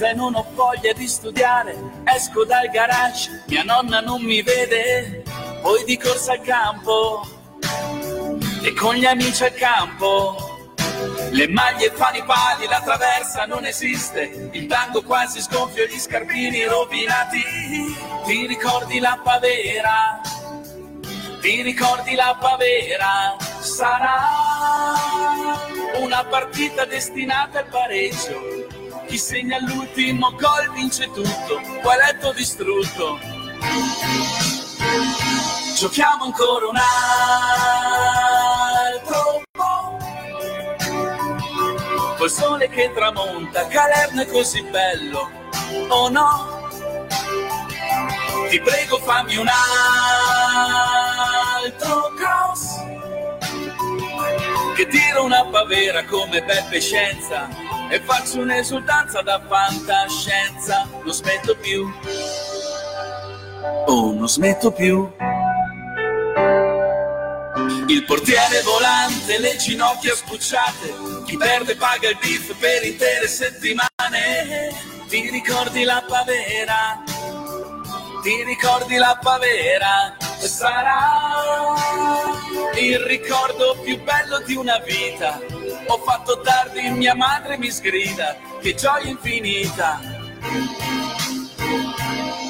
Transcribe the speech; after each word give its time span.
festa 0.00 0.08
e 0.08 0.14
non 0.14 0.34
ho 0.34 0.46
voglia 0.54 0.92
di 0.94 1.06
studiare. 1.06 1.76
Esco 2.04 2.44
dal 2.44 2.68
garage, 2.70 3.44
mia 3.46 3.62
nonna 3.62 4.00
non 4.00 4.22
mi 4.22 4.42
vede, 4.42 5.22
poi 5.60 5.84
di 5.84 5.98
corsa 5.98 6.32
al 6.32 6.40
campo 6.40 7.26
e 8.62 8.72
con 8.72 8.94
gli 8.94 9.04
amici 9.04 9.44
al 9.44 9.54
campo. 9.54 10.48
Le 11.30 11.48
maglie 11.48 11.92
fanno 11.92 12.16
i 12.16 12.24
pali, 12.24 12.66
la 12.66 12.80
traversa 12.80 13.46
non 13.46 13.64
esiste, 13.64 14.50
il 14.52 14.66
tango 14.66 15.02
quasi 15.02 15.40
sgonfio, 15.40 15.84
gli 15.84 15.98
scarpini 15.98 16.64
rovinati. 16.64 17.42
Ti 18.24 18.46
ricordi 18.46 18.98
la 18.98 19.18
pavera? 19.22 20.20
Ti 21.40 21.62
ricordi 21.62 22.14
la 22.14 22.36
pavera? 22.38 23.36
Sarà 23.60 24.18
una 26.00 26.24
partita 26.24 26.84
destinata 26.84 27.60
al 27.60 27.66
pareggio. 27.66 28.59
Chi 29.10 29.18
segna 29.18 29.58
l'ultimo 29.58 30.30
gol 30.36 30.70
vince 30.72 31.10
tutto, 31.10 31.60
qualetto 31.82 32.32
distrutto. 32.32 33.18
Giochiamo 35.76 36.26
ancora 36.26 36.68
un 36.68 36.76
altro 38.86 39.42
po'. 39.50 39.98
Col 42.18 42.30
sole 42.30 42.68
che 42.68 42.92
tramonta, 42.94 43.66
Calerno 43.66 44.22
è 44.22 44.26
così 44.28 44.62
bello, 44.62 45.28
oh 45.88 46.08
no? 46.08 46.68
Ti 48.48 48.60
prego 48.60 48.98
fammi 48.98 49.34
un 49.38 49.48
altro 51.58 52.14
cross 52.16 52.78
che 54.76 54.86
tiro 54.86 55.24
una 55.24 55.44
pavera 55.46 56.04
come 56.04 56.44
Beppe 56.44 56.80
Scienza 56.80 57.69
e 57.90 58.00
faccio 58.00 58.40
un'esultanza 58.40 59.20
da 59.20 59.40
fantascienza. 59.46 60.88
Non 61.02 61.12
smetto 61.12 61.56
più, 61.56 61.92
oh 63.86 64.12
non 64.12 64.28
smetto 64.28 64.70
più. 64.70 65.10
Il 67.88 68.04
portiere 68.04 68.62
volante, 68.62 69.38
le 69.40 69.56
ginocchia 69.56 70.14
spucciate, 70.14 70.94
chi 71.26 71.36
perde 71.36 71.74
paga 71.74 72.08
il 72.08 72.18
biff 72.20 72.54
per 72.58 72.84
intere 72.84 73.26
settimane. 73.26 73.88
Ti 75.08 75.28
ricordi 75.30 75.82
la 75.82 76.02
pavera? 76.06 77.02
Ti 78.22 78.44
ricordi 78.44 78.96
la 78.96 79.18
pavera? 79.18 80.14
Sarà 80.38 81.74
il 82.76 82.98
ricordo 83.00 83.78
più 83.82 83.98
bello 84.02 84.40
di 84.44 84.54
una 84.56 84.78
vita. 84.78 85.40
Ho 85.86 85.96
fatto 85.98 86.40
tardi, 86.40 86.90
mia 86.90 87.14
madre 87.14 87.56
mi 87.56 87.70
sgrida, 87.70 88.36
che 88.60 88.74
gioia 88.74 89.08
infinita. 89.08 90.00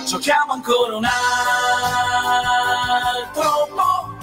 Giochiamo 0.07 0.55
ancora 0.55 0.97
un 0.97 1.05
altro 3.15 3.69
po'. 3.73 4.19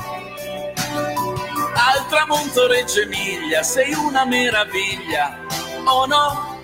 Al 1.76 2.08
tramonto 2.10 2.68
Reggio 2.68 3.00
Emilia, 3.02 3.64
sei 3.64 3.94
una 3.94 4.26
meraviglia, 4.26 5.40
oh 5.86 6.06
no? 6.06 6.57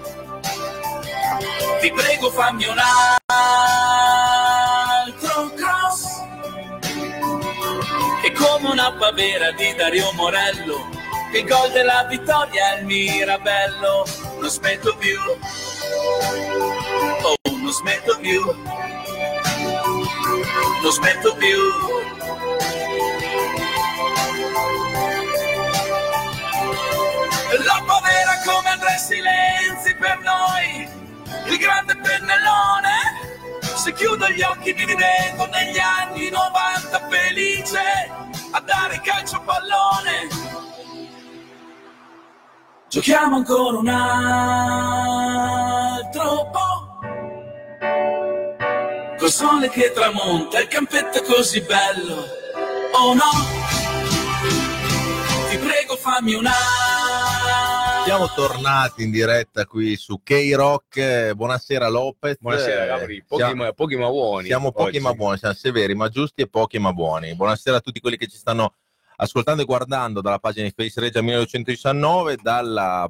Ti 1.79 1.91
prego 1.91 2.29
fammi 2.31 2.65
un 2.65 2.77
altro 4.77 5.51
cross. 5.55 6.21
E 8.23 8.31
come 8.31 8.69
una 8.69 8.93
pavera 8.93 9.51
di 9.51 9.73
Dario 9.75 10.11
Morello 10.13 10.89
Che 11.33 11.43
gol 11.43 11.72
della 11.72 12.05
vittoria 12.05 12.75
è 12.75 12.79
il 12.79 12.85
Mirabello. 12.85 14.05
Non 14.39 14.49
smetto 14.49 14.95
più. 14.97 15.19
Oh, 17.22 17.35
non 17.43 17.72
smetto 17.72 18.17
più. 18.19 18.41
Non 20.81 20.91
smetto 20.91 21.35
più. 21.35 21.57
La 27.66 27.83
pavera 27.85 28.41
come 28.45 28.69
Andrea 28.69 28.97
Silenzi 28.97 29.95
per 29.95 30.19
noi 30.19 31.03
il 31.47 31.57
grande 31.57 31.95
pennellone. 31.95 33.31
Se 33.75 33.94
chiudo 33.94 34.29
gli 34.29 34.41
occhi 34.41 34.73
mi 34.73 34.85
rivedo 34.85 35.45
negli 35.47 35.79
anni 35.79 36.29
90 36.29 37.07
felice 37.09 38.11
a 38.51 38.59
dare 38.61 39.01
calcio 39.01 39.41
pallone. 39.41 40.27
Giochiamo 42.89 43.38
ancora 43.38 43.77
un 43.77 43.88
altro 43.88 45.29
po'. 46.51 46.81
Col 49.17 49.31
sole 49.31 49.69
che 49.69 49.91
tramonta, 49.91 50.59
il 50.59 50.67
campetto 50.67 51.17
è 51.17 51.23
così 51.23 51.61
bello. 51.61 52.23
Oh 52.91 53.13
no, 53.16 53.31
ti 55.49 55.57
prego 55.57 55.95
fammi 55.97 56.35
un 56.35 56.45
altro. 56.45 56.92
Siamo 58.03 58.30
tornati 58.34 59.02
in 59.03 59.12
diretta 59.12 59.66
qui 59.66 59.96
su 59.96 60.22
K-Rock. 60.22 61.31
Buonasera 61.31 61.88
Lopez. 61.88 62.38
Buonasera 62.38 62.86
Gabri, 62.86 63.24
pochi, 63.25 63.41
siamo, 63.41 63.64
ma, 63.64 63.72
pochi 63.72 63.96
ma 63.96 64.09
buoni. 64.09 64.47
siamo 64.47 64.72
pochi 64.74 64.97
oggi. 64.97 65.00
ma 65.00 65.14
buoni, 65.14 65.38
siamo 65.38 65.53
severi 65.53 65.96
ma 65.96 66.09
giusti 66.09 66.41
e 66.41 66.47
pochi 66.50 66.80
ma 66.80 66.91
buoni. 66.91 67.34
Buonasera 67.34 67.78
a 67.78 67.80
tutti 67.80 68.02
quelli 68.02 68.18
che 68.18 68.28
ci 68.28 68.36
stanno 68.36 68.75
ascoltando 69.16 69.62
e 69.62 69.66
guardando 69.66 70.19
dalla 70.19 70.40
pagina 70.40 70.68
di 70.68 70.74
Face 70.75 71.00
Regia 71.00 71.22
1919, 71.22 72.38
dal 72.41 73.09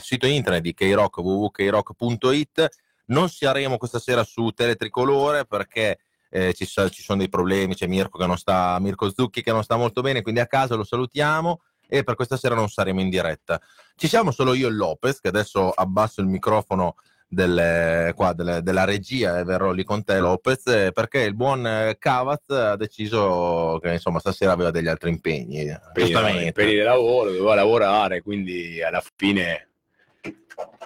sito 0.00 0.26
internet 0.26 0.62
di 0.62 0.74
K-Rock 0.74 1.16
www.krock.it. 1.16 2.68
Non 3.06 3.30
saremo 3.30 3.78
questa 3.78 3.98
sera 3.98 4.22
su 4.22 4.50
Teletricolore 4.50 5.46
perché 5.46 5.98
eh, 6.28 6.52
ci, 6.52 6.66
ci 6.66 7.02
sono 7.02 7.18
dei 7.18 7.30
problemi, 7.30 7.74
c'è 7.74 7.86
Mirko, 7.86 8.18
che 8.18 8.26
non 8.26 8.36
sta, 8.36 8.78
Mirko 8.80 9.10
Zucchi 9.10 9.42
che 9.42 9.50
non 9.50 9.64
sta 9.64 9.76
molto 9.76 10.02
bene, 10.02 10.20
quindi 10.20 10.40
a 10.40 10.46
casa 10.46 10.74
lo 10.74 10.84
salutiamo 10.84 11.62
e 11.90 12.04
per 12.04 12.14
questa 12.14 12.36
sera 12.36 12.54
non 12.54 12.68
saremo 12.68 13.00
in 13.00 13.10
diretta. 13.10 13.60
Ci 14.00 14.08
siamo 14.08 14.30
solo 14.30 14.54
io 14.54 14.68
e 14.68 14.70
Lopez, 14.70 15.20
che 15.20 15.28
adesso 15.28 15.68
abbasso 15.68 16.22
il 16.22 16.26
microfono 16.26 16.94
delle- 17.28 18.14
qua, 18.16 18.32
delle- 18.32 18.62
della 18.62 18.84
regia 18.84 19.38
e 19.38 19.44
verrò 19.44 19.72
lì 19.72 19.84
con 19.84 20.02
te 20.04 20.18
Lopez, 20.20 20.66
eh, 20.68 20.90
perché 20.90 21.20
il 21.20 21.34
buon 21.34 21.66
eh, 21.66 21.96
Cavaz 21.98 22.48
ha 22.48 22.76
deciso 22.76 23.78
che 23.82 23.92
insomma 23.92 24.18
stasera 24.18 24.52
aveva 24.52 24.70
degli 24.70 24.88
altri 24.88 25.10
impegni. 25.10 25.66
per, 25.92 26.02
Giustamente. 26.04 26.52
per 26.52 26.68
il 26.68 26.82
lavoro, 26.82 27.30
doveva 27.30 27.54
lavorare, 27.54 28.22
quindi 28.22 28.82
alla 28.82 29.02
fine 29.16 29.68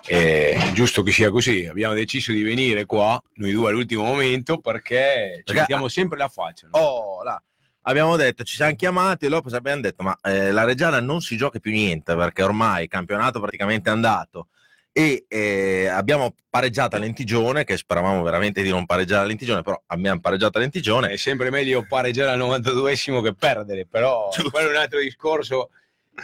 è 0.05 0.73
giusto 0.73 1.05
che 1.05 1.13
sia 1.13 1.31
così. 1.31 1.67
Abbiamo 1.67 1.95
deciso 1.95 2.33
di 2.33 2.43
venire 2.43 2.85
qua, 2.85 3.23
noi 3.35 3.53
due 3.53 3.71
all'ultimo 3.71 4.03
momento, 4.03 4.59
perché 4.59 5.41
ci 5.45 5.55
mettiamo 5.55 5.87
sempre 5.87 6.19
la 6.19 6.27
faccia. 6.29 6.67
no? 6.71 6.79
Oh, 6.81 7.23
là. 7.23 7.41
Abbiamo 7.87 8.17
detto, 8.17 8.45
ci 8.45 8.57
siamo 8.57 8.75
chiamati 8.75 9.27
e 9.27 9.29
Lopez 9.29 9.53
abbiamo 9.53 9.83
detto, 9.83 10.03
ma 10.03 10.17
eh, 10.23 10.51
la 10.51 10.65
Reggiana 10.65 11.01
non 11.01 11.21
si 11.21 11.37
gioca 11.37 11.59
più 11.59 11.71
niente 11.71 12.15
perché 12.17 12.43
ormai 12.43 12.85
il 12.85 12.89
campionato 12.89 13.41
praticamente 13.41 13.91
è 13.91 13.93
andato 13.93 14.49
e 14.97 15.25
eh, 15.29 15.87
abbiamo 15.89 16.37
pareggiato 16.49 16.95
a 16.95 17.01
Lentigione, 17.01 17.65
che 17.65 17.77
speravamo 17.77 18.23
veramente 18.23 18.63
di 18.63 18.71
non 18.71 18.87
pareggiare 18.87 19.25
a 19.25 19.27
Lentigione, 19.27 19.63
però 19.63 19.83
abbiamo 19.87 20.21
pareggiato 20.21 20.59
a 20.59 20.61
Lentigione. 20.61 21.09
È 21.09 21.17
sempre 21.17 21.51
meglio 21.51 21.85
pareggiare 21.87 22.31
al 22.31 22.39
92esimo 22.39 23.21
che 23.21 23.35
perdere, 23.35 23.87
però 23.87 24.29
quello 24.53 24.69
è 24.69 24.71
un 24.71 24.77
altro 24.79 25.01
discorso 25.01 25.71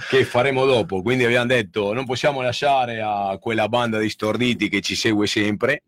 che 0.09 0.25
faremo 0.25 0.65
dopo. 0.67 1.03
Quindi 1.03 1.25
abbiamo 1.25 1.47
detto 1.47 1.93
non 1.93 2.07
possiamo 2.07 2.43
lasciare 2.43 3.01
a 3.03 3.37
quella 3.41 3.69
banda 3.69 3.99
di 3.99 4.09
storditi 4.09 4.69
che 4.69 4.81
ci 4.81 4.95
segue 4.95 5.27
sempre. 5.27 5.83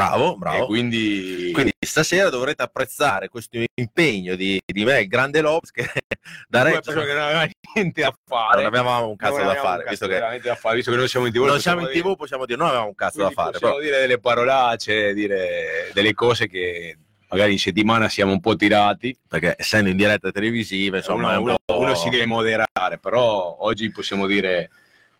Bravo, 0.00 0.36
bravo. 0.36 0.66
quindi, 0.66 1.50
Quindi 1.54 1.72
stasera 1.80 2.28
dovrete 2.28 2.62
apprezzare 2.62 3.28
questo 3.28 3.58
impegno 3.74 4.34
di, 4.34 4.60
di 4.64 4.84
me, 4.84 5.00
il 5.00 5.08
grande 5.08 5.40
Lopez, 5.40 5.70
che 5.70 5.88
da 6.48 6.62
Reggio 6.62 6.92
non 6.92 7.02
avevano 7.08 7.50
niente 7.74 8.04
a 8.04 8.14
fare. 8.26 8.56
non 8.62 8.66
avevamo 8.66 9.08
un 9.08 9.16
cazzo 9.16 9.38
da 9.42 9.54
fare, 9.54 9.84
un 9.84 9.88
visto 9.88 10.06
cazzo 10.06 10.28
che 10.28 10.40
da 10.40 10.54
fare, 10.54 10.76
visto 10.76 10.90
che 10.90 10.96
non 10.98 11.08
siamo 11.08 11.26
in 11.26 11.32
TV. 11.32 11.36
non 11.38 11.46
possiamo 11.54 11.60
siamo 11.78 11.80
in 11.80 11.92
dire- 11.94 12.08
tv, 12.10 12.16
possiamo 12.16 12.44
dire 12.44 12.58
non 12.58 12.66
avevamo 12.68 12.88
un 12.88 12.94
cazzo 12.94 13.16
da 13.18 13.24
quindi 13.24 13.34
fare. 13.36 13.50
possiamo 13.52 13.74
Però, 13.76 13.84
dire 13.86 14.00
delle 14.00 14.18
parolacce, 14.18 15.14
dire 15.14 15.90
delle 15.94 16.12
cose 16.12 16.46
che 16.46 16.98
magari 17.28 17.52
in 17.52 17.58
settimana 17.58 18.08
siamo 18.10 18.32
un 18.32 18.40
po' 18.40 18.54
tirati. 18.54 19.18
perché 19.26 19.54
essendo 19.58 19.88
in 19.88 19.96
diretta 19.96 20.30
televisiva, 20.30 20.98
insomma, 20.98 21.38
uno, 21.38 21.52
un 21.52 21.56
uno- 21.66 21.80
uno 21.80 21.94
si 21.94 22.10
deve 22.10 22.26
moderare, 22.26 22.98
però 23.00 23.56
oggi 23.60 23.90
possiamo 23.90 24.26
dire 24.26 24.68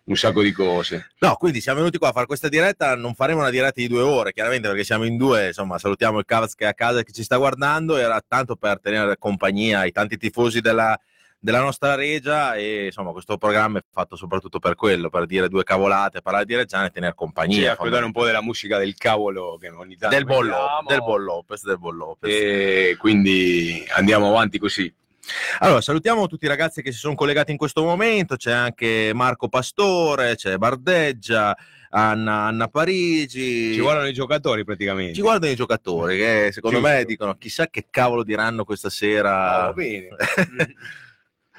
un 0.07 0.17
sacco 0.17 0.43
di 0.43 0.53
cose. 0.53 1.09
No, 1.19 1.35
quindi 1.37 1.61
siamo 1.61 1.79
venuti 1.79 1.99
qua 1.99 2.09
a 2.09 2.13
fare 2.13 2.27
questa 2.27 2.49
diretta, 2.49 2.95
non 2.95 3.15
faremo 3.15 3.41
una 3.41 3.51
diretta 3.51 3.81
di 3.81 3.89
due 3.89 4.03
ore, 4.03 4.33
chiaramente 4.33 4.69
perché 4.69 4.85
siamo 4.85 5.05
in 5.05 5.17
due, 5.17 5.49
insomma 5.49 5.79
salutiamo 5.79 6.19
il 6.19 6.25
Cavaz 6.25 6.55
che 6.55 6.65
è 6.65 6.69
a 6.69 6.75
casa 6.75 7.01
e 7.01 7.05
che 7.05 7.13
ci 7.13 7.23
sta 7.25 7.37
guardando, 7.37 7.97
era 7.97 8.21
tanto 8.27 8.57
per 8.57 8.81
tenere 8.81 9.17
compagnia 9.19 9.81
ai 9.81 9.91
tanti 9.93 10.17
tifosi 10.17 10.61
della, 10.61 10.97
della 11.41 11.61
nostra 11.61 11.97
regia 11.97 12.55
e 12.55 12.87
insomma 12.87 13.11
questo 13.11 13.37
programma 13.37 13.79
è 13.79 13.83
fatto 13.91 14.15
soprattutto 14.15 14.61
per 14.61 14.77
quello, 14.77 15.11
per 15.11 15.27
dire 15.27 15.49
due 15.49 15.65
cavolate, 15.65 16.23
parlare 16.23 16.45
di 16.45 16.55
Reggiana 16.55 16.87
e 16.87 16.91
tenere 16.91 17.13
Sì, 17.13 17.19
compagnia. 17.19 17.73
ascoltare 17.73 18.05
un 18.05 18.13
po' 18.13 18.25
della 18.25 18.43
musica 18.43 18.79
del 18.79 18.95
cavolo 18.97 19.57
che 19.61 19.71
ogni 19.71 19.97
tanto 19.97 20.15
del 20.17 20.25
Lopez, 20.25 20.87
del 20.87 21.03
Lopez, 21.25 21.63
del 21.65 21.79
Bon 21.79 21.97
Lopez. 21.97 22.33
e 22.33 22.97
quindi 22.97 23.85
andiamo 23.97 24.29
avanti 24.29 24.59
così. 24.59 24.93
Allora, 25.59 25.81
salutiamo 25.81 26.27
tutti 26.27 26.45
i 26.45 26.49
ragazzi 26.49 26.83
che 26.83 26.93
si 26.93 26.99
sono 26.99 27.15
collegati 27.15 27.51
in 27.51 27.57
questo 27.57 27.83
momento, 27.83 28.37
c'è 28.37 28.53
anche 28.53 29.11
Marco 29.15 29.49
Pastore, 29.49 30.37
c'è 30.37 30.57
Bardeggia, 30.57 31.57
Anna, 31.91 32.45
Anna 32.47 32.69
Parigi. 32.69 33.73
Ci 33.75 33.81
guardano 33.81 34.09
i 34.09 34.13
giocatori 34.13 34.65
praticamente. 34.65 35.15
Ci 35.15 35.21
guardano 35.23 35.53
i 35.53 35.57
giocatori 35.57 36.17
che 36.17 36.51
secondo 36.53 36.79
Giusto. 36.79 36.93
me 36.93 37.05
dicono 37.05 37.35
chissà 37.37 37.69
che 37.69 37.87
cavolo 37.91 38.23
diranno 38.23 38.65
questa 38.65 38.91
sera. 38.91 39.65
Ah, 39.67 39.73
bene. 39.73 40.09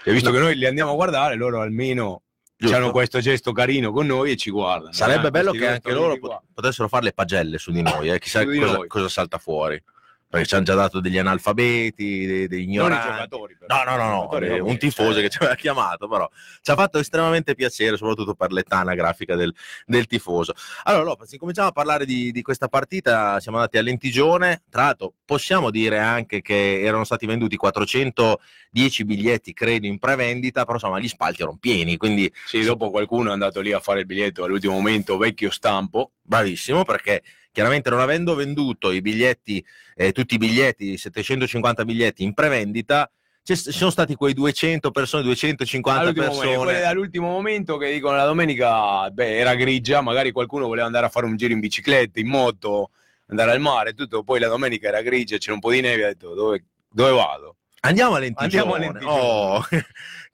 e 0.04 0.12
visto 0.12 0.32
che 0.32 0.40
noi 0.40 0.56
li 0.56 0.66
andiamo 0.66 0.92
a 0.92 0.96
guardare, 0.96 1.36
loro 1.36 1.62
almeno 1.62 2.22
Giusto. 2.56 2.76
hanno 2.76 2.92
questo 2.92 3.20
gesto 3.20 3.52
carino 3.52 3.92
con 3.92 4.06
noi 4.06 4.32
e 4.32 4.36
ci 4.38 4.50
guardano. 4.52 4.94
Sarebbe 4.94 5.28
Eh, 5.28 5.32
bello 5.32 5.52
che 5.52 5.68
anche 5.68 5.92
loro 5.92 6.18
pot- 6.20 6.42
potessero 6.54 6.88
fare 6.88 7.06
le 7.06 7.14
pagelle 7.14 7.58
su 7.58 7.72
di 7.72 7.82
noi, 7.82 8.10
eh, 8.12 8.20
chissà 8.20 8.44
di 8.44 8.60
cosa, 8.60 8.74
noi. 8.78 8.88
cosa 8.88 9.10
salta 9.10 9.38
fuori. 9.38 9.82
Perché 10.30 10.46
ci 10.46 10.56
hanno 10.56 10.66
già 10.66 10.76
dato 10.76 11.00
degli 11.00 11.18
analfabeti, 11.18 12.26
dei, 12.26 12.48
degli 12.48 12.60
Non 12.64 12.70
i 12.70 12.74
ignoranti. 12.74 13.08
giocatori, 13.08 13.56
però. 13.58 13.84
No, 13.84 13.90
no, 13.96 14.04
no, 14.04 14.28
no, 14.30 14.40
eh, 14.40 14.60
un 14.60 14.78
tifoso 14.78 15.20
Eh. 15.20 15.22
che 15.22 15.30
ci 15.30 15.38
aveva 15.38 15.56
chiamato, 15.56 16.08
però 16.10 16.30
ci 16.62 16.70
ha 16.70 16.76
fatto 16.76 17.00
estremamente 17.00 17.56
piacere, 17.56 17.96
soprattutto 17.96 18.34
per 18.36 18.52
l'età 18.52 18.78
anagrafica 18.80 19.36
del, 19.36 19.54
del 19.86 20.06
tifoso. 20.06 20.54
Allora, 20.84 21.04
Lopez, 21.06 21.32
incominciamo 21.32 21.70
a 21.70 21.72
parlare 21.72 22.06
di, 22.06 22.32
di 22.34 22.42
questa 22.42 22.68
partita, 22.68 23.40
siamo 23.40 23.58
andati 23.58 23.78
a 23.78 23.82
Lentigione, 23.82 24.64
tra 24.70 24.84
l'altro 24.84 25.14
possiamo 25.24 25.70
dire 25.72 26.00
anche 26.00 26.42
che 26.42 26.82
erano 26.82 27.06
stati 27.06 27.26
venduti 27.26 27.56
410 27.56 29.06
biglietti, 29.06 29.54
credo, 29.54 29.88
in 29.88 29.98
prevendita, 29.98 30.62
però 30.64 30.74
insomma 30.74 31.00
gli 31.00 31.08
spalti 31.08 31.42
erano 31.42 31.58
pieni, 31.58 31.96
quindi 31.98 32.30
Sì, 32.46 32.64
dopo 32.64 32.90
qualcuno 32.90 33.30
è 33.30 33.34
andato 33.34 33.62
lì 33.62 33.72
a 33.72 33.80
fare 33.80 34.02
il 34.02 34.06
biglietto 34.06 34.44
all'ultimo 34.44 34.74
momento, 34.74 35.18
vecchio 35.18 35.50
stampo. 35.52 36.12
bravissimo 36.22 36.84
perché 36.84 37.24
chiaramente 37.58 37.90
non 37.90 38.02
avendo 38.02 38.36
venduto 38.36 38.92
i 38.92 39.02
biglietti, 39.02 39.66
eh, 39.96 40.12
tutti 40.12 40.36
i 40.36 40.38
biglietti, 40.38 40.96
750 40.96 41.86
biglietti 41.86 42.22
in 42.22 42.36
prevendita, 42.36 43.10
ci 43.42 43.56
sono 43.56 43.90
stati 43.90 44.14
quei 44.14 44.36
200 44.36 44.92
persone, 44.92 45.24
250 45.24 46.00
All'ultimo 46.00 46.26
momento, 46.28 46.46
persone. 46.48 46.64
quelle 46.66 46.82
dall'ultimo 46.82 47.28
momento 47.30 47.78
che 47.78 47.92
dicono 47.92 48.16
la 48.16 48.26
domenica, 48.26 49.10
beh, 49.10 49.40
era 49.40 49.56
grigia, 49.56 50.02
magari 50.02 50.32
qualcuno 50.32 50.68
voleva 50.68 50.86
andare 50.86 51.08
a 51.08 51.10
fare 51.10 51.26
un 51.26 51.36
giro 51.36 51.54
in 51.54 51.60
bicicletta, 51.60 52.20
in 52.20 52.28
moto, 52.28 52.92
andare 53.30 53.50
al 53.50 53.60
mare, 53.60 53.94
tutto, 53.94 54.22
poi 54.22 54.40
la 54.40 54.50
domenica 54.50 54.90
era 54.90 55.02
grigia, 55.02 55.38
c'era 55.38 55.56
un 55.56 55.60
po' 55.60 55.72
di 55.72 55.82
neve, 55.82 56.04
ha 56.04 56.08
detto 56.10 56.36
dove, 56.36 56.64
dove 56.92 57.10
vado? 57.10 57.56
Andiamo 57.80 58.14
a 58.14 58.20
Lentigione. 58.20 58.62
Andiamo 58.62 58.74
a 58.76 58.78
Lentigione. 58.78 59.20
Oh, 59.20 59.66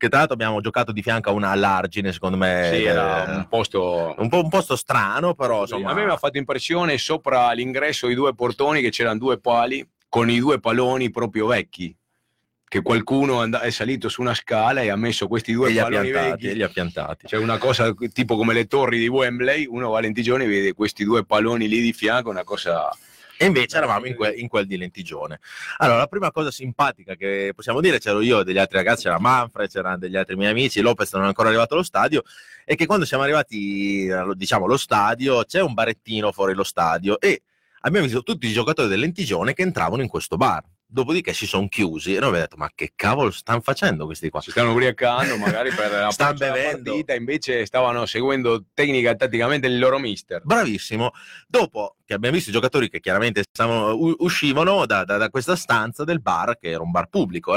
che 0.04 0.10
tra 0.10 0.18
l'altro 0.18 0.36
abbiamo 0.36 0.60
giocato 0.60 0.92
di 0.92 1.02
fianco 1.02 1.30
a 1.30 1.32
una 1.32 1.52
all'argine, 1.52 2.12
secondo 2.12 2.36
me. 2.36 2.72
sì, 2.74 2.84
era 2.84 3.24
un 3.38 3.48
posto... 3.48 4.14
un, 4.18 4.28
po', 4.28 4.44
un 4.44 4.50
posto 4.50 4.76
strano, 4.76 5.34
però 5.34 5.62
insomma. 5.62 5.92
A 5.92 5.94
me 5.94 6.04
mi 6.04 6.12
ha 6.12 6.18
fatto 6.18 6.38
impressione 6.38 6.98
sopra 6.98 7.50
l'ingresso 7.54 8.10
i 8.10 8.14
due 8.14 8.36
portoni 8.36 8.82
che 8.82 8.90
c'erano 8.90 9.18
due 9.18 9.40
pali 9.40 9.88
con 10.10 10.30
i 10.30 10.40
due 10.40 10.60
paloni 10.60 11.10
proprio 11.10 11.48
vecchi. 11.48 11.96
Che 12.68 12.82
qualcuno 12.82 13.44
è 13.62 13.70
salito 13.70 14.10
su 14.10 14.20
una 14.20 14.34
scala 14.34 14.82
e 14.82 14.90
ha 14.90 14.96
messo 14.98 15.30
questi 15.30 15.52
e 15.52 15.54
due 15.54 15.74
paloni 15.74 16.10
piantati, 16.10 16.30
vecchi. 16.32 16.48
e 16.48 16.54
li 16.54 16.64
ha 16.64 16.70
piantati. 16.70 17.28
C'è 17.28 17.38
una 17.38 17.58
cosa 17.58 17.94
tipo 18.12 18.36
come 18.36 18.54
le 18.54 18.68
torri 18.68 19.00
di 19.00 19.08
Wembley, 19.08 19.68
uno 19.70 19.92
va 19.92 20.00
a 20.00 20.02
Lentigione 20.02 20.44
e 20.44 20.48
vede 20.48 20.74
questi 20.74 21.06
due 21.06 21.24
palloni 21.24 21.70
lì 21.70 21.80
di 21.80 21.94
fianco, 21.94 22.30
una 22.30 22.44
cosa... 22.44 22.90
E 23.38 23.46
invece 23.46 23.78
eravamo 23.78 24.06
in, 24.06 24.16
que- 24.16 24.34
in 24.34 24.48
quel 24.48 24.68
di 24.68 24.78
Lentigione. 24.78 25.40
Allora, 25.78 25.98
la 26.00 26.08
prima 26.08 26.32
cosa 26.32 26.52
simpatica 26.52 27.16
che 27.16 27.52
possiamo 27.56 27.82
dire, 27.82 28.00
c'ero 28.00 28.22
io 28.22 28.42
e 28.42 28.44
degli 28.44 28.58
altri 28.58 28.78
ragazzi, 28.78 29.04
c'era 29.04 29.20
Manfred, 29.20 29.70
c'erano 29.70 29.98
degli 29.98 30.16
altri 30.16 30.36
miei 30.36 30.52
amici, 30.52 30.82
Lopez 30.82 31.12
non 31.14 31.24
è 31.24 31.28
ancora 31.28 31.50
arrivato 31.50 31.74
allo 31.74 31.84
stadio, 31.84 32.24
è 32.64 32.76
che 32.76 32.86
quando 32.86 33.06
siamo 33.06 33.24
arrivati, 33.24 34.10
allo- 34.12 34.34
diciamo, 34.34 34.66
allo 34.66 34.78
stadio, 34.78 35.44
c'è 35.44 35.62
un 35.62 35.74
barettino 35.74 36.32
fuori 36.32 36.54
lo 36.54 36.64
stadio 36.64 37.20
e 37.20 37.42
abbiamo 37.82 38.06
visto 38.06 38.24
tutti 38.24 38.48
i 38.48 38.52
giocatori 38.54 38.88
del 38.88 39.00
Lentigione 39.00 39.54
che 39.54 39.62
entravano 39.62 40.02
in 40.02 40.08
questo 40.08 40.38
bar. 40.38 40.64
Dopodiché 40.94 41.34
si 41.34 41.48
sono 41.48 41.68
chiusi 41.70 42.12
e 42.12 42.20
noi 42.20 42.28
abbiamo 42.28 42.44
detto, 42.46 42.56
ma 42.56 42.70
che 42.76 42.92
cavolo 42.96 43.32
stanno 43.32 43.62
facendo 43.62 44.06
questi 44.06 44.30
qua? 44.30 44.42
Si 44.42 44.52
stanno 44.52 44.74
ubriacando 44.74 45.38
magari 45.38 45.72
per 45.72 45.90
la 45.92 46.12
Stanno 46.12 46.38
bevendo. 46.38 46.92
partita, 46.92 47.16
invece 47.16 47.66
stavano 47.66 48.06
seguendo 48.06 48.66
tecnica 48.76 49.10
e 49.10 49.16
tatticamente 49.16 49.66
il 49.66 49.80
loro 49.80 49.98
mister. 49.98 50.42
Bravissimo. 50.44 51.10
Dopo 51.48 51.96
che 52.06 52.14
abbiamo 52.14 52.36
visto 52.36 52.52
i 52.52 52.54
giocatori 52.54 52.90
che 52.90 53.00
chiaramente 53.00 53.42
stavano- 53.52 53.96
uscivano 54.20 54.86
da, 54.86 55.04
da- 55.04 55.18
da 55.18 55.30
questa 55.32 55.56
stanza 55.56 56.04
del 56.04 56.22
bar, 56.22 56.60
che 56.60 56.70
era 56.70 56.84
un 56.84 56.92
bar 56.92 57.08
pubblico, 57.08 57.56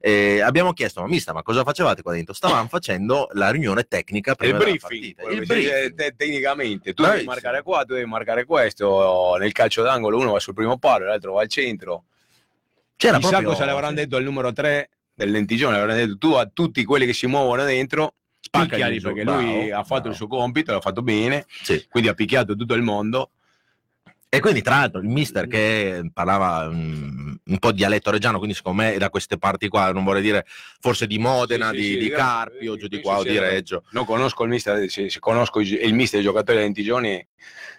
eh, 0.00 0.40
abbiamo 0.40 0.72
chiesto, 0.72 1.02
ma 1.02 1.08
mister, 1.08 1.34
ma 1.34 1.42
cosa 1.42 1.64
facevate 1.64 2.00
qua 2.00 2.14
dentro? 2.14 2.32
Stavamo 2.32 2.68
facendo 2.68 3.28
la 3.32 3.50
riunione 3.50 3.82
tecnica 3.82 4.30
Il 4.30 4.36
prima 4.38 4.56
della 4.56 4.70
briefing, 4.70 5.30
Il 5.30 5.46
briefing. 5.46 5.94
te- 5.94 6.14
tecnicamente, 6.16 6.94
tu 6.94 7.02
devi 7.02 7.22
Bravissimo. 7.22 7.32
marcare 7.32 7.62
qua, 7.62 7.84
tu 7.84 7.92
devi 7.92 8.06
marcare 8.08 8.46
questo, 8.46 9.36
nel 9.38 9.52
calcio 9.52 9.82
d'angolo 9.82 10.16
uno 10.16 10.32
va 10.32 10.40
sul 10.40 10.54
primo 10.54 10.78
palo, 10.78 11.04
l'altro 11.04 11.34
va 11.34 11.42
al 11.42 11.48
centro. 11.48 12.04
C'era 12.98 13.18
Chissà 13.18 13.28
proprio... 13.30 13.50
cosa 13.50 13.64
le 13.64 13.70
avranno 13.70 13.94
detto 13.94 14.16
al 14.16 14.24
numero 14.24 14.52
3 14.52 14.90
del 15.14 15.30
lentigione, 15.30 15.76
le 15.76 15.82
avranno 15.82 16.00
detto 16.00 16.18
tu 16.18 16.32
a 16.32 16.50
tutti 16.52 16.82
quelli 16.84 17.06
che 17.06 17.12
si 17.12 17.28
muovono 17.28 17.62
dentro, 17.64 18.14
picchiali 18.50 19.00
perché 19.00 19.22
bravo, 19.22 19.40
lui 19.40 19.70
ha 19.70 19.84
fatto 19.84 19.94
bravo. 19.94 20.08
il 20.08 20.14
suo 20.16 20.26
compito, 20.26 20.72
l'ha 20.72 20.80
fatto 20.80 21.02
bene, 21.02 21.46
Sì. 21.62 21.86
quindi 21.88 22.08
ha 22.08 22.14
picchiato 22.14 22.56
tutto 22.56 22.74
il 22.74 22.82
mondo. 22.82 23.30
E 24.28 24.40
quindi, 24.40 24.60
tra 24.62 24.78
l'altro, 24.78 25.00
il 25.00 25.06
mister 25.08 25.46
che 25.46 26.10
parlava 26.12 26.68
mm, 26.68 27.34
un 27.44 27.58
po' 27.58 27.70
dialetto 27.72 28.10
reggiano, 28.10 28.36
quindi 28.38 28.54
secondo 28.56 28.82
me 28.82 28.98
da 28.98 29.10
queste 29.10 29.38
parti 29.38 29.68
qua, 29.68 29.92
non 29.92 30.02
vorrei 30.04 30.20
dire 30.20 30.44
forse 30.80 31.06
di 31.06 31.18
Modena, 31.18 31.70
Sì, 31.70 31.76
di, 31.76 31.82
sì, 31.84 31.98
di 31.98 32.08
grazie, 32.08 32.24
Carpio, 32.24 32.76
giù 32.76 32.88
di 32.88 33.00
qua 33.00 33.18
o 33.18 33.22
di. 33.22 33.38
Reggio. 33.38 33.84
Non 33.92 34.04
conosco 34.04 34.42
il 34.42 34.50
mister, 34.50 34.90
se, 34.90 35.08
se 35.08 35.18
conosco 35.20 35.60
il 35.60 35.94
mister 35.94 36.20
dei 36.20 36.28
giocatori 36.28 36.56
del 36.58 36.66
lentigioni, 36.66 37.26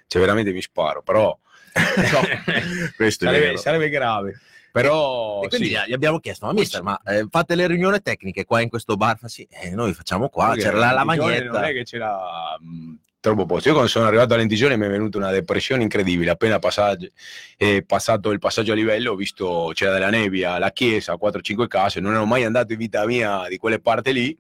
cioè 0.08 0.22
veramente 0.22 0.52
mi 0.54 0.62
sparo, 0.62 1.04
però 1.04 1.38
è 1.74 3.10
sarebbe, 3.12 3.58
sarebbe 3.58 3.90
grave. 3.90 4.40
Però 4.72 5.42
E 5.44 5.48
quindi 5.48 5.70
sì. 5.70 5.78
gli 5.88 5.94
abbiamo 5.94 6.20
chiesto, 6.20 6.46
ma 6.46 6.54
mister, 6.54 6.84
ma 6.84 7.00
eh, 7.04 7.26
fate 7.30 7.56
le 7.56 7.68
riunioni 7.68 8.02
tecniche 8.02 8.46
qua 8.46 8.62
in 8.62 8.70
questo 8.70 8.96
bar? 8.96 9.18
Sì, 9.26 9.48
eh, 9.50 9.72
noi 9.72 9.94
facciamo 9.94 10.30
qua, 10.30 10.56
c'era 10.56 10.78
la 10.78 10.92
lavagnetta. 10.92 11.52
Non 11.52 11.64
è 11.64 11.74
che 11.74 11.84
c'era 11.84 12.18
mh, 12.60 12.94
troppo 13.20 13.46
posto. 13.46 13.68
Io 13.68 13.74
quando 13.74 13.92
sono 13.92 14.06
arrivato 14.06 14.34
a 14.34 14.38
Lentigione 14.38 14.78
mi 14.78 14.86
è 14.86 14.90
venuta 14.90 15.18
una 15.18 15.32
depressione 15.32 15.84
incredibile. 15.84 16.30
Appena 16.30 16.60
passaggio- 16.60 17.10
è 17.58 17.82
passato 17.84 18.32
il 18.32 18.40
passaggio 18.40 18.72
a 18.72 18.76
livello, 18.76 19.14
ho 19.14 19.16
visto 19.16 19.72
c'era 19.74 19.94
della 19.94 20.10
nebbia, 20.10 20.58
la 20.60 20.72
chiesa, 20.72 21.18
4-5 21.18 21.68
case. 21.68 22.00
Non 22.00 22.14
ero 22.14 22.26
mai 22.26 22.44
andato 22.44 22.72
in 22.74 22.78
vita 22.80 23.06
mia 23.06 23.46
di 23.50 23.58
quelle 23.58 23.80
parti 23.80 24.14
lì. 24.14 24.38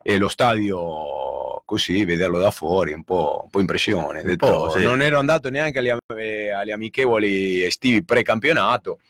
E 0.00 0.16
lo 0.16 0.28
stadio, 0.28 1.62
così, 1.64 2.04
vederlo 2.04 2.38
da 2.38 2.50
fuori, 2.50 2.92
un 2.92 3.02
po', 3.04 3.40
un 3.44 3.50
po' 3.50 3.60
impressione. 3.60 4.22
Detto, 4.22 4.46
po', 4.46 4.70
sì. 4.70 4.82
Non 4.82 5.02
ero 5.02 5.18
andato 5.18 5.50
neanche 5.50 5.80
agli, 5.80 5.92
eh, 6.16 6.50
agli 6.50 6.70
amichevoli 6.70 7.62
estivi 7.62 8.02
pre-campionato. 8.04 9.00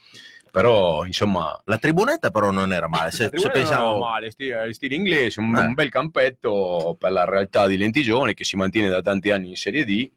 Però, 0.51 1.05
insomma, 1.05 1.61
La 1.65 1.79
tribunetta 1.79 2.31
però 2.31 2.51
non 2.51 2.73
era 2.73 2.89
male, 2.89 3.11
se, 3.11 3.31
se 3.33 3.49
non 3.49 3.57
era 3.57 3.97
male, 3.97 4.31
stile, 4.31 4.73
stile 4.73 4.95
inglese, 4.95 5.41
un, 5.41 5.57
Eh. 5.57 5.61
un 5.61 5.75
bel 5.75 5.91
campetto 5.91 6.97
per 6.99 7.13
la 7.13 7.25
realtà 7.25 7.67
di 7.67 7.77
Lentigione 7.77 8.35
che 8.35 8.45
si 8.45 8.57
mantiene 8.57 8.89
da 8.89 9.03
tanti 9.03 9.31
anni 9.31 9.51
in 9.51 9.57
Serie 9.57 9.85
D. 9.85 10.11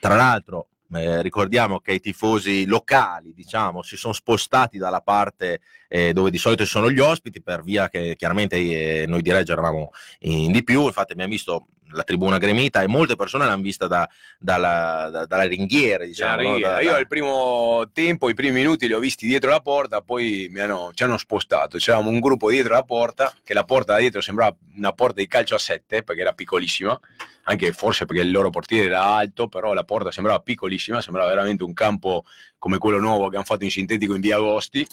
Tra 0.00 0.14
l'altro, 0.14 0.68
eh, 0.92 1.22
ricordiamo 1.22 1.80
che 1.80 1.92
i 1.94 2.00
tifosi 2.00 2.66
locali, 2.66 3.32
diciamo, 3.34 3.82
si 3.82 3.96
sono 3.96 4.12
spostati 4.12 4.78
dalla 4.78 5.00
parte 5.00 5.60
eh, 5.88 6.12
dove 6.12 6.30
di 6.30 6.38
solito 6.38 6.64
sono 6.64 6.90
gli 6.90 7.00
ospiti, 7.00 7.42
per 7.42 7.62
via 7.62 7.88
che 7.88 8.14
chiaramente 8.16 8.56
eh, 8.56 9.06
noi 9.06 9.22
di 9.22 9.32
Reggio 9.32 9.52
eravamo 9.52 9.90
in 10.20 10.52
di 10.52 10.62
più. 10.62 10.84
Infatti, 10.84 11.12
abbiamo 11.12 11.30
visto 11.30 11.66
la 11.90 12.02
tribuna 12.02 12.38
gremita 12.38 12.82
e 12.82 12.86
molte 12.88 13.16
persone 13.16 13.44
l'hanno 13.46 13.62
vista 13.62 13.86
da- 13.86 14.08
dalla, 14.38 15.08
da- 15.10 15.26
dalla 15.26 15.44
ringhiera, 15.44 16.04
diciamo. 16.04 16.32
no? 16.42 16.58
Da- 16.58 16.80
Io 16.80 16.90
da- 16.90 16.96
al 16.96 17.06
primo 17.06 17.88
tempo, 17.92 18.28
i 18.28 18.34
primi 18.34 18.52
minuti 18.54 18.86
li 18.86 18.92
ho 18.92 18.98
visti 18.98 19.26
dietro 19.26 19.50
la 19.50 19.60
porta, 19.60 20.00
poi 20.02 20.48
mi 20.50 20.60
hanno, 20.60 20.90
ci 20.94 21.02
hanno 21.04 21.16
spostato. 21.16 21.78
C'eravamo 21.78 22.10
un 22.10 22.20
gruppo 22.20 22.50
dietro 22.50 22.74
la 22.74 22.82
porta, 22.82 23.32
che 23.44 23.54
la 23.54 23.64
porta 23.64 23.94
da 23.94 23.98
dietro 23.98 24.20
sembrava 24.20 24.54
una 24.76 24.92
porta 24.92 25.20
di 25.20 25.26
calcio 25.26 25.54
a 25.54 25.58
sette, 25.58 26.02
perché 26.02 26.20
era 26.20 26.32
piccolissima, 26.32 26.98
anche 27.44 27.72
forse 27.72 28.06
perché 28.06 28.22
il 28.22 28.30
loro 28.30 28.50
portiere 28.50 28.86
era 28.86 29.02
alto, 29.04 29.48
però 29.48 29.72
la 29.72 29.84
porta 29.84 30.10
sembrava 30.10 30.40
piccolissima, 30.40 31.00
sembrava 31.00 31.28
veramente 31.28 31.62
un 31.62 31.72
campo 31.72 32.24
come 32.58 32.78
quello 32.78 32.98
nuovo 32.98 33.28
che 33.28 33.36
hanno 33.36 33.44
fatto 33.44 33.64
in 33.64 33.70
sintetico 33.70 34.14
in 34.14 34.20
via 34.20 34.36
Agosti. 34.36 34.86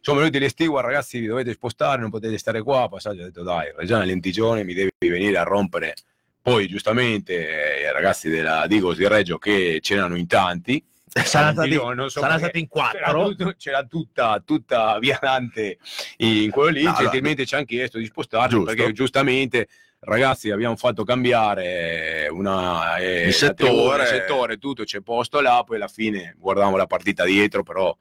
Sono 0.00 0.20
venuti 0.20 0.38
gli 0.40 0.48
steward, 0.48 0.86
ragazzi, 0.86 1.18
vi 1.18 1.26
dovete 1.26 1.52
spostare, 1.52 2.00
non 2.00 2.08
potete 2.10 2.38
stare 2.38 2.62
qua. 2.62 2.88
Passaggio, 2.88 3.22
ho 3.22 3.24
detto, 3.24 3.42
dai, 3.42 3.72
Reggiana 3.76 4.04
Lentigione, 4.04 4.62
mi 4.62 4.72
devi 4.72 4.90
venire 5.00 5.36
a 5.38 5.42
rompere. 5.42 5.94
Poi, 6.40 6.66
giustamente, 6.68 7.78
eh, 7.78 7.88
i 7.88 7.92
ragazzi 7.92 8.28
della 8.28 8.66
Digos 8.66 8.96
di 8.96 9.06
Reggio, 9.06 9.38
che 9.38 9.78
c'erano 9.82 10.16
in 10.16 10.26
tanti, 10.26 10.82
Saranno 11.10 11.52
stati, 11.52 11.68
Io 11.70 11.92
non 11.94 12.10
so 12.10 12.20
perché 12.20 12.38
stati 12.38 12.58
in 12.60 12.68
c'era, 12.68 12.90
quattro. 12.90 13.28
tutto- 13.28 13.54
c'era 13.56 13.82
tutta, 13.84 14.42
tutta 14.44 14.98
via 14.98 15.18
Dante 15.20 15.78
in 16.18 16.50
quello 16.50 16.68
lì, 16.70 16.82
No, 16.82 16.90
allora- 16.90 17.02
gentilmente 17.04 17.46
ci 17.46 17.54
hanno 17.54 17.64
chiesto 17.64 17.96
di 17.98 18.04
spostarci 18.04 18.50
Giusto. 18.56 18.74
perché 18.74 18.92
giustamente 18.92 19.68
ragazzi 20.00 20.50
abbiamo 20.50 20.76
fatto 20.76 21.04
cambiare 21.04 22.28
una, 22.30 22.98
eh, 22.98 23.26
Il 23.28 23.32
settore. 23.32 23.70
tribuna, 23.70 24.02
il 24.02 24.06
settore, 24.08 24.58
tutto 24.58 24.84
c'è 24.84 25.00
posto 25.00 25.40
là, 25.40 25.62
poi 25.66 25.76
alla 25.76 25.88
fine 25.88 26.34
guardavamo 26.38 26.76
la 26.76 26.86
partita 26.86 27.24
dietro, 27.24 27.62
però 27.62 27.96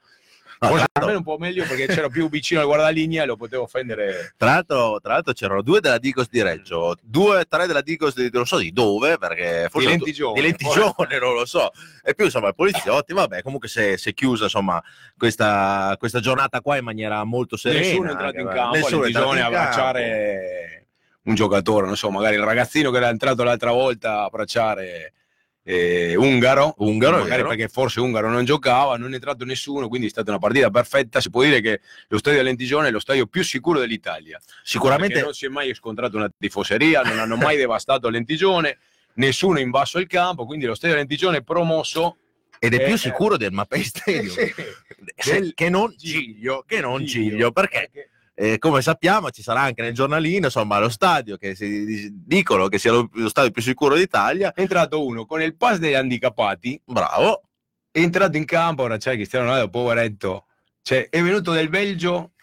No, 0.60 0.70
forse 0.70 0.86
per 0.92 1.04
me 1.04 1.12
l'altro- 1.12 1.18
un 1.18 1.24
po' 1.24 1.38
meglio 1.38 1.66
perché 1.66 1.86
c'ero 1.86 2.10
più 2.10 2.30
vicino 2.30 2.60
al 2.62 2.66
guardalinea 2.66 3.24
e 3.24 3.26
lo 3.26 3.36
potevo 3.36 3.64
offendere. 3.64 4.34
Tra 4.38 4.54
l'altro, 4.54 5.00
tra 5.00 5.14
l'altro 5.14 5.34
c'erano 5.34 5.62
due 5.62 5.80
della 5.82 6.00
Digos 6.00 6.28
di 6.30 6.42
Reggio, 6.42 6.96
due, 7.02 7.46
tre 7.48 7.68
della 7.68 7.82
Digos 7.82 8.16
di 8.16 8.30
non 8.32 8.46
so 8.46 8.58
di 8.58 8.72
dove, 8.72 9.18
perché 9.18 9.68
forse 9.70 9.88
Di 9.88 9.94
Lentigione. 9.94 10.34
di 10.34 10.42
Lentigione, 10.42 11.20
non 11.20 11.34
lo 11.36 11.46
so. 11.46 11.72
E 12.04 12.16
più 12.16 12.26
insomma, 12.26 12.50
i 12.50 12.56
poliziotti, 12.56 13.14
vabbè, 13.14 13.42
comunque 13.44 13.68
si 13.68 13.80
è, 13.82 13.98
si 13.98 14.10
è 14.10 14.14
chiusa 14.14 14.46
insomma 14.46 14.82
questa, 15.16 15.96
questa 16.00 16.20
giornata 16.20 16.62
qua 16.62 16.78
in 16.78 16.84
maniera 16.84 17.24
molto 17.24 17.56
serena. 17.56 17.86
Nessuno 17.86 18.08
è 18.08 18.12
entrato 18.12 18.40
in 18.40 18.48
campo, 18.48 18.76
nessuno 18.76 19.04
è 19.04 19.08
entrato 19.08 19.32
in 19.34 19.38
campo. 19.38 19.58
abbracciare 19.58 20.88
un 21.24 21.36
giocatore, 21.36 21.86
non 21.86 21.98
so, 21.98 22.10
magari 22.10 22.36
il 22.36 22.44
ragazzino 22.44 22.90
che 22.90 22.98
era 22.98 23.10
entrato 23.10 23.44
l'altra 23.44 23.72
volta 23.72 24.22
a 24.22 24.24
abbracciare 24.24 25.14
eh, 25.70 26.16
ungaro, 26.16 26.76
Ungaro, 26.78 27.18
magari 27.18 27.42
vero. 27.42 27.50
perché 27.50 27.68
forse 27.68 28.00
ungaro 28.00 28.30
non 28.30 28.46
giocava, 28.46 28.96
non 28.96 29.12
è 29.12 29.16
entrato 29.16 29.44
nessuno, 29.44 29.90
quindi 29.90 30.08
è 30.08 30.10
stata 30.10 30.30
una 30.30 30.40
partita 30.40 30.70
perfetta. 30.70 31.20
Si 31.20 31.30
può 31.30 31.44
dire 31.44 31.60
che 31.60 31.82
lo 32.08 32.20
stadio 32.20 32.42
Lentigione 32.42 32.88
è 32.88 32.92
lo 32.92 33.02
stadio 33.02 33.26
più 33.28 33.44
sicuro 33.44 33.78
dell'Italia. 33.78 34.40
Sicuramente 34.64 35.16
Perché 35.16 35.26
non 35.26 35.34
si 35.34 35.46
è 35.46 35.50
mai 35.50 35.74
scontrato 35.74 36.16
una 36.16 36.32
tifoseria, 36.40 37.02
non 37.02 37.20
hanno 37.20 37.36
mai 37.36 37.58
devastato 37.58 38.08
Lentigione, 38.08 38.78
nessuno 39.16 39.60
in 39.60 39.70
basso 39.70 39.98
al 39.98 40.08
campo, 40.08 40.46
quindi 40.46 40.64
lo 40.64 40.74
stadio 40.74 40.96
Lentigione 40.96 41.40
è 41.40 41.44
promosso. 41.44 42.16
ed 42.60 42.74
è 42.74 42.82
eh, 42.82 42.86
più 42.86 42.94
eh. 42.94 42.98
sicuro 42.98 43.36
del 43.36 43.52
Mapei 43.52 43.84
Stadium. 43.84 44.36
Sì. 45.18 45.52
Che 45.54 45.70
non 45.70 45.94
Giglio, 45.98 46.64
che 46.66 46.80
non 46.80 47.04
Giglio. 47.04 47.30
Giglio, 47.30 47.52
perché 47.52 47.90
eh, 48.40 48.60
come 48.60 48.84
sappiamo 48.84 49.32
ci 49.32 49.42
sarà 49.42 49.62
anche 49.62 49.82
nel 49.82 49.96
giornalino 49.96 50.46
insomma 50.46 50.78
lo 50.78 50.90
stadio 50.90 51.38
che 51.38 51.56
si 51.56 51.86
di- 51.86 52.12
dicono 52.14 52.68
che 52.68 52.78
sia 52.78 52.92
lo, 52.92 53.10
lo 53.14 53.30
stadio 53.30 53.50
più 53.50 53.64
sicuro 53.64 53.96
d'Italia. 53.96 54.54
È 54.54 54.62
entrato 54.62 55.04
uno 55.04 55.26
con 55.26 55.42
il 55.42 55.56
pass 55.56 55.78
degli 55.78 55.96
handicappati, 55.96 56.80
bravo. 56.86 57.42
È 57.90 58.00
entrato 58.00 58.38
in 58.38 58.46
campo, 58.46 58.84
ora 58.84 58.98
c'è 58.98 59.14
Cristiano 59.14 59.46
Ronaldo, 59.46 59.70
poveretto, 59.72 60.46
cioè, 60.84 61.10
è 61.10 61.20
venuto 61.24 61.52
del 61.52 61.68
Belgio 61.70 62.34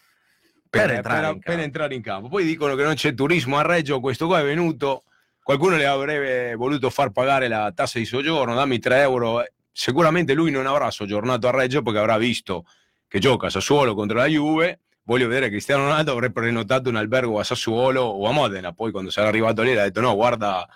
Per 0.68 0.86
per, 0.86 0.90
entrare 0.96 1.20
per- 1.20 1.28
in 1.32 1.38
per 1.38 1.44
campo. 1.50 1.62
entrare 1.62 1.94
in 1.94 2.02
campo. 2.02 2.28
Poi 2.28 2.44
dicono 2.44 2.74
che 2.74 2.82
non 2.82 2.94
c'è 2.94 3.14
turismo 3.14 3.56
a 3.56 3.62
Reggio, 3.62 4.00
questo 4.00 4.26
qua 4.26 4.40
è 4.40 4.44
venuto, 4.44 5.04
qualcuno 5.44 5.76
le 5.76 5.86
avrebbe 5.86 6.56
voluto 6.56 6.90
far 6.90 7.10
pagare 7.12 7.46
la 7.46 7.70
tassa 7.72 8.00
di 8.00 8.04
soggiorno, 8.04 8.56
dammi 8.56 8.80
3 8.80 9.00
euro, 9.02 9.44
sicuramente 9.70 10.34
lui 10.34 10.50
non 10.50 10.66
avrà 10.66 10.90
soggiornato 10.90 11.46
a 11.46 11.52
Reggio 11.52 11.82
perché 11.82 12.00
avrà 12.00 12.18
visto 12.18 12.66
che 13.06 13.20
gioca 13.20 13.46
a 13.46 13.50
Sassuolo 13.50 13.94
contro 13.94 14.16
la 14.16 14.26
Juve, 14.26 14.80
voglio 15.04 15.28
vedere 15.28 15.49
Cristiano 15.49 15.84
Ronaldo 15.84 16.12
avrebbe 16.12 16.40
prenotato 16.40 16.88
un 16.88 16.96
albergo 16.96 17.38
a 17.38 17.44
Sassuolo 17.44 18.02
o 18.02 18.26
a 18.28 18.32
Modena, 18.32 18.73
poi 18.73 18.90
quando 18.90 19.11
sarà 19.11 19.28
arrivato 19.28 19.62
lì 19.62 19.76
ha 19.76 19.82
detto 19.82 20.00
no, 20.00 20.14
guarda 20.14 20.66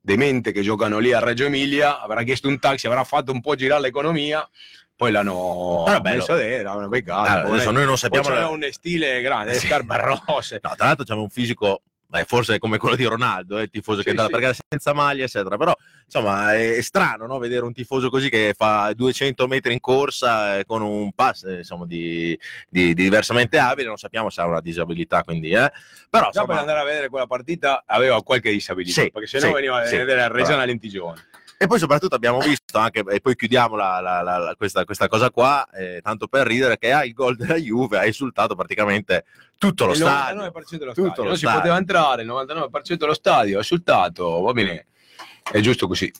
demente 0.00 0.52
che 0.52 0.62
giocano 0.62 0.98
lì 0.98 1.12
a 1.12 1.18
Reggio 1.18 1.44
Emilia, 1.44 2.00
avrà 2.00 2.22
chiesto 2.22 2.48
un 2.48 2.58
taxi, 2.58 2.86
avrà 2.86 3.04
fatto 3.04 3.32
un 3.32 3.40
po' 3.40 3.54
girare 3.54 3.80
l'economia, 3.82 4.46
poi 4.96 5.10
l'hanno 5.10 5.84
Ah, 5.84 6.00
messo 6.02 6.34
dentro, 6.34 6.74
l'hanno 6.74 6.88
beccato. 6.88 7.30
Allora, 7.30 7.48
adesso 7.54 7.70
noi 7.70 7.80
non 7.80 7.88
Poi 7.88 7.96
sappiamo 7.98 8.28
c'aveva 8.28 8.44
la- 8.46 8.52
un 8.52 8.66
stile 8.70 9.20
grande, 9.22 9.54
Sì. 9.54 9.66
scarpe 9.66 9.96
rosse. 10.26 10.60
no, 10.62 10.74
tra 10.76 10.86
l'altro 10.86 11.04
c'è 11.04 11.14
un 11.14 11.28
fisico 11.30 11.82
beh, 12.06 12.24
forse 12.26 12.58
come 12.58 12.78
quello 12.78 12.94
di 12.96 13.04
Ronaldo, 13.04 13.58
eh, 13.58 13.62
il 13.62 13.70
tifoso 13.70 13.98
che 14.02 14.10
Sì, 14.10 14.10
entra 14.10 14.26
sì. 14.26 14.30
perché 14.32 14.56
senza 14.68 14.92
maglia, 14.92 15.24
eccetera. 15.24 15.56
Però 15.56 15.74
insomma 16.04 16.54
è, 16.54 16.80
strano 16.82 17.26
no? 17.26 17.38
vedere 17.38 17.64
un 17.64 17.72
tifoso 17.72 18.08
così 18.10 18.28
che 18.28 18.54
fa 18.56 18.92
200 18.94 19.46
metri 19.46 19.72
in 19.72 19.80
corsa 19.80 20.58
eh, 20.58 20.64
con 20.64 20.82
un 20.82 21.12
pass 21.12 21.44
eh, 21.44 21.56
insomma, 21.58 21.86
di, 21.86 22.38
di- 22.68 22.94
di 22.94 23.02
diversamente 23.04 23.58
abile. 23.58 23.88
Non 23.88 23.96
sappiamo 23.96 24.30
se 24.30 24.40
ha 24.40 24.46
una 24.46 24.60
disabilità, 24.60 25.22
quindi 25.22 25.50
eh. 25.50 25.70
però 26.10 26.30
Già 26.30 26.40
per 26.44 26.54
insomma, 26.54 26.60
andare 26.60 26.80
a 26.80 26.84
vedere 26.84 27.08
quella 27.08 27.26
partita 27.26 27.82
aveva 27.86 28.22
qualche 28.22 28.50
disabilità, 28.50 29.02
Sì, 29.02 29.10
perché 29.10 29.26
se 29.28 29.38
no 29.40 29.46
sì, 29.46 29.52
veniva 29.52 29.78
a 29.80 29.84
sì. 29.86 29.96
vedere 29.96 30.22
a 30.22 30.28
Reggiana 30.28 30.48
Bravo. 30.56 30.66
Lentigione. 30.66 31.26
E 31.56 31.66
poi 31.68 31.78
soprattutto 31.78 32.16
abbiamo 32.16 32.40
visto 32.40 32.76
anche, 32.78 33.04
e 33.08 33.20
poi 33.20 33.36
chiudiamo 33.36 33.76
la- 33.76 34.00
la- 34.00 34.22
la- 34.22 34.38
la- 34.38 34.54
questa, 34.56 34.84
questa 34.84 35.06
cosa 35.08 35.30
qua, 35.30 35.66
eh, 35.70 36.00
tanto 36.02 36.26
per 36.26 36.46
ridere, 36.46 36.76
che 36.78 36.92
ha 36.92 37.04
il 37.04 37.12
gol 37.12 37.36
della 37.36 37.54
Juve, 37.54 37.96
ha 37.98 38.04
insultato 38.06 38.54
praticamente 38.56 39.24
tutto 39.56 39.84
lo 39.86 39.92
il 39.92 39.96
stadio. 39.98 40.40
99% 40.42 40.78
dello 40.78 40.92
Tutto 40.92 41.06
stadio. 41.12 41.24
non 41.24 41.36
si 41.38 41.46
poteva 41.46 41.76
entrare, 41.76 42.22
il 42.22 42.28
99% 42.28 42.94
dello 42.96 43.14
stadio, 43.14 43.54
ha 43.56 43.60
insultato, 43.60 44.40
va 44.42 44.52
bene, 44.52 44.86
è 45.50 45.60
giusto 45.60 45.86
così. 45.86 46.12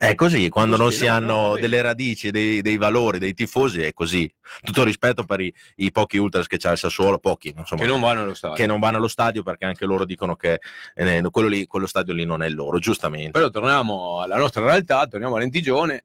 È 0.00 0.14
così, 0.14 0.48
quando 0.48 0.76
non 0.76 0.92
si 0.92 1.06
no, 1.06 1.12
hanno 1.12 1.56
delle 1.58 1.82
radici, 1.82 2.30
dei, 2.30 2.62
dei 2.62 2.76
valori, 2.76 3.18
dei 3.18 3.34
tifosi, 3.34 3.82
è 3.82 3.92
così. 3.92 4.32
Tutto 4.62 4.84
rispetto 4.84 5.24
per 5.24 5.40
i, 5.40 5.52
i 5.76 5.90
pochi 5.90 6.18
ultras 6.18 6.46
che 6.46 6.56
c'ha 6.56 6.70
il 6.70 6.78
Sassuolo, 6.78 7.18
pochi, 7.18 7.52
insomma, 7.56 7.82
Che 7.82 7.88
non 7.88 8.00
vanno 8.00 8.22
allo 8.22 8.34
stadio. 8.34 8.56
che 8.56 8.66
non 8.66 8.78
vanno 8.78 8.98
allo 8.98 9.08
stadio 9.08 9.42
perché 9.42 9.64
anche 9.64 9.84
loro 9.86 10.04
dicono 10.04 10.36
che 10.36 10.60
eh, 10.94 11.20
quello, 11.32 11.48
lì, 11.48 11.66
quello 11.66 11.88
stadio 11.88 12.14
lì 12.14 12.24
non 12.24 12.44
è 12.44 12.48
loro, 12.48 12.78
giustamente. 12.78 13.32
Però 13.32 13.50
torniamo 13.50 14.20
alla 14.20 14.36
nostra 14.36 14.64
realtà, 14.64 15.04
torniamo 15.08 15.34
a 15.34 15.40
Lentigione. 15.40 16.04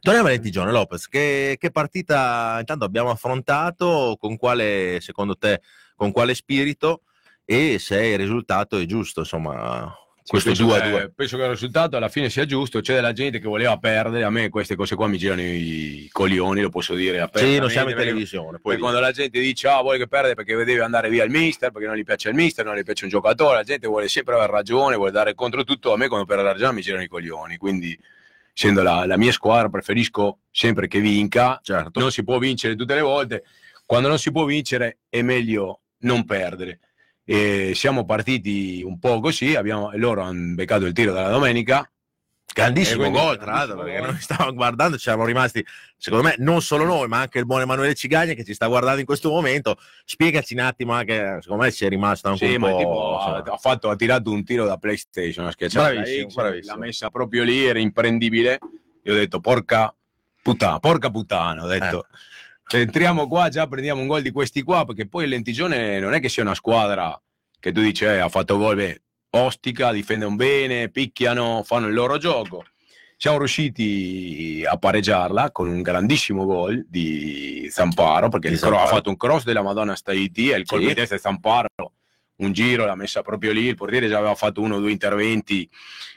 Torniamo 0.00 0.28
a 0.28 0.30
Lentigione, 0.30 0.72
Lopez, 0.72 1.06
che, 1.06 1.56
che 1.60 1.70
partita 1.70 2.56
intanto 2.58 2.86
abbiamo 2.86 3.10
affrontato, 3.10 4.16
con 4.18 4.38
quale, 4.38 4.98
secondo 5.02 5.36
te, 5.36 5.60
con 5.94 6.10
quale 6.10 6.34
spirito 6.34 7.02
e 7.44 7.78
se 7.78 8.02
il 8.02 8.16
risultato 8.16 8.78
è 8.78 8.86
giusto, 8.86 9.20
insomma, 9.20 9.94
questo 10.30 10.50
penso 10.50 10.64
2 10.64 10.76
a 10.76 10.80
che- 10.80 10.90
2. 10.90 11.12
Penso 11.14 11.36
che 11.36 11.42
il 11.42 11.48
risultato 11.48 11.96
alla 11.96 12.08
fine 12.08 12.30
sia 12.30 12.46
giusto. 12.46 12.80
C'è 12.80 12.94
della 12.94 13.12
gente 13.12 13.38
che 13.40 13.48
voleva 13.48 13.76
perdere. 13.78 14.22
A 14.24 14.30
me 14.30 14.48
queste 14.48 14.76
cose 14.76 14.94
qua 14.94 15.08
mi 15.08 15.18
girano 15.18 15.42
i 15.42 16.08
coglioni, 16.12 16.60
lo 16.60 16.68
posso 16.68 16.94
dire 16.94 17.28
Sì, 17.34 17.58
non 17.58 17.68
siamo 17.68 17.90
in 17.90 17.96
televisione. 17.96 18.58
Poi 18.60 18.74
Poi 18.74 18.78
quando 18.78 19.00
la 19.00 19.10
gente 19.10 19.40
dice 19.40 19.68
ah 19.68 19.80
vuole 19.82 19.98
che 19.98 20.06
perde 20.06 20.34
perché 20.34 20.54
deve 20.54 20.82
andare 20.82 21.08
via 21.08 21.24
il 21.24 21.30
mister, 21.30 21.72
perché 21.72 21.88
non 21.88 21.96
gli 21.96 22.04
piace 22.04 22.28
il 22.28 22.34
mister, 22.34 22.64
non 22.64 22.76
gli 22.76 22.82
piace 22.82 23.04
un 23.04 23.10
giocatore, 23.10 23.56
la 23.56 23.64
gente 23.64 23.86
vuole 23.86 24.08
sempre 24.08 24.34
avere 24.34 24.52
ragione, 24.52 24.96
vuole 24.96 25.10
dare 25.10 25.34
contro 25.34 25.64
tutto, 25.64 25.92
a 25.92 25.96
me 25.96 26.06
quando 26.08 26.26
perde 26.26 26.42
la 26.44 26.52
ragione 26.52 26.74
mi 26.74 26.80
girano 26.80 27.02
i 27.02 27.08
coglioni, 27.08 27.56
quindi 27.56 27.98
essendo 28.54 28.82
la, 28.82 29.06
la 29.06 29.16
mia 29.16 29.32
squadra 29.32 29.68
preferisco 29.68 30.40
sempre 30.50 30.86
che 30.86 31.00
vinca, 31.00 31.58
certo. 31.62 31.98
non 31.98 32.10
si 32.12 32.22
può 32.22 32.38
vincere 32.38 32.76
tutte 32.76 32.94
le 32.94 33.00
volte, 33.00 33.44
quando 33.86 34.08
non 34.08 34.18
si 34.18 34.30
può 34.30 34.44
vincere 34.44 34.98
è 35.08 35.22
meglio 35.22 35.80
non 36.00 36.24
perdere. 36.24 36.78
E 37.32 37.72
siamo 37.76 38.04
partiti 38.04 38.82
un 38.84 38.98
po' 38.98 39.20
così, 39.20 39.54
abbiamo, 39.54 39.92
loro 39.94 40.22
hanno 40.22 40.54
beccato 40.56 40.84
il 40.86 40.92
tiro 40.92 41.12
dalla 41.12 41.28
domenica, 41.28 41.88
Grandissimo 42.52 43.04
Eh, 43.04 43.10
quindi 43.10 43.18
gol, 43.20 43.38
tra 43.38 43.52
l'altro, 43.52 43.76
perché 43.84 44.00
noi 44.00 44.16
stavamo 44.20 44.52
guardando, 44.54 44.96
ci 44.96 45.02
siamo 45.04 45.24
rimasti, 45.24 45.64
secondo 45.96 46.24
me, 46.26 46.34
non 46.38 46.60
solo 46.60 46.82
noi, 46.84 47.06
ma 47.06 47.20
anche 47.20 47.38
il 47.38 47.46
buon 47.46 47.60
Emanuele 47.60 47.94
Cigagna 47.94 48.32
che 48.32 48.42
ci 48.42 48.52
sta 48.54 48.66
guardando 48.66 48.98
in 48.98 49.06
questo 49.06 49.30
momento. 49.30 49.76
Spiegaci 50.04 50.54
un 50.54 50.58
attimo, 50.60 50.92
anche, 50.92 51.38
secondo 51.40 51.62
me 51.62 51.70
ci 51.70 51.84
è 51.84 51.88
rimasto 51.88 52.26
anche 52.26 52.48
Sì, 52.48 52.54
un 52.56 52.60
po'. 52.62 52.76
tipo, 52.76 53.18
ha, 53.20 53.36
ha 53.36 53.56
fatto, 53.56 53.88
ha 53.88 53.94
tirato 53.94 54.32
un 54.32 54.42
tiro 54.42 54.64
da 54.66 54.76
PlayStation, 54.78 55.46
ha 55.46 55.52
schiacciato 55.52 55.86
la 55.86 55.92
Bravissimo, 56.00 56.28
X, 56.30 56.34
bravissimo. 56.34 56.74
l'ha 56.74 56.80
messa 56.80 57.10
proprio 57.10 57.44
lì, 57.44 57.64
era 57.64 57.78
imprendibile. 57.78 58.58
Io 59.04 59.12
ho 59.12 59.16
detto, 59.16 59.38
porca 59.38 59.94
puttana, 60.42 60.80
porca 60.80 61.08
puttana, 61.10 61.62
ho 61.62 61.72
Eh. 61.72 61.78
detto. 61.78 62.06
Cioè, 62.10 62.18
entriamo 62.78 63.26
qua, 63.26 63.48
già 63.48 63.66
prendiamo 63.66 64.00
un 64.00 64.06
gol 64.06 64.22
di 64.22 64.30
questi 64.30 64.62
qua, 64.62 64.84
perché 64.84 65.06
poi 65.08 65.24
il 65.24 65.30
Lentigione 65.30 65.98
non 66.00 66.14
è 66.14 66.20
che 66.20 66.28
sia 66.28 66.42
una 66.42 66.54
squadra 66.54 67.20
che 67.58 67.72
tu 67.72 67.80
dici, 67.80 68.04
eh, 68.04 68.18
ha 68.18 68.28
fatto 68.28 68.56
gol, 68.56 68.76
beh, 68.76 69.02
ostica, 69.30 69.92
difendono 69.92 70.34
bene, 70.36 70.88
picchiano, 70.88 71.62
fanno 71.64 71.86
il 71.88 71.94
loro 71.94 72.16
gioco. 72.18 72.64
Siamo 73.16 73.36
riusciti 73.38 74.64
a 74.66 74.78
pareggiarla 74.78 75.50
con 75.52 75.68
un 75.68 75.82
grandissimo 75.82 76.46
gol 76.46 76.86
di 76.88 77.68
Zamparo, 77.70 78.30
perché 78.30 78.48
Di 78.48 78.56
cro- 78.56 78.68
ha 78.68 78.72
Zamparo. 78.76 78.94
fatto 78.96 79.10
un 79.10 79.16
cross 79.18 79.44
della 79.44 79.62
Madonna 79.62 79.94
Staiti 79.94 80.48
e 80.50 80.56
il 80.56 80.64
colpo 80.64 80.84
Sì. 80.84 80.90
di 80.90 80.94
testa 80.98 81.16
di 81.16 81.20
Zamparo, 81.20 81.68
un 82.36 82.52
giro, 82.52 82.86
l'ha 82.86 82.94
messa 82.94 83.20
proprio 83.20 83.52
lì, 83.52 83.66
il 83.66 83.74
portiere 83.74 84.08
già 84.08 84.16
aveva 84.16 84.34
fatto 84.34 84.62
uno 84.62 84.76
o 84.76 84.80
due 84.80 84.90
interventi. 84.90 85.68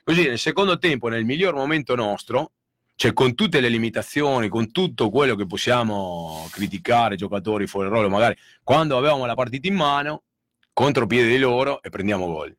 Così 0.01 0.25
nel 0.27 0.39
secondo 0.39 0.77
tempo, 0.77 1.09
nel 1.09 1.25
miglior 1.25 1.53
momento 1.55 1.93
nostro, 1.95 2.51
cioè 2.95 3.13
con 3.13 3.35
tutte 3.35 3.59
le 3.59 3.69
limitazioni, 3.69 4.47
con 4.47 4.71
tutto 4.71 5.09
quello 5.09 5.35
che 5.35 5.45
possiamo 5.45 6.47
criticare, 6.51 7.15
giocatori 7.15 7.67
fuori 7.67 7.89
ruolo, 7.89 8.09
magari 8.09 8.35
quando 8.63 8.97
avevamo 8.97 9.25
la 9.25 9.35
partita 9.35 9.67
in 9.67 9.75
mano, 9.75 10.23
contropiede 10.71 11.27
di 11.27 11.37
loro 11.37 11.81
e 11.81 11.89
prendiamo 11.89 12.27
gol. 12.27 12.55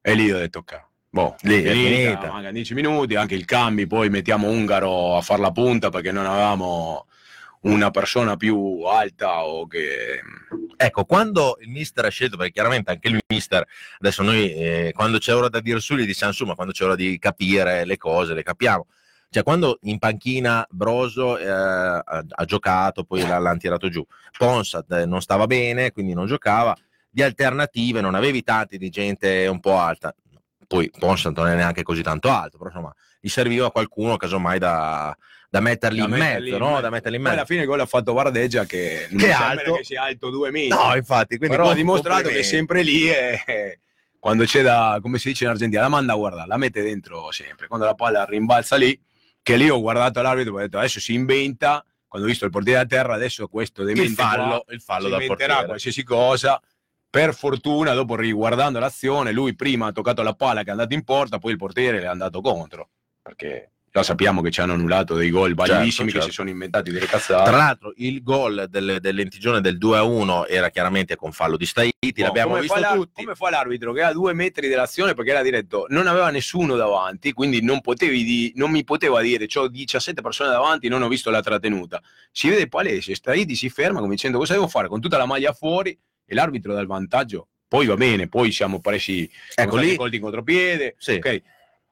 E 0.00 0.14
lì 0.14 0.30
ho 0.30 0.38
detto, 0.38 0.60
ok, 0.60 0.84
boh, 1.10 1.36
Lì 1.42 1.62
è 1.62 1.72
finita. 1.72 2.30
mancano 2.30 2.52
10 2.52 2.74
minuti, 2.74 3.14
anche 3.14 3.34
il 3.34 3.44
cambi, 3.44 3.86
poi 3.86 4.08
mettiamo 4.08 4.48
Ungaro 4.48 5.16
a 5.16 5.20
far 5.20 5.38
la 5.38 5.52
punta 5.52 5.90
perché 5.90 6.12
non 6.12 6.26
avevamo 6.26 7.06
una 7.62 7.90
persona 7.90 8.36
più 8.36 8.82
alta 8.82 9.44
o 9.44 9.66
che... 9.66 10.20
Ecco, 10.76 11.04
quando 11.04 11.58
il 11.60 11.68
mister 11.68 12.04
ha 12.04 12.08
scelto, 12.08 12.36
perché 12.36 12.52
chiaramente 12.52 12.92
anche 12.92 13.08
il 13.08 13.18
mister, 13.26 13.66
adesso 13.98 14.22
noi 14.22 14.52
eh, 14.52 14.92
quando 14.94 15.18
c'è 15.18 15.34
ora 15.34 15.48
da 15.48 15.60
dire 15.60 15.80
su 15.80 15.96
gli 15.96 16.06
diciamo 16.06 16.30
su, 16.30 16.44
ma 16.44 16.54
quando 16.54 16.72
c'è 16.72 16.84
ora 16.84 16.94
di 16.94 17.18
capire 17.18 17.84
le 17.84 17.96
cose, 17.96 18.32
le 18.32 18.44
capiamo. 18.44 18.86
Cioè, 19.30 19.42
quando 19.42 19.78
in 19.82 19.98
panchina 19.98 20.66
Broso 20.70 21.36
eh, 21.36 21.46
ha, 21.48 21.98
ha 22.02 22.44
giocato, 22.44 23.04
poi 23.04 23.26
l'ha, 23.26 23.38
l'hanno 23.38 23.58
tirato 23.58 23.88
giù. 23.88 24.04
Ponsat 24.36 24.90
eh, 24.92 25.06
non 25.06 25.20
stava 25.20 25.46
bene, 25.46 25.92
quindi 25.92 26.14
non 26.14 26.26
giocava. 26.26 26.74
Di 27.10 27.22
alternative 27.22 28.00
non 28.00 28.14
avevi 28.14 28.42
tanti 28.42 28.78
di 28.78 28.88
gente 28.88 29.46
un 29.46 29.60
po' 29.60 29.76
alta. 29.78 30.14
Poi 30.66 30.90
Ponsat 30.98 31.36
non 31.36 31.48
è 31.48 31.54
neanche 31.54 31.82
così 31.82 32.02
tanto 32.02 32.30
alto, 32.30 32.56
però 32.58 32.70
insomma, 32.70 32.94
gli 33.20 33.28
serviva 33.28 33.70
qualcuno 33.70 34.16
casomai 34.16 34.58
da, 34.58 35.14
da 35.48 35.60
metterli 35.60 35.98
da 35.98 36.04
in 36.04 36.10
metterli 36.10 36.50
mezzo, 36.50 36.64
no? 36.64 36.80
Da 36.80 36.90
metterli 36.90 37.16
in 37.16 37.22
Poi 37.22 37.30
mezzo. 37.32 37.44
alla 37.44 37.44
fine 37.46 37.64
gol 37.66 37.80
ha 37.80 37.86
fatto 37.86 38.12
Vardeggia 38.12 38.64
che 38.64 39.08
non 39.10 39.18
Che 39.20 39.32
alto. 39.32 39.74
che 39.74 39.84
sia 39.84 40.02
alto 40.04 40.30
due 40.30 40.50
metri. 40.50 40.68
No, 40.68 40.94
infatti, 40.94 41.36
quindi 41.36 41.54
però 41.56 41.70
ha 41.70 41.74
dimostrato 41.74 42.28
che 42.28 42.38
è 42.38 42.42
sempre 42.42 42.82
lì 42.82 43.08
e 43.10 43.80
quando 44.18 44.44
c'è 44.44 44.62
da, 44.62 44.98
come 45.00 45.18
si 45.18 45.28
dice 45.28 45.44
in 45.44 45.50
Argentina, 45.50 45.82
la 45.82 45.88
manda 45.88 46.12
a 46.12 46.16
guardare, 46.16 46.46
la 46.48 46.56
mette 46.56 46.82
dentro 46.82 47.30
sempre. 47.30 47.66
Quando 47.66 47.86
la 47.86 47.94
palla 47.94 48.24
rimbalza 48.24 48.76
lì, 48.76 48.98
che 49.48 49.56
lì 49.56 49.70
ho 49.70 49.80
guardato 49.80 50.20
l'arbitro 50.20 50.52
e 50.52 50.56
ho 50.56 50.60
detto 50.66 50.76
adesso 50.76 51.00
si 51.00 51.14
inventa, 51.14 51.82
quando 52.06 52.26
ho 52.26 52.30
visto 52.30 52.44
il 52.44 52.50
portiere 52.50 52.80
a 52.80 52.84
terra, 52.84 53.14
adesso 53.14 53.48
questo 53.48 53.82
demente 53.82 54.10
il 54.10 54.14
fallo, 54.14 54.62
qua 54.62 54.74
il 54.74 54.80
fallo 54.82 55.08
inventerà 55.08 55.36
portiere. 55.36 55.64
qualsiasi 55.64 56.02
cosa. 56.02 56.62
Per 57.10 57.34
fortuna, 57.34 57.94
dopo 57.94 58.14
riguardando 58.14 58.78
l'azione, 58.78 59.32
lui 59.32 59.54
prima 59.54 59.86
ha 59.86 59.92
toccato 59.92 60.20
la 60.20 60.34
palla 60.34 60.62
che 60.62 60.68
è 60.68 60.72
andata 60.72 60.92
in 60.92 61.02
porta, 61.02 61.38
poi 61.38 61.52
il 61.52 61.56
portiere 61.56 61.98
le 61.98 62.04
è 62.04 62.08
andato 62.08 62.42
contro. 62.42 62.90
Perché 63.22 63.70
già 63.90 64.02
sappiamo 64.02 64.40
che 64.42 64.50
ci 64.50 64.60
hanno 64.60 64.74
annullato 64.74 65.14
dei 65.14 65.30
gol 65.30 65.54
validissimi 65.54 66.10
certo. 66.10 66.26
che 66.26 66.30
si 66.30 66.36
sono 66.36 66.48
inventati 66.50 66.90
delle 66.90 67.06
cazzate. 67.06 67.48
Tra 67.48 67.56
l'altro 67.56 67.92
il 67.96 68.22
gol 68.22 68.66
del, 68.68 68.98
del 69.00 69.14
Lentigione 69.14 69.60
del 69.60 69.78
2-1 69.78 70.44
era 70.48 70.70
chiaramente 70.70 71.16
con 71.16 71.32
fallo 71.32 71.56
di 71.56 71.66
Staiti, 71.66 72.12
No, 72.16 72.26
l'abbiamo 72.26 72.50
come 72.50 72.60
visto 72.62 72.78
fa 72.78 72.92
tutti. 72.94 73.22
Come 73.24 73.34
fa 73.34 73.50
l'arbitro 73.50 73.92
che 73.92 74.00
è 74.00 74.04
a 74.04 74.12
due 74.12 74.32
metri 74.32 74.68
dell'azione 74.68 75.14
perché 75.14 75.30
era 75.30 75.42
diretto, 75.42 75.86
non 75.88 76.06
aveva 76.06 76.30
nessuno 76.30 76.76
davanti, 76.76 77.32
quindi 77.32 77.62
non, 77.62 77.80
potevi 77.80 78.24
di- 78.24 78.52
non 78.56 78.70
mi 78.70 78.84
poteva 78.84 79.20
dire 79.20 79.46
ho 79.54 79.68
17 79.68 80.20
persone 80.20 80.50
davanti, 80.50 80.88
non 80.88 81.02
ho 81.02 81.08
visto 81.08 81.30
la 81.30 81.40
trattenuta. 81.40 82.00
Si 82.30 82.48
vede 82.48 82.68
palese, 82.68 83.14
Staiti 83.14 83.54
si 83.54 83.68
ferma 83.68 84.00
come 84.00 84.14
dicendo 84.14 84.38
cosa 84.38 84.52
devo 84.52 84.68
fare 84.68 84.88
con 84.88 85.00
tutta 85.00 85.16
la 85.18 85.26
maglia 85.26 85.52
fuori 85.52 85.98
e 86.24 86.34
l'arbitro 86.34 86.74
dà 86.74 86.80
il 86.80 86.86
vantaggio. 86.86 87.48
Poi 87.68 87.86
va 87.86 87.96
bene, 87.96 88.28
poi 88.28 88.50
siamo 88.50 88.80
presi 88.80 89.30
Ecco 89.54 89.76
lì, 89.76 89.94
colti 89.96 90.16
in 90.16 90.22
contropiede. 90.22 90.94
sì. 90.98 91.12
Ok, 91.12 91.42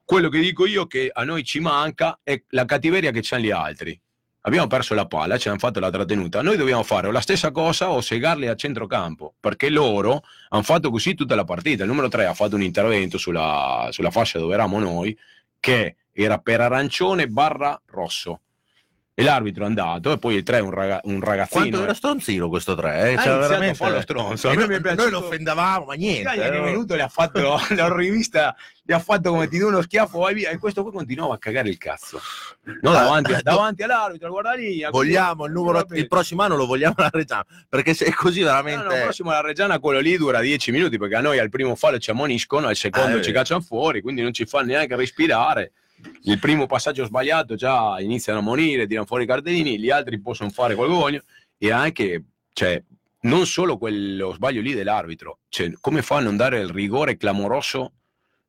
quello 0.07 0.29
che 0.29 0.39
dico 0.39 0.65
io 0.65 0.87
che 0.87 1.09
a 1.11 1.25
noi 1.25 1.43
ci 1.43 1.59
manca 1.59 2.19
è 2.23 2.41
la 2.51 2.63
cattiveria 2.63 3.11
che 3.11 3.19
c'hanno 3.21 3.43
gli 3.43 3.51
altri. 3.51 3.99
Abbiamo 4.43 4.67
perso 4.67 4.93
la 4.93 5.05
palla, 5.05 5.37
ci 5.37 5.49
hanno 5.49 5.57
fatto 5.57 5.81
la 5.81 5.89
trattenuta. 5.89 6.41
Noi 6.41 6.55
dobbiamo 6.55 6.83
fare 6.83 7.11
la 7.11 7.19
stessa 7.19 7.51
cosa 7.51 7.89
o 7.89 7.99
segarli 7.99 8.47
a 8.47 8.55
centrocampo, 8.55 9.33
perché 9.37 9.67
loro 9.67 10.23
hanno 10.47 10.63
fatto 10.63 10.91
così 10.91 11.13
tutta 11.13 11.35
la 11.35 11.43
partita. 11.43 11.83
Il 11.83 11.89
numero 11.89 12.07
3 12.07 12.25
ha 12.25 12.33
fatto 12.33 12.55
un 12.55 12.61
intervento 12.61 13.17
sulla, 13.17 13.89
sulla 13.91 14.09
fascia 14.09 14.39
dove 14.39 14.53
eravamo 14.53 14.79
noi, 14.79 15.17
che 15.59 15.97
era 16.13 16.37
per 16.37 16.61
arancione 16.61 17.27
barra 17.27 17.77
rosso. 17.87 18.43
E 19.19 19.23
l'arbitro 19.23 19.63
è 19.63 19.65
andato, 19.65 20.11
e 20.11 20.19
poi 20.19 20.35
il 20.35 20.43
3 20.43 20.57
è 20.57 20.61
un, 20.61 20.69
raga- 20.69 20.99
un 21.05 21.19
ragazzino. 21.21 21.61
Quanto 21.63 21.81
era 21.81 21.93
stronzino 21.95 22.49
questo 22.49 22.75
3? 22.75 23.13
Eh? 23.13 23.17
Cioè, 23.17 23.37
veramente... 23.39 23.73
fare 23.73 23.93
lo 23.95 24.01
stronzo. 24.01 24.47
A 24.49 24.51
E 24.53 24.55
me 24.57 24.61
no- 24.61 24.67
mi 24.67 24.75
è 24.75 24.79
Noi 24.79 24.95
piaciuto- 24.95 25.09
lo 25.19 25.25
offendavamo, 25.25 25.85
ma 25.85 25.93
niente. 25.95 26.21
Caglia 26.21 26.49
che 26.49 26.55
è 26.55 26.59
eh. 26.59 26.63
venuto 26.63 26.93
le 26.93 27.01
ha 27.01 27.07
fatto 27.07 27.57
la 27.75 27.95
rivista 27.95 28.55
gli 28.83 28.93
ha 28.93 28.99
fatto 28.99 29.31
come 29.31 29.47
ti 29.47 29.57
do 29.57 29.67
uno 29.69 29.81
schiaffo 29.81 30.19
vai 30.19 30.35
via 30.35 30.49
e 30.51 30.59
questo 30.59 30.83
qui 30.83 30.91
continuava 30.91 31.33
a 31.33 31.37
cagare 31.39 31.67
il 31.67 31.77
cazzo 31.77 32.21
no, 32.81 32.91
davanti, 32.91 33.33
Ah, 33.33 33.41
davanti 33.41 33.83
all'arbitro 33.83 34.29
guarda 34.29 34.53
lì 34.53 34.85
Vogliamo 34.89 35.43
il 35.45 35.51
numero, 35.51 35.85
il 35.91 36.07
prossimo 36.07 36.43
anno 36.43 36.55
lo 36.55 36.65
vogliamo 36.67 36.93
alla 36.95 37.09
Reggiana, 37.11 37.45
perché 37.67 37.93
se 37.95 38.05
è 38.05 38.11
così 38.13 38.39
No, 38.41 38.45
veramente... 38.45 38.85
no, 38.85 38.93
il 38.95 39.01
prossimo 39.01 39.31
alla 39.31 39.41
Reggiana 39.41 39.79
quello 39.79 39.99
lì 39.99 40.15
dura 40.15 40.39
10 40.39 40.71
minuti 40.71 40.97
perché 40.99 41.15
a 41.15 41.21
noi 41.21 41.37
al 41.39 41.49
primo 41.49 41.75
fallo 41.75 41.97
ci 41.97 42.11
ammoniscono 42.11 42.67
al 42.67 42.75
secondo 42.77 43.17
Eh, 43.17 43.23
ci 43.23 43.31
eh. 43.31 43.33
cacciano 43.33 43.59
fuori 43.61 43.99
quindi 44.01 44.21
non 44.21 44.31
ci 44.31 44.45
fa 44.45 44.61
neanche 44.61 44.95
respirare 44.95 45.71
il 46.23 46.39
primo 46.39 46.65
passaggio 46.65 47.05
sbagliato 47.05 47.55
già 47.55 47.99
iniziano 47.99 48.39
a 48.39 48.41
monire 48.41 48.85
tirano 48.87 49.05
fuori 49.05 49.23
i 49.23 49.27
cartellini 49.27 49.79
gli 49.79 49.89
altri 49.89 50.19
possono 50.19 50.49
fare 50.49 50.75
che 50.75 50.85
vogliono 50.85 51.23
e 51.57 51.71
anche 51.71 52.23
cioè, 52.53 52.81
non 53.21 53.45
solo 53.45 53.77
quello 53.77 54.33
sbaglio 54.33 54.61
lì 54.61 54.73
dell'arbitro 54.73 55.39
cioè, 55.49 55.71
come 55.79 56.01
fa 56.01 56.17
a 56.17 56.21
non 56.21 56.37
dare 56.37 56.59
il 56.59 56.69
rigore 56.69 57.17
clamoroso 57.17 57.93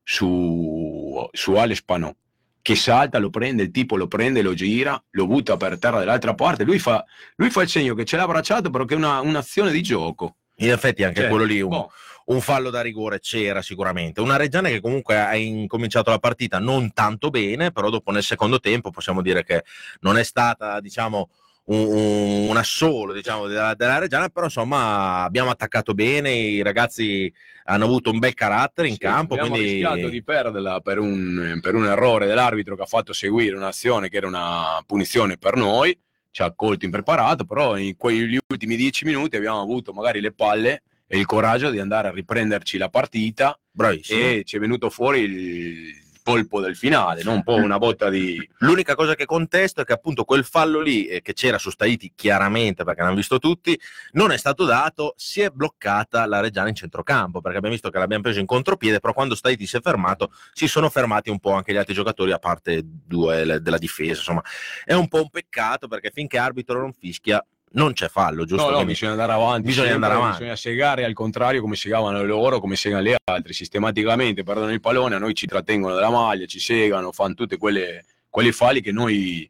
su, 0.03 1.27
su 1.31 1.53
Alex 1.53 1.81
Panò 1.83 2.13
che 2.61 2.75
salta, 2.75 3.17
lo 3.19 3.29
prende, 3.29 3.63
il 3.63 3.71
tipo 3.71 3.95
lo 3.95 4.07
prende, 4.07 4.41
lo 4.41 4.53
gira, 4.53 5.01
lo 5.11 5.25
butta 5.25 5.57
per 5.57 5.79
terra 5.79 5.99
dall'altra 5.99 6.35
parte. 6.35 6.65
Lui 6.65 6.77
fa, 6.77 7.03
lui 7.37 7.49
fa 7.49 7.61
il 7.63 7.69
segno 7.69 7.95
che 7.95 8.05
ce 8.05 8.17
l'ha 8.17 8.23
abbracciato, 8.23 8.69
però 8.69 8.83
che 8.85 8.93
è 8.93 8.97
una- 8.97 9.21
un'azione 9.21 9.71
di 9.71 9.81
gioco. 9.81 10.35
In 10.57 10.69
effetti 10.71 11.03
anche 11.03 11.21
Cioè, 11.21 11.29
quello 11.29 11.45
lì 11.45 11.61
un, 11.61 11.69
boh, 11.69 11.91
un 12.29 12.41
fallo 12.41 12.69
da 12.69 12.81
rigore 12.81 13.19
c'era 13.19 13.61
sicuramente. 13.61 14.21
Una 14.21 14.37
Reggiana 14.37 14.69
che 14.69 14.81
comunque 14.81 15.17
ha 15.17 15.35
incominciato 15.35 16.09
la 16.09 16.19
partita 16.19 16.59
non 16.59 16.93
tanto 16.93 17.29
bene, 17.29 17.71
però 17.71 17.89
dopo 17.89 18.11
nel 18.11 18.23
secondo 18.23 18.59
tempo 18.59 18.91
possiamo 18.91 19.21
dire 19.21 19.43
che 19.43 19.63
non 20.01 20.17
è 20.17 20.23
stata, 20.23 20.79
diciamo, 20.79 21.29
un, 21.65 22.47
un- 22.49 22.57
assolo 22.57 23.13
diciamo, 23.13 23.47
della, 23.47 23.73
della 23.73 23.99
Reggiana, 23.99 24.29
però 24.29 24.45
insomma 24.45 25.23
abbiamo 25.23 25.49
attaccato 25.49 25.93
bene, 25.93 26.31
i 26.31 26.61
ragazzi 26.61 27.31
hanno 27.65 27.85
avuto 27.85 28.11
un 28.11 28.19
bel 28.19 28.33
carattere 28.33 28.87
in 28.87 28.93
sì, 28.93 28.99
campo, 28.99 29.33
abbiamo 29.33 29.55
quindi 29.55 29.73
rischiato 29.73 30.09
di 30.09 30.23
perderla 30.23 30.79
per 30.81 30.99
un, 30.99 31.59
per 31.61 31.75
un 31.75 31.85
errore 31.85 32.25
dell'arbitro 32.25 32.75
che 32.75 32.81
ha 32.83 32.87
fatto 32.87 33.13
seguire 33.13 33.55
un'azione 33.55 34.09
che 34.09 34.17
era 34.17 34.27
una 34.27 34.83
punizione 34.85 35.37
per 35.37 35.55
noi, 35.55 35.97
ci 36.31 36.43
ha 36.43 36.51
colto 36.53 36.85
impreparato, 36.85 37.45
però 37.45 37.75
in 37.77 37.95
quegli 37.97 38.37
ultimi 38.47 38.75
dieci 38.75 39.05
minuti 39.05 39.35
abbiamo 39.35 39.61
avuto 39.61 39.93
magari 39.93 40.21
le 40.21 40.31
palle 40.31 40.83
e 41.11 41.17
il 41.17 41.25
coraggio 41.25 41.71
di 41.71 41.79
andare 41.79 42.09
a 42.09 42.11
riprenderci 42.11 42.77
la 42.77 42.87
partita 42.87 43.59
bravissimo. 43.71 44.19
e 44.19 44.43
ci 44.45 44.57
è 44.57 44.59
venuto 44.59 44.91
fuori 44.91 45.21
il 45.21 46.07
colpo 46.29 46.61
del 46.61 46.75
finale, 46.75 47.23
no? 47.23 47.33
un 47.33 47.41
po' 47.41 47.55
una 47.55 47.79
botta 47.79 48.07
di... 48.09 48.37
L'unica 48.59 48.93
cosa 48.93 49.15
che 49.15 49.25
contesto 49.25 49.81
è 49.81 49.83
che 49.83 49.93
appunto 49.93 50.25
quel 50.25 50.45
fallo 50.45 50.79
lì, 50.79 51.07
eh, 51.07 51.23
che 51.23 51.33
c'era 51.33 51.57
su 51.57 51.71
Staiti 51.71 52.11
chiaramente 52.15 52.83
perché 52.83 53.01
l'hanno 53.01 53.15
visto 53.15 53.39
tutti, 53.39 53.79
non 54.11 54.31
è 54.31 54.37
stato 54.37 54.65
dato, 54.65 55.15
si 55.17 55.41
è 55.41 55.49
bloccata 55.49 56.27
la 56.27 56.39
Reggiana 56.39 56.69
in 56.69 56.75
centrocampo, 56.75 57.41
perché 57.41 57.57
abbiamo 57.57 57.73
visto 57.73 57.89
che 57.89 57.97
l'abbiamo 57.97 58.21
preso 58.21 58.39
in 58.39 58.45
contropiede, 58.45 58.99
però 58.99 59.13
quando 59.13 59.33
Staiti 59.33 59.65
si 59.65 59.77
è 59.77 59.81
fermato 59.81 60.31
si 60.53 60.67
sono 60.67 60.89
fermati 60.89 61.31
un 61.31 61.39
po' 61.39 61.53
anche 61.53 61.73
gli 61.73 61.77
altri 61.77 61.95
giocatori, 61.95 62.31
a 62.31 62.37
parte 62.37 62.81
due 62.83 63.59
della 63.59 63.79
difesa, 63.79 64.19
insomma. 64.19 64.43
È 64.85 64.93
un 64.93 65.07
po' 65.07 65.21
un 65.21 65.29
peccato 65.29 65.87
perché 65.87 66.11
finché 66.13 66.37
arbitro 66.37 66.79
non 66.79 66.93
fischia 66.93 67.43
non 67.71 67.93
c'è 67.93 68.07
fallo, 68.07 68.45
giusto? 68.45 68.69
No, 68.69 68.77
no, 68.77 68.85
bisogna 68.85 69.11
andare 69.11 69.31
avanti. 69.33 69.67
bisogna 69.67 69.93
andare 69.93 70.13
avanti. 70.13 70.37
Bisogna 70.37 70.55
segare 70.55 71.05
al 71.05 71.13
contrario 71.13 71.61
come 71.61 71.75
segavano 71.75 72.23
loro, 72.23 72.59
come 72.59 72.75
segano 72.75 73.03
gli 73.03 73.13
altri. 73.25 73.53
Sistematicamente 73.53 74.43
perdono 74.43 74.71
il 74.71 74.79
pallone, 74.79 75.15
a 75.15 75.19
noi 75.19 75.33
ci 75.33 75.45
trattengono 75.45 75.93
dalla 75.93 76.09
maglia, 76.09 76.45
ci 76.45 76.59
segano, 76.59 77.11
fanno 77.11 77.35
tutte 77.35 77.57
quelle, 77.57 78.05
quelle 78.29 78.51
falli 78.51 78.81
che 78.81 78.91
noi 78.91 79.49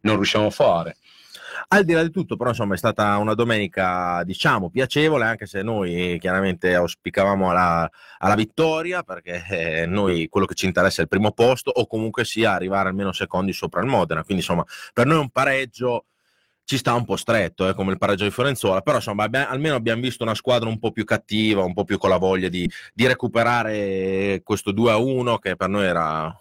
non 0.00 0.16
riusciamo 0.16 0.46
a 0.46 0.50
fare. 0.50 0.96
Al 1.68 1.84
di 1.84 1.92
là 1.92 2.02
di 2.02 2.10
tutto, 2.10 2.36
però, 2.36 2.50
insomma, 2.50 2.74
è 2.74 2.76
stata 2.76 3.16
una 3.16 3.34
domenica, 3.34 4.22
diciamo, 4.24 4.68
piacevole, 4.68 5.24
anche 5.24 5.46
se 5.46 5.62
noi 5.62 6.18
chiaramente 6.20 6.74
auspicavamo 6.74 7.50
alla, 7.50 7.90
alla 8.18 8.34
vittoria, 8.34 9.02
perché 9.02 9.44
eh, 9.48 9.86
noi 9.86 10.28
quello 10.28 10.46
che 10.46 10.54
ci 10.54 10.66
interessa 10.66 10.98
è 10.98 11.02
il 11.02 11.08
primo 11.08 11.32
posto, 11.32 11.70
o 11.70 11.86
comunque 11.86 12.24
sia 12.24 12.52
arrivare 12.52 12.90
almeno 12.90 13.12
secondi 13.12 13.52
sopra 13.52 13.80
il 13.80 13.86
Modena. 13.86 14.22
Quindi, 14.22 14.42
insomma, 14.42 14.64
per 14.92 15.06
noi 15.06 15.18
un 15.18 15.30
pareggio 15.30 16.04
ci 16.64 16.78
sta 16.78 16.94
un 16.94 17.04
po' 17.04 17.16
stretto, 17.16 17.68
eh, 17.68 17.74
come 17.74 17.92
il 17.92 17.98
pareggio 17.98 18.24
di 18.24 18.30
Fiorenzuola, 18.30 18.80
però 18.80 18.96
insomma 18.96 19.24
abbi- 19.24 19.36
almeno 19.36 19.74
abbiamo 19.74 20.00
visto 20.00 20.22
una 20.22 20.34
squadra 20.34 20.68
un 20.68 20.78
po' 20.78 20.92
più 20.92 21.04
cattiva, 21.04 21.62
un 21.62 21.74
po' 21.74 21.84
più 21.84 21.98
con 21.98 22.10
la 22.10 22.16
voglia 22.16 22.48
di, 22.48 22.68
di 22.92 23.06
recuperare 23.06 24.40
questo 24.42 24.72
2-1 24.72 25.38
che 25.38 25.56
per 25.56 25.68
noi 25.68 25.84
era... 25.84 26.36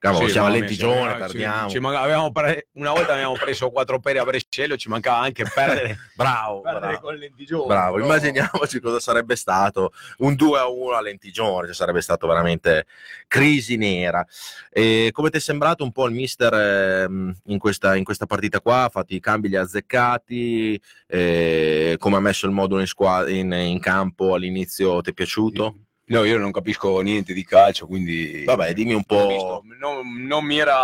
Cavolo, 0.00 0.26
Sì, 0.26 0.32
siamo 0.32 0.48
lentigione, 0.48 1.12
ci- 1.14 1.18
perdiamo. 1.18 1.68
ci 1.68 1.78
manca- 1.80 2.00
avevamo 2.02 2.30
pre- 2.30 2.68
una 2.74 2.92
volta 2.92 3.14
abbiamo 3.14 3.32
preso 3.32 3.68
quattro 3.70 3.98
peri 3.98 4.18
a 4.18 4.24
Brescello, 4.24 4.76
ci 4.76 4.88
mancava 4.88 5.18
anche 5.18 5.42
perdere, 5.52 5.96
Bravo, 6.14 6.60
perdere 6.60 6.86
bravo. 6.92 7.00
con 7.00 7.14
Lentigione. 7.16 7.66
Bravo, 7.66 7.94
però- 7.94 8.04
immaginiamoci 8.06 8.78
cosa 8.78 9.00
sarebbe 9.00 9.34
stato 9.34 9.90
un 10.18 10.36
2 10.36 10.58
a 10.60 10.68
1 10.68 10.94
a 10.94 11.00
Lentigione, 11.00 11.66
cioè 11.66 11.74
sarebbe 11.74 12.00
stato 12.00 12.28
veramente 12.28 12.86
crisi 13.26 13.76
nera. 13.76 14.24
E 14.70 15.08
come 15.12 15.30
ti 15.30 15.38
è 15.38 15.40
sembrato 15.40 15.82
un 15.82 15.90
po' 15.90 16.06
il 16.06 16.14
mister 16.14 16.54
ehm, 16.54 17.34
in, 17.46 17.58
questa, 17.58 17.96
in 17.96 18.04
questa 18.04 18.26
partita 18.26 18.60
qua? 18.60 18.84
Ha 18.84 18.88
fatto 18.90 19.14
i 19.14 19.20
cambi, 19.20 19.48
li 19.48 19.56
ha 19.56 19.62
azzeccati, 19.62 20.80
eh, 21.08 21.96
come 21.98 22.16
ha 22.16 22.20
messo 22.20 22.46
il 22.46 22.52
modulo 22.52 22.80
in, 22.82 22.86
squa- 22.86 23.28
in, 23.28 23.50
in 23.50 23.80
campo 23.80 24.34
all'inizio, 24.34 25.00
ti 25.00 25.10
è 25.10 25.12
piaciuto? 25.12 25.74
No, 26.08 26.24
io 26.24 26.38
non 26.38 26.50
capisco 26.50 27.00
niente 27.00 27.32
di 27.32 27.44
calcio, 27.44 27.86
quindi... 27.86 28.44
Vabbè, 28.44 28.72
dimmi 28.74 28.94
un 28.94 29.04
po' 29.04 29.62
non, 29.78 30.22
non 30.26 30.44
mi 30.44 30.58
era... 30.58 30.76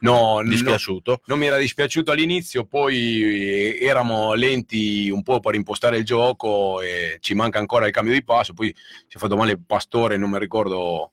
No, 0.00 0.40
no, 0.40 0.42
dispiaciuto. 0.42 1.20
non 1.26 1.38
mi 1.38 1.46
era 1.46 1.58
dispiaciuto 1.58 2.10
all'inizio, 2.10 2.64
poi 2.64 3.22
eh, 3.22 3.78
eravamo 3.82 4.34
lenti 4.34 5.08
un 5.10 5.22
po' 5.22 5.38
per 5.38 5.54
impostare 5.54 5.96
il 5.98 6.04
gioco 6.04 6.80
e 6.80 7.18
ci 7.20 7.34
manca 7.34 7.60
ancora 7.60 7.86
il 7.86 7.92
cambio 7.92 8.12
di 8.12 8.24
passo, 8.24 8.52
poi 8.52 8.74
si 9.06 9.16
è 9.16 9.20
fatto 9.20 9.36
male 9.36 9.60
Pastore, 9.64 10.16
non 10.16 10.30
mi 10.30 10.40
ricordo 10.40 11.12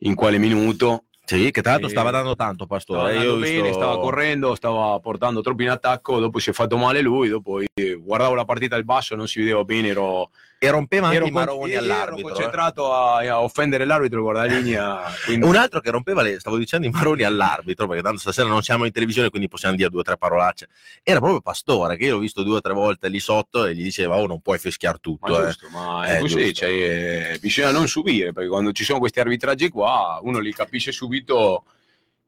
in 0.00 0.14
quale 0.14 0.38
minuto. 0.38 1.06
Sì, 1.24 1.50
che 1.50 1.62
tra 1.62 1.72
l'altro 1.72 1.88
Eh, 1.88 1.92
stava 1.92 2.10
dando 2.12 2.36
tanto, 2.36 2.64
Stava 2.64 2.74
Pastore. 2.76 3.00
andando 3.10 3.28
Io 3.28 3.34
ho 3.34 3.40
bene, 3.40 3.62
visto- 3.62 3.72
stava 3.76 3.98
correndo, 3.98 4.54
stava 4.54 5.00
portando 5.00 5.40
troppo 5.40 5.62
in 5.62 5.70
attacco, 5.70 6.20
dopo 6.20 6.38
si 6.38 6.50
è 6.50 6.52
fatto 6.52 6.76
male 6.76 7.00
lui, 7.00 7.28
dopo 7.28 7.58
eh, 7.60 7.94
guardavo 7.94 8.34
la 8.34 8.44
partita 8.44 8.76
al 8.76 8.84
basso, 8.84 9.16
non 9.16 9.26
si 9.26 9.40
vedeva 9.40 9.64
bene, 9.64 9.88
ero, 9.88 10.30
E 10.60 10.70
rompeva 10.70 11.06
anche 11.08 11.24
i 11.28 11.30
maroni 11.30 11.60
con- 11.60 11.70
ero 11.70 11.78
all'arbitro. 11.80 12.30
eh. 12.30 12.32
concentrato 12.32 12.92
a, 12.92 13.18
a 13.18 13.40
offendere 13.40 13.84
l'arbitro, 13.84 14.22
guarda 14.22 14.44
la 14.44 14.52
linea. 14.58 15.02
quindi- 15.24 15.46
Un 15.46 15.54
altro 15.54 15.80
che 15.80 15.90
rompeva, 15.90 16.22
le, 16.22 16.40
stavo 16.40 16.56
dicendo, 16.56 16.86
i 16.86 16.90
maroni 16.90 17.22
all'arbitro, 17.22 17.86
perché 17.86 18.02
tanto 18.02 18.18
stasera 18.18 18.48
non 18.48 18.62
siamo 18.62 18.84
in 18.84 18.90
televisione, 18.90 19.30
quindi 19.30 19.46
possiamo 19.46 19.76
dire 19.76 19.88
due 19.88 20.00
o 20.00 20.02
tre 20.02 20.16
parolacce. 20.16 20.68
Era 21.04 21.20
proprio 21.20 21.40
Pastore, 21.40 21.96
che 21.96 22.06
io 22.06 22.14
l'ho 22.14 22.18
visto 22.20 22.42
due 22.42 22.56
o 22.56 22.60
tre 22.60 22.72
volte 22.72 23.08
lì 23.08 23.20
sotto 23.20 23.66
e 23.66 23.74
gli 23.76 23.84
diceva, 23.84 24.16
oh, 24.16 24.26
non 24.26 24.40
puoi 24.40 24.58
fischiare 24.58 24.98
tutto. 25.00 25.30
Ma 25.32 25.42
eh." 25.42 25.46
giusto, 25.46 25.68
ma 25.70 26.04
è 26.06 26.16
Eh, 26.16 26.18
così, 26.20 26.52
cioè, 26.52 26.68
eh, 26.70 27.38
bisogna 27.40 27.70
non 27.70 27.86
subire, 27.86 28.32
perché 28.32 28.48
quando 28.48 28.72
ci 28.72 28.82
sono 28.82 28.98
questi 28.98 29.20
arbitraggi 29.20 29.68
qua, 29.68 30.18
uno 30.22 30.40
li 30.40 30.52
capisce 30.52 30.90
subito, 30.90 31.64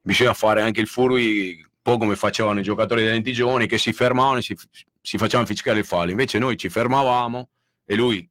bisogna 0.01 0.35
fare 0.35 0.63
anche 0.63 0.81
il 0.81 0.87
furbi, 0.87 1.59
un 1.61 1.69
po' 1.83 1.99
come 1.99 2.15
facevano 2.15 2.61
i 2.61 2.63
giocatori 2.63 3.03
dei 3.03 3.11
Lentigioni, 3.11 3.67
che 3.67 3.77
si 3.79 3.93
fermavano 3.93 4.39
e 4.39 4.43
si, 4.43 4.57
si 5.03 5.19
facevano 5.19 5.47
fischiare 5.49 5.81
il 5.81 5.85
fallo. 5.85 6.11
Invece 6.13 6.39
noi 6.39 6.57
ci 6.57 6.69
fermavamo 6.69 7.49
e 7.91 7.97
lui 7.97 8.31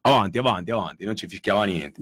avanti, 0.00 0.38
avanti, 0.38 0.70
avanti, 0.70 1.04
non 1.04 1.14
ci 1.14 1.28
fischiava 1.28 1.64
niente. 1.64 2.00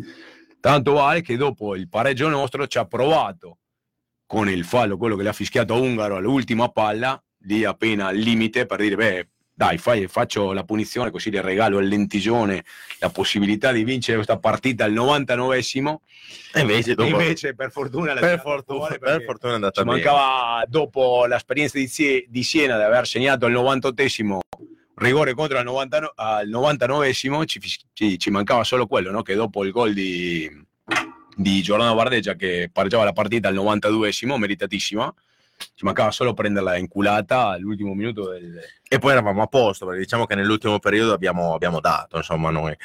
Tanto 0.61 0.93
vale 0.93 1.21
che 1.21 1.37
dopo 1.37 1.75
il 1.75 1.88
pareggio 1.88 2.29
nostro 2.29 2.69
ci 2.69 2.79
ha 2.79 2.85
provato 2.85 3.59
con 4.25 4.49
il 4.49 4.65
fallo, 4.65 4.97
quello 4.97 5.17
che 5.17 5.25
le 5.25 5.31
ha 5.31 5.33
fischiato 5.33 5.75
a 5.75 5.79
Ungaro 5.79 6.15
all'ultima 6.15 6.69
palla, 6.69 7.21
lì 7.47 7.65
appena 7.65 8.07
al 8.07 8.17
limite, 8.17 8.67
per 8.67 8.79
dire, 8.79 8.95
beh, 8.95 9.29
dai, 9.53 9.79
fai, 9.79 10.07
faccio 10.07 10.53
la 10.53 10.62
punizione 10.62 11.11
così 11.11 11.29
le 11.31 11.41
regalo 11.41 11.79
al 11.79 11.87
lentigione 11.87 12.65
la 13.01 13.11
possibilità 13.11 13.73
di 13.73 13.83
vincere 13.83 14.15
questa 14.15 14.38
partita 14.38 14.85
al 14.85 14.93
99esimo. 14.93 15.97
E 16.55 16.61
invece, 16.61 16.95
dopo... 16.95 17.11
invece 17.11 17.57
per 17.57 17.73
fortuna, 17.73 18.15
per 18.15 18.41
fortuna, 18.41 18.97
per 18.97 19.25
fortuna 19.25 19.53
è 19.53 19.57
andata 19.57 19.81
ci 19.81 19.87
bene. 19.87 20.03
mancava 20.03 20.65
dopo 20.69 21.27
l'esperienza 21.27 21.79
di, 21.79 22.27
di 22.29 22.43
Siena 22.45 22.77
di 22.77 22.85
aver 22.85 23.09
segnato 23.09 23.47
al 23.47 23.53
98esimo 23.53 24.38
rigore 24.96 25.35
contro 25.35 25.59
al, 25.59 25.64
90 25.64 26.12
al 26.14 26.48
99esimo, 26.48 27.44
ci, 27.44 27.61
ci, 27.92 28.18
ci, 28.18 28.31
mancava 28.31 28.64
solo 28.64 28.87
quello, 28.87 29.11
no? 29.11 29.22
che 29.22 29.35
dopo 29.35 29.64
il 29.64 29.70
gol 29.70 29.92
di, 29.92 30.50
di 31.37 31.62
Giordano 31.62 31.94
Bardeggia 31.94 32.35
che 32.35 32.70
pareggiava 32.72 33.05
la 33.05 33.12
partita 33.12 33.48
al 33.48 33.55
92esimo, 33.55 34.37
meritatissima 34.37 35.12
ci 35.74 35.85
mancava 35.85 36.11
solo 36.11 36.35
prenderla 36.35 36.76
inculata 36.76 37.48
all'ultimo 37.48 37.94
minuto 37.94 38.31
del... 38.31 38.61
e 38.88 38.98
poi 38.98 39.12
eravamo 39.12 39.42
a 39.42 39.46
posto 39.46 39.87
perché 39.87 40.00
diciamo 40.00 40.26
che 40.26 40.35
nell'ultimo 40.35 40.78
periodo 40.78 41.12
abbiamo, 41.12 41.55
abbiamo 41.55 41.81
dato 41.81 42.16
insomma 42.16 42.50
noi 42.50 42.76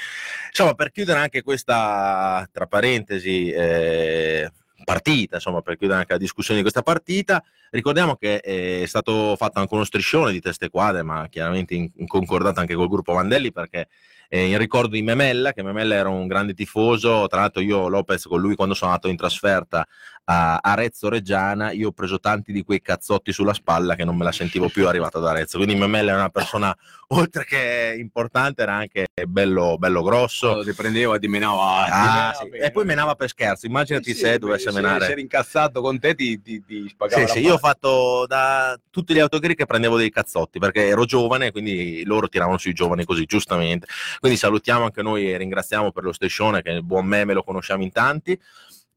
insomma 0.47 0.73
per 0.73 0.91
chiudere 0.91 1.19
anche 1.19 1.41
questa 1.41 2.47
tra 2.51 2.67
parentesi 2.67 3.49
eh, 3.49 4.51
partita 4.87 5.35
insomma 5.35 5.61
per 5.61 5.75
chiudere 5.75 5.99
anche 5.99 6.13
la 6.13 6.17
discussione 6.17 6.59
di 6.59 6.61
questa 6.61 6.81
partita. 6.81 7.43
Ricordiamo 7.71 8.15
che 8.15 8.39
è 8.39 8.85
stato 8.85 9.35
fatto 9.35 9.59
anche 9.59 9.73
uno 9.73 9.83
striscione 9.83 10.31
di 10.31 10.39
teste 10.39 10.69
quadre 10.69 11.03
ma 11.03 11.27
chiaramente 11.27 11.75
in, 11.75 11.91
in 11.97 12.07
concordato 12.07 12.61
anche 12.61 12.73
col 12.73 12.87
gruppo 12.87 13.11
Vandelli 13.11 13.51
perché 13.51 13.89
eh, 14.29 14.47
in 14.47 14.57
ricordo 14.57 14.95
di 14.95 15.01
Memella, 15.01 15.51
che 15.51 15.61
Memella 15.61 15.95
era 15.95 16.07
un 16.07 16.27
grande 16.27 16.53
tifoso, 16.53 17.27
tra 17.27 17.41
l'altro 17.41 17.61
io 17.61 17.89
Lopez 17.89 18.23
con 18.27 18.39
lui 18.39 18.55
quando 18.55 18.73
sono 18.75 18.91
andato 18.91 19.09
in 19.09 19.17
trasferta 19.17 19.85
a 20.29 20.59
Arezzo 20.61 21.07
Reggiana, 21.07 21.71
io 21.71 21.89
ho 21.89 21.91
preso 21.93 22.19
tanti 22.19 22.51
di 22.51 22.63
quei 22.63 22.81
cazzotti 22.81 23.31
sulla 23.31 23.53
spalla 23.53 23.95
che 23.95 24.03
non 24.03 24.17
me 24.17 24.25
la 24.25 24.33
sentivo 24.33 24.67
più 24.67 24.85
arrivata 24.85 25.19
da 25.19 25.29
Arezzo, 25.29 25.57
quindi 25.57 25.75
Memella 25.75 26.11
era 26.11 26.19
una 26.19 26.29
persona 26.29 26.75
oltre 27.09 27.45
che 27.45 27.95
importante 27.97 28.63
era 28.63 28.73
anche 28.73 29.07
bello, 29.25 29.77
bello 29.77 30.03
grosso. 30.03 30.47
Quando 30.47 30.65
ti 30.65 30.73
prendeva 30.73 31.17
ti 31.17 31.29
menava, 31.29 31.85
ah, 31.85 32.33
sì. 32.33 32.49
e 32.49 32.71
poi 32.71 32.83
menava 32.83 33.15
per 33.15 33.29
scherzo, 33.29 33.67
immaginati 33.67 34.13
sì, 34.13 34.19
se 34.19 34.33
sì, 34.33 34.37
dovesse 34.37 34.71
menare. 34.73 35.05
Se 35.05 35.11
eri 35.13 35.21
incazzato 35.21 35.79
con 35.79 35.97
te 35.97 36.13
ti, 36.13 36.41
ti, 36.41 36.61
ti 36.65 36.89
spagava 36.89 37.25
sì, 37.25 37.31
sì, 37.31 37.45
io 37.45 37.53
ho 37.53 37.57
fatto 37.57 38.25
da 38.27 38.77
tutti 38.89 39.13
gli 39.13 39.19
autogri 39.19 39.55
che 39.55 39.65
prendevo 39.65 39.95
dei 39.95 40.09
cazzotti 40.09 40.59
perché 40.59 40.87
ero 40.87 41.05
giovane, 41.05 41.51
quindi 41.51 42.03
loro 42.03 42.27
tiravano 42.27 42.57
sui 42.57 42.73
giovani 42.73 43.05
così, 43.05 43.23
giustamente. 43.23 43.87
Quindi 44.19 44.37
salutiamo 44.37 44.83
anche 44.83 45.01
noi 45.01 45.31
e 45.31 45.37
ringraziamo 45.37 45.93
per 45.93 46.03
lo 46.03 46.11
striscione 46.11 46.61
che 46.61 46.71
il 46.71 46.83
buon 46.83 47.05
meme 47.05 47.31
lo 47.33 47.43
conosciamo 47.43 47.83
in 47.83 47.93
tanti. 47.93 48.37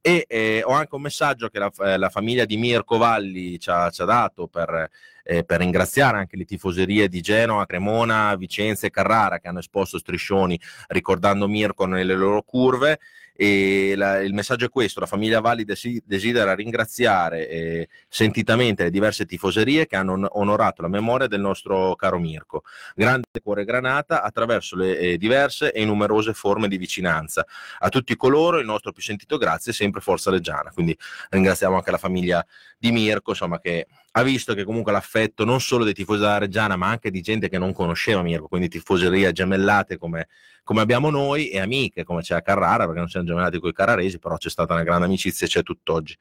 E 0.03 0.25
eh, 0.29 0.63
ho 0.65 0.73
anche 0.73 0.95
un 0.95 1.03
messaggio 1.03 1.49
che 1.49 1.59
la, 1.59 1.71
eh, 1.85 1.99
la, 1.99 2.09
famiglia 2.09 2.47
di 2.47 2.57
Mirko 2.57 2.97
Valli 2.97 3.59
ci 3.59 3.69
ha, 3.69 3.91
ci 3.91 4.01
ha 4.01 4.07
dato 4.07 4.47
per, 4.47 4.89
eh, 5.23 5.45
per, 5.45 5.59
ringraziare 5.59 6.17
anche 6.17 6.39
le 6.39 6.47
tifoserie 6.47 7.07
di 7.09 7.21
Genova, 7.21 7.67
Cremona, 7.67 8.35
Vicenza 8.37 8.87
e 8.87 8.91
Carrara 8.91 9.39
che 9.39 9.49
hanno 9.49 9.59
esposto 9.59 9.99
striscioni 9.99 10.59
ricordando 10.89 11.47
Mirko 11.47 11.85
nelle 11.85 12.15
loro 12.15 12.43
curve 12.43 12.99
e 13.43 13.95
la, 13.97 14.19
il 14.19 14.35
messaggio 14.35 14.67
è 14.67 14.69
questo, 14.69 15.01
la 15.01 15.07
famiglia 15.07 15.41
Valli 15.41 15.65
desi, 15.65 15.99
desidera 16.05 16.55
ringraziare 16.55 17.49
eh, 17.49 17.89
sentitamente 18.07 18.83
le 18.83 18.91
diverse 18.91 19.25
tifoserie 19.25 19.87
che 19.87 19.97
hanno 19.97 20.29
onorato 20.33 20.83
la 20.83 20.89
memoria 20.89 21.27
del 21.27 21.41
nostro 21.41 21.95
caro 21.95 22.19
Mirko, 22.19 22.65
grande 22.95 23.29
cuore 23.43 23.65
granata 23.65 24.23
attraverso 24.23 24.77
le 24.77 24.99
eh, 24.99 25.17
diverse 25.17 25.73
e 25.73 25.87
numerose 25.87 26.35
forme 26.35 26.69
di 26.69 26.77
vicinanza. 26.77 27.47
A 27.79 27.89
tutti 27.89 28.15
coloro 28.15 28.59
il 28.59 28.67
nostro 28.67 28.93
più 28.93 29.03
sentito 29.03 29.39
grazie, 29.39 29.73
sempre 29.73 30.03
Forza 30.03 30.31
Reggiana. 30.31 30.71
Quindi 30.71 30.95
ringraziamo 31.31 31.77
anche 31.77 31.91
la 31.91 31.97
famiglia 31.97 32.45
di 32.77 32.93
Mirko, 32.93 33.31
insomma, 33.31 33.59
che 33.59 33.87
ha 34.13 34.23
visto 34.23 34.53
che 34.53 34.65
comunque 34.65 34.93
l'affetto 34.93 35.47
non 35.47 35.63
solo 35.63 35.85
dei 35.85 35.95
tifosi 35.95 36.21
della 36.21 36.37
Reggiana, 36.37 36.77
ma 36.77 36.89
anche 36.89 37.11
di 37.11 37.23
gente 37.23 37.49
che 37.49 37.57
non 37.57 37.73
conosceva 37.73 38.21
Mirko, 38.21 38.49
quindi 38.49 38.69
tifoserie 38.69 39.33
gemellate 39.33 39.97
come, 39.97 40.29
come 40.71 40.83
abbiamo 40.83 41.11
noi 41.11 41.49
e 41.49 41.59
amiche 41.59 42.05
come 42.05 42.23
c'è 42.23 42.37
a 42.37 42.43
Carrara, 42.43 42.85
perché 42.85 43.01
non 43.01 43.09
siamo 43.09 43.27
gemellati 43.27 43.59
con 43.59 43.71
i 43.71 43.73
carraresi, 43.73 44.21
però 44.21 44.37
c'è 44.37 44.49
stata 44.49 44.73
una 44.73 44.85
grande 44.85 45.07
amicizia 45.07 45.45
e 45.45 45.51
c'è 45.51 45.65
tutt'oggi. 45.65 46.17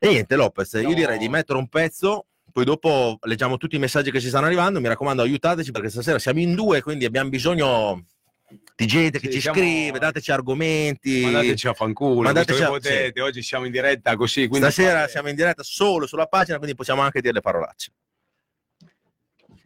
E 0.00 0.08
niente, 0.08 0.34
Lopez, 0.34 0.74
no. 0.74 0.88
io 0.88 0.94
direi 0.96 1.18
di 1.18 1.28
mettere 1.28 1.56
un 1.56 1.68
pezzo 1.68 2.26
poi 2.50 2.64
dopo 2.64 3.16
leggiamo 3.22 3.56
tutti 3.56 3.76
i 3.76 3.78
messaggi 3.78 4.10
che 4.10 4.20
ci 4.20 4.26
stanno 4.26 4.46
arrivando. 4.46 4.80
Mi 4.80 4.88
raccomando, 4.88 5.22
aiutateci 5.22 5.70
perché 5.70 5.88
stasera 5.88 6.18
siamo 6.18 6.40
in 6.40 6.56
due, 6.56 6.82
quindi 6.82 7.04
abbiamo 7.04 7.30
bisogno 7.30 8.06
di 8.74 8.86
gente 8.86 9.20
che 9.20 9.28
sì, 9.28 9.34
ci 9.34 9.40
siamo... 9.42 9.56
scrive, 9.56 10.00
dateci 10.00 10.32
argomenti. 10.32 11.20
Mandateci 11.22 11.68
a 11.68 11.74
fanculo, 11.74 12.22
mandateci 12.22 12.60
a... 12.60 12.66
potete. 12.66 13.12
Sì. 13.14 13.20
Oggi 13.20 13.42
siamo 13.42 13.66
in 13.66 13.70
diretta 13.70 14.16
così. 14.16 14.48
Stasera 14.52 14.98
fate... 15.00 15.10
siamo 15.12 15.28
in 15.28 15.36
diretta 15.36 15.62
solo 15.62 16.08
sulla 16.08 16.26
pagina, 16.26 16.56
quindi 16.56 16.74
possiamo 16.74 17.02
anche 17.02 17.20
dire 17.20 17.34
le 17.34 17.40
parolacce. 17.40 17.92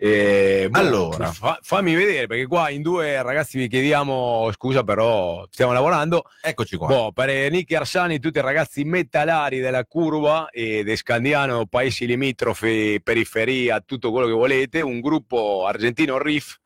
Eh, 0.00 0.68
allora, 0.70 1.32
fa, 1.32 1.58
fammi 1.60 1.92
vedere 1.92 2.28
perché 2.28 2.46
qua 2.46 2.70
in 2.70 2.82
due 2.82 3.20
ragazzi 3.20 3.58
vi 3.58 3.66
chiediamo 3.66 4.48
scusa, 4.52 4.84
però 4.84 5.44
stiamo 5.50 5.72
lavorando. 5.72 6.24
Eccoci 6.40 6.76
qua. 6.76 6.86
Boh, 6.86 7.12
per 7.12 7.50
Nicky 7.50 7.74
Arsani, 7.74 8.20
tutti 8.20 8.38
i 8.38 8.42
ragazzi 8.42 8.84
metallari 8.84 9.58
della 9.58 9.84
curva 9.84 10.50
e 10.50 10.84
di 10.84 10.94
Scandiano, 10.94 11.66
paesi 11.66 12.06
limitrofi, 12.06 13.00
periferia, 13.02 13.80
tutto 13.80 14.12
quello 14.12 14.26
che 14.26 14.32
volete. 14.32 14.80
Un 14.80 15.00
gruppo 15.00 15.66
argentino 15.66 16.16
Riff 16.18 16.56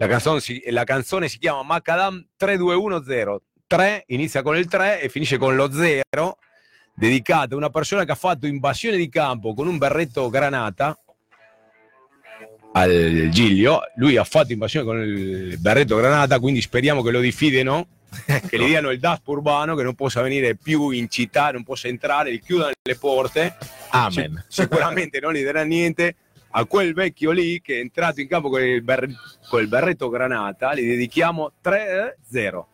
la 0.00 0.06
canzone 0.06 0.40
si, 0.40 0.62
la 0.68 0.84
canzone 0.84 1.28
si 1.28 1.38
chiama 1.38 1.62
Macadam 1.62 2.24
3210. 2.36 3.42
3 3.66 4.04
inizia 4.06 4.42
con 4.42 4.56
il 4.56 4.66
3 4.66 5.02
e 5.02 5.08
finisce 5.10 5.36
con 5.36 5.54
lo 5.54 5.70
0, 5.70 6.38
dedicata 6.94 7.54
a 7.54 7.56
una 7.58 7.68
persona 7.68 8.04
che 8.04 8.12
ha 8.12 8.16
fatto 8.16 8.46
invasione 8.46 8.96
di 8.96 9.10
campo 9.10 9.52
con 9.52 9.66
un 9.66 9.76
berretto 9.76 10.30
granata 10.30 10.98
al 12.72 13.28
Giglio. 13.30 13.80
Lui 13.96 14.16
ha 14.16 14.24
fatto 14.24 14.52
invasione 14.52 14.86
con 14.86 15.00
il 15.00 15.58
berretto 15.58 15.96
granata, 15.96 16.38
quindi 16.38 16.60
speriamo 16.60 17.02
che 17.02 17.10
lo 17.10 17.20
diffidino, 17.20 17.86
ecco. 18.26 18.48
che 18.48 18.58
gli 18.58 18.66
diano 18.66 18.90
il 18.90 18.98
DASP 18.98 19.26
urbano, 19.28 19.74
che 19.74 19.82
non 19.82 19.94
possa 19.94 20.22
venire 20.22 20.54
più 20.56 20.90
in 20.90 21.08
città, 21.08 21.50
non 21.50 21.64
possa 21.64 21.88
entrare, 21.88 22.32
gli 22.32 22.40
chiudano 22.40 22.72
le 22.82 22.96
porte. 22.96 23.56
Amen. 23.90 24.44
sicuramente 24.48 25.20
non 25.20 25.32
gli 25.32 25.42
darà 25.42 25.64
niente 25.64 26.16
a 26.52 26.64
quel 26.64 26.94
vecchio 26.94 27.30
lì 27.30 27.60
che 27.60 27.76
è 27.76 27.80
entrato 27.80 28.20
in 28.20 28.28
campo 28.28 28.48
con 28.50 28.62
il, 28.62 28.82
ber- 28.82 29.08
con 29.48 29.60
il 29.60 29.68
berretto 29.68 30.08
granata, 30.08 30.74
gli 30.74 30.86
dedichiamo 30.86 31.52
3-0. 31.62 32.64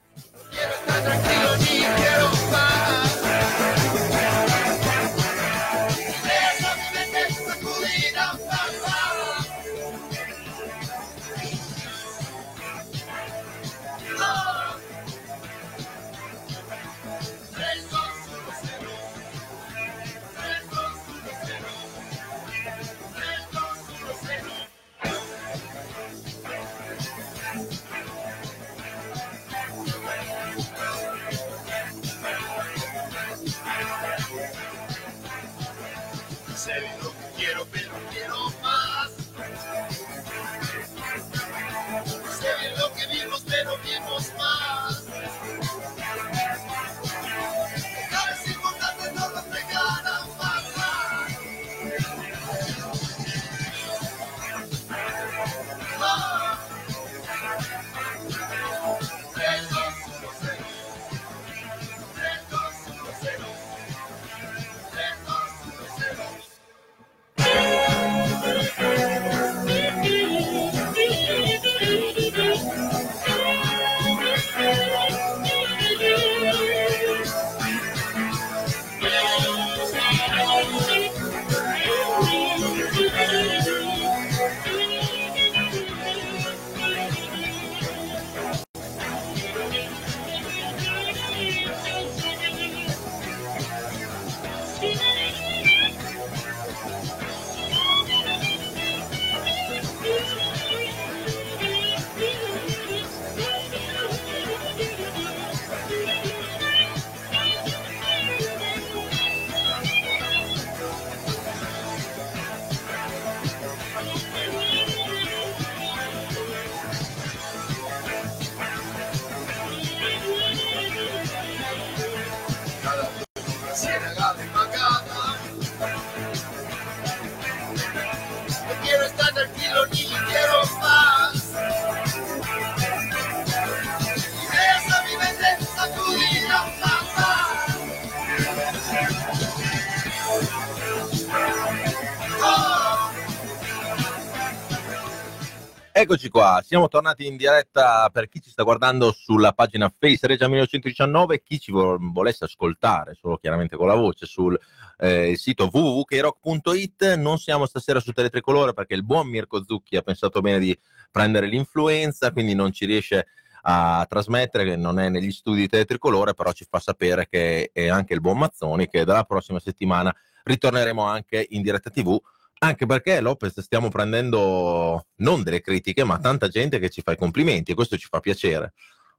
Eccoci 146.07 146.29
qua, 146.29 146.63
siamo 146.65 146.87
tornati 146.87 147.27
in 147.27 147.37
diretta 147.37 148.09
per 148.13 148.29
chi 148.29 148.41
ci 148.41 148.49
sta 148.49 148.63
guardando 148.63 149.11
sulla 149.11 149.51
pagina 149.51 149.93
Face 149.93 150.25
Regia 150.29 150.47
1919, 150.47 151.43
chi 151.43 151.59
ci 151.59 151.73
volesse 151.73 152.45
ascoltare, 152.45 153.17
solo 153.21 153.39
chiaramente 153.39 153.77
con 153.77 153.89
la 153.89 153.97
voce, 153.97 154.25
sul 154.25 154.57
eh, 154.99 155.35
sito 155.37 155.69
www.rock.it. 155.69 157.15
Non 157.15 157.39
siamo 157.39 157.67
stasera 157.67 157.99
su 157.99 158.13
Teletricolore 158.13 158.73
perché 158.73 158.95
il 158.95 159.03
buon 159.03 159.27
Mirko 159.27 159.65
Zucchi 159.67 159.97
ha 159.97 160.03
pensato 160.03 160.41
bene 160.41 160.61
di 160.61 160.79
prendere 161.11 161.49
l'influenza, 161.49 162.31
quindi 162.31 162.55
non 162.55 162.71
ci 162.71 162.85
riesce 162.85 163.27
a 163.63 164.07
trasmettere, 164.09 164.63
che 164.63 164.77
non 164.77 165.01
è 165.01 165.09
negli 165.09 165.33
studi 165.33 165.63
di 165.63 165.69
Teletricolore, 165.69 166.35
però 166.35 166.53
ci 166.53 166.65
fa 166.71 166.79
sapere 166.79 167.27
che 167.29 167.71
è 167.73 167.89
anche 167.89 168.15
il 168.15 168.21
buon 168.21 168.39
Mazzoni, 168.39 168.89
che 168.89 169.05
dalla 169.05 169.25
prossima 169.25 169.59
settimana 169.59 170.15
ritorneremo 170.45 171.03
anche 171.03 171.45
in 171.51 171.63
diretta 171.63 171.91
TV 171.91 172.17
anche 172.59 172.87
perché 172.87 173.21
Lopez 173.21 173.61
stiamo 173.61 173.89
prendendo 173.89 175.07
non 175.17 175.43
delle 175.43 175.61
critiche, 175.61 176.05
ma 176.05 176.19
tanta 176.19 176.49
gente 176.49 176.79
che 176.79 176.91
ci 176.91 177.03
fa 177.03 177.13
i 177.13 177.17
complimenti 177.17 177.73
e 177.73 177.75
questo 177.75 177.97
ci 177.97 178.07
fa 178.09 178.21
piacere, 178.21 178.73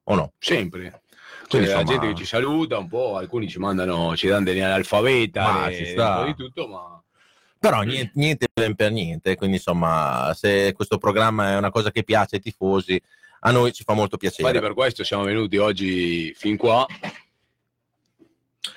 o 0.04 0.14
no? 0.14 0.32
Sempre. 0.38 1.02
Quindi 1.48 1.68
la 1.68 1.82
gente 1.82 2.08
che 2.08 2.14
ci 2.14 2.26
saluta 2.26 2.78
un 2.78 2.88
po', 2.88 3.16
alcuni 3.16 3.48
ci 3.48 3.58
mandano, 3.58 4.16
ci 4.16 4.26
danno 4.26 4.44
degli 4.44 4.60
analfabeta 4.60 5.68
e 5.68 5.94
un 5.96 6.16
po' 6.16 6.24
di 6.24 6.34
tutto, 6.34 6.66
ma 6.68 7.02
però 7.60 7.82
niente, 7.82 8.12
niente 8.14 8.46
per 8.52 8.92
niente, 8.92 9.34
quindi 9.34 9.56
insomma 9.56 10.32
se 10.34 10.72
questo 10.74 10.98
programma 10.98 11.52
è 11.52 11.56
una 11.56 11.70
cosa 11.70 11.90
che 11.90 12.04
piace 12.04 12.36
ai 12.36 12.40
tifosi, 12.40 13.00
a 13.40 13.50
noi 13.50 13.72
ci 13.72 13.82
fa 13.82 13.94
molto 13.94 14.16
piacere. 14.16 14.48
Infatti 14.48 14.64
per 14.64 14.74
questo 14.74 15.02
siamo 15.02 15.24
venuti 15.24 15.56
oggi 15.56 16.32
fin 16.34 16.56
qua 16.56 16.86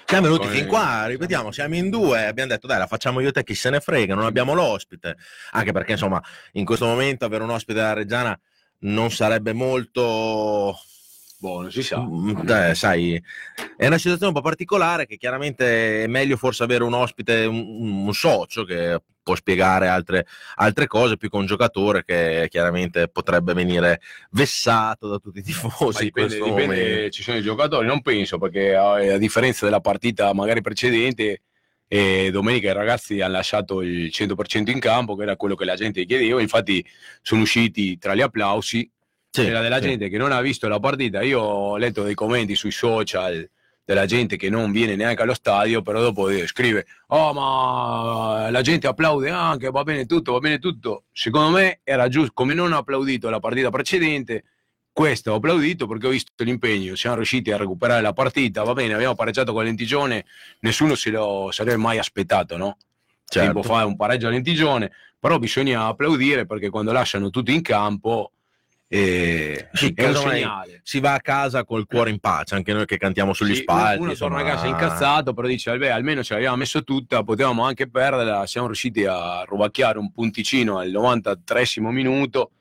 siamo 0.06 0.28
venuti 0.28 0.48
fin 0.48 0.68
qua, 0.68 1.06
ripetiamo, 1.06 1.52
siamo 1.52 1.76
in 1.76 1.90
due, 1.90 2.26
abbiamo 2.26 2.52
detto 2.52 2.68
dai 2.68 2.78
la 2.78 2.88
facciamo 2.88 3.20
io 3.20 3.30
e 3.30 3.32
te, 3.32 3.44
chi 3.44 3.56
se 3.56 3.70
ne 3.70 3.80
frega, 3.80 4.16
non 4.16 4.26
abbiamo 4.26 4.54
l'ospite, 4.54 5.18
anche 5.52 5.72
perché 5.72 5.94
insomma 5.94 6.22
in 6.54 6.66
questo 6.66 6.86
momento 6.86 7.26
avere 7.26 7.44
un 7.44 7.50
ospite 7.50 7.80
della 7.80 7.94
Reggiana 7.94 8.40
non 8.80 9.12
sarebbe 9.12 9.54
molto 9.54 10.78
Buono, 11.42 11.72
si 11.72 11.82
sa. 11.82 12.08
Eh, 12.70 12.76
sai, 12.76 13.20
è 13.76 13.88
una 13.88 13.98
situazione 13.98 14.28
un 14.28 14.34
po' 14.34 14.48
particolare 14.48 15.08
che 15.08 15.18
chiaramente 15.18 16.04
è 16.04 16.08
meglio 16.08 16.38
forse 16.38 16.62
avere 16.62 16.84
un 16.84 16.94
ospite, 16.94 17.46
un, 17.46 18.06
un 18.06 18.14
socio 18.14 18.64
che 18.64 19.02
può 19.24 19.34
spiegare 19.34 19.88
altre, 19.88 20.28
altre, 20.58 20.86
cose 20.86 21.18
più 21.18 21.32
che 21.32 21.38
un 21.38 21.48
giocatore 21.48 22.06
che 22.06 22.46
chiaramente 22.48 23.08
potrebbe 23.08 23.54
venire 23.54 24.02
vessato 24.30 25.08
da 25.08 25.18
tutti 25.18 25.40
i 25.40 25.42
tifosi. 25.42 26.04
Dipende, 26.04 26.40
dipende, 26.40 27.10
ci 27.10 27.24
sono 27.24 27.38
i 27.38 27.42
giocatori, 27.42 27.88
non 27.88 28.04
penso 28.04 28.38
perché 28.38 28.76
a, 28.76 28.98
a 28.98 29.18
differenza 29.18 29.66
della 29.66 29.82
partita 29.82 30.32
magari 30.36 30.62
precedente 30.62 31.42
e 31.88 32.30
domenica 32.32 32.70
i 32.70 32.74
ragazzi 32.74 33.20
hanno 33.20 33.34
lasciato 33.34 33.82
il 33.82 34.12
100% 34.14 34.70
in 34.70 34.80
campo, 34.80 35.16
che 35.16 35.24
era 35.24 35.36
quello 35.36 35.56
che 35.56 35.66
la 35.66 35.76
gente 35.76 36.06
chiedeva, 36.06 36.40
infatti 36.40 36.86
sono 37.24 37.42
usciti 37.42 37.98
tra 37.98 38.14
gli 38.14 38.22
applausi 38.22 38.88
sì, 39.32 39.44
c'era 39.46 39.62
della 39.62 39.80
sì. 39.80 39.88
gente 39.88 40.10
che 40.10 40.18
non 40.18 40.34
ha 40.34 40.42
visto 40.42 40.68
la 40.68 40.80
partita. 40.80 41.22
Io 41.22 41.40
ho 41.40 41.78
letto 41.78 42.04
dei 42.04 42.14
commenti 42.14 42.54
sui 42.56 42.72
social 42.72 43.50
della 43.86 44.06
gente 44.06 44.36
che 44.36 44.50
non 44.50 44.72
viene 44.72 44.96
neanche 44.96 45.22
allo 45.22 45.34
stadio, 45.34 45.82
però 45.82 46.02
dopo 46.02 46.30
scrive: 46.46 46.86
Oh, 47.08 47.34
ma 47.34 48.50
la 48.50 48.62
gente 48.62 48.88
applaude 48.88 49.30
anche, 49.30 49.72
va 49.72 49.84
bene 49.84 50.06
tutto, 50.06 50.34
va 50.34 50.40
bene 50.40 50.60
tutto. 50.60 51.06
Secondo 51.14 51.58
me 51.58 51.80
era 51.84 52.10
giusto, 52.10 52.32
come 52.34 52.54
non 52.54 52.74
ho 52.74 52.78
applaudito 52.78 53.30
la 53.30 53.40
partita 53.40 53.70
precedente, 53.70 54.44
questo 54.92 55.32
ho 55.32 55.36
applaudito 55.36 55.88
perché 55.88 56.08
ho 56.08 56.12
visto 56.12 56.32
l'impegno. 56.44 56.96
Siamo 56.96 57.16
riusciti 57.16 57.52
a 57.52 57.58
recuperare 57.58 58.02
la 58.02 58.14
partita, 58.14 58.64
va 58.64 58.74
bene, 58.74 58.94
abbiamo 58.94 59.16
pareggiato 59.16 59.54
con 59.54 59.64
Lentigione, 59.64 60.26
nessuno 60.60 60.96
se 60.96 61.10
lo 61.10 61.50
sarebbe 61.52 61.78
mai 61.78 61.98
aspettato, 61.98 62.58
no? 62.58 62.78
Certo. 63.26 63.50
Tempo 63.50 63.64
fa 63.64 63.86
un 63.86 63.96
pareggio 63.96 64.28
a 64.28 64.32
Lentigione, 64.32 64.92
però 65.18 65.40
bisogna 65.40 65.86
applaudire 65.86 66.46
perché 66.46 66.70
quando 66.70 66.92
lasciano 66.92 67.30
tutti 67.30 67.54
in 67.54 67.62
campo 67.62 68.34
e 68.94 69.70
sì, 69.72 69.94
è 69.96 70.06
un 70.10 70.16
segnale. 70.16 70.82
Si 70.84 71.00
va 71.00 71.14
a 71.14 71.22
casa 71.22 71.64
col 71.64 71.86
cuore 71.86 72.10
in 72.10 72.20
pace, 72.20 72.56
anche 72.56 72.74
noi 72.74 72.86
che 72.86 72.98
cantiamo 72.98 73.32
sugli 73.32 73.56
sì, 73.56 73.62
spalti. 73.62 74.02
Uno 74.02 74.14
torna 74.16 74.42
a 74.42 74.44
casa 74.44 74.68
incazzato, 74.68 75.34
però 75.34 75.48
dice: 75.48 75.78
Beh, 75.78 75.92
almeno 75.92 76.22
ce 76.24 76.34
l'abbiamo 76.34 76.58
messo 76.58 76.84
tutta, 76.84 77.24
potevamo 77.24 77.64
anche 77.64 77.90
perderla. 77.90 78.46
Siamo 78.46 78.68
riusciti 78.68 79.06
a 79.06 79.44
rubacchiare 79.44 79.98
un 79.98 80.12
punticino 80.12 80.78
al 80.78 80.90
93 80.90 81.64
minuto. 81.78 82.52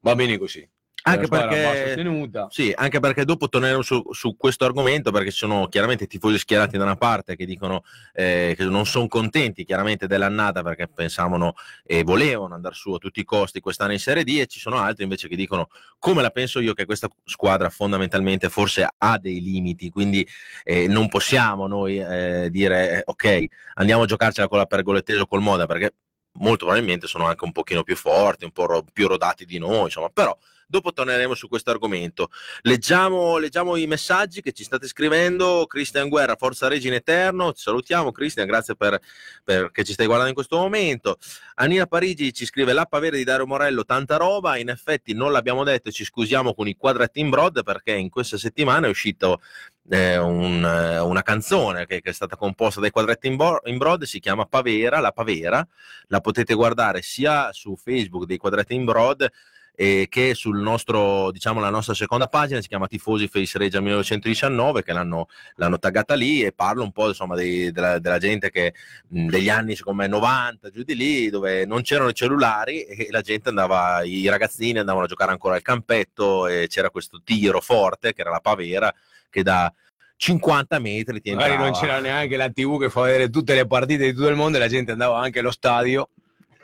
Va 0.00 0.14
bene 0.14 0.36
così 0.36 0.68
anche 1.08 1.28
perché, 1.28 2.46
sì, 2.50 2.72
anche 2.74 3.00
perché 3.00 3.24
dopo 3.24 3.48
torneremo 3.48 3.82
su, 3.82 4.02
su, 4.10 4.36
questo 4.36 4.64
argomento 4.64 5.10
perché 5.10 5.30
ci 5.30 5.38
sono 5.38 5.66
chiaramente 5.68 6.06
tifosi 6.06 6.38
schierati 6.38 6.76
da 6.76 6.84
una 6.84 6.96
parte 6.96 7.36
che 7.36 7.46
dicono 7.46 7.82
eh, 8.12 8.54
che 8.56 8.64
non 8.64 8.86
sono 8.86 9.06
contenti 9.08 9.64
chiaramente 9.64 10.06
dell'annata 10.06 10.62
perché 10.62 10.88
pensavano 10.88 11.54
e 11.84 12.02
volevano 12.02 12.54
andare 12.54 12.74
su 12.74 12.92
a 12.92 12.98
tutti 12.98 13.20
i 13.20 13.24
costi 13.24 13.60
quest'anno 13.60 13.92
in 13.92 13.98
Serie 13.98 14.24
D 14.24 14.38
e 14.40 14.46
ci 14.46 14.60
sono 14.60 14.76
altri 14.78 15.04
invece 15.04 15.28
che 15.28 15.36
dicono 15.36 15.68
come 15.98 16.22
la 16.22 16.30
penso 16.30 16.60
io 16.60 16.74
che 16.74 16.84
questa 16.84 17.08
squadra 17.24 17.70
fondamentalmente 17.70 18.48
forse 18.48 18.88
ha 18.96 19.18
dei 19.18 19.40
limiti 19.40 19.90
quindi 19.90 20.26
eh, 20.64 20.86
non 20.86 21.08
possiamo 21.08 21.66
noi 21.66 21.98
eh, 21.98 22.48
dire 22.50 22.98
eh, 22.98 23.02
ok 23.04 23.44
andiamo 23.74 24.02
a 24.02 24.06
giocarcela 24.06 24.48
con 24.48 24.58
la 24.58 24.66
pergoletteso 24.66 25.26
col 25.26 25.40
Moda 25.40 25.66
perché 25.66 25.94
molto 26.38 26.66
probabilmente 26.66 27.06
sono 27.06 27.26
anche 27.26 27.44
un 27.44 27.52
pochino 27.52 27.82
più 27.82 27.96
forti 27.96 28.44
un 28.44 28.52
po' 28.52 28.66
ro- 28.66 28.84
più 28.92 29.06
rodati 29.08 29.44
di 29.44 29.58
noi 29.58 29.84
insomma 29.84 30.08
però 30.08 30.36
Dopo 30.70 30.92
torneremo 30.92 31.34
su 31.34 31.48
questo 31.48 31.70
argomento. 31.70 32.28
Leggiamo, 32.60 33.38
leggiamo 33.38 33.76
i 33.76 33.86
messaggi 33.86 34.42
che 34.42 34.52
ci 34.52 34.64
state 34.64 34.86
scrivendo. 34.86 35.64
Cristian 35.66 36.10
Guerra, 36.10 36.36
Forza 36.36 36.68
Regina 36.68 36.96
Eterno. 36.96 37.52
Ti 37.52 37.62
salutiamo, 37.62 38.12
Cristian. 38.12 38.46
Grazie 38.46 38.76
per, 38.76 39.00
per, 39.42 39.70
che 39.70 39.82
ci 39.82 39.94
stai 39.94 40.04
guardando 40.04 40.28
in 40.28 40.36
questo 40.36 40.58
momento. 40.58 41.16
Anina 41.54 41.86
Parigi 41.86 42.34
ci 42.34 42.44
scrive 42.44 42.74
Lappa 42.74 42.98
Verde 42.98 43.16
di 43.16 43.24
Dario 43.24 43.46
Morello, 43.46 43.86
tanta 43.86 44.18
roba. 44.18 44.58
In 44.58 44.68
effetti 44.68 45.14
non 45.14 45.32
l'abbiamo 45.32 45.64
detto, 45.64 45.90
ci 45.90 46.04
scusiamo 46.04 46.52
con 46.52 46.68
i 46.68 46.76
quadrati 46.76 47.20
in 47.20 47.30
broad 47.30 47.62
perché 47.62 47.92
in 47.92 48.10
questa 48.10 48.36
settimana 48.36 48.88
è 48.88 48.90
uscito 48.90 49.40
eh, 49.88 50.18
un, 50.18 50.62
una 50.62 51.22
canzone 51.22 51.86
che, 51.86 52.02
che, 52.02 52.10
è 52.10 52.12
stata 52.12 52.36
composta 52.36 52.80
dai 52.80 52.90
quadretti 52.90 53.26
in, 53.26 53.36
bo- 53.36 53.62
in, 53.64 53.78
broad, 53.78 54.02
si 54.02 54.20
chiama 54.20 54.44
Pavera, 54.44 55.00
la 55.00 55.12
Pavera, 55.12 55.66
la 56.08 56.20
potete 56.20 56.52
guardare 56.52 57.00
sia 57.00 57.52
su 57.54 57.74
Facebook 57.74 58.26
dei 58.26 58.36
quadretti 58.36 58.74
in 58.74 58.84
broad 58.84 59.30
eh, 59.80 60.08
che 60.10 60.34
sul 60.34 60.58
nostro, 60.58 61.30
diciamo, 61.30 61.60
la 61.60 61.70
nostra 61.70 61.94
seconda 61.94 62.26
pagina 62.26 62.60
si 62.60 62.66
chiama 62.66 62.88
Tifosi 62.88 63.28
Face 63.28 63.56
Regia 63.58 63.78
1919, 63.78 64.82
che 64.82 64.92
l'hanno, 64.92 65.28
l'hanno 65.54 65.78
taggata 65.78 66.14
lì 66.14 66.42
e 66.42 66.50
parlo 66.50 66.82
un 66.82 66.90
po' 66.90 67.06
insomma 67.06 67.36
dei, 67.36 67.70
della, 67.70 68.00
della, 68.00 68.18
gente 68.18 68.50
che 68.50 68.74
mh, 69.06 69.28
degli 69.28 69.48
anni 69.48 69.76
secondo 69.76 70.02
me 70.02 70.08
90, 70.08 70.70
giù 70.70 70.82
di 70.82 70.96
lì, 70.96 71.30
dove 71.30 71.64
non 71.64 71.82
c'erano 71.82 72.08
i 72.08 72.14
cellulari 72.14 72.82
e 72.82 73.06
la 73.12 73.20
gente 73.20 73.50
andava, 73.50 74.02
i 74.02 74.28
ragazzini 74.28 74.80
andavano 74.80 75.04
a 75.04 75.08
giocare 75.08 75.30
ancora 75.30 75.54
al 75.54 75.62
campetto 75.62 76.48
e 76.48 76.66
c'era 76.68 76.90
questo 76.90 77.20
tiro 77.22 77.60
forte 77.60 78.12
che 78.14 78.22
era 78.22 78.30
la 78.30 78.40
pavera 78.40 78.92
che 79.30 79.44
da 79.44 79.72
50 80.16 80.76
metri 80.80 81.20
ti. 81.20 81.32
Magari 81.32 81.56
non 81.56 81.70
c'era 81.70 82.00
neanche 82.00 82.36
la 82.36 82.50
TV 82.50 82.80
che 82.80 82.90
fa 82.90 83.02
vedere 83.02 83.30
tutte 83.30 83.54
le 83.54 83.64
partite 83.64 84.06
di 84.06 84.12
tutto 84.12 84.26
il 84.26 84.34
mondo 84.34 84.56
e 84.56 84.60
la 84.60 84.66
gente 84.66 84.90
andava 84.90 85.20
anche 85.20 85.38
allo 85.38 85.52
stadio 85.52 86.08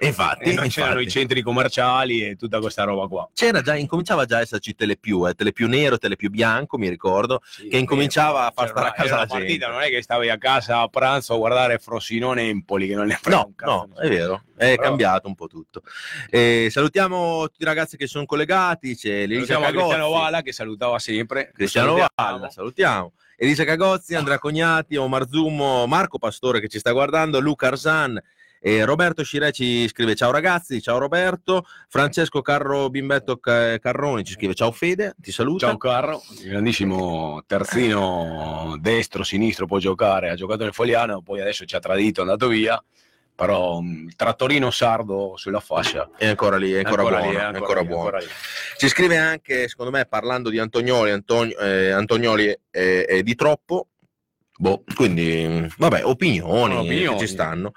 Infatti, 0.07 0.51
e 0.51 0.53
non 0.55 0.69
c'erano 0.69 1.01
i 1.01 1.09
centri 1.09 1.43
commerciali 1.43 2.25
e 2.27 2.37
tutta 2.37 2.61
questa 2.61 2.85
roba 2.85 3.07
qua. 3.07 3.29
C'era 3.33 3.61
già, 3.63 3.75
incominciava 3.75 4.25
già 4.25 4.39
a 4.39 4.41
esserci 4.41 4.75
Telepiù, 4.75 5.27
eh, 5.27 5.35
Telepiù 5.35 5.69
nero, 5.69 5.99
Telepiù 5.99 6.31
bianco, 6.31 6.79
mi 6.79 6.89
ricordo, 6.89 7.41
sì, 7.45 7.69
che 7.69 7.79
incominciava 7.79 8.47
a 8.47 8.53
far 8.55 8.69
stare 8.69 8.89
a 8.89 8.93
casa 8.93 9.17
la 9.17 9.27
partita, 9.27 9.69
non 9.69 9.83
è 9.83 9.89
che 9.89 10.03
stavi 10.03 10.29
a 10.29 10.39
casa 10.39 10.81
a 10.81 10.89
pranzo 10.89 11.35
a 11.35 11.37
guardare 11.37 11.79
Frosinone 11.79 12.49
Empoli, 12.49 12.87
che 12.89 12.95
non 12.95 13.07
ne 13.07 13.19
frega 13.21 13.37
No, 13.37 13.89
no, 13.89 13.89
è 13.99 14.09
vero, 14.09 14.45
è 14.57 14.75
Però... 14.75 14.83
cambiato 14.83 15.29
un 15.29 15.35
po' 15.35 15.47
tutto. 15.47 15.83
Eh, 16.31 16.69
salutiamo 16.71 17.49
tutti 17.49 17.63
i 17.63 17.67
ragazzi 17.67 17.97
che 17.97 18.07
sono 18.07 18.27
collegati, 18.27 18.97
c'è 18.97 19.23
Elisa 19.23 19.59
Cristiano 19.59 20.11
Vala 20.11 20.43
che 20.43 20.53
salutava 20.53 20.99
sempre. 20.99 21.51
Cristiano 21.53 22.09
Vala, 22.15 22.51
salutiamo. 22.51 23.13
Elisa 23.37 23.65
Cagozzi, 23.65 24.15
Andrea 24.15 24.39
Cognati, 24.39 24.97
Omar 24.97 25.27
Zummo, 25.29 25.87
Marco 25.87 26.19
Pastore 26.19 26.61
che 26.61 26.69
ci 26.69 26.79
sta 26.79 26.93
guardando, 26.93 27.41
Luca 27.41 27.67
Arzan, 27.67 28.21
e 28.67 28.83
Roberto 28.87 29.23
Scire 29.23 29.53
ci 29.53 29.87
scrive 29.89 30.15
ciao 30.15 30.31
ragazzi, 30.31 30.81
ciao 30.81 30.97
Roberto, 30.97 31.67
Francesco 31.87 32.41
Carro 32.41 32.89
Bimbetto 32.89 33.37
Carroni 33.37 34.25
ci 34.25 34.33
scrive 34.33 34.55
ciao 34.55 34.73
Fede, 34.73 35.15
ti 35.19 35.31
saluto. 35.33 35.67
Ciao 35.67 35.77
Carro, 35.77 36.23
grandissimo 36.43 37.43
terzino 37.47 38.79
destro, 38.81 39.23
sinistro 39.23 39.67
può 39.67 39.77
giocare, 39.77 40.31
ha 40.31 40.35
giocato 40.35 40.63
nel 40.63 40.73
Foliano, 40.73 41.21
poi 41.21 41.43
adesso 41.43 41.67
ci 41.67 41.77
ha 41.77 41.79
tradito, 41.79 42.21
è 42.21 42.23
andato 42.23 42.49
via 42.49 42.83
però 43.37 43.81
il 43.81 44.15
trattorino 44.15 44.71
sardo 44.71 45.35
sulla 45.37 45.61
fascia 45.61 46.09
è 46.17 46.27
ancora 46.27 46.57
lì, 46.57 46.73
è 46.73 46.79
ancora, 46.79 47.03
ancora 47.03 47.19
buono, 47.19 47.33
lì, 47.33 47.37
è 47.37 47.43
ancora, 47.43 47.59
ancora 47.59 47.81
lì, 47.81 47.87
buono. 47.87 48.05
Ancora 48.05 48.25
ci 48.77 48.89
scrive 48.89 49.19
anche, 49.19 49.69
secondo 49.69 49.91
me, 49.91 50.07
parlando 50.07 50.51
di 50.51 50.59
Antonioli, 50.59 51.11
Antonio, 51.11 51.59
eh, 51.59 51.91
Antonioli 51.91 52.57
è, 52.71 53.05
è, 53.07 53.23
di 53.23 53.35
troppo, 53.35 53.89
Boh, 54.57 54.85
quindi, 54.95 55.69
vabbè, 55.77 56.05
opinioni, 56.05 56.77
opinioni. 56.77 57.19
ci 57.19 57.27
stanno. 57.27 57.73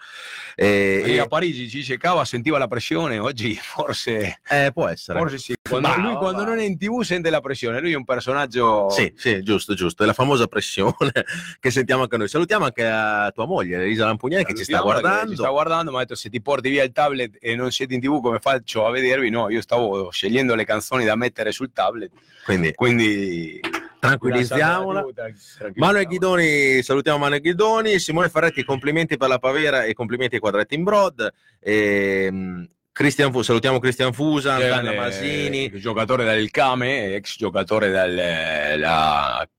Eh, 0.55 1.03
e 1.05 1.19
a 1.19 1.25
Parigi 1.25 1.67
ci 1.67 1.77
dice 1.77 1.97
Cava 1.97 2.23
sentiva 2.23 2.59
la 2.59 2.67
pressione, 2.67 3.17
oggi 3.17 3.55
forse... 3.55 4.41
Eh, 4.47 4.71
può 4.71 4.87
essere. 4.87 5.17
Forse 5.17 5.37
sì. 5.39 5.55
Quando, 5.67 5.95
lui 5.97 6.15
quando 6.15 6.43
non 6.43 6.59
è 6.59 6.63
in 6.63 6.77
tv 6.77 7.01
sente 7.01 7.31
la 7.31 7.41
pressione, 7.41 7.79
lui 7.79 7.93
è 7.93 7.95
un 7.95 8.05
personaggio... 8.05 8.89
Sì, 8.89 9.11
sì, 9.15 9.41
giusto, 9.41 9.73
giusto. 9.73 10.03
È 10.03 10.05
la 10.05 10.13
famosa 10.13 10.45
pressione 10.45 10.95
che 11.59 11.71
sentiamo 11.71 12.03
anche 12.03 12.17
noi. 12.17 12.27
Salutiamo 12.27 12.65
anche 12.65 12.85
a 12.85 13.31
tua 13.33 13.47
moglie, 13.47 13.83
Elisa 13.83 14.05
Lampugnani, 14.05 14.45
che 14.45 14.53
ci 14.53 14.63
sta 14.63 14.79
guardando. 14.81 15.31
Ci 15.31 15.37
sta 15.37 15.49
guardando, 15.49 15.89
mi 15.89 15.97
ha 15.97 16.01
detto 16.01 16.15
se 16.15 16.29
ti 16.29 16.41
porti 16.41 16.69
via 16.69 16.83
il 16.83 16.91
tablet 16.91 17.37
e 17.39 17.55
non 17.55 17.71
siete 17.71 17.95
in 17.95 18.01
tv 18.01 18.21
come 18.21 18.37
faccio 18.37 18.85
a 18.85 18.91
vedervi? 18.91 19.31
No, 19.31 19.49
io 19.49 19.61
stavo 19.61 20.11
scegliendo 20.11 20.53
le 20.53 20.63
canzoni 20.63 21.05
da 21.05 21.15
mettere 21.15 21.51
sul 21.51 21.71
tablet. 21.73 22.11
Quindi, 22.45 22.73
quindi 22.73 23.59
tranquillizziamola. 24.07 25.05
Manuel 25.75 26.07
Ghidoni, 26.07 26.81
salutiamo 26.81 27.17
Manuel 27.17 27.41
Ghidoni, 27.41 27.99
Simone 27.99 28.29
Ferretti, 28.29 28.63
complimenti 28.63 29.17
per 29.17 29.29
la 29.29 29.39
Pavera 29.39 29.83
e 29.83 29.93
complimenti 29.93 30.35
ai 30.35 30.41
quadretti 30.41 30.75
in 30.75 30.83
Broad. 30.83 31.31
E, 31.59 32.25
ehm, 32.27 32.69
Christian 32.97 33.43
salutiamo 33.43 33.77
Cristian 33.77 34.11
Fusa, 34.11 34.55
Antonio 34.55 34.95
Masini. 34.95 35.71
Giocatore 35.79 36.23
del 36.23 36.49
Came, 36.49 37.13
ex 37.13 37.37
giocatore 37.37 37.89
del 37.89 38.81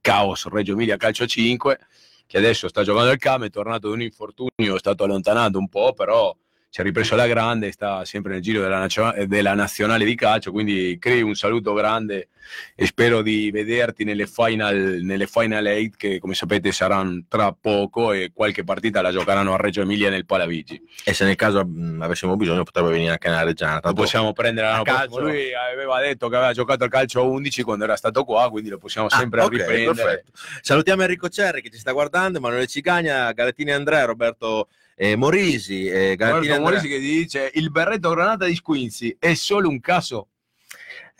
Caos 0.00 0.48
Reggio 0.48 0.72
Emilia 0.72 0.96
Calcio 0.96 1.24
5, 1.24 1.78
che 2.26 2.36
adesso 2.36 2.66
sta 2.66 2.82
giocando 2.82 3.10
al 3.10 3.18
Came, 3.18 3.46
è 3.46 3.50
tornato 3.50 3.86
da 3.86 3.94
un 3.94 4.02
infortunio, 4.02 4.74
è 4.74 4.78
stato 4.80 5.04
allontanato 5.04 5.56
un 5.56 5.68
po', 5.68 5.92
però 5.92 6.34
si 6.70 6.80
è 6.80 6.84
ripreso 6.84 7.14
alla 7.14 7.26
grande, 7.26 7.72
sta 7.72 8.04
sempre 8.04 8.32
nel 8.32 8.42
giro 8.42 8.60
della, 8.60 8.86
della, 9.26 9.54
nazionale 9.54 10.04
di 10.04 10.14
calcio, 10.14 10.52
quindi 10.52 10.98
crei 11.00 11.22
un 11.22 11.34
saluto 11.34 11.72
grande 11.72 12.28
e 12.74 12.86
spero 12.86 13.22
di 13.22 13.50
vederti 13.50 14.04
nelle 14.04 14.26
final, 14.26 14.98
nelle 15.02 15.26
final 15.26 15.64
8 15.64 15.96
che 15.96 16.18
come 16.18 16.34
sapete 16.34 16.70
saranno 16.70 17.24
tra 17.26 17.52
poco 17.58 18.12
e 18.12 18.32
qualche 18.34 18.64
partita 18.64 19.00
la 19.00 19.10
giocheranno 19.10 19.54
a 19.54 19.56
Reggio 19.56 19.80
Emilia 19.80 20.10
nel 20.10 20.26
Palavigi. 20.26 20.80
E 21.04 21.14
se 21.14 21.24
nel 21.24 21.36
caso 21.36 21.64
mh, 21.64 22.02
avessimo 22.02 22.36
bisogno 22.36 22.64
potrebbe 22.64 22.90
venire 22.90 23.12
anche 23.12 23.28
nella 23.28 23.44
Reggiana. 23.44 23.80
Lo 23.82 23.92
possiamo 23.94 24.34
prendere 24.34 24.68
l'anno 24.68 24.82
calcio. 24.82 25.20
Lui 25.20 25.54
aveva 25.54 26.00
detto 26.00 26.28
che 26.28 26.36
aveva 26.36 26.52
giocato 26.52 26.84
al 26.84 26.90
calcio 26.90 27.20
a 27.20 27.24
11 27.24 27.62
quando 27.62 27.84
era 27.84 27.96
stato 27.96 28.24
qua, 28.24 28.50
quindi 28.50 28.68
lo 28.68 28.78
possiamo 28.78 29.06
ah, 29.06 29.16
sempre 29.16 29.40
ah, 29.40 29.44
okay, 29.44 29.58
riprendere. 29.58 29.94
Perfetto. 29.94 30.32
Salutiamo 30.60 31.02
Enrico 31.02 31.28
Cerri 31.30 31.62
che 31.62 31.70
ci 31.70 31.78
sta 31.78 31.92
guardando, 31.92 32.38
Emanuele 32.38 32.66
Cigagna, 32.66 33.32
Galatini 33.32 33.72
Andrea, 33.72 34.04
Roberto 34.04 34.68
eh, 34.98 35.14
Morisi, 35.14 35.86
eh, 35.86 36.16
Guarda, 36.16 36.58
Morisi 36.58 36.88
che 36.88 36.98
dice 36.98 37.50
il 37.54 37.70
berretto 37.70 38.10
granata 38.10 38.46
di 38.46 38.54
Squinzi 38.56 39.16
è 39.18 39.34
solo 39.34 39.68
un 39.68 39.78
caso 39.78 40.28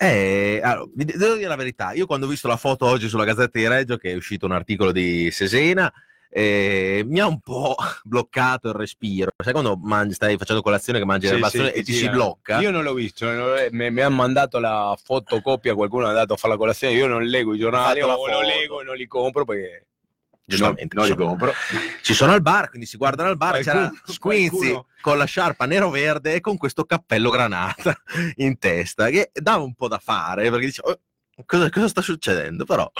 eh, 0.00 0.60
allora, 0.62 0.88
devo 0.94 1.34
dire 1.34 1.48
la 1.48 1.56
verità, 1.56 1.92
io 1.92 2.06
quando 2.06 2.26
ho 2.26 2.28
visto 2.28 2.46
la 2.46 2.56
foto 2.56 2.86
oggi 2.86 3.08
sulla 3.08 3.24
Gazzetta 3.24 3.58
di 3.58 3.66
Reggio, 3.66 3.96
che 3.96 4.12
è 4.12 4.14
uscito 4.14 4.46
un 4.46 4.52
articolo 4.52 4.92
di 4.92 5.28
Sesena, 5.32 5.92
eh, 6.30 7.02
mi 7.04 7.18
ha 7.18 7.26
un 7.26 7.40
po' 7.40 7.74
bloccato 8.04 8.68
il 8.68 8.74
respiro. 8.74 9.32
Sai 9.36 9.52
quando 9.52 9.76
mangi, 9.76 10.14
stai 10.14 10.36
facendo 10.36 10.62
colazione 10.62 11.00
che 11.00 11.04
mangi 11.04 11.26
sì, 11.26 11.38
la 11.38 11.48
sì, 11.48 11.66
e 11.66 11.82
ti 11.82 11.92
si 11.92 12.08
blocca? 12.08 12.60
Io 12.60 12.70
non 12.70 12.84
l'ho 12.84 12.94
visto, 12.94 13.26
mi, 13.72 13.90
mi 13.90 14.00
ha 14.00 14.08
mandato 14.08 14.60
la 14.60 14.96
fotocopia, 15.02 15.74
qualcuno 15.74 16.06
ha 16.06 16.12
dato 16.12 16.34
a 16.34 16.36
fare 16.36 16.52
la 16.52 16.58
colazione, 16.60 16.94
io 16.94 17.08
non 17.08 17.24
leggo 17.24 17.54
i 17.54 17.58
giornali, 17.58 18.00
o 18.00 18.06
lo 18.06 18.40
leggo 18.42 18.80
e 18.80 18.84
non 18.84 18.94
li 18.94 19.06
compro 19.08 19.44
perché 19.44 19.86
giustamente 20.48 20.96
no, 20.96 21.06
no, 21.06 21.14
compro. 21.14 21.52
ci 22.02 22.14
sono 22.14 22.32
al 22.32 22.40
bar, 22.40 22.70
quindi 22.70 22.86
si 22.86 22.96
guardano 22.96 23.28
al 23.28 23.36
bar, 23.36 23.60
c'era 23.60 23.92
Squinzi 24.04 24.76
con 25.00 25.18
la 25.18 25.26
sciarpa 25.26 25.66
nero-verde 25.66 26.34
e 26.34 26.40
con 26.40 26.56
questo 26.56 26.84
cappello 26.84 27.30
granata 27.30 27.94
in 28.36 28.58
testa, 28.58 29.10
che 29.10 29.30
dava 29.32 29.62
un 29.62 29.74
po' 29.74 29.88
da 29.88 29.98
fare, 29.98 30.48
perché 30.50 30.66
dice, 30.66 30.80
oh, 30.84 30.98
cosa, 31.44 31.68
cosa, 31.68 31.88
sta 31.88 32.00
succedendo? 32.00 32.64
Però, 32.64 32.90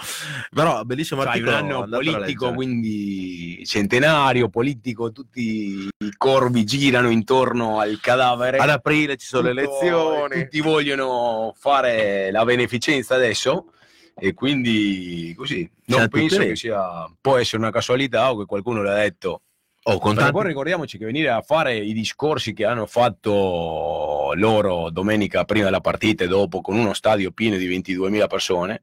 però 0.50 0.82
bellissimo 0.84 1.22
cioè, 1.22 1.30
articolo. 1.30 1.56
un 1.56 1.56
anno 1.56 1.88
politico, 1.88 2.52
quindi 2.52 3.62
centenario, 3.64 4.50
politico, 4.50 5.10
tutti 5.10 5.88
i 5.88 6.12
corvi 6.18 6.64
girano 6.64 7.08
intorno 7.08 7.80
al 7.80 7.98
cadavere. 8.00 8.58
Ad 8.58 8.68
aprile 8.68 9.16
ci 9.16 9.26
sono 9.26 9.48
Tutto, 9.48 9.54
le 9.54 9.62
elezioni. 9.62 10.42
Tutti 10.42 10.60
vogliono 10.60 11.54
fare 11.58 12.30
la 12.30 12.44
beneficenza 12.44 13.14
adesso 13.14 13.72
e 14.18 14.34
quindi 14.34 15.32
così 15.36 15.68
non 15.86 16.00
cioè, 16.00 16.08
penso 16.08 16.38
che 16.38 16.56
sia 16.56 17.10
può 17.20 17.36
essere 17.36 17.58
una 17.58 17.70
casualità 17.70 18.32
o 18.32 18.38
che 18.38 18.46
qualcuno 18.46 18.82
l'ha 18.82 18.94
detto. 18.94 19.42
Oh, 19.84 19.98
con 19.98 20.14
tanti... 20.14 20.32
poi 20.32 20.48
ricordiamoci 20.48 20.98
che 20.98 21.06
venire 21.06 21.30
a 21.30 21.40
fare 21.40 21.76
i 21.76 21.94
discorsi 21.94 22.52
che 22.52 22.66
hanno 22.66 22.84
fatto 22.84 24.32
loro 24.34 24.90
domenica 24.90 25.44
prima 25.44 25.64
della 25.64 25.80
partita 25.80 26.24
e 26.24 26.28
dopo 26.28 26.60
con 26.60 26.76
uno 26.76 26.92
stadio 26.92 27.30
pieno 27.30 27.56
di 27.56 27.66
22.000 27.68 28.26
persone 28.26 28.82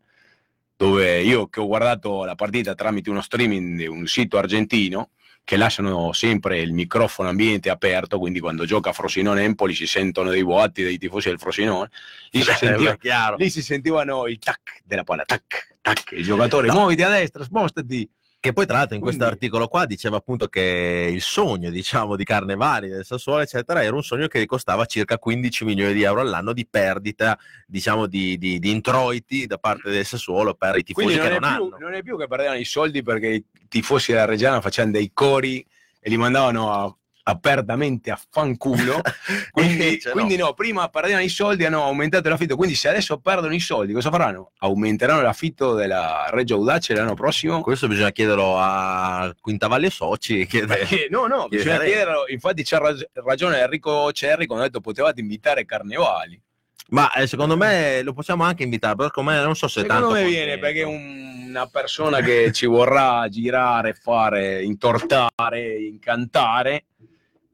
dove 0.76 1.21
io 1.21 1.48
che 1.48 1.60
ho 1.60 1.67
guardato 1.67 2.24
la 2.24 2.36
partita 2.36 2.74
tramite 2.74 3.10
uno 3.10 3.21
streaming 3.21 3.78
di 3.78 3.88
un 3.88 4.08
sito 4.08 4.38
argentino 4.38 5.12
che 5.45 5.58
lasciano 5.58 6.12
sempre 6.12 6.60
il 6.60 6.73
microfono 6.73 7.29
ambiente 7.29 7.69
aperto, 7.69 8.17
quindi 8.17 8.39
quando 8.39 8.65
gioca 8.65 8.91
Frosinone-Empoli 8.91 9.75
si 9.75 9.86
sentono 9.86 10.31
dei 10.31 10.43
boatti 10.43 10.84
dei 10.84 10.97
tifosi 10.97 11.29
del 11.29 11.38
Frosinone, 11.38 11.91
lì, 12.31 12.41
si, 12.41 12.51
sentiva, 12.51 13.36
lì 13.38 13.49
si 13.51 13.62
sentivano 13.62 14.25
il 14.25 14.39
tac 14.39 14.81
della 14.84 15.03
palla, 15.03 15.23
tac, 15.23 15.75
tac, 15.81 16.13
il 16.13 16.23
giocatore, 16.23 16.67
no. 16.67 16.73
muoviti 16.73 17.03
a 17.03 17.10
destra, 17.10 17.43
spostati, 17.43 18.10
che 18.45 18.53
poi, 18.53 18.65
tra 18.67 18.77
l'altro, 18.77 18.95
in 18.95 19.01
questo 19.01 19.25
articolo 19.25 19.67
qua 19.67 19.86
diceva 19.86 20.17
appunto 20.17 20.47
che 20.47 21.10
il 21.12 21.21
sogno, 21.21 21.71
diciamo, 21.71 22.15
di 22.15 22.23
Carnevali 22.23 22.89
del 22.89 23.03
Sassuolo, 23.03 23.41
eccetera, 23.41 23.84
era 23.84 23.95
un 23.95 24.03
sogno 24.03 24.27
che 24.27 24.45
costava 24.45 24.86
circa 24.86 25.17
15 25.17 25.65
milioni 25.65 25.93
di 25.93 26.03
euro 26.03 26.21
all'anno 26.21 26.53
di 26.53 26.67
perdita, 26.69 27.38
diciamo, 27.65 28.05
di, 28.05 28.38
di, 28.38 28.60
di 28.60 28.69
introiti 28.69 29.47
da 29.47 29.58
parte 29.58 29.89
del 29.89 30.05
Sassuolo 30.05 30.53
per 30.53 30.77
i 30.77 30.84
tifosi 30.84 31.08
Quindi 31.08 31.23
che 31.23 31.29
non, 31.29 31.39
non 31.39 31.49
hanno. 31.49 31.69
Più, 31.69 31.86
non 31.86 31.93
è 31.95 32.03
più 32.03 32.17
che 32.17 32.27
perdevano 32.27 32.60
i 32.60 32.65
soldi 32.65 33.01
perché 33.01 33.27
i 33.27 33.45
tifosi 33.67 34.12
della 34.12 34.25
Reggiana 34.25 34.62
facevano 34.62 34.93
dei 34.93 35.10
cori 35.12 35.65
e 35.99 36.10
li 36.10 36.17
mandavano 36.17 36.71
a 36.71 36.95
apertamente 37.27 38.11
a 38.11 38.19
fanculo. 38.29 39.01
Quindi, 39.51 40.01
quindi 40.11 40.35
no. 40.35 40.47
no. 40.47 40.53
prima 40.53 40.89
perdevano 40.89 41.23
i 41.23 41.29
soldi, 41.29 41.65
hanno 41.65 41.83
aumentato 41.83 42.29
l'affitto. 42.29 42.55
Quindi 42.55 42.75
se 42.75 42.89
adesso 42.89 43.19
perdono 43.19 43.53
i 43.53 43.59
soldi, 43.59 43.93
cosa 43.93 44.09
faranno? 44.11 44.51
Aumenteranno 44.59 45.21
l'affitto 45.21 45.73
della 45.73 46.27
Reggio 46.29 46.55
Audace 46.55 46.93
l'anno 46.93 47.13
prossimo? 47.13 47.61
Questo 47.61 47.88
bisogna 47.88 48.11
chiederlo 48.11 48.57
a 48.57 49.33
Quintavalle 49.39 49.89
Soci. 49.89 50.45
Chiedere, 50.45 51.07
no, 51.09 51.27
no, 51.27 51.47
bisogna 51.47 51.79
chiederlo. 51.79 52.25
Infatti 52.27 52.63
c'ha 52.63 52.81
ragione 53.13 53.59
Enrico 53.59 54.11
Cerri 54.11 54.45
quando 54.45 54.65
ha 54.65 54.67
detto 54.67 54.81
potevate 54.81 55.21
invitare 55.21 55.65
Carnevali. 55.65 56.39
Ma 56.89 57.11
eh, 57.13 57.25
secondo 57.25 57.57
me 57.57 58.03
lo 58.03 58.13
possiamo 58.13 58.43
anche 58.43 58.63
invitare, 58.63 58.95
però 58.95 59.09
come 59.09 59.41
non 59.41 59.55
so 59.55 59.67
se 59.67 59.81
secondo 59.81 60.09
tanto. 60.09 60.21
me 60.21 60.29
viene 60.29 60.59
perché 60.59 60.81
è 60.81 60.85
un, 60.85 61.45
una 61.47 61.67
persona 61.67 62.19
che 62.19 62.51
ci 62.51 62.67
vorrà 62.67 63.27
girare, 63.29 63.93
fare, 63.93 64.63
intortare, 64.63 65.79
incantare 65.79 66.85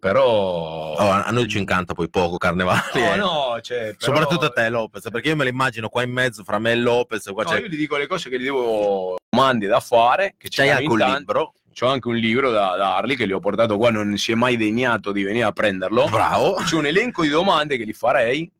però 0.02 0.96
oh, 0.96 0.98
a 0.98 1.30
noi 1.30 1.48
ci 1.48 1.60
incanta 1.60 1.94
poi 1.94 2.10
poco 2.10 2.38
Carnevale 2.38 2.82
no, 2.96 3.14
eh. 3.14 3.18
no, 3.18 3.60
cioè, 3.62 3.96
però... 3.96 3.98
soprattutto 4.00 4.46
a 4.46 4.50
te 4.50 4.68
Lopez 4.68 5.12
perché 5.12 5.30
io 5.30 5.36
me 5.36 5.44
lo 5.44 5.52
immagino 5.52 5.90
qua 5.90 6.02
in 6.02 6.10
mezzo 6.10 6.44
fra 6.44 6.58
me 6.58 6.72
e 6.72 6.76
Lopez 6.78 7.30
qua 7.32 7.44
no, 7.44 7.54
io 7.54 7.68
gli 7.68 7.78
dico 7.78 7.98
le 7.98 8.08
cose 8.08 8.28
che 8.28 8.40
gli 8.40 8.46
devo 8.46 9.18
mandi 9.36 9.68
da 9.68 9.80
fare 9.80 10.34
che 10.40 10.48
c'hai 10.50 10.72
anche 10.72 10.88
un 10.88 10.98
libro. 10.98 11.54
C'ho 11.74 11.88
anche 11.88 12.10
un 12.10 12.16
libro 12.16 12.52
da 12.52 12.76
dargli 12.76 13.16
che 13.16 13.26
gli 13.26 13.32
ho 13.32 13.40
portato 13.40 13.78
qua 13.78 13.92
non 13.92 14.18
si 14.18 14.34
è 14.34 14.36
mai 14.36 14.58
degnato 14.58 15.14
di 15.14 15.24
venire 15.24 15.46
a 15.46 15.54
prenderlo. 15.54 16.06
Bravo. 16.10 16.56
C'è 16.56 16.76
un 16.76 16.86
elenco 16.86 17.22
di 17.22 17.30
domande 17.30 17.78
che 17.78 17.86
gli 17.86 17.94
farei 17.94 18.52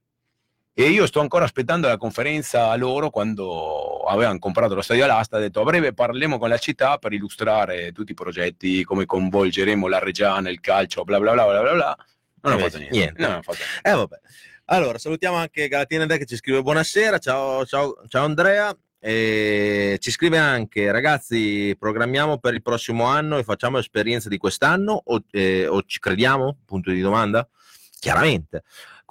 e 0.74 0.90
io 0.90 1.06
sto 1.06 1.20
ancora 1.20 1.44
aspettando 1.44 1.88
la 1.88 1.98
conferenza 1.98 2.70
a 2.70 2.76
loro 2.78 3.10
quando 3.10 4.04
avevano 4.04 4.40
comprato 4.40 4.74
lo 4.74 4.82
stadio 4.82 5.04
all'asta. 5.04 5.38
Ha 5.38 5.40
detto 5.42 5.62
a 5.62 5.64
breve 5.64 5.94
parleremo 5.94 6.38
con 6.38 6.50
la 6.50 6.58
città 6.58 6.98
per 6.98 7.12
illustrare 7.12 7.92
tutti 7.92 8.12
i 8.12 8.16
progetti, 8.16 8.84
come 8.84 9.06
coinvolgeremo 9.06 9.88
la 9.88 10.00
Reggiana, 10.00 10.50
il 10.50 10.62
calcio, 10.62 11.04
bla 11.04 11.20
bla 11.20 11.34
bla 11.34 11.46
bla 11.46 11.62
bla. 11.62 11.74
bla. 11.74 11.98
Non 12.44 12.54
eh, 12.54 12.56
ho 12.56 12.60
fatto 12.60 12.78
niente. 12.78 12.98
niente. 12.98 13.22
Non 13.22 13.36
ho 13.36 13.42
fatto 13.42 13.58
niente. 13.58 13.90
Eh, 13.90 13.94
vabbè. 13.94 14.20
Allora, 14.66 14.98
salutiamo 14.98 15.36
anche 15.36 15.68
Galatina 15.68 16.06
De 16.06 16.18
che 16.18 16.26
ci 16.26 16.38
scrive 16.38 16.62
buonasera. 16.62 17.18
Ciao, 17.18 17.66
ciao, 17.66 18.02
ciao 18.08 18.24
Andrea. 18.24 18.76
E 19.04 19.98
ci 20.00 20.12
scrive 20.12 20.38
anche 20.38 20.92
ragazzi 20.92 21.76
programmiamo 21.78 22.38
per 22.38 22.54
il 22.54 22.62
prossimo 22.62 23.06
anno 23.06 23.40
e 23.40 23.44
facciamo 23.44 23.80
esperienza 23.80 24.30
di 24.30 24.38
quest'anno 24.38 25.02
o, 25.04 25.24
eh, 25.32 25.66
o 25.66 25.82
ci 25.82 26.00
crediamo 26.00 26.60
punto 26.66 26.92
di 26.92 27.02
domanda 27.02 27.48
chiaramente 28.00 28.62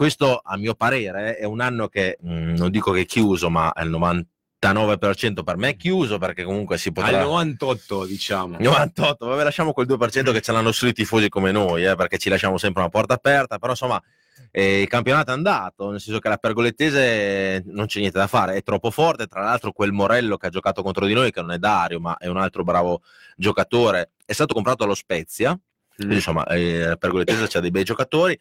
questo, 0.01 0.41
a 0.43 0.57
mio 0.57 0.75
parere, 0.75 1.37
è 1.37 1.45
un 1.45 1.61
anno 1.61 1.87
che 1.89 2.17
mh, 2.23 2.33
mm, 2.33 2.55
non 2.55 2.71
dico 2.71 2.91
che 2.91 3.03
è 3.03 3.05
chiuso, 3.05 3.51
ma 3.51 3.71
è 3.75 3.83
il 3.83 3.91
99% 3.91 5.43
per 5.45 5.59
me 5.59 5.69
è 5.69 5.77
chiuso 5.77 6.17
perché 6.17 6.43
comunque 6.43 6.79
si 6.79 6.91
potrà... 6.91 7.19
Al 7.19 7.27
98 7.27 8.07
diciamo. 8.07 8.57
98, 8.59 9.27
vabbè 9.27 9.45
lasciamo 9.45 9.75
quel 9.75 9.87
2% 9.87 10.33
che 10.33 10.41
ce 10.41 10.53
l'hanno 10.53 10.73
solo 10.73 10.93
i 10.93 10.95
tifosi 10.95 11.29
come 11.29 11.53
noi, 11.53 11.85
eh, 11.85 11.97
perché 11.97 12.17
ci 12.17 12.31
lasciamo 12.31 12.57
sempre 12.57 12.81
una 12.81 12.89
porta 12.89 13.13
aperta, 13.13 13.59
però 13.59 13.73
insomma 13.73 14.03
eh, 14.51 14.81
il 14.81 14.89
campionato 14.89 15.33
è 15.33 15.35
andato, 15.35 15.91
nel 15.91 16.01
senso 16.01 16.19
che 16.19 16.31
la 16.31 16.39
pergolettese 16.39 17.63
non 17.67 17.85
c'è 17.85 17.99
niente 17.99 18.17
da 18.17 18.27
fare, 18.27 18.55
è 18.55 18.63
troppo 18.63 18.91
forte, 18.91 19.27
tra 19.27 19.43
l'altro 19.43 19.71
quel 19.73 19.93
Morello 19.93 20.39
che 20.39 20.47
ha 20.47 20.51
giocato 20.51 20.83
contro 20.83 21.05
di 21.05 21.13
noi, 21.13 21.31
che 21.31 21.43
non 21.43 21.51
è 21.51 21.59
Dario 21.59 22.01
ma 22.01 22.17
è 22.17 22.27
un 22.27 22.39
altro 22.39 22.65
bravo 22.65 23.03
giocatore, 23.37 24.13
è 24.25 24.33
stato 24.33 24.55
comprato 24.55 24.85
allo 24.85 24.95
Spezia, 24.95 25.55
quindi 25.95 26.15
insomma 26.15 26.47
eh, 26.47 26.87
la 26.87 26.97
pergolettese 26.97 27.47
c'ha 27.49 27.61
dei 27.61 27.71
bei 27.71 27.85
giocatori, 27.85 28.39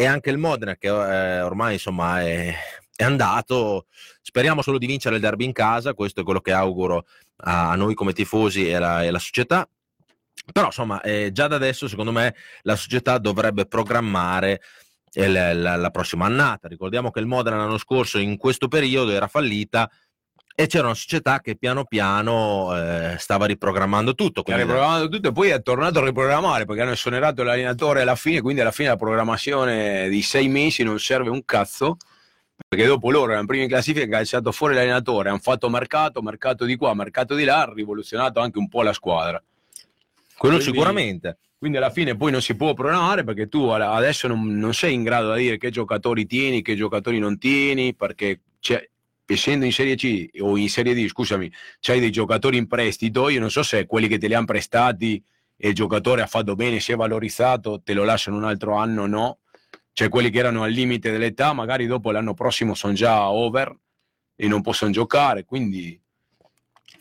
e 0.00 0.06
anche 0.06 0.30
il 0.30 0.38
Modena 0.38 0.76
che 0.76 0.86
eh, 0.86 1.40
ormai 1.40 1.72
insomma 1.72 2.22
è, 2.22 2.54
è, 2.94 3.02
andato. 3.02 3.86
Speriamo 4.22 4.62
solo 4.62 4.78
di 4.78 4.86
vincere 4.86 5.16
il 5.16 5.20
derby 5.20 5.44
in 5.44 5.50
casa, 5.50 5.92
questo 5.92 6.20
è 6.20 6.22
quello 6.22 6.40
che 6.40 6.52
auguro 6.52 7.04
a, 7.38 7.70
a 7.70 7.74
noi 7.74 7.94
come 7.94 8.12
tifosi 8.12 8.68
e 8.68 8.74
alla, 8.74 9.18
società. 9.18 9.68
Però 10.52 10.66
insomma, 10.66 11.00
eh, 11.00 11.30
già 11.32 11.48
da 11.48 11.56
adesso 11.56 11.88
secondo 11.88 12.12
me 12.12 12.36
la 12.62 12.76
società 12.76 13.18
dovrebbe 13.18 13.66
programmare 13.66 14.60
eh, 15.10 15.26
la, 15.28 15.52
la, 15.52 15.74
la, 15.74 15.90
prossima 15.90 16.26
annata. 16.26 16.68
Ricordiamo 16.68 17.10
che 17.10 17.18
il 17.18 17.26
Modena 17.26 17.56
l'anno 17.56 17.76
scorso 17.76 18.18
in 18.18 18.36
questo 18.36 18.68
periodo 18.68 19.10
era 19.10 19.26
fallita 19.26 19.90
e 20.60 20.66
c'era 20.66 20.86
una 20.86 20.94
società 20.94 21.38
che 21.40 21.54
piano 21.54 21.84
piano 21.84 22.76
eh, 22.76 23.14
stava 23.16 23.46
riprogrammando 23.46 24.16
tutto. 24.16 24.42
Quindi... 24.42 24.62
riprogrammando 24.62 25.08
tutto 25.08 25.28
e 25.28 25.32
poi 25.32 25.50
è 25.50 25.62
tornato 25.62 26.00
a 26.00 26.04
riprogrammare 26.04 26.64
perché 26.64 26.82
hanno 26.82 26.90
esonerato 26.90 27.44
l'allenatore 27.44 28.02
alla 28.02 28.16
fine, 28.16 28.40
quindi 28.40 28.60
alla 28.60 28.72
fine 28.72 28.88
la 28.88 28.96
programmazione 28.96 30.08
di 30.08 30.20
sei 30.20 30.48
mesi 30.48 30.82
non 30.82 30.98
serve 30.98 31.30
un 31.30 31.44
cazzo 31.44 31.96
perché 32.66 32.86
dopo 32.86 33.08
loro 33.12 33.30
erano 33.30 33.46
primi 33.46 33.62
in 33.62 33.68
classifica, 33.68 34.04
hanno 34.04 34.14
calciato 34.14 34.50
fuori 34.50 34.74
l'allenatore, 34.74 35.28
hanno 35.28 35.38
fatto 35.38 35.68
mercato, 35.68 36.22
mercato 36.22 36.64
di 36.64 36.74
qua, 36.74 36.92
mercato 36.92 37.36
di 37.36 37.44
là, 37.44 37.62
hanno 37.62 37.74
rivoluzionato 37.74 38.40
anche 38.40 38.58
un 38.58 38.66
po' 38.68 38.82
la 38.82 38.92
squadra. 38.92 39.40
Quello 40.36 40.56
quindi, 40.56 40.74
sicuramente. 40.74 41.38
Quindi 41.56 41.76
alla 41.76 41.90
fine 41.90 42.16
poi 42.16 42.32
non 42.32 42.42
si 42.42 42.56
può 42.56 42.74
programmare 42.74 43.22
perché 43.22 43.48
tu 43.48 43.68
adesso 43.68 44.26
non, 44.26 44.44
non 44.58 44.74
sei 44.74 44.94
in 44.94 45.04
grado 45.04 45.32
di 45.34 45.42
dire 45.42 45.56
che 45.56 45.70
giocatori 45.70 46.26
tieni, 46.26 46.62
che 46.62 46.74
giocatori 46.74 47.20
non 47.20 47.38
tieni, 47.38 47.94
perché 47.94 48.40
essendo 49.34 49.64
in 49.64 49.72
Serie 49.72 49.94
C 49.94 50.28
o 50.40 50.56
in 50.56 50.68
Serie 50.68 50.94
D, 50.94 51.06
scusami, 51.06 51.52
c'hai 51.80 52.00
dei 52.00 52.10
giocatori 52.10 52.56
in 52.56 52.66
prestito, 52.66 53.28
io 53.28 53.40
non 53.40 53.50
so 53.50 53.62
se 53.62 53.86
quelli 53.86 54.08
che 54.08 54.18
te 54.18 54.26
li 54.26 54.34
hanno 54.34 54.46
prestati 54.46 55.22
e 55.56 55.68
il 55.68 55.74
giocatore 55.74 56.22
ha 56.22 56.26
fatto 56.26 56.54
bene, 56.54 56.80
si 56.80 56.92
è 56.92 56.96
valorizzato, 56.96 57.82
te 57.82 57.92
lo 57.92 58.04
lasciano 58.04 58.36
un 58.36 58.44
altro 58.44 58.74
anno 58.74 59.02
o 59.02 59.06
no? 59.06 59.38
Cioè 59.92 60.08
quelli 60.08 60.30
che 60.30 60.38
erano 60.38 60.62
al 60.62 60.70
limite 60.70 61.10
dell'età, 61.10 61.52
magari 61.52 61.86
dopo 61.86 62.10
l'anno 62.10 62.32
prossimo 62.32 62.74
sono 62.74 62.92
già 62.92 63.28
over 63.28 63.76
e 64.36 64.46
non 64.46 64.62
possono 64.62 64.92
giocare, 64.92 65.44
quindi 65.44 66.00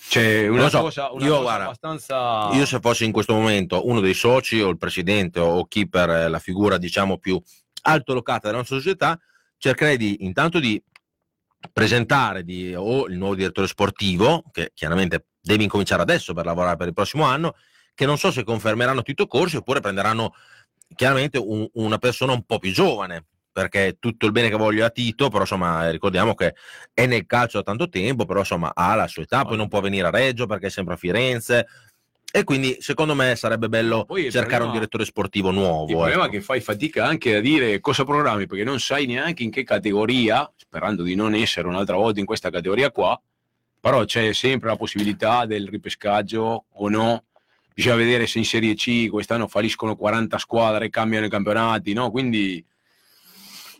c'è 0.09 0.47
una 0.47 0.69
so, 0.69 0.81
cosa, 0.81 1.11
una 1.11 1.25
io, 1.25 1.31
cosa 1.31 1.41
guarda, 1.41 1.63
abbastanza... 1.65 2.49
Io 2.53 2.65
se 2.65 2.79
fossi 2.79 3.05
in 3.05 3.11
questo 3.11 3.33
momento 3.33 3.87
uno 3.87 3.99
dei 3.99 4.13
soci 4.13 4.59
o 4.61 4.69
il 4.69 4.77
presidente 4.77 5.39
o 5.39 5.65
chi 5.65 5.87
per 5.87 6.29
la 6.29 6.39
figura 6.39 6.77
diciamo 6.77 7.17
più 7.17 7.39
altolocata 7.83 8.47
della 8.47 8.57
nostra 8.57 8.77
società, 8.77 9.19
cercherei 9.57 9.97
di 9.97 10.25
intanto 10.25 10.59
di 10.59 10.81
presentare 11.71 12.43
di, 12.43 12.73
o 12.75 13.07
il 13.07 13.17
nuovo 13.17 13.35
direttore 13.35 13.67
sportivo, 13.67 14.43
che 14.51 14.71
chiaramente 14.73 15.27
deve 15.41 15.63
incominciare 15.63 16.01
adesso 16.01 16.33
per 16.33 16.45
lavorare 16.45 16.77
per 16.77 16.87
il 16.87 16.93
prossimo 16.93 17.23
anno, 17.23 17.55
che 17.93 18.05
non 18.05 18.17
so 18.17 18.31
se 18.31 18.43
confermeranno 18.43 19.01
Tito 19.01 19.27
Corsi 19.27 19.55
oppure 19.55 19.79
prenderanno 19.79 20.33
chiaramente 20.95 21.37
un, 21.37 21.67
una 21.73 21.97
persona 21.97 22.33
un 22.33 22.43
po' 22.43 22.59
più 22.59 22.71
giovane, 22.71 23.25
perché 23.51 23.97
tutto 23.99 24.27
il 24.27 24.31
bene 24.31 24.49
che 24.49 24.55
voglio 24.55 24.85
a 24.85 24.91
Tito, 24.91 25.29
però 25.29 25.41
insomma 25.41 25.89
ricordiamo 25.89 26.35
che 26.35 26.53
è 26.93 27.07
nel 27.07 27.25
calcio 27.25 27.57
da 27.57 27.63
tanto 27.63 27.89
tempo, 27.89 28.25
però 28.25 28.39
insomma 28.39 28.71
ha 28.75 28.93
la 28.93 29.07
sua 29.07 29.23
età, 29.23 29.45
poi 29.45 29.57
non 29.57 29.67
può 29.67 29.81
venire 29.81 30.05
a 30.05 30.11
Reggio 30.11 30.45
perché 30.45 30.67
è 30.67 30.69
sempre 30.69 30.93
a 30.93 30.97
Firenze. 30.97 31.65
E 32.29 32.43
quindi 32.43 32.77
secondo 32.81 33.15
me 33.15 33.35
sarebbe 33.35 33.69
bello 33.69 34.05
cercare 34.07 34.31
problema, 34.31 34.65
un 34.65 34.71
direttore 34.73 35.05
sportivo 35.05 35.51
nuovo. 35.51 35.89
Il 35.89 35.95
problema 35.95 36.25
ecco. 36.25 36.35
è 36.35 36.37
che 36.37 36.41
fai 36.41 36.59
fatica 36.59 37.05
anche 37.05 37.35
a 37.35 37.39
dire 37.39 37.79
cosa 37.79 38.03
programmi, 38.03 38.45
perché 38.47 38.63
non 38.63 38.79
sai 38.79 39.05
neanche 39.05 39.43
in 39.43 39.51
che 39.51 39.63
categoria, 39.63 40.51
sperando 40.55 41.03
di 41.03 41.15
non 41.15 41.33
essere 41.33 41.67
un'altra 41.67 41.95
volta 41.95 42.19
in 42.19 42.25
questa 42.25 42.49
categoria 42.49 42.91
qua, 42.91 43.19
però 43.79 44.03
c'è 44.03 44.33
sempre 44.33 44.69
la 44.69 44.75
possibilità 44.75 45.45
del 45.45 45.67
ripescaggio 45.67 46.65
o 46.69 46.89
no 46.89 47.23
bisogna 47.77 47.95
vedere 47.95 48.25
se 48.25 48.39
in 48.39 48.45
Serie 48.45 48.73
C 48.73 49.07
quest'anno 49.07 49.47
falliscono 49.47 49.95
40 49.95 50.39
squadre, 50.39 50.89
cambiano 50.89 51.27
i 51.27 51.29
campionati, 51.29 51.93
no? 51.93 52.09
Quindi... 52.09 52.65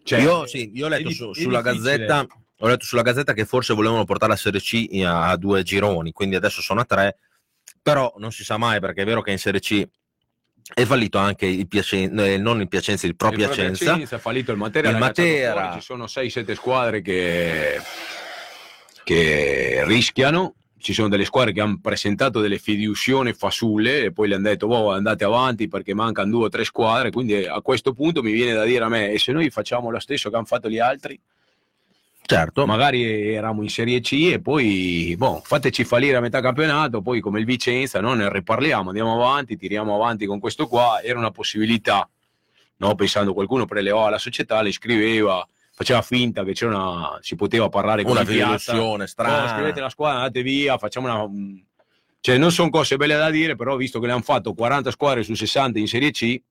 Cioè, 0.04 0.20
io, 0.20 0.46
sì, 0.46 0.70
io 0.76 0.86
ho 0.86 0.90
letto 0.90 1.10
su, 1.10 1.34
sulla 1.34 1.62
Gazzetta 1.62 2.26
ho 2.60 2.68
letto 2.68 2.86
sulla 2.86 3.02
Gazzetta 3.02 3.34
che 3.34 3.46
forse 3.46 3.74
volevano 3.74 4.06
portare 4.06 4.32
la 4.32 4.38
Serie 4.38 4.60
C 4.62 4.88
a, 5.04 5.36
due 5.36 5.64
gironi, 5.64 6.12
quindi 6.12 6.36
adesso 6.36 6.62
sono 6.62 6.82
a 6.82 6.86
tre, 6.86 7.18
però 7.88 8.14
non 8.18 8.34
si 8.34 8.44
sa 8.44 8.58
mai 8.58 8.82
perché 8.82 9.04
è 9.04 9.06
vero 9.06 9.22
che 9.22 9.32
in 9.32 9.40
Serie 9.40 9.62
C 9.62 9.82
è 10.74 10.84
fallito 10.84 11.18
anche 11.18 11.46
il 11.46 11.70
Piacenza, 11.70 12.26
eh, 12.26 12.38
non 12.38 12.60
il 12.60 12.68
Piacenza, 12.68 13.08
il 13.08 13.16
proprio 13.16 13.46
il 13.46 13.54
Piacenza. 13.54 13.86
Piacenza. 13.86 14.16
È 14.18 14.20
fallito 14.20 14.52
il 14.52 14.58
Matera. 14.58 14.90
Il 14.90 14.98
Matera. 14.98 15.72
Ci 15.76 15.80
sono 15.80 16.04
6-7 16.04 16.54
squadre 16.54 17.02
che, 17.02 17.80
che 19.06 19.84
rischiano 19.86 20.56
ci 20.80 20.94
sono 20.94 21.08
delle 21.08 21.26
squadre 21.26 21.54
che 21.54 21.62
hanno 21.62 21.80
presentato 21.82 22.40
delle 22.40 22.60
fiduzioni 22.60 23.34
fasulle 23.34 24.04
e 24.04 24.12
poi 24.12 24.28
le 24.28 24.36
hanno 24.36 24.50
detto 24.50 24.68
oh, 24.68 24.92
andate 24.92 25.24
avanti 25.24 25.68
perché 25.68 25.96
mancano 25.96 26.30
due 26.30 26.46
o 26.46 26.50
tre 26.50 26.64
squadre 26.66 27.10
quindi 27.10 27.46
a 27.46 27.62
questo 27.62 27.94
punto 27.94 28.22
mi 28.22 28.32
viene 28.32 28.54
da 28.54 28.64
dire 28.64 28.84
a 28.84 28.88
me 28.88 29.10
e 29.10 29.18
se 29.18 29.32
noi 29.32 29.50
facciamo 29.50 29.90
lo 29.90 30.00
stesso 30.00 30.30
che 30.30 30.36
hanno 30.36 30.46
fatto 30.46 30.70
gli 30.70 30.78
altri 30.78 31.20
certo 32.28 32.66
magari 32.66 33.34
eravamo 33.34 33.64
in 33.64 33.70
Serie 33.70 34.02
C 34.02 34.30
e 34.34 34.40
poi 34.40 35.16
boh, 35.18 35.42
fateci 35.44 35.84
fallire 35.84 36.18
a 36.18 36.20
metà 36.20 36.42
campionato 36.42 37.02
poi 37.02 37.20
come 37.20 37.40
il 37.40 37.46
Vicenza 37.46 38.00
no? 38.02 38.14
ne 38.14 38.32
riparliamo 38.32 38.90
andiamo 38.90 39.14
avanti 39.14 39.58
tiriamo 39.58 39.96
avanti 39.96 40.26
con 40.26 40.40
questo 40.40 40.68
qua 40.68 41.02
era 41.02 41.18
una 41.18 41.32
possibilità 41.32 42.08
no? 42.78 42.96
pensando 42.96 43.34
qualcuno 43.34 43.66
prelevava 43.66 44.10
la 44.12 44.18
società 44.20 44.62
le 44.62 44.72
scriveva 44.72 45.48
faceva 45.78 46.02
finta 46.02 46.44
che 46.44 46.54
c'era 46.54 46.76
una, 46.76 47.20
si 47.22 47.36
poteva 47.36 47.70
parlare 47.70 48.02
con 48.02 48.14
una 48.14 48.26
fiduzione 48.26 49.06
strana. 49.06 49.44
Oh, 49.44 49.48
scrivete 49.56 49.80
la 49.80 49.90
squadra, 49.90 50.22
andate 50.22 50.42
via, 50.42 50.76
facciamo 50.80 51.06
una... 51.06 51.64
Cioè, 52.20 52.40
non 52.40 52.52
sono 52.52 52.72
cose 52.72 52.98
belle 52.98 53.16
da 53.16 53.30
dire, 53.30 53.56
però 53.56 53.76
visto 53.76 54.00
che 54.00 54.08
le 54.08 54.14
hanno 54.14 54.24
fatto 54.24 54.56
40 54.56 54.90
squadre 54.90 55.22
su 55.22 55.36
60 55.36 55.78
in 55.78 55.88
Serie 55.88 56.10
C, 56.10 56.42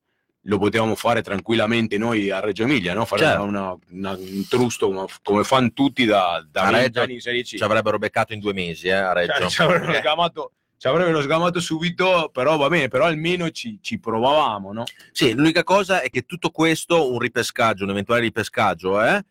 lo 0.47 0.57
potevamo 0.57 0.95
fare 0.95 1.21
tranquillamente 1.21 1.97
noi 1.97 2.29
a 2.29 2.39
Reggio 2.39 2.63
Emilia, 2.63 2.93
no? 2.93 3.05
fare 3.05 3.23
certo. 3.23 3.43
una, 3.43 3.75
una, 3.91 4.11
un 4.11 4.45
trusto 4.47 5.09
come 5.21 5.43
fanno 5.43 5.71
tutti 5.73 6.05
da, 6.05 6.45
da 6.49 6.69
Reggio, 6.69 7.01
anni 7.01 7.13
in 7.13 7.21
Serie 7.21 7.43
C. 7.43 7.57
Ci 7.57 7.63
avrebbero 7.63 7.97
beccato 7.97 8.33
in 8.33 8.39
due 8.39 8.53
mesi 8.53 8.87
eh, 8.87 8.93
a 8.93 9.13
Reggio. 9.13 9.33
Cioè, 9.33 9.49
ci 9.49 9.61
avrebbero 9.61 9.93
eh. 9.93 10.01
chiamato 10.01 10.51
ci 10.79 10.87
avrebbero 10.87 11.21
sgamato 11.21 11.59
subito, 11.59 12.29
però 12.31 12.55
va 12.55 12.67
bene, 12.67 12.87
però 12.87 13.05
almeno 13.05 13.49
ci, 13.49 13.79
ci, 13.81 13.99
provavamo, 13.99 14.71
no? 14.73 14.83
Sì, 15.11 15.33
l'unica 15.33 15.63
cosa 15.63 16.01
è 16.01 16.09
che 16.11 16.21
tutto 16.27 16.51
questo, 16.51 17.11
un 17.11 17.17
ripescaggio, 17.17 17.83
un 17.83 17.89
eventuale 17.89 18.21
ripescaggio, 18.21 19.03
eh, 19.03 19.25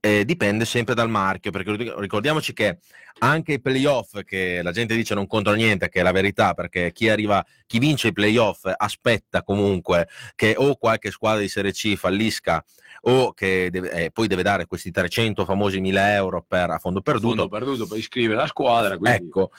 eh, 0.00 0.24
dipende 0.24 0.64
sempre 0.64 0.94
dal 0.94 1.08
marchio, 1.08 1.52
perché 1.52 1.94
ricordiamoci 1.96 2.52
che 2.52 2.78
anche 3.20 3.54
i 3.54 3.60
playoff, 3.60 4.22
che 4.24 4.60
la 4.62 4.72
gente 4.72 4.94
dice 4.94 5.14
non 5.14 5.26
contano 5.26 5.56
niente, 5.56 5.88
che 5.88 6.00
è 6.00 6.02
la 6.02 6.12
verità, 6.12 6.54
perché 6.54 6.92
chi 6.92 7.08
arriva, 7.08 7.44
chi 7.66 7.78
vince 7.78 8.08
i 8.08 8.12
playoff 8.12 8.68
aspetta 8.76 9.42
comunque 9.42 10.08
che 10.34 10.54
o 10.56 10.76
qualche 10.76 11.10
squadra 11.10 11.40
di 11.40 11.48
Serie 11.48 11.72
C 11.72 11.96
fallisca 11.96 12.62
o 13.02 13.32
che 13.32 13.68
deve, 13.70 13.90
eh, 13.90 14.10
poi 14.10 14.26
deve 14.26 14.42
dare 14.42 14.66
questi 14.66 14.90
300 14.90 15.44
famosi 15.44 15.80
1000 15.80 16.14
euro 16.14 16.44
per, 16.46 16.70
a 16.70 16.78
fondo 16.78 17.00
perduto. 17.00 17.26
A 17.26 17.36
fondo 17.36 17.48
perduto 17.48 17.86
per 17.86 17.98
iscrivere 17.98 18.40
la 18.40 18.46
squadra. 18.46 18.98
Quindi... 18.98 19.24
Ecco, 19.24 19.50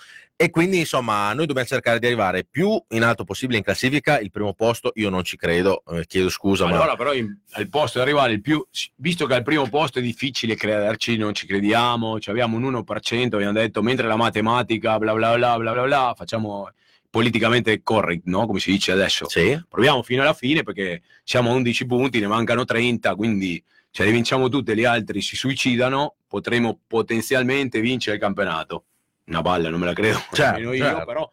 e 0.41 0.49
quindi 0.49 0.79
insomma 0.79 1.31
noi 1.33 1.45
dobbiamo 1.45 1.67
cercare 1.67 1.99
di 1.99 2.07
arrivare 2.07 2.43
più 2.43 2.83
in 2.89 3.03
alto 3.03 3.23
possibile 3.23 3.59
in 3.59 3.63
classifica. 3.63 4.19
Il 4.19 4.31
primo 4.31 4.55
posto 4.55 4.91
io 4.95 5.11
non 5.11 5.23
ci 5.23 5.37
credo, 5.37 5.83
eh, 5.91 6.07
chiedo 6.07 6.29
scusa. 6.29 6.65
Allora, 6.65 6.85
ma... 6.87 6.95
però 6.95 7.13
in, 7.13 7.31
al 7.51 7.69
posto 7.69 7.99
di 7.99 8.05
arrivare 8.05 8.33
il 8.33 8.41
più, 8.41 8.65
visto 8.95 9.27
che 9.27 9.35
al 9.35 9.43
primo 9.43 9.69
posto 9.69 9.99
è 9.99 10.01
difficile 10.01 10.55
crederci, 10.55 11.15
non 11.15 11.35
ci 11.35 11.45
crediamo, 11.45 12.17
abbiamo 12.25 12.57
un 12.57 12.73
1%, 12.73 13.35
abbiamo 13.35 13.51
detto 13.51 13.83
mentre 13.83 14.07
la 14.07 14.15
matematica 14.15 14.97
bla 14.97 15.13
bla 15.13 15.35
bla 15.35 15.57
bla 15.59 15.73
bla 15.73 15.83
bla, 15.83 16.13
facciamo 16.17 16.71
politicamente 17.07 17.83
correct, 17.83 18.23
no? 18.25 18.47
come 18.47 18.59
si 18.59 18.71
dice 18.71 18.93
adesso. 18.93 19.29
Sì. 19.29 19.63
Proviamo 19.69 20.01
fino 20.01 20.23
alla 20.23 20.33
fine 20.33 20.63
perché 20.63 21.03
siamo 21.23 21.51
a 21.51 21.53
11 21.53 21.85
punti, 21.85 22.19
ne 22.19 22.25
mancano 22.25 22.65
30, 22.65 23.13
quindi 23.13 23.63
se 23.91 24.03
le 24.03 24.11
vinciamo 24.11 24.49
tutte, 24.49 24.75
gli 24.75 24.85
altri 24.85 25.21
si 25.21 25.35
suicidano, 25.35 26.15
potremo 26.27 26.79
potenzialmente 26.87 27.79
vincere 27.79 28.15
il 28.15 28.21
campionato. 28.23 28.85
Una 29.32 29.41
balla, 29.41 29.69
non 29.69 29.79
me 29.79 29.86
la 29.86 29.93
credo, 29.93 30.19
certo, 30.32 30.59
certo. 30.59 30.73
io, 30.73 31.05
però 31.05 31.29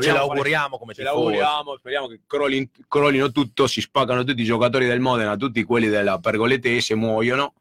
ce 0.00 0.10
l'auguriamo 0.10 0.78
come 0.78 0.94
ce 0.94 1.02
l'auguriamo, 1.02 1.76
speriamo 1.76 2.08
che 2.08 2.20
crollino, 2.26 2.66
crollino 2.88 3.30
tutto, 3.30 3.66
si 3.66 3.82
spaccano 3.82 4.24
tutti 4.24 4.40
i 4.40 4.46
giocatori 4.46 4.86
del 4.86 5.00
Modena, 5.00 5.36
tutti 5.36 5.62
quelli 5.64 5.88
della 5.88 6.18
Pergoletese 6.18 6.94
muoiono 6.94 7.54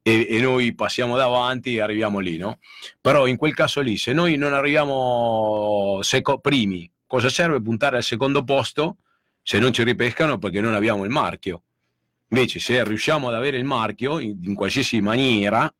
e, 0.00 0.28
e, 0.30 0.40
noi 0.40 0.74
passiamo 0.74 1.16
davanti 1.16 1.74
e 1.74 1.80
arriviamo 1.80 2.20
lì, 2.20 2.36
no? 2.36 2.60
Però 3.00 3.26
in 3.26 3.36
quel 3.36 3.52
caso 3.52 3.80
lì, 3.80 3.96
se 3.96 4.12
noi 4.12 4.36
non 4.36 4.52
arriviamo 4.52 5.98
seco- 6.02 6.38
primi 6.38 6.88
cosa 7.04 7.28
serve 7.28 7.60
puntare 7.60 7.96
al 7.96 8.02
secondo 8.04 8.44
posto 8.44 8.98
se 9.42 9.58
non 9.58 9.72
ci 9.72 9.82
ripescano 9.82 10.38
perché 10.38 10.60
non 10.60 10.74
abbiamo 10.74 11.02
il 11.04 11.10
marchio? 11.10 11.62
Invece 12.28 12.60
se 12.60 12.82
riusciamo 12.84 13.26
ad 13.28 13.34
avere 13.34 13.56
il 13.56 13.64
marchio 13.64 14.20
in, 14.20 14.38
in 14.44 14.54
qualsiasi 14.54 15.00
maniera, 15.00 15.72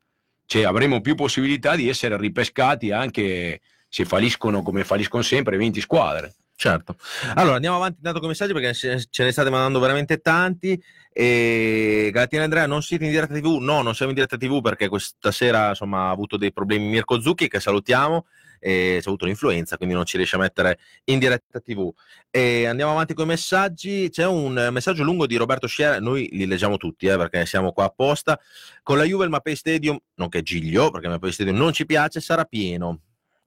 cioè, 0.52 0.64
avremo 0.64 1.00
più 1.00 1.14
possibilità 1.14 1.74
di 1.76 1.88
essere 1.88 2.14
ripescati 2.18 2.90
anche 2.90 3.62
se 3.88 4.04
falliscono 4.04 4.60
come 4.60 4.84
falliscono 4.84 5.22
sempre 5.22 5.56
20 5.56 5.80
squadre. 5.80 6.34
Certo. 6.54 6.96
Allora 7.36 7.54
andiamo 7.54 7.76
avanti 7.76 7.96
intanto 7.96 8.18
con 8.18 8.28
i 8.28 8.32
messaggi 8.32 8.52
perché 8.52 8.74
ce 8.74 9.24
ne 9.24 9.32
state 9.32 9.48
mandando 9.48 9.80
veramente 9.80 10.18
tanti. 10.18 10.78
E 11.10 12.10
Galattina 12.12 12.44
Andrea, 12.44 12.66
non 12.66 12.82
siete 12.82 13.04
in 13.04 13.10
diretta 13.10 13.32
TV? 13.32 13.60
No, 13.60 13.80
non 13.80 13.94
siamo 13.94 14.10
in 14.10 14.16
diretta 14.16 14.36
TV 14.36 14.60
perché 14.60 14.88
questa 14.88 15.32
sera 15.32 15.70
insomma, 15.70 16.08
ha 16.08 16.10
avuto 16.10 16.36
dei 16.36 16.52
problemi 16.52 16.86
Mirko 16.86 17.18
Zucchi 17.18 17.48
che 17.48 17.58
salutiamo 17.58 18.26
e 18.64 18.98
c'è 19.00 19.08
avuto 19.08 19.24
un'influenza, 19.24 19.76
quindi 19.76 19.94
non 19.94 20.04
ci 20.04 20.16
riesce 20.16 20.36
a 20.36 20.38
mettere 20.38 20.78
in 21.04 21.18
diretta 21.18 21.58
TV. 21.60 21.92
E 22.30 22.66
andiamo 22.66 22.92
avanti 22.92 23.12
con 23.12 23.24
i 23.24 23.28
messaggi. 23.28 24.08
C'è 24.08 24.24
un 24.24 24.68
messaggio 24.70 25.02
lungo 25.02 25.26
di 25.26 25.36
Roberto 25.36 25.66
Sciera, 25.66 25.98
noi 25.98 26.28
li 26.30 26.46
leggiamo 26.46 26.76
tutti 26.76 27.06
eh, 27.06 27.16
perché 27.16 27.44
siamo 27.44 27.72
qua 27.72 27.84
apposta. 27.84 28.38
Con 28.82 28.96
la 28.98 29.04
Juve 29.04 29.24
il 29.24 29.30
Mapei 29.30 29.56
Stadium, 29.56 29.98
nonché 30.14 30.42
Giglio, 30.42 30.90
perché 30.90 31.06
il 31.06 31.12
Mapei 31.12 31.32
Stadium 31.32 31.56
non 31.56 31.72
ci 31.72 31.84
piace, 31.86 32.20
sarà 32.20 32.44
pieno. 32.44 33.00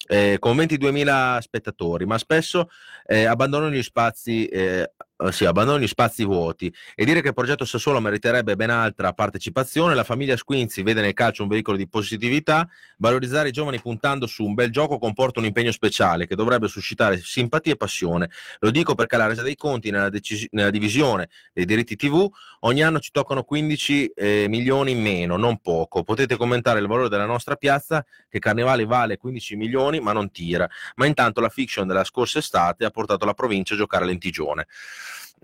eh, 0.08 0.38
con 0.40 0.56
22.000 0.58 1.40
spettatori, 1.40 2.06
ma 2.06 2.18
spesso 2.18 2.70
eh, 3.06 3.26
abbandonano 3.26 3.72
gli 3.74 3.82
spazi 3.82 4.46
eh, 4.48 4.92
eh, 5.18 5.32
sì, 5.32 5.46
abbandonano 5.46 5.82
gli 5.82 5.88
spazi 5.88 6.26
vuoti 6.26 6.74
e 6.94 7.06
dire 7.06 7.22
che 7.22 7.30
il 7.30 7.34
progetto 7.34 7.64
Sassuolo 7.64 8.02
meriterebbe 8.02 8.58
ben 8.58 8.70
altra 8.70 9.14
partecipazione. 9.14 9.96
La 9.96 10.04
famiglia 10.04 10.36
Squinzi 10.36 10.84
vede 10.84 11.00
nel 11.00 11.14
calcio 11.14 11.44
un 11.44 11.48
veicolo 11.48 11.78
di 11.78 11.88
positività. 11.88 12.68
Valorizzare 12.98 13.48
i 13.50 13.52
giovani 13.52 13.80
puntando 13.80 14.28
su 14.28 14.44
un 14.44 14.54
bel 14.54 14.72
gioco 14.72 14.98
comporta 14.98 15.40
un 15.40 15.46
impegno 15.46 15.72
speciale 15.72 16.28
che 16.28 16.36
dovrebbe 16.36 16.68
suscitare 16.68 17.18
simpatia 17.18 17.74
e 17.74 17.78
passione. 17.78 18.30
Lo 18.60 18.72
dico 18.72 18.94
perché 18.94 19.16
alla 19.16 19.28
resa 19.28 19.42
dei 19.42 19.56
conti, 19.56 19.90
nella, 19.90 20.10
decis- 20.10 20.48
nella 20.52 20.70
divisione 20.70 21.30
dei 21.54 21.64
diritti 21.64 21.96
TV, 21.96 22.30
ogni 22.62 22.84
anno 22.84 23.00
ci 23.00 23.12
toccano 23.12 23.44
15 23.44 24.08
eh, 24.08 24.46
milioni 24.50 24.92
in 24.92 25.02
meno, 25.02 25.38
non 25.38 25.60
poco. 25.60 26.04
Potete 26.04 26.36
commentare 26.36 26.80
il 26.80 26.88
valore 26.88 27.08
della 27.08 27.26
nostra 27.26 27.56
piazza, 27.56 28.06
che 28.28 28.40
Carnevale 28.40 28.84
vale 28.86 29.16
15 29.16 29.56
milioni, 29.56 30.02
ma 30.02 30.12
non 30.12 30.30
tira. 30.30 30.70
Ma 30.96 31.06
intanto 31.06 31.40
la 31.40 31.50
fiction 31.50 31.88
della 31.88 32.04
scorsa 32.04 32.40
estate 32.40 32.84
ha 32.84 32.90
portato 32.90 33.26
la 33.26 33.34
provincia 33.34 33.76
a 33.76 33.78
giocare 33.78 34.04
lentigione. 34.06 34.68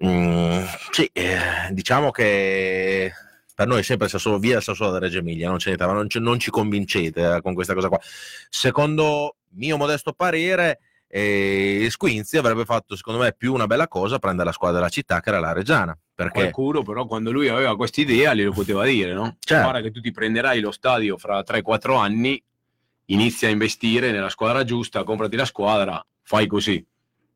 Mm, 0.04 0.64
sì, 0.92 1.10
eh, 1.14 1.70
diciamo 1.72 2.10
che 2.12 3.12
per 3.54 3.68
noi 3.68 3.80
è 3.80 3.84
sempre 3.84 4.08
Sassuolo 4.08 4.40
via 4.40 4.60
Sassuolo 4.60 4.92
da 4.92 5.00
Reggio 5.00 5.20
Emilia, 5.20 5.48
non, 5.48 5.58
c'è, 5.58 5.76
non, 5.78 6.08
c'è, 6.08 6.20
non 6.20 6.40
ci 6.40 6.50
convincete 6.50 7.36
eh, 7.36 7.42
con 7.42 7.54
questa 7.54 7.74
cosa 7.74 7.90
qua. 7.90 8.00
Secondo 8.50 9.36
mio 9.50 9.78
modesto 9.78 10.14
parere, 10.14 10.80
eh, 11.08 11.88
Squinzi 11.90 12.38
avrebbe 12.38 12.66
fatto 12.66 12.96
secondo 12.96 13.20
me 13.20 13.34
più 13.34 13.54
una 13.54 13.68
bella 13.68 13.88
cosa 13.88 14.18
prendere 14.18 14.46
la 14.46 14.54
squadra 14.54 14.78
della 14.78 14.90
città 14.90 15.20
che 15.20 15.30
era 15.30 15.40
la 15.40 15.52
Reggiana. 15.52 15.96
Perché... 16.16 16.40
Qualcuno 16.40 16.82
però 16.84 17.06
quando 17.06 17.32
lui 17.32 17.50
aveva 17.50 17.76
questa 17.76 18.02
idea 18.02 18.34
glielo 18.34 18.52
poteva 18.52 18.86
dire, 18.86 19.14
no? 19.14 19.38
Certo. 19.40 19.64
Guarda 19.64 19.82
che 19.82 19.92
tu 19.92 20.02
ti 20.02 20.12
prenderai 20.12 20.60
lo 20.60 20.72
stadio 20.72 21.18
fra 21.18 21.42
3-4 21.42 21.98
anni, 21.98 22.44
inizia 23.06 23.48
a 23.48 23.52
investire 23.52 24.12
nella 24.12 24.30
squadra 24.30 24.64
giusta, 24.64 25.04
comprati 25.04 25.36
la 25.36 25.46
squadra, 25.46 26.04
fai 26.24 26.48
così. 26.48 26.84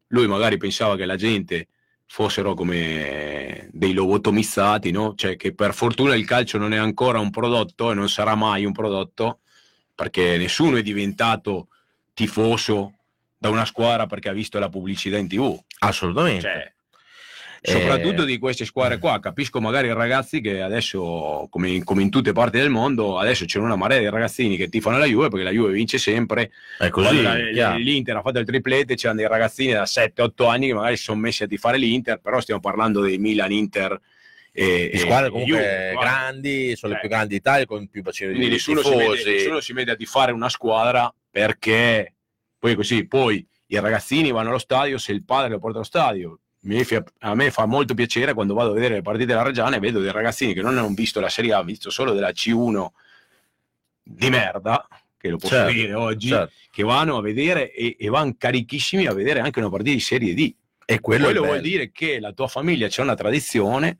Lui 0.08 0.28
magari 0.28 0.58
pensava 0.58 0.96
che 0.96 1.06
la 1.06 1.16
gente 1.16 1.68
fossero 2.06 2.54
come 2.54 3.68
dei 3.72 3.94
lobotomizzati, 3.94 4.92
no? 4.92 5.16
Cioè 5.16 5.36
che 5.36 5.54
per 5.54 5.74
fortuna 5.74 6.16
il 6.16 6.26
calcio 6.26 6.58
non 6.58 6.74
è 6.74 6.78
ancora 6.78 7.20
un 7.20 7.30
prodotto 7.30 7.92
e 7.92 7.94
non 7.94 8.10
sarà 8.10 8.36
mai 8.36 8.66
un 8.66 8.72
prodotto 8.72 9.40
perché 9.94 10.38
nessuno 10.38 10.78
è 10.78 10.82
diventato 10.82 11.70
tifoso 12.14 12.94
da 13.38 13.50
una 13.50 13.66
squadra 13.66 14.06
perché 14.06 14.30
ha 14.30 14.34
visto 14.34 14.60
la 14.60 14.70
pubblicità 14.70 15.18
in 15.18 15.28
tv. 15.28 15.60
Assolutamente. 15.80 16.42
Cioè, 16.42 16.75
soprattutto 17.66 18.24
eh... 18.24 18.26
di 18.26 18.38
queste 18.38 18.66
squadre 18.66 19.00
qua. 19.00 19.20
Capisco 19.20 19.60
magari 19.60 19.88
i 19.88 19.94
ragazzi 19.94 20.42
che 20.42 20.62
adesso, 20.62 21.48
come 21.50 21.70
in, 21.70 21.84
come 21.84 22.02
in, 22.02 22.10
tutte 22.10 22.32
parti 22.32 22.58
del 22.58 22.70
mondo, 22.70 23.18
adesso 23.18 23.46
c'è 23.46 23.60
una 23.60 23.76
marea 23.76 24.00
di 24.00 24.10
ragazzini 24.10 24.58
che 24.58 24.70
tifano 24.70 24.98
la 24.98 25.06
Juve 25.06 25.30
perché 25.30 25.44
la 25.44 25.52
Juve 25.52 25.74
vince 25.74 25.98
sempre. 25.98 26.52
È 26.78 26.90
così. 26.90 27.22
La, 27.22 27.76
L'Inter 27.76 28.18
ha 28.18 28.22
fatto 28.22 28.40
il 28.40 28.46
triplete, 28.46 28.96
c'erano 28.96 29.20
dei 29.20 29.28
ragazzini 29.28 29.74
da 29.74 29.84
7-8 29.84 30.50
anni 30.50 30.68
che 30.68 30.74
magari 30.74 30.98
si 30.98 31.04
sono 31.04 31.20
messi 31.20 31.44
a 31.44 31.48
tifare 31.48 31.78
l'Inter, 31.78 32.20
però 32.20 32.40
stiamo 32.40 32.60
parlando 32.60 33.02
dei 33.02 33.18
Milan, 33.18 33.52
Inter. 33.52 34.00
E, 34.58 34.90
e 34.94 34.98
squadre 35.00 35.30
comunque 35.32 35.58
Juve, 35.58 35.94
grandi, 36.00 36.76
sono 36.78 36.94
eh. 36.94 36.96
le 36.96 37.02
più 37.02 37.10
grandi 37.10 37.34
d'Italia 37.36 37.66
con 37.66 37.90
più 37.90 38.02
bacino 38.02 38.32
di 38.32 38.48
nessuno 38.48 38.82
si, 38.82 38.96
mette, 38.96 39.30
nessuno 39.30 39.60
si 39.60 39.74
mette 39.74 39.92
a 39.92 39.96
tifare 39.98 40.32
una 40.32 40.48
squadra 40.48 41.14
perché 41.30 42.14
poi 42.58 42.74
così, 42.74 43.06
poi 43.06 43.46
i 43.68 43.80
ragazzini 43.82 44.32
vanno 44.32 44.48
allo 44.48 44.58
stadio 44.58 44.98
se 44.98 45.12
il 45.12 45.26
padre 45.26 45.50
lo 45.50 45.60
porta 45.60 45.76
allo 45.80 45.86
stadio 45.86 46.40
a 47.20 47.36
me 47.36 47.52
fa 47.52 47.66
molto 47.66 47.94
piacere 47.94 48.34
quando 48.34 48.54
vado 48.54 48.72
a 48.72 48.74
vedere 48.74 48.96
le 48.96 49.02
partite 49.02 49.28
della 49.28 49.44
Reggiana 49.44 49.76
e 49.76 49.80
vedo 49.80 50.00
dei 50.00 50.12
ragazzini 50.12 50.54
che 50.54 50.62
non 50.62 50.78
hanno 50.78 50.94
visto 50.94 51.20
la 51.20 51.30
Serie 51.30 51.54
A, 51.54 51.58
hanno 51.58 51.66
visto 51.66 51.90
solo 51.90 52.14
della 52.14 52.30
C1 52.30 52.88
di 54.02 54.30
merda, 54.30 54.88
che 55.18 55.30
lo 55.30 55.38
posso 55.38 55.54
certo, 55.54 55.72
dire 55.72 55.94
oggi, 55.94 56.30
certo. 56.30 56.54
che 56.72 56.84
vanno 56.84 57.18
a 57.18 57.22
vedere 57.22 57.72
e, 57.72 57.96
e, 58.00 58.10
vanno 58.10 58.36
carichissimi 58.38 59.06
a 59.06 59.14
vedere 59.14 59.40
anche 59.40 59.60
una 59.60 59.70
partita 59.70 59.92
di 59.92 60.00
Serie 60.00 60.34
D. 60.34 60.54
E 60.86 61.00
quello, 61.00 61.26
quello 61.26 61.44
vuol 61.44 61.62
dire 61.62 61.92
che 61.92 62.20
la 62.20 62.32
tua 62.32 62.48
famiglia 62.48 62.88
c'è 62.88 63.02
una 63.02 63.16
tradizione 63.16 63.98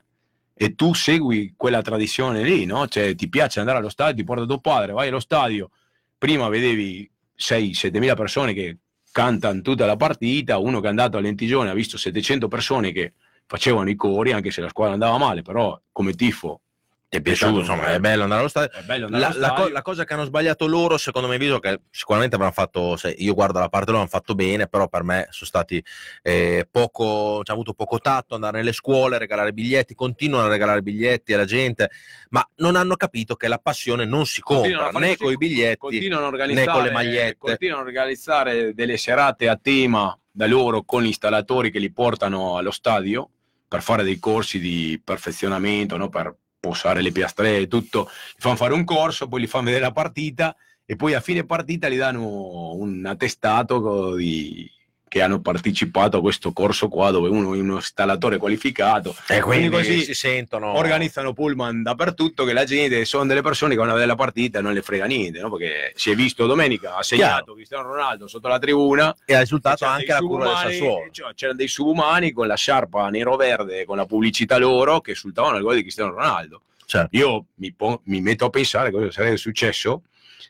e 0.54 0.74
tu 0.74 0.94
segui 0.94 1.54
quella 1.56 1.82
tradizione 1.82 2.42
lì, 2.42 2.64
no? 2.64 2.86
Cioè 2.86 3.14
ti 3.14 3.28
piace 3.28 3.58
andare 3.58 3.78
allo 3.78 3.88
stadio, 3.88 4.14
ti 4.14 4.24
porta 4.24 4.44
tuo 4.44 4.60
padre, 4.60 4.92
vai 4.92 5.08
allo 5.08 5.20
stadio, 5.20 5.70
prima 6.16 6.48
vedevi 6.48 7.10
6-7 7.36 7.98
mila 7.98 8.14
persone 8.14 8.54
che 8.54 8.78
cantano 9.16 9.62
tutta 9.62 9.86
la 9.86 9.96
partita, 9.96 10.58
uno 10.58 10.78
che 10.78 10.88
è 10.88 10.90
andato 10.90 11.16
a 11.16 11.20
Lentigione 11.20 11.70
ha 11.70 11.72
visto 11.72 11.96
700 11.96 12.48
persone 12.48 12.92
che 12.92 13.14
facevano 13.46 13.88
i 13.88 13.94
cori, 13.94 14.32
anche 14.32 14.50
se 14.50 14.60
la 14.60 14.68
squadra 14.68 14.92
andava 14.92 15.16
male, 15.16 15.40
però 15.40 15.80
come 15.90 16.12
tifo 16.12 16.60
ti 17.08 17.18
è 17.18 17.20
piaciuto, 17.20 17.60
insomma, 17.60 17.92
è 17.92 18.00
bello 18.00 18.24
andare 18.24 18.40
allo 18.40 18.48
stadio. 18.48 18.76
Andare 18.78 18.98
la, 18.98 19.06
allo 19.06 19.16
stadio. 19.26 19.40
La, 19.40 19.52
co- 19.52 19.68
la, 19.68 19.82
cosa 19.82 20.04
che 20.04 20.14
hanno 20.14 20.24
sbagliato 20.24 20.66
loro, 20.66 20.98
secondo 20.98 21.28
me, 21.28 21.38
visto 21.38 21.60
che 21.60 21.82
sicuramente 21.90 22.34
avranno 22.34 22.52
fatto, 22.52 22.96
se 22.96 23.14
io 23.16 23.32
guardo 23.32 23.60
la 23.60 23.68
parte 23.68 23.90
loro, 23.90 24.00
hanno 24.00 24.10
fatto 24.10 24.34
bene, 24.34 24.66
però 24.66 24.88
per 24.88 25.04
me 25.04 25.28
sono 25.30 25.46
stati 25.46 25.82
eh, 26.22 26.66
poco, 26.68 27.42
ci 27.44 27.50
ha 27.52 27.54
avuto 27.54 27.74
poco 27.74 28.00
tatto, 28.00 28.34
andare 28.34 28.58
nelle 28.58 28.72
scuole, 28.72 29.18
regalare 29.18 29.52
biglietti, 29.52 29.94
continuano 29.94 30.46
a 30.46 30.50
regalare 30.50 30.82
biglietti 30.82 31.32
alla 31.32 31.44
gente, 31.44 31.90
ma 32.30 32.44
non 32.56 32.74
hanno 32.74 32.96
capito 32.96 33.36
che 33.36 33.46
la 33.46 33.58
passione 33.58 34.04
non 34.04 34.26
si 34.26 34.40
compra 34.40 34.90
né 34.90 35.16
con 35.16 35.30
i 35.30 35.36
biglietti 35.36 36.08
né 36.08 36.66
con 36.66 36.82
le 36.82 36.90
magliette. 36.90 37.36
Continuano 37.38 37.82
a 37.82 37.86
organizzare 37.86 38.74
delle 38.74 38.96
serate 38.96 39.48
a 39.48 39.56
tema 39.56 40.18
da 40.28 40.46
loro 40.48 40.82
con 40.82 41.02
gli 41.02 41.06
installatori 41.06 41.70
che 41.70 41.78
li 41.78 41.92
portano 41.92 42.56
allo 42.56 42.72
stadio 42.72 43.30
per 43.68 43.80
fare 43.80 44.02
dei 44.02 44.18
corsi 44.18 44.58
di 44.58 45.00
perfezionamento, 45.02 45.96
no? 45.96 46.08
per 46.08 46.34
posare 46.68 47.02
le 47.02 47.12
piastre 47.12 47.58
e 47.58 47.68
tutto, 47.68 48.08
gli 48.36 48.40
fanno 48.40 48.56
fare 48.56 48.74
un 48.74 48.84
corso, 48.84 49.28
poi 49.28 49.42
gli 49.42 49.46
fanno 49.46 49.66
vedere 49.66 49.84
la 49.84 49.92
partita 49.92 50.56
e 50.84 50.96
poi 50.96 51.14
a 51.14 51.20
fine 51.20 51.44
partita 51.44 51.88
gli 51.88 51.96
danno 51.96 52.74
un 52.74 53.04
attestato 53.06 54.14
di, 54.14 54.70
che 55.08 55.22
hanno 55.22 55.40
partecipato 55.40 56.16
a 56.16 56.20
questo 56.20 56.52
corso 56.52 56.88
qua 56.88 57.10
dove 57.10 57.28
uno 57.28 57.54
è 57.54 57.58
uno 57.58 57.76
installatore 57.76 58.38
qualificato 58.38 59.14
e 59.28 59.40
quindi, 59.40 59.68
quindi 59.68 59.70
così 59.70 60.02
si 60.02 60.14
sentono 60.14 60.76
organizzano 60.76 61.32
pullman 61.32 61.82
dappertutto 61.82 62.44
che 62.44 62.52
la 62.52 62.64
gente 62.64 63.04
sono 63.04 63.24
delle 63.24 63.42
persone 63.42 63.74
che 63.74 63.78
vanno 63.78 63.92
a 63.92 63.94
vedere 63.94 64.10
la 64.10 64.16
partita 64.16 64.58
e 64.58 64.62
non 64.62 64.72
le 64.72 64.82
frega 64.82 65.04
niente 65.04 65.40
no? 65.40 65.50
perché 65.50 65.92
si 65.94 66.10
è 66.10 66.16
visto 66.16 66.46
domenica 66.46 66.96
ha 66.96 67.02
segnato 67.04 67.34
Chiaro. 67.36 67.54
Cristiano 67.54 67.82
Ronaldo 67.84 68.26
sotto 68.26 68.48
la 68.48 68.58
tribuna 68.58 69.16
e 69.24 69.34
ha 69.34 69.40
risultato 69.40 69.84
anche 69.84 70.12
la 70.12 70.18
curva 70.18 70.46
del 70.46 70.72
Sassuolo 70.72 71.08
cioè, 71.12 71.34
c'erano 71.34 71.58
dei 71.58 71.68
subumani 71.68 72.32
con 72.32 72.48
la 72.48 72.56
sciarpa 72.56 73.08
nero-verde 73.08 73.84
con 73.84 73.96
la 73.96 74.06
pubblicità 74.06 74.58
loro 74.58 75.00
che 75.00 75.12
esultavano 75.12 75.56
al 75.56 75.62
gol 75.62 75.76
di 75.76 75.82
Cristiano 75.82 76.10
Ronaldo 76.10 76.62
certo. 76.84 77.16
io 77.16 77.44
mi, 77.54 77.72
mi 78.04 78.20
metto 78.20 78.46
a 78.46 78.50
pensare 78.50 78.90
cosa 78.90 79.10
sarebbe 79.12 79.36
successo 79.36 80.02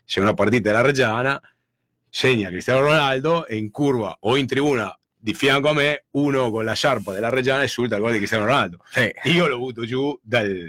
se 0.02 0.20
una 0.20 0.34
partita 0.34 0.70
della 0.70 0.80
Reggiana 0.80 1.40
segna 2.16 2.48
Cristiano 2.48 2.80
Ronaldo 2.80 3.46
e 3.46 3.56
in 3.56 3.70
curva 3.70 4.16
o 4.20 4.38
in 4.38 4.46
tribuna 4.46 4.98
di 5.14 5.34
fianco 5.34 5.68
a 5.68 5.74
me 5.74 6.06
uno 6.12 6.50
con 6.50 6.64
la 6.64 6.72
sciarpa 6.72 7.12
della 7.12 7.28
Reggiana 7.28 7.64
esulta 7.64 7.96
il 7.96 8.00
gol 8.00 8.12
di 8.12 8.16
Cristiano 8.16 8.46
Ronaldo. 8.46 8.78
Eh. 8.94 9.14
Io 9.24 9.46
l'ho 9.46 9.56
avuto 9.56 9.84
giù 9.84 10.18
dal, 10.22 10.66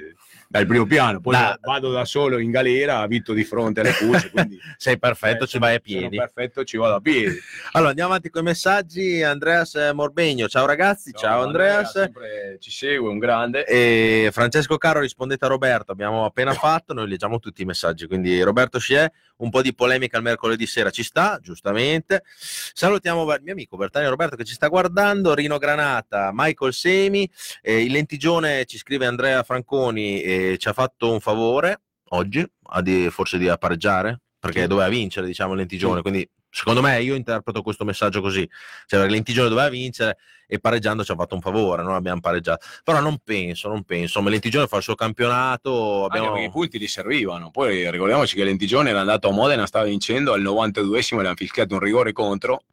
dal 0.49 0.65
primo 0.65 0.85
piano, 0.85 1.21
poi 1.21 1.35
da, 1.35 1.57
vado 1.61 1.91
da 1.91 2.03
solo 2.03 2.39
in 2.39 2.51
galera, 2.51 2.99
abito 2.99 3.31
di 3.31 3.45
fronte 3.45 3.79
alle 3.79 3.93
cucce, 3.93 4.29
quindi 4.31 4.59
sei 4.75 4.99
perfetto, 4.99 5.45
eh, 5.45 5.47
ci 5.47 5.57
vai 5.57 5.75
a 5.75 5.79
piedi. 5.79 6.17
perfetto, 6.17 6.65
ci 6.65 6.75
vado 6.75 6.95
a 6.95 6.99
piedi. 6.99 7.37
Allora 7.71 7.91
andiamo 7.91 8.09
avanti 8.09 8.29
con 8.29 8.41
i 8.41 8.45
messaggi. 8.45 9.23
Andreas 9.23 9.75
Morbegno, 9.93 10.49
ciao 10.49 10.65
ragazzi, 10.65 11.11
ciao, 11.11 11.21
ciao 11.21 11.43
Andreas. 11.43 11.95
Andrea, 11.95 12.57
ci 12.59 12.71
segue, 12.71 13.07
un 13.07 13.19
grande. 13.19 13.63
E 13.65 14.31
Francesco 14.33 14.77
Caro 14.77 14.99
rispondete 14.99 15.45
a 15.45 15.47
Roberto, 15.47 15.93
abbiamo 15.93 16.25
appena 16.25 16.51
fatto, 16.51 16.93
noi 16.93 17.07
leggiamo 17.07 17.39
tutti 17.39 17.61
i 17.61 17.65
messaggi, 17.65 18.05
quindi 18.05 18.41
Roberto 18.41 18.79
Sciè, 18.79 19.09
un 19.37 19.49
po' 19.49 19.61
di 19.61 19.73
polemica 19.73 20.17
il 20.17 20.23
mercoledì 20.23 20.65
sera 20.65 20.89
ci 20.89 21.03
sta, 21.03 21.39
giustamente. 21.41 22.23
Salutiamo 22.27 23.31
il 23.33 23.41
mio 23.43 23.53
amico 23.53 23.77
Bertani 23.77 24.07
Roberto 24.07 24.35
che 24.35 24.45
ci 24.45 24.53
sta 24.53 24.67
guardando, 24.67 25.33
Rino 25.33 25.57
Granata, 25.57 26.31
Michael 26.33 26.73
Semi, 26.73 27.29
eh, 27.61 27.83
il 27.83 27.91
lentigione 27.91 28.65
ci 28.65 28.77
scrive 28.77 29.05
Andrea 29.05 29.43
Franconi, 29.43 30.21
eh, 30.21 30.55
ci 30.57 30.67
ha 30.67 30.73
fatto 30.73 31.11
un 31.11 31.19
favore 31.19 31.81
oggi, 32.09 32.45
di, 32.81 33.09
forse 33.09 33.37
di 33.37 33.49
appareggiare, 33.49 34.21
perché 34.39 34.61
sì. 34.61 34.67
doveva 34.67 34.89
vincere, 34.89 35.27
diciamo, 35.27 35.53
Lentigione, 35.53 35.97
sì. 35.97 36.01
quindi 36.01 36.29
secondo 36.57 36.81
me 36.81 36.99
io 37.03 37.13
interpreto 37.13 37.61
questo 37.61 37.85
messaggio 37.85 38.19
così, 38.19 38.49
cioè 38.87 39.07
Lentigione 39.07 39.47
doveva 39.47 39.69
vincere 39.69 40.17
e 40.47 40.57
pareggiando 40.57 41.03
ci 41.03 41.11
ha 41.11 41.15
fatto 41.15 41.35
un 41.35 41.41
favore, 41.41 41.83
non 41.83 41.93
abbiamo 41.93 42.19
pareggiato, 42.19 42.65
però 42.83 42.99
non 42.99 43.19
penso, 43.23 43.67
non 43.67 43.83
penso, 43.83 44.23
ma 44.23 44.31
Lentigione 44.31 44.65
fa 44.65 44.77
il 44.77 44.81
suo 44.83 44.95
campionato, 44.95 46.05
abbiamo... 46.05 46.29
Anche 46.31 46.45
i 46.45 46.49
punti 46.49 46.79
gli 46.79 46.87
servivano, 46.87 47.51
poi 47.51 47.91
ricordiamoci 47.91 48.35
che 48.35 48.43
Lentigione 48.43 48.89
era 48.89 49.01
andato 49.01 49.29
a 49.29 49.33
Modena, 49.33 49.67
stava 49.67 49.85
vincendo, 49.85 50.33
al 50.33 50.41
92esimo 50.41 51.21
le 51.21 51.27
hanno 51.27 51.35
fischiato 51.35 51.75
un 51.75 51.79
rigore 51.79 52.11
contro, 52.11 52.63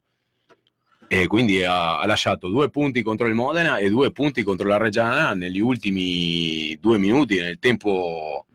e 1.07 1.27
quindi 1.27 1.63
ha, 1.63 1.99
ha, 1.99 2.07
lasciato 2.07 2.47
due 2.47 2.71
punti 2.71 3.03
contro 3.03 3.27
il 3.27 3.35
Modena 3.35 3.77
e 3.77 3.91
due 3.91 4.11
punti 4.11 4.41
contro 4.41 4.67
la 4.67 4.77
Reggiana 4.77 5.35
negli 5.35 5.59
ultimi 5.59 6.75
due 6.81 6.97
minuti 6.97 7.39
nel 7.39 7.59
tempo 7.59 8.47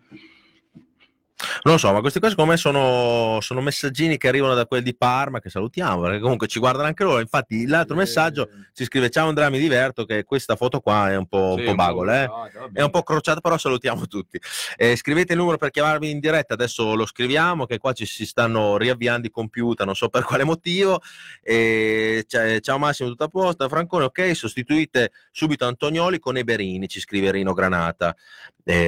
Non 1.63 1.75
lo 1.75 1.79
so, 1.79 1.93
ma 1.93 2.01
questi 2.01 2.19
qua 2.19 2.29
secondo 2.29 2.51
me 2.51 2.57
sono, 2.57 3.39
sono 3.41 3.61
messaggini 3.61 4.17
che 4.17 4.29
arrivano 4.29 4.55
da 4.55 4.67
quelli 4.67 4.83
di 4.83 4.97
Parma, 4.97 5.41
che 5.41 5.51
salutiamo, 5.51 6.03
perché 6.03 6.21
comunque 6.21 6.47
ci 6.47 6.59
guardano 6.59 6.87
anche 6.87 7.05
loro. 7.05 7.21
Infatti 7.21 7.67
l'altro 7.67 7.97
messaggio 7.97 8.49
ci 8.75 8.85
scrive 8.85 9.11
ciao 9.11 9.29
Andrea, 9.29 9.51
mi 9.51 9.59
diverto, 9.59 10.05
che 10.05 10.25
questa 10.25 10.57
foto 10.57 10.81
qua 10.81 11.11
è 11.11 11.17
un 11.17 11.27
po', 11.27 11.55
Sì, 11.57 11.61
un 11.63 11.67
po' 11.67 11.75
bagole, 11.75 12.25
eh? 12.25 12.31
è 12.75 12.83
un 12.83 12.91
po' 12.91 13.03
crociata, 13.03 13.41
però 13.41 13.57
salutiamo 13.57 14.07
tutti. 14.07 14.41
Eh, 14.77 14.97
scrivete 14.97 15.33
il 15.33 15.39
numero 15.39 15.57
per 15.57 15.71
chiamarvi 15.71 16.11
in 16.11 16.21
diretta, 16.21 16.55
adesso 16.55 16.95
lo 16.95 17.07
scriviamo, 17.07 17.67
che 17.67 17.79
qua 17.79 17.93
ci 17.93 18.07
si 18.07 18.27
stanno 18.27 18.77
riavviando 18.77 19.27
i 19.27 19.31
computer, 19.31 19.87
non 19.87 19.95
so 19.95 20.09
per 20.09 20.25
quale 20.25 20.45
motivo. 20.45 21.01
Eh, 21.43 22.25
ciao 22.27 22.79
Massimo, 22.79 23.09
tutto 23.09 23.25
a 23.25 23.29
posto. 23.29 23.69
Francone, 23.69 24.05
ok, 24.05 24.35
sostituite 24.35 25.13
subito 25.31 25.65
Antonioli 25.65 26.19
con 26.19 26.37
Eberini, 26.37 26.89
ci 26.89 27.01
scrive 27.01 27.31
Rino 27.31 27.53
Granata. 27.53 28.15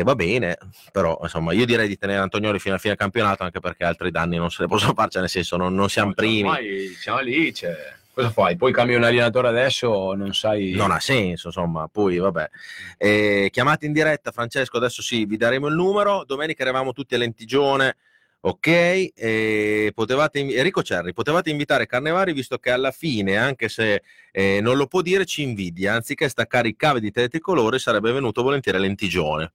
Va 0.04 0.14
bene, 0.14 0.58
però 0.92 1.18
insomma 1.22 1.52
io 1.52 1.66
direi 1.66 1.88
di 1.88 1.96
tenere 1.96 2.20
Antonioli 2.20 2.40
fino 2.58 2.72
alla 2.72 2.78
fine 2.78 2.78
del 2.78 2.96
campionato, 2.96 3.42
anche 3.42 3.60
perché 3.60 3.84
altri 3.84 4.10
danni 4.10 4.36
non 4.36 4.50
se 4.50 4.62
ne 4.62 4.68
possono 4.68 4.94
fare, 4.94 5.10
cioè, 5.10 5.20
nel 5.20 5.30
senso 5.30 5.56
non, 5.56 5.74
non 5.74 5.88
siamo 5.88 6.08
No, 6.08 6.14
cioè, 6.14 6.24
primi. 6.26 6.48
ormai 6.48 6.88
siamo 6.98 7.20
lì, 7.20 7.54
cioè, 7.54 7.74
cosa 8.12 8.30
fai? 8.30 8.56
Poi 8.56 8.72
cambi 8.72 8.94
un 8.94 9.04
allenatore 9.04 9.48
adesso, 9.48 10.14
non 10.14 10.34
sai... 10.34 10.72
non 10.72 10.90
ha 10.90 11.00
senso, 11.00 11.48
insomma, 11.48 11.88
poi 11.88 12.18
vabbè. 12.18 12.50
Eh, 12.98 13.48
chiamate 13.50 13.86
in 13.86 13.92
diretta, 13.92 14.30
Francesco, 14.30 14.76
adesso 14.76 15.02
sì, 15.02 15.24
vi 15.24 15.36
daremo 15.36 15.68
il 15.68 15.74
numero, 15.74 16.24
domenica 16.24 16.62
eravamo 16.62 16.92
tutti 16.92 17.14
a 17.14 17.18
Lentigione, 17.18 17.96
ok, 18.44 18.66
eh, 19.14 19.92
potevate, 19.94 20.40
Enrico 20.40 20.82
Cerri, 20.82 21.12
potevate 21.12 21.50
invitare 21.50 21.86
Carnevari 21.86 22.32
visto 22.32 22.58
che 22.58 22.70
alla 22.70 22.90
fine, 22.90 23.36
anche 23.36 23.68
se 23.68 24.02
eh, 24.32 24.60
non 24.60 24.76
lo 24.76 24.86
può 24.86 25.00
dire, 25.00 25.24
ci 25.24 25.42
invidia, 25.42 25.94
anziché 25.94 26.28
staccare 26.28 26.68
i 26.68 26.76
cavi 26.76 27.00
di 27.00 27.12
tele 27.12 27.28
tricolore 27.28 27.78
sarebbe 27.78 28.10
venuto 28.10 28.42
volentieri 28.42 28.78
a 28.78 28.80
Lentigione. 28.80 29.52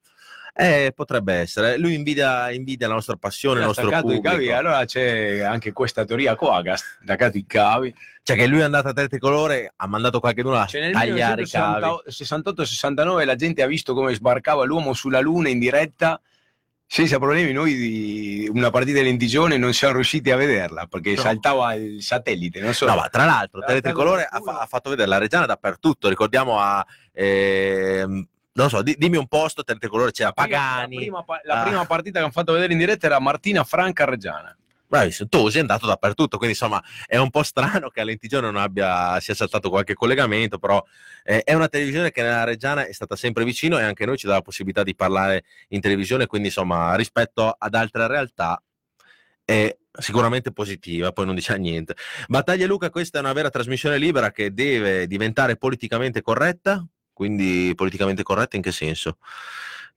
Eh, 0.59 0.91
potrebbe 0.95 1.35
essere, 1.35 1.77
lui 1.77 1.93
invidia, 1.93 2.49
invidia 2.49 2.87
la 2.87 2.95
nostra 2.95 3.15
passione, 3.15 3.59
il 3.59 3.65
nostro 3.67 3.89
pubblico. 3.91 4.21
cavi, 4.23 4.51
allora 4.51 4.85
c'è 4.85 5.41
anche 5.41 5.71
questa 5.71 6.03
teoria 6.03 6.35
qua, 6.35 6.63
che 6.63 6.71
ha 6.71 6.75
staccato 6.77 7.37
i 7.37 7.45
cavi. 7.45 7.93
Cioè 8.23 8.35
che 8.35 8.47
lui 8.47 8.59
è 8.61 8.63
andato 8.63 8.87
a 8.87 8.93
tricolore, 9.07 9.71
ha 9.75 9.85
mandato 9.87 10.19
qualcuno 10.19 10.55
a 10.55 10.65
Cioè, 10.65 10.81
nel 10.81 10.93
tagliare 10.93 11.43
i 11.43 11.47
cavi. 11.47 11.85
1968-69 12.09 13.23
la 13.25 13.35
gente 13.35 13.61
ha 13.61 13.67
visto 13.67 13.93
come 13.93 14.15
sbarcava 14.15 14.63
l'uomo 14.65 14.93
sulla 14.93 15.19
Luna 15.19 15.49
in 15.49 15.59
diretta 15.59 16.19
senza 16.87 17.17
problemi. 17.19 17.51
Noi 17.53 17.75
di 17.75 18.49
una 18.51 18.71
partita 18.71 18.97
di 18.97 19.05
lentigione 19.05 19.57
non 19.57 19.73
siamo 19.73 19.93
riusciti 19.93 20.31
a 20.31 20.37
vederla 20.37 20.87
perché 20.87 21.13
No. 21.13 21.21
saltava 21.21 21.75
il 21.75 22.01
satellite. 22.01 22.59
Non 22.61 22.73
so. 22.73 22.87
No, 22.87 22.95
ma 22.95 23.07
tra 23.09 23.25
l'altro, 23.25 23.61
Teletricolore 23.61 24.27
ha, 24.27 24.39
fa- 24.41 24.59
ha 24.59 24.65
fatto 24.65 24.89
vedere 24.89 25.07
la 25.07 25.19
Reggiana 25.19 25.45
dappertutto. 25.45 26.09
Ricordiamo 26.09 26.59
a. 26.59 26.83
ehm, 27.13 28.27
non 28.57 28.69
so, 28.69 28.81
di- 28.81 28.95
dimmi 28.97 29.17
un 29.17 29.27
posto, 29.27 29.63
Teletricolore 29.63 30.11
c'era 30.11 30.31
La 30.35 30.43
prima- 30.43 30.57
Pagani. 30.59 30.95
La 30.95 31.01
prima, 31.01 31.25
la 31.43 31.59
Ah. 31.61 31.63
prima 31.63 31.85
partita 31.85 32.17
che 32.17 32.23
hanno 32.25 32.33
fatto 32.33 32.53
vedere 32.53 32.73
in 32.73 32.79
diretta 32.79 33.05
era 33.05 33.19
Martina 33.19 33.63
Franca 33.63 34.05
Reggiana. 34.05 34.55
Bravissimo, 34.89 35.27
Tosi 35.27 35.57
è 35.57 35.59
andato 35.59 35.85
dappertutto, 35.85 36.37
quindi 36.37 36.55
insomma 36.55 36.81
è 37.05 37.17
un 37.17 37.29
po' 37.29 37.43
strano 37.43 37.89
che 37.89 37.99
a 37.99 38.03
Lentigione 38.05 38.45
non 38.49 38.55
abbia, 38.55 39.19
sia 39.19 39.33
saltato 39.35 39.69
qualche 39.69 39.93
collegamento, 39.93 40.59
però 40.59 40.81
eh, 41.23 41.43
è 41.43 41.53
una 41.53 41.67
televisione 41.67 42.09
che 42.09 42.21
nella 42.21 42.45
Reggiana 42.45 42.85
è 42.85 42.93
stata 42.93 43.17
sempre 43.17 43.43
vicino 43.43 43.77
e 43.77 43.83
anche 43.83 44.05
noi 44.05 44.17
ci 44.17 44.27
dà 44.27 44.33
la 44.33 44.41
possibilità 44.41 44.83
di 44.83 44.95
parlare 44.95 45.43
in 45.69 45.81
televisione, 45.81 46.25
quindi 46.25 46.47
insomma 46.47 46.95
rispetto 46.95 47.53
ad 47.57 47.75
altre 47.75 48.07
realtà 48.07 48.61
è 49.43 49.75
sicuramente 49.99 50.51
positiva, 50.53 51.11
poi 51.11 51.25
non 51.25 51.35
dice 51.35 51.57
niente. 51.57 51.95
Battaglia 52.27 52.65
Luca, 52.65 52.89
questa 52.89 53.17
è 53.17 53.21
una 53.21 53.33
vera 53.33 53.49
trasmissione 53.49 53.97
libera 53.97 54.31
che 54.31 54.53
deve 54.53 55.05
diventare 55.07 55.57
politicamente 55.57 56.21
corretta, 56.21 56.85
quindi 57.18 57.74
politicamente 57.74 58.22
corretta 58.22 58.57
in 58.57 58.61
che 58.61 58.72
senso? 58.72 59.18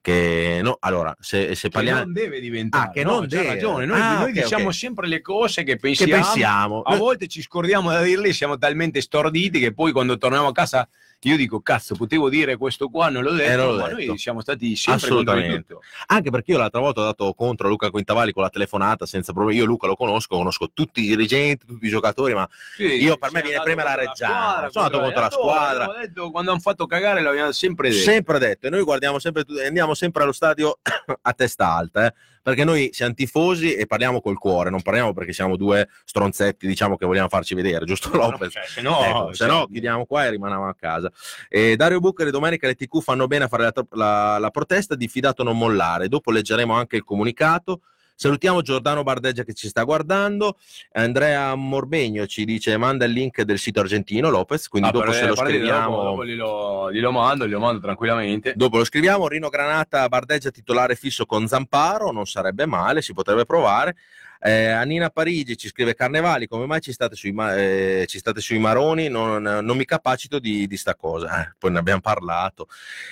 Che 0.01 0.59
no, 0.63 0.77
allora, 0.79 1.15
se, 1.19 1.53
se 1.53 1.67
Che 1.67 1.69
parliamo... 1.69 1.99
non 1.99 2.13
deve 2.13 2.39
diventare. 2.39 2.87
Ah, 2.87 2.89
che 2.89 3.03
no, 3.03 3.11
non 3.19 3.27
deve. 3.27 3.45
ragione. 3.49 3.85
Noi, 3.85 3.99
Ah, 4.01 4.19
noi 4.21 4.31
ok, 4.31 4.41
diciamo 4.41 4.65
ok. 4.69 4.73
sempre 4.73 5.07
le 5.07 5.21
cose 5.21 5.61
che 5.61 5.73
Che 5.73 5.79
pensiamo. 5.79 6.13
pensiamo? 6.23 6.81
A 6.81 6.95
volte 6.95 7.27
ci 7.27 7.43
scordiamo 7.43 7.91
da 7.91 8.01
dirle, 8.01 8.33
siamo 8.33 8.57
talmente 8.57 8.99
storditi 8.99 9.59
che 9.59 9.71
poi 9.75 9.91
quando 9.91 10.17
torniamo 10.17 10.47
a 10.47 10.51
casa 10.51 10.89
io 11.29 11.37
dico 11.37 11.61
cazzo, 11.61 11.95
potevo 11.95 12.29
dire 12.29 12.57
questo 12.57 12.89
qua, 12.89 13.09
non 13.09 13.23
l'ho 13.23 13.31
detto, 13.33 13.51
Eh, 13.51 13.55
non 13.55 13.75
ma 13.77 13.87
detto. 13.89 14.05
noi 14.07 14.17
siamo 14.17 14.41
stati 14.41 14.75
sempre 14.75 15.09
contro 15.09 15.31
Assolutamente. 15.31 15.77
Anche 16.07 16.29
perché 16.31 16.51
io 16.51 16.57
l'altra 16.57 16.79
volta 16.79 17.01
ho 17.01 17.03
dato 17.03 17.33
contro 17.33 17.67
a 17.67 17.69
Luca 17.69 17.89
Quintavalli 17.89 18.31
con 18.31 18.43
la 18.43 18.49
telefonata 18.49 19.05
senza 19.05 19.31
problemi. 19.33 19.59
Io 19.59 19.65
Luca 19.65 19.87
lo 19.87 19.95
conosco, 19.95 20.35
conosco 20.35 20.71
tutti 20.73 21.01
i 21.03 21.07
dirigenti, 21.07 21.65
tutti 21.65 21.85
i 21.85 21.89
giocatori, 21.89 22.33
ma 22.33 22.47
Sì, 22.75 22.83
Io 23.03 23.17
per 23.17 23.31
me 23.31 23.41
viene 23.41 23.61
prima 23.61 23.83
la 23.83 23.89
contro 23.95 24.09
Reggiana, 24.09 24.33
squadra, 24.33 24.69
sono 24.71 24.85
andato 24.85 25.03
contro 25.03 25.21
la 25.21 25.29
squadra. 25.29 25.83
abbiamo 25.85 25.99
detto, 26.01 26.31
quando 26.31 26.51
hanno 26.51 26.59
fatto 26.59 26.85
cagare 26.87 27.21
l'abbiamo 27.21 27.51
sempre 27.51 27.89
detto. 27.89 28.01
sempre 28.01 28.39
detto, 28.39 28.67
e 28.67 28.69
noi 28.69 28.81
guardiamo 28.83 29.19
sempre, 29.19 29.43
andiamo 29.65 29.93
sempre 29.93 30.23
allo 30.23 30.31
stadio 30.31 30.79
a 31.21 31.33
testa 31.33 31.71
alta, 31.73 32.07
eh, 32.07 32.13
perché 32.41 32.63
noi 32.63 32.89
siamo 32.91 33.13
tifosi 33.13 33.73
e 33.75 33.85
parliamo 33.85 34.21
col 34.21 34.37
cuore, 34.37 34.69
non 34.69 34.81
parliamo 34.81 35.13
perché 35.13 35.33
siamo 35.33 35.55
due 35.55 35.87
stronzetti, 36.05 36.65
diciamo 36.67 36.97
che 36.97 37.05
vogliamo 37.05 37.29
farci 37.29 37.53
vedere, 37.55 37.85
giusto 37.85 38.09
Lopez? 38.15 38.51
Cioè, 38.51 38.63
se 38.65 38.81
no, 38.81 39.03
Ecco, 39.03 39.33
se 39.33 39.45
no 39.45 39.67
chiudiamo 39.67 40.05
qua 40.05 40.25
e 40.25 40.29
rimaniamo 40.31 40.67
a 40.67 40.75
casa. 40.75 41.11
E 41.49 41.75
Dario 41.75 41.99
Buccheri, 41.99 42.31
domenica 42.31 42.67
le 42.67 42.75
TQ 42.75 43.01
fanno 43.01 43.27
bene 43.27 43.45
a 43.45 43.47
fare 43.47 43.63
la, 43.63 43.73
la- 43.91 44.37
la 44.39 44.49
protesta, 44.49 44.95
diffidato 44.95 45.43
non 45.43 45.57
mollare. 45.57 46.07
Dopo 46.07 46.31
leggeremo 46.31 46.73
anche 46.73 46.95
il 46.97 47.03
comunicato. 47.03 47.81
Salutiamo 48.21 48.61
Giordano 48.61 49.01
Bardeggia 49.01 49.41
che 49.41 49.55
ci 49.55 49.67
sta 49.67 49.81
guardando. 49.81 50.59
Andrea 50.91 51.55
Morbegno 51.55 52.27
ci 52.27 52.45
dice 52.45 52.77
manda 52.77 53.05
il 53.05 53.13
link 53.13 53.41
del 53.41 53.57
sito 53.57 53.79
argentino 53.79 54.29
Lopez, 54.29 54.67
quindi 54.67 54.89
Ah, 54.89 54.91
dopo 54.91 55.05
per- 55.05 55.15
se 55.15 55.25
lo 55.25 55.35
scriviamo. 55.35 55.95
Dopo, 55.95 56.03
dopo 56.09 56.25
glielo, 56.25 56.91
glielo 56.91 57.11
mando, 57.11 57.47
glielo 57.47 57.57
mando 57.59 57.81
tranquillamente. 57.81 58.53
Dopo 58.55 58.77
lo 58.77 58.83
scriviamo, 58.83 59.27
Rino 59.27 59.49
Granata 59.49 60.07
Bardeggia 60.07 60.51
titolare 60.51 60.93
fisso 60.93 61.25
con 61.25 61.47
Zamparo, 61.47 62.11
non 62.11 62.27
sarebbe 62.27 62.67
male, 62.67 63.01
si 63.01 63.11
potrebbe 63.11 63.45
provare. 63.45 63.95
Eh, 64.43 64.69
Annina 64.69 65.09
Parigi 65.09 65.55
ci 65.55 65.67
scrive 65.67 65.93
Carnevali, 65.93 66.47
come 66.47 66.65
mai 66.65 66.81
ci 66.81 66.91
state 66.91 67.15
sui, 67.15 67.31
ma- 67.31 67.55
eh, 67.55 68.05
ci 68.07 68.17
state 68.17 68.41
sui 68.41 68.57
maroni? 68.57 69.07
Non, 69.07 69.43
non 69.43 69.77
mi 69.77 69.85
capacito 69.85 70.39
di, 70.39 70.65
di 70.65 70.77
sta 70.77 70.95
cosa, 70.95 71.43
Eh, 71.43 71.55
poi 71.59 71.71
ne 71.71 71.77
abbiamo 71.77 72.01
parlato. 72.01 72.67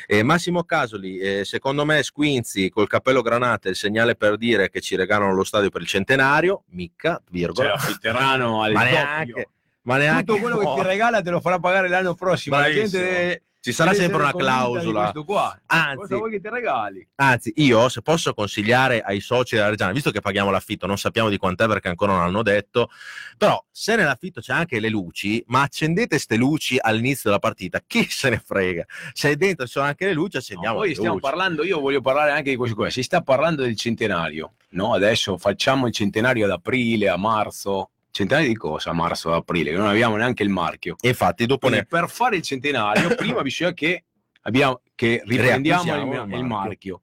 Eh, 0.07 0.23
Massimo 0.23 0.63
Casoli, 0.63 1.19
eh, 1.19 1.45
secondo 1.45 1.85
me 1.85 2.01
Squinzi 2.01 2.69
col 2.69 2.87
cappello 2.87 3.21
granata 3.21 3.67
è 3.67 3.71
il 3.71 3.75
segnale 3.75 4.15
per 4.15 4.37
dire 4.37 4.71
che 4.71 4.81
ci 4.81 4.95
regalano 4.95 5.33
lo 5.33 5.43
stadio 5.43 5.69
per 5.69 5.81
il 5.81 5.87
centenario, 5.87 6.63
micca, 6.69 7.21
virgola. 7.29 7.77
Cioè, 7.77 7.91
Fitterano 7.91 8.63
al 8.63 8.71
ma 8.73 8.83
neanche, 8.83 9.49
ma 9.83 9.97
neanche 9.97 10.25
Tutto 10.25 10.39
quello 10.39 10.57
che 10.57 10.63
no. 10.63 10.75
ti 10.75 10.81
regala 10.81 11.21
te 11.21 11.29
lo 11.29 11.41
farà 11.41 11.59
pagare 11.59 11.89
l'anno 11.89 12.15
prossimo. 12.15 12.57
La 12.57 12.71
gente 12.71 13.43
Ci 13.61 13.73
sarà 13.73 13.93
sempre 13.93 14.21
una 14.21 14.31
clausola. 14.31 15.11
qua. 15.25 15.59
Anzi, 15.65 16.15
ti 16.41 16.49
regali? 16.49 17.05
Anzi, 17.15 17.51
io 17.57 17.89
se 17.89 18.01
posso 18.01 18.33
consigliare 18.33 19.01
ai 19.01 19.19
soci 19.19 19.55
della 19.55 19.67
Reggiana, 19.67 19.91
visto 19.91 20.11
che 20.11 20.21
paghiamo 20.21 20.49
l'affitto, 20.49 20.87
non 20.87 20.97
sappiamo 20.97 21.27
di 21.27 21.35
quant'è 21.37 21.67
perché 21.67 21.89
ancora 21.89 22.13
non 22.13 22.21
hanno 22.21 22.41
detto, 22.41 22.89
però 23.37 23.61
se 23.69 23.97
nell'affitto 23.97 24.39
c'è 24.39 24.53
anche 24.53 24.79
le 24.79 24.87
luci, 24.87 25.43
ma 25.47 25.63
accendete 25.63 26.17
ste 26.19 26.37
luci 26.37 26.77
all'inizio 26.79 27.23
della 27.29 27.39
partita, 27.39 27.81
chi 27.85 28.05
se 28.09 28.29
ne 28.29 28.41
frega? 28.43 28.85
Se 29.11 29.35
dentro 29.35 29.65
ci 29.65 29.73
sono 29.73 29.85
anche 29.87 30.05
le 30.05 30.13
luci, 30.13 30.37
No, 30.37 30.39
accendiamo 30.39 30.75
poi 30.77 30.87
le 30.87 30.93
stiamo 30.95 31.13
luci. 31.15 31.25
parlando, 31.25 31.63
io 31.65 31.79
voglio 31.81 32.01
parlare 32.01 32.31
anche 32.31 32.51
di 32.51 32.55
questo 32.55 32.75
qua. 32.77 32.89
Si 32.89 33.03
sta 33.03 33.21
parlando 33.21 33.63
del 33.63 33.75
centenario, 33.75 34.53
no? 34.69 34.93
Adesso 34.93 35.37
facciamo 35.37 35.85
il 35.87 35.93
centenario 35.93 36.45
ad 36.45 36.51
aprile, 36.51 37.09
a 37.09 37.17
marzo. 37.17 37.89
Centenario 38.11 38.49
di 38.49 38.55
cosa? 38.55 38.93
Marzo, 38.93 39.33
aprile, 39.33 39.71
che 39.71 39.77
non 39.77 39.87
abbiamo 39.87 40.15
neanche 40.15 40.43
il 40.43 40.49
marchio. 40.49 40.95
E 40.99 41.09
infatti 41.09 41.45
dopo 41.45 41.67
Quindi 41.67 41.79
ne... 41.79 41.85
per 41.85 42.09
fare 42.09 42.37
il 42.37 42.41
centenario, 42.41 43.13
prima 43.15 43.41
bisogna 43.41 43.73
che, 43.73 44.05
abbiamo, 44.41 44.81
che 44.95 45.21
riprendiamo 45.25 45.95
il, 45.95 46.01
il 46.01 46.07
il 46.07 46.09
marchio. 46.09 46.45
marchio. 46.45 47.01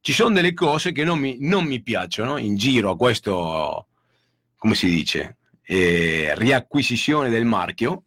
Ci 0.00 0.12
sono 0.12 0.34
delle 0.34 0.54
cose 0.54 0.92
che 0.92 1.04
non 1.04 1.18
mi, 1.18 1.36
non 1.40 1.64
mi 1.64 1.82
piacciono 1.82 2.38
in 2.38 2.56
giro 2.56 2.90
a 2.90 2.96
questo, 2.96 3.88
come 4.56 4.74
si 4.74 4.88
dice, 4.88 5.36
eh, 5.62 6.32
riacquisizione 6.34 7.28
del 7.28 7.44
marchio, 7.44 8.04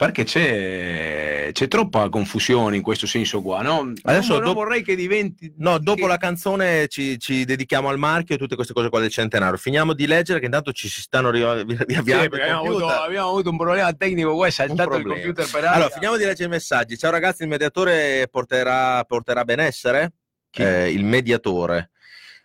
perché 0.00 0.24
c'è, 0.24 1.50
c'è 1.52 1.68
troppa 1.68 2.08
confusione 2.08 2.74
in 2.74 2.80
questo 2.80 3.06
senso 3.06 3.42
qua. 3.42 3.60
No? 3.60 3.92
Adesso 4.02 4.36
non, 4.36 4.44
non 4.44 4.54
vorrei 4.54 4.82
che 4.82 4.96
diventi... 4.96 5.52
No, 5.58 5.76
dopo 5.78 6.00
che- 6.00 6.06
la 6.08 6.16
canzone 6.16 6.88
ci, 6.88 7.18
ci 7.18 7.44
dedichiamo 7.44 7.90
al 7.90 7.98
marchio 7.98 8.34
e 8.34 8.38
tutte 8.38 8.54
queste 8.54 8.72
cose 8.72 8.88
qua 8.88 8.98
del 8.98 9.10
centenario. 9.10 9.58
Finiamo 9.58 9.92
di 9.92 10.06
leggere 10.06 10.38
che 10.38 10.46
intanto 10.46 10.72
ci 10.72 10.88
si 10.88 11.02
stanno 11.02 11.28
ri- 11.30 11.40
Sì, 11.40 11.84
riavviando 11.86 12.36
i 12.36 12.40
abbiamo 12.40 12.60
avuto, 12.60 12.86
abbiamo 12.88 13.28
avuto 13.28 13.50
un 13.50 13.58
problema 13.58 13.92
tecnico, 13.92 14.34
qua 14.34 14.46
è 14.46 14.50
saltato 14.50 14.96
il 14.96 15.04
computer 15.04 15.44
per 15.50 15.56
aria. 15.64 15.70
Allora, 15.72 15.90
finiamo 15.90 16.16
di 16.16 16.24
leggere 16.24 16.44
i 16.48 16.50
messaggi. 16.50 16.96
Ciao 16.96 17.10
ragazzi, 17.10 17.42
il 17.42 17.48
mediatore 17.48 18.26
porterà, 18.30 19.04
porterà 19.04 19.44
benessere? 19.44 20.12
Eh, 20.52 20.92
il 20.92 21.04
mediatore. 21.04 21.90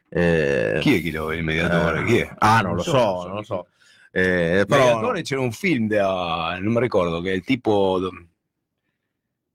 Eh, 0.09 0.77
Chi 0.81 0.97
è 0.97 1.01
chi 1.01 1.11
lo- 1.11 1.31
il 1.31 1.43
mediatore? 1.43 2.01
eh, 2.01 2.03
Chi 2.03 2.17
è? 2.17 2.29
Ah, 2.39 2.59
non 2.59 2.75
lo 2.75 2.83
so, 2.83 3.23
non 3.27 3.35
lo 3.35 3.43
so. 3.43 3.67
Eh, 4.17 4.59
Il 4.59 4.65
però 4.65 4.85
mediatore 4.85 5.21
c'era 5.23 5.41
un 5.41 5.51
film, 5.51 5.87
da- 5.87 6.57
non 6.61 6.71
mi 6.71 6.79
ricordo, 6.79 7.19
che 7.19 7.31
è 7.31 7.33
il 7.33 7.43
tipo... 7.43 7.99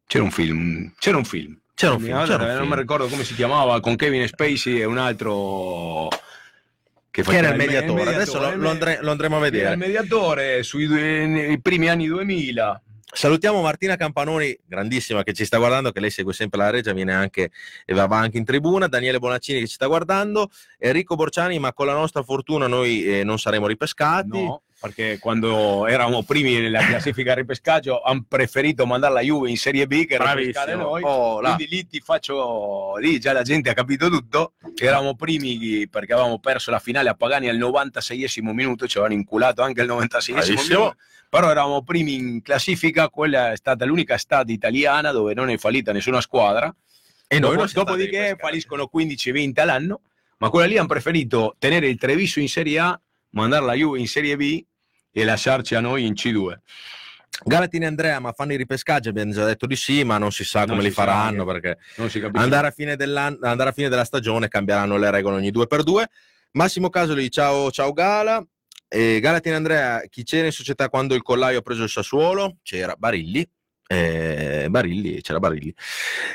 C'era 0.07 0.25
un 0.25 0.31
film, 0.31 0.93
c'era 0.99 1.17
un 1.17 1.25
film. 1.25 1.57
c'era 1.75 1.95
un 1.95 2.01
film, 2.01 2.25
c'era 2.25 2.43
un 2.43 2.49
non 2.49 2.57
film. 2.59 2.69
mi 2.73 2.77
ricordo 2.77 3.07
come 3.07 3.25
si 3.25 3.35
chiamava, 3.35 3.81
con 3.81 3.97
Kevin 3.97 4.27
Spacey 4.27 4.81
e 4.81 4.85
un 4.85 4.99
altro... 4.99 6.09
che 7.11 7.23
era 7.27 7.49
il 7.51 7.57
me- 7.57 7.65
mediatore. 7.65 8.15
Adesso 8.15 8.39
lo, 8.39 8.49
il 8.51 8.59
lo 8.59 8.69
andre- 8.69 8.99
lo 9.01 9.11
andremo 9.13 9.37
a 9.37 9.39
Era 9.39 9.47
il 9.47 9.53
vedere. 9.53 9.77
mediatore 9.77 10.63
sui 10.63 10.87
due- 10.87 11.27
nei 11.27 11.59
primi 11.61 11.89
anni 11.89 12.07
2000. 12.07 12.83
Salutiamo 13.13 13.61
Martina 13.61 13.97
Campanoni, 13.97 14.57
grandissima 14.65 15.25
che 15.25 15.33
ci 15.33 15.45
sta 15.45 15.59
guardando, 15.59 15.91
che 15.91 16.01
lei 16.01 16.11
segue 16.11 16.33
sempre 16.33 16.61
la 16.61 16.71
Regia, 16.71 16.93
viene 16.93 17.13
anche 17.13 17.51
e 17.85 17.93
va 17.93 18.07
anche 18.11 18.39
in 18.39 18.45
tribuna, 18.45 18.87
Daniele 18.87 19.19
Bonaccini 19.19 19.61
che 19.61 19.67
ci 19.67 19.75
sta 19.75 19.87
guardando, 19.87 20.49
Enrico 20.79 21.17
Borciani, 21.17 21.59
ma 21.59 21.73
con 21.73 21.87
la 21.87 21.93
nostra 21.93 22.23
fortuna 22.23 22.69
noi 22.69 23.05
eh, 23.05 23.25
non 23.25 23.39
saremo 23.39 23.67
ripescati. 23.67 24.29
No, 24.29 24.63
perché 24.81 25.19
quando 25.19 25.87
eravamo 25.87 26.23
primi 26.23 26.59
nella 26.59 26.81
classifica 26.81 27.35
ripescaggio 27.35 28.01
hanno 28.01 28.25
preferito 28.27 28.87
mandare 28.87 29.13
la 29.13 29.21
Juve 29.21 29.51
in 29.51 29.59
Serie 29.59 29.87
B 29.87 30.07
che 30.07 30.17
ripescare 30.19 30.75
noi. 30.75 31.03
Oh, 31.05 31.41
là. 31.43 31.55
Quindi 31.55 31.77
lì 31.77 31.87
ti 31.87 32.01
faccio, 32.01 32.97
lì 32.97 33.21
già 33.21 33.33
la 33.33 33.43
gente 33.43 33.69
ha 33.69 33.75
capito 33.75 34.09
tutto. 34.09 34.55
Eravamo 34.75 35.15
primi 35.15 35.87
perché 35.87 36.15
avevamo 36.15 36.39
perso 36.39 36.71
la 36.71 36.79
finale 36.79 37.11
a 37.11 37.15
Pagani 37.15 37.51
al 37.51 37.59
96esimo 37.59 38.53
minuto, 38.53 38.87
ci 38.89 38.97
avevano 38.97 39.21
inculato 39.21 39.61
anche 39.61 39.83
al 39.83 39.89
96esimo 39.89 40.33
Bravissimo. 40.33 40.79
minuto. 40.79 40.97
Però 41.29 41.51
eravamo 41.51 41.83
primi 41.83 42.15
in 42.15 42.43
classifica, 42.43 43.09
quella 43.11 43.53
è 43.53 43.57
stata 43.57 43.85
l'unica 43.85 44.15
estate 44.15 44.51
italiana 44.51 45.13
dove 45.13 45.35
non 45.35 45.51
è 45.51 45.59
fallita 45.59 45.93
nessuna 45.93 46.23
squadra. 46.23 46.75
E 47.29 47.39
noi 47.39 47.55
Dopo- 47.55 47.71
dopodiché 47.73 48.35
falliscono 48.39 48.89
15-20 48.93 49.61
all'anno, 49.61 50.01
ma 50.39 50.49
quella 50.49 50.67
lì 50.67 50.79
hanno 50.79 50.89
preferito 50.89 51.55
tenere 51.59 51.87
il 51.87 51.99
Treviso 51.99 52.41
in 52.41 52.49
Serie 52.49 52.79
A, 52.81 53.01
mandare 53.33 53.65
la 53.65 53.75
Juve 53.75 54.01
in 54.01 54.09
Serie 54.09 54.37
B 54.37 54.65
e 55.13 55.25
lasciarci 55.25 55.75
a 55.75 55.81
noi 55.81 56.07
in 56.07 56.13
C2. 56.13 56.59
Galatini 57.43 57.85
e 57.85 57.87
Andrea, 57.87 58.19
ma 58.19 58.33
fanno 58.33 58.53
i 58.53 58.57
ripescaggi? 58.57 59.09
Abbiamo 59.09 59.33
già 59.33 59.45
detto 59.45 59.67
di 59.67 59.77
sì, 59.77 60.05
ma 60.05 60.19
non 60.19 60.31
si 60.31 60.45
sa 60.45 60.61
Non 60.61 60.69
come 60.69 60.83
si 60.83 60.89
li 60.89 60.93
faranno 60.93 61.45
perché 61.45 61.79
Non 61.97 62.11
andare 62.35 62.69
a, 62.69 62.75
andare 63.41 63.69
a 63.71 63.73
fine 63.73 63.89
della 63.89 64.05
stagione 64.05 64.49
cambieranno 64.49 64.99
le 64.99 65.11
regole 65.11 65.37
ogni 65.37 65.51
due 65.51 65.67
per 65.67 65.83
due. 65.83 66.09
Massimo 66.53 66.91
Casoli, 66.91 67.31
ciao, 67.31 67.71
ciao 67.71 67.93
Gala. 67.93 68.45
E 68.89 69.21
Galatini 69.21 69.55
Andrea, 69.55 70.03
chi 70.09 70.25
c'era 70.25 70.47
in 70.47 70.53
società 70.53 70.89
quando 70.89 71.15
il 71.15 71.23
collaio 71.23 71.61
ha 71.61 71.63
preso 71.63 71.85
il 71.85 71.89
Sassuolo? 71.89 72.57
C'era 72.63 72.97
Barilli. 72.99 73.49
Eh, 73.87 74.67
Barilli, 74.69 75.21
c'era 75.21 75.39
Barilli. 75.39 75.73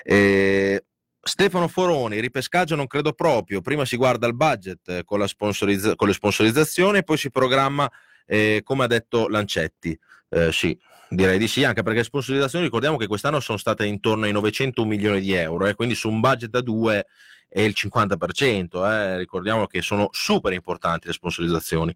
Eh, 0.03 0.85
Stefano 1.21 1.67
Foroni, 1.67 2.19
ripescaggio 2.19 2.75
non 2.75 2.87
credo 2.87 3.11
proprio. 3.13 3.59
Prima 3.61 3.83
si 3.83 3.97
guarda 3.97 4.27
il 4.27 4.35
budget 4.35 4.87
eh, 4.87 5.03
con, 5.03 5.19
la 5.19 5.27
sponsorizza- 5.27 5.95
con 5.95 6.07
le 6.07 6.13
sponsorizzazioni 6.13 6.99
e 6.99 7.03
poi 7.03 7.17
si 7.17 7.29
programma, 7.29 7.91
eh, 8.25 8.61
come 8.63 8.83
ha 8.83 8.87
detto 8.87 9.27
Lancetti. 9.27 9.97
Eh, 10.29 10.51
sì, 10.51 10.77
direi 11.09 11.37
di 11.37 11.47
sì, 11.47 11.63
anche 11.63 11.83
perché 11.83 11.99
le 11.99 12.05
sponsorizzazioni 12.05 12.65
ricordiamo 12.65 12.97
che 12.97 13.07
quest'anno 13.07 13.39
sono 13.39 13.57
state 13.57 13.85
intorno 13.85 14.25
ai 14.25 14.31
900 14.31 14.85
milioni 14.85 15.21
di 15.21 15.33
euro, 15.33 15.67
eh, 15.67 15.75
quindi 15.75 15.95
su 15.95 16.09
un 16.09 16.19
budget 16.19 16.49
da 16.49 16.61
due 16.61 17.05
è 17.47 17.61
il 17.61 17.73
50%, 17.73 18.85
eh, 18.85 19.17
ricordiamo 19.17 19.65
che 19.65 19.81
sono 19.81 20.09
super 20.11 20.51
importanti 20.51 21.07
le 21.07 21.13
sponsorizzazioni. 21.13 21.95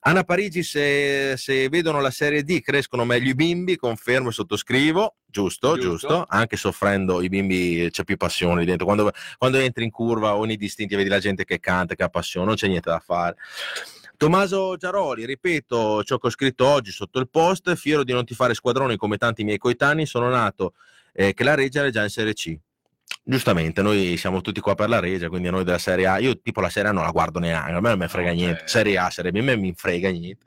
Anna 0.00 0.22
Parigi, 0.22 0.62
se, 0.62 1.34
se 1.36 1.68
vedono 1.68 2.00
la 2.00 2.12
Serie 2.12 2.44
D 2.44 2.60
crescono 2.60 3.04
meglio 3.04 3.30
i 3.30 3.34
bimbi, 3.34 3.76
confermo 3.76 4.28
e 4.28 4.32
sottoscrivo, 4.32 5.16
giusto, 5.26 5.74
giusto, 5.74 5.88
Giusto. 5.90 6.24
anche 6.28 6.56
soffrendo 6.56 7.22
i 7.22 7.28
bimbi 7.28 7.88
c'è 7.90 8.04
più 8.04 8.16
passione 8.16 8.60
lì 8.60 8.66
dentro, 8.66 8.84
quando, 8.84 9.10
quando 9.36 9.58
entri 9.58 9.82
in 9.82 9.90
curva 9.90 10.36
ogni 10.36 10.56
distinti 10.56 10.94
vedi 10.94 11.08
la 11.08 11.18
gente 11.18 11.44
che 11.44 11.58
canta, 11.58 11.96
che 11.96 12.04
ha 12.04 12.08
passione, 12.08 12.46
non 12.46 12.54
c'è 12.54 12.68
niente 12.68 12.90
da 12.90 13.00
fare. 13.00 13.34
Tommaso 14.16 14.76
Giaroli, 14.76 15.26
ripeto 15.26 16.04
ciò 16.04 16.18
che 16.18 16.28
ho 16.28 16.30
scritto 16.30 16.66
oggi 16.66 16.92
sotto 16.92 17.18
il 17.18 17.28
post, 17.28 17.74
fiero 17.74 18.04
di 18.04 18.12
non 18.12 18.24
ti 18.24 18.34
fare 18.34 18.54
squadroni 18.54 18.96
come 18.96 19.16
tanti 19.16 19.42
miei 19.42 19.58
coetanei, 19.58 20.06
sono 20.06 20.28
nato 20.28 20.74
eh, 21.12 21.34
che 21.34 21.42
la 21.42 21.54
Regia 21.54 21.80
era 21.80 21.90
già 21.90 22.02
in 22.02 22.10
Serie 22.10 22.32
C. 22.32 22.56
Giustamente, 23.26 23.80
noi 23.80 24.18
siamo 24.18 24.42
tutti 24.42 24.60
qua 24.60 24.74
per 24.74 24.90
la 24.90 25.00
Regia, 25.00 25.28
quindi 25.30 25.48
a 25.48 25.50
noi 25.50 25.64
della 25.64 25.78
Serie 25.78 26.06
A, 26.06 26.18
io 26.18 26.38
tipo 26.42 26.60
la 26.60 26.68
Serie 26.68 26.90
A 26.90 26.92
non 26.92 27.04
la 27.04 27.10
guardo 27.10 27.38
neanche, 27.38 27.72
a 27.72 27.80
me 27.80 27.88
non 27.88 27.98
mi 27.98 28.06
frega 28.06 28.28
No, 28.28 28.34
niente, 28.34 28.64
eh. 28.64 28.68
Serie 28.68 28.98
A, 28.98 29.08
Serie 29.08 29.32
B, 29.32 29.36
a 29.36 29.42
me 29.42 29.56
mi 29.56 29.72
frega 29.74 30.10
niente. 30.10 30.44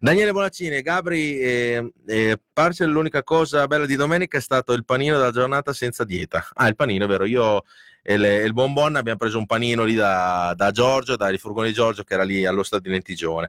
Daniele 0.00 0.32
Bonaccini, 0.32 0.82
Gabri, 0.82 1.38
eh, 1.38 1.92
eh, 2.08 2.40
Parce 2.52 2.84
l'unica 2.86 3.22
cosa 3.22 3.68
bella 3.68 3.86
di 3.86 3.94
domenica 3.94 4.36
è 4.36 4.40
stato 4.40 4.72
il 4.72 4.84
panino 4.84 5.16
della 5.16 5.30
giornata 5.30 5.72
senza 5.72 6.02
dieta. 6.02 6.44
Ah, 6.54 6.66
il 6.66 6.74
panino, 6.74 7.04
è 7.04 7.08
vero, 7.08 7.24
io 7.24 7.62
e, 8.02 8.16
le- 8.16 8.40
e 8.40 8.44
il 8.46 8.52
Bonbon 8.52 8.96
abbiamo 8.96 9.18
preso 9.18 9.38
un 9.38 9.46
panino 9.46 9.84
lì 9.84 9.94
da, 9.94 10.54
da 10.56 10.72
Giorgio, 10.72 11.14
dal 11.14 11.38
furgone 11.38 11.68
di 11.68 11.72
Giorgio 11.72 12.02
che 12.02 12.14
era 12.14 12.24
lì 12.24 12.44
allo 12.44 12.64
stadio 12.64 12.86
di 12.90 12.96
Lentigione. 12.96 13.48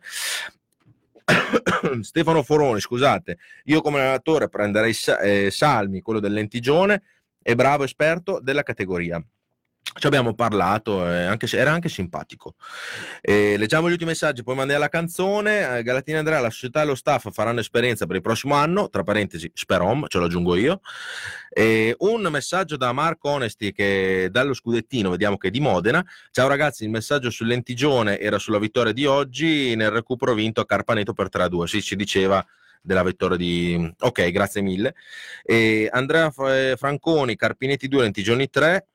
Stefano 2.02 2.44
Foroni, 2.44 2.80
scusate, 2.80 3.38
io 3.66 3.82
come 3.82 4.00
allenatore 4.00 4.48
prenderei 4.48 4.96
eh, 5.22 5.50
Salmi, 5.50 6.02
quello 6.02 6.20
del 6.20 6.34
Lentigione, 6.34 7.02
e 7.44 7.56
bravo 7.56 7.84
esperto 7.84 8.40
della 8.42 8.64
categoria. 8.64 9.24
Ci 9.96 10.08
abbiamo 10.08 10.34
parlato, 10.34 11.08
eh, 11.08 11.26
anche 11.26 11.46
se 11.46 11.58
era 11.58 11.72
anche 11.72 11.88
simpatico. 11.88 12.56
Eh, 13.22 13.58
leggiamo 13.58 13.88
gli 13.88 13.92
ultimi 13.92 14.10
messaggi, 14.10 14.42
poi 14.42 14.56
mandiamo 14.56 14.82
la 14.82 14.90
canzone. 14.90 15.78
Eh, 15.78 15.84
Galatina 15.84 16.18
Andrea, 16.18 16.40
la 16.40 16.50
società 16.50 16.82
e 16.82 16.86
lo 16.86 16.96
staff 16.96 17.30
faranno 17.32 17.60
esperienza 17.60 18.08
per 18.08 18.16
il 18.16 18.22
prossimo 18.24 18.56
anno, 18.56 18.90
tra 18.90 19.04
parentesi, 19.04 19.52
Sperom, 19.54 20.08
ce 20.08 20.18
lo 20.18 20.26
aggiungo 20.26 20.56
io. 20.56 20.80
Un 21.56 22.28
messaggio 22.32 22.76
da 22.76 22.92
Marco 22.92 23.30
Onesti 23.30 23.72
che 23.72 24.30
dallo 24.32 24.56
scudettino, 24.56 25.12
vediamo 25.12 25.38
che 25.38 25.50
è 25.50 25.52
di 25.52 25.60
Modena. 25.60 26.04
Ciao 26.32 26.48
ragazzi, 26.48 26.86
il 26.86 26.90
messaggio 26.90 27.30
sul 27.30 27.46
Lentigione 27.46 28.20
era 28.20 28.40
sulla 28.40 28.58
vittoria 28.58 28.94
di 28.94 29.06
oggi, 29.06 29.76
nel 29.76 29.92
recupero 29.92 30.34
vinto 30.34 30.62
a 30.62 30.66
Carpaneto 30.66 31.14
per 31.14 31.28
3-2. 31.30 31.66
Sì, 31.66 31.84
ci 31.84 31.96
diceva 31.96 32.44
della 32.84 33.04
vittoria 33.04 33.38
di... 33.38 33.92
Ok, 34.00 34.30
grazie 34.32 34.62
mille. 34.62 34.94
E 35.44 35.90
Andrea 35.92 36.30
Fra- 36.30 36.76
Franconi, 36.76 37.36
Carpinetti 37.36 37.88
2, 37.88 38.02
Lentigioni 38.04 38.50
3. 38.50 38.86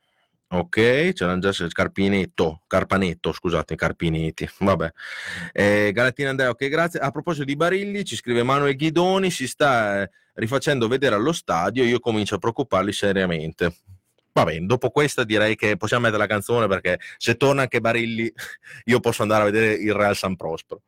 Ok, 0.51 1.12
c'erano 1.12 1.41
già 1.41 1.53
Carpinetto, 1.68 2.62
Carpanetto, 2.66 3.32
scusate, 3.32 3.74
Carpinetti. 3.74 4.49
Vabbè. 4.61 4.91
Eh, 5.53 5.91
Galatina 5.93 6.30
Andrea, 6.30 6.51
ok, 6.51 6.68
grazie. 6.68 7.01
A 7.01 7.11
proposito 7.11 7.45
di 7.45 7.57
Barilli, 7.57 8.05
ci 8.05 8.16
scrive 8.16 8.43
Manuel 8.43 8.74
Ghidoni, 8.74 9.30
si 9.30 9.47
sta 9.47 10.03
eh, 10.03 10.11
rifacendo 10.34 10.89
vedere 10.89 11.14
allo 11.16 11.32
stadio, 11.32 11.84
io 11.84 12.01
comincio 12.01 12.36
a 12.36 12.39
preoccuparli 12.39 12.93
seriamente. 12.93 13.74
Va 14.32 14.45
bene, 14.45 14.66
dopo 14.66 14.91
questa 14.91 15.24
direi 15.24 15.57
che 15.57 15.76
possiamo 15.76 16.05
mettere 16.05 16.22
la 16.22 16.28
canzone 16.28 16.66
perché 16.68 16.99
se 17.16 17.36
torna 17.36 17.62
anche 17.62 17.80
Barilli 17.80 18.32
io 18.86 19.01
posso 19.01 19.22
andare 19.22 19.43
a 19.43 19.51
vedere 19.51 19.72
il 19.74 19.93
Real 19.93 20.16
San 20.16 20.36
Prospero. 20.36 20.80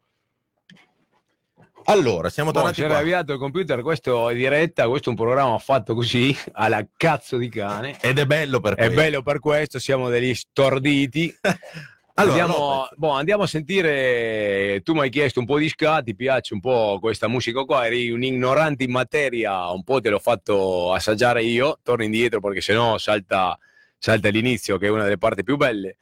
Allora, 1.84 2.28
siamo 2.30 2.50
Boh, 2.50 2.58
tornati 2.58 2.80
si 2.80 2.82
era 2.84 2.98
avviato 2.98 3.32
il 3.32 3.38
computer, 3.38 3.80
questo 3.82 4.28
è 4.28 4.34
diretta, 4.34 4.86
questo 4.88 5.08
è 5.08 5.12
un 5.12 5.18
programma 5.18 5.58
fatto 5.58 5.94
così, 5.94 6.36
alla 6.52 6.86
cazzo 6.96 7.36
di 7.36 7.48
cane. 7.48 7.96
Ed 8.00 8.18
è 8.18 8.26
bello 8.26 8.60
per 8.60 8.74
È 8.74 8.76
questo. 8.76 8.94
bello 8.94 9.22
per 9.22 9.38
questo, 9.40 9.78
siamo 9.78 10.08
degli 10.08 10.34
storditi. 10.34 11.34
Allora, 12.14 12.42
andiamo, 12.42 12.64
Lopez. 12.80 12.98
boh, 12.98 13.10
andiamo 13.12 13.42
a 13.44 13.46
sentire, 13.46 14.82
tu 14.84 14.92
mi 14.92 15.00
hai 15.00 15.08
chiesto 15.10 15.40
un 15.40 15.46
po' 15.46 15.56
di 15.58 15.70
ska, 15.70 16.02
ti 16.02 16.14
piace 16.14 16.52
un 16.52 16.60
po' 16.60 16.98
questa 17.00 17.28
musica 17.28 17.62
qua, 17.64 17.86
eri 17.86 18.10
un 18.10 18.22
ignorante 18.22 18.84
in 18.84 18.90
materia, 18.90 19.70
un 19.70 19.82
po' 19.84 20.02
te 20.02 20.10
l'ho 20.10 20.18
fatto 20.18 20.92
assaggiare 20.92 21.42
io, 21.42 21.78
torno 21.82 22.04
indietro 22.04 22.40
perché 22.40 22.60
sennò 22.60 22.98
salta, 22.98 23.58
salta 23.96 24.28
l'inizio 24.28 24.76
che 24.76 24.88
è 24.88 24.90
una 24.90 25.04
delle 25.04 25.16
parti 25.16 25.42
più 25.44 25.56
belle. 25.56 25.96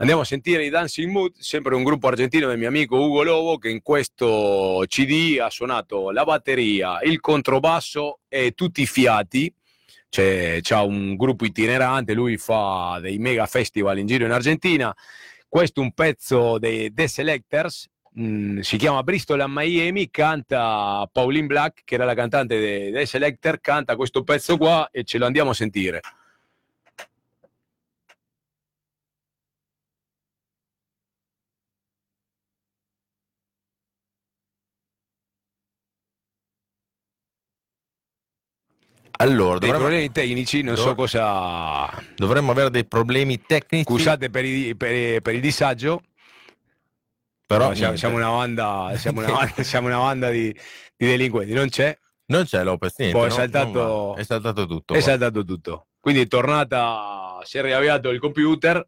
Andiamo 0.00 0.22
a 0.22 0.24
sentire 0.24 0.64
i 0.64 0.68
Dancing 0.68 1.10
Mood, 1.10 1.32
sempre 1.38 1.74
un 1.74 1.82
gruppo 1.82 2.06
argentino 2.06 2.46
del 2.46 2.56
mio 2.56 2.68
amico 2.68 2.94
Ugo 3.00 3.24
Lobo 3.24 3.58
che 3.58 3.68
in 3.68 3.82
questo 3.82 4.84
CD 4.86 5.40
ha 5.40 5.50
suonato 5.50 6.12
la 6.12 6.22
batteria, 6.22 7.00
il 7.02 7.18
controbasso 7.18 8.20
e 8.28 8.52
tutti 8.52 8.82
i 8.82 8.86
fiati. 8.86 9.52
C'è, 10.08 10.60
c'ha 10.62 10.82
un 10.82 11.16
gruppo 11.16 11.44
itinerante, 11.46 12.14
lui 12.14 12.36
fa 12.36 13.00
dei 13.02 13.18
mega 13.18 13.46
festival 13.46 13.98
in 13.98 14.06
giro 14.06 14.24
in 14.24 14.30
Argentina. 14.30 14.94
Questo 15.48 15.80
è 15.80 15.82
un 15.82 15.92
pezzo 15.92 16.58
dei 16.58 16.92
The 16.92 17.08
Selectors, 17.08 17.88
mm, 18.20 18.60
si 18.60 18.76
chiama 18.76 19.02
Bristol 19.02 19.40
a 19.40 19.48
Miami, 19.48 20.10
canta 20.10 21.08
Pauline 21.10 21.46
Black, 21.48 21.82
che 21.84 21.96
era 21.96 22.04
la 22.04 22.14
cantante 22.14 22.56
dei 22.60 22.92
The 22.92 23.04
Selector, 23.04 23.60
canta 23.60 23.96
questo 23.96 24.22
pezzo 24.22 24.56
qua 24.58 24.90
e 24.92 25.02
ce 25.02 25.18
lo 25.18 25.26
andiamo 25.26 25.50
a 25.50 25.54
sentire. 25.54 26.00
Allora, 39.20 39.58
Dei 39.58 39.68
dovremmo, 39.70 39.78
problemi 39.88 40.12
tecnici, 40.12 40.62
non 40.62 40.76
so 40.76 40.84
Dov- 40.84 40.96
cosa... 40.96 41.90
dovremmo 42.16 42.52
avere 42.52 42.70
dei 42.70 42.84
problemi 42.86 43.42
tecnici, 43.42 43.84
Scusate 43.84 44.30
per, 44.30 44.44
i- 44.44 44.76
per- 44.76 45.20
per 45.20 45.34
il 45.34 45.40
disagio, 45.40 46.02
però 47.46 47.68
No, 47.68 47.74
siamo, 47.74 47.96
siamo 47.96 48.16
una 48.16 48.28
banda, 48.30 48.92
siamo 48.96 49.20
una 49.20 49.32
banda, 49.34 49.62
siamo 49.64 49.86
una 49.88 49.98
banda 49.98 50.30
di, 50.30 50.52
di 50.96 51.06
delinquenti, 51.06 51.52
non 51.52 51.68
c'è, 51.68 51.98
non 52.26 52.44
c'è 52.44 52.62
Lopez, 52.62 52.94
niente, 52.98 53.18
Poi 53.18 53.26
è 53.26 53.30
saltato- 53.30 54.14
è 54.14 54.22
saltato 54.22 54.66
tutto. 54.66 54.94
è 54.94 54.98
qua. 54.98 55.06
saltato 55.08 55.44
tutto. 55.44 55.86
Quindi 55.98 56.20
è 56.22 56.26
tornata, 56.28 57.40
si 57.42 57.58
è 57.58 57.62
riavviato 57.62 58.10
il 58.10 58.20
computer, 58.20 58.86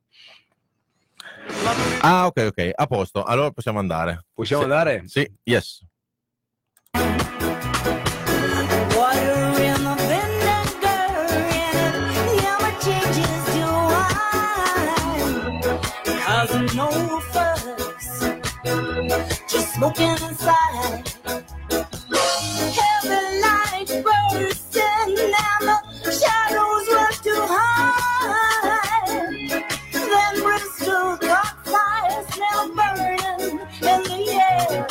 Ah, 2.02 2.26
ok, 2.26 2.46
ok, 2.50 2.70
a 2.74 2.86
posto. 2.86 3.22
Allora 3.24 3.50
possiamo 3.50 3.78
andare. 3.78 4.24
possiamo 4.32 4.62
Sì. 4.62 4.68
andare? 4.70 5.02
Sì, 5.06 5.30
yes. 5.42 5.82
Look 19.80 20.00
inside. 20.00 21.04
Bursting 23.88 24.84
and 24.84 25.68
the 26.04 26.12
shadows 26.12 26.88
too 27.24 27.46
high. 27.48 29.18
Then 29.92 30.42
Bristol 30.42 31.18
fire 31.64 32.24
burning 32.76 33.60
in 33.82 34.02
the 34.04 34.42
air. 34.50 34.88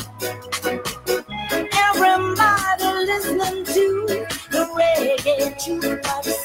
Everybody 1.87 3.05
listening 3.05 3.65
to 3.65 4.07
the 4.51 4.63
reggae 4.77 5.59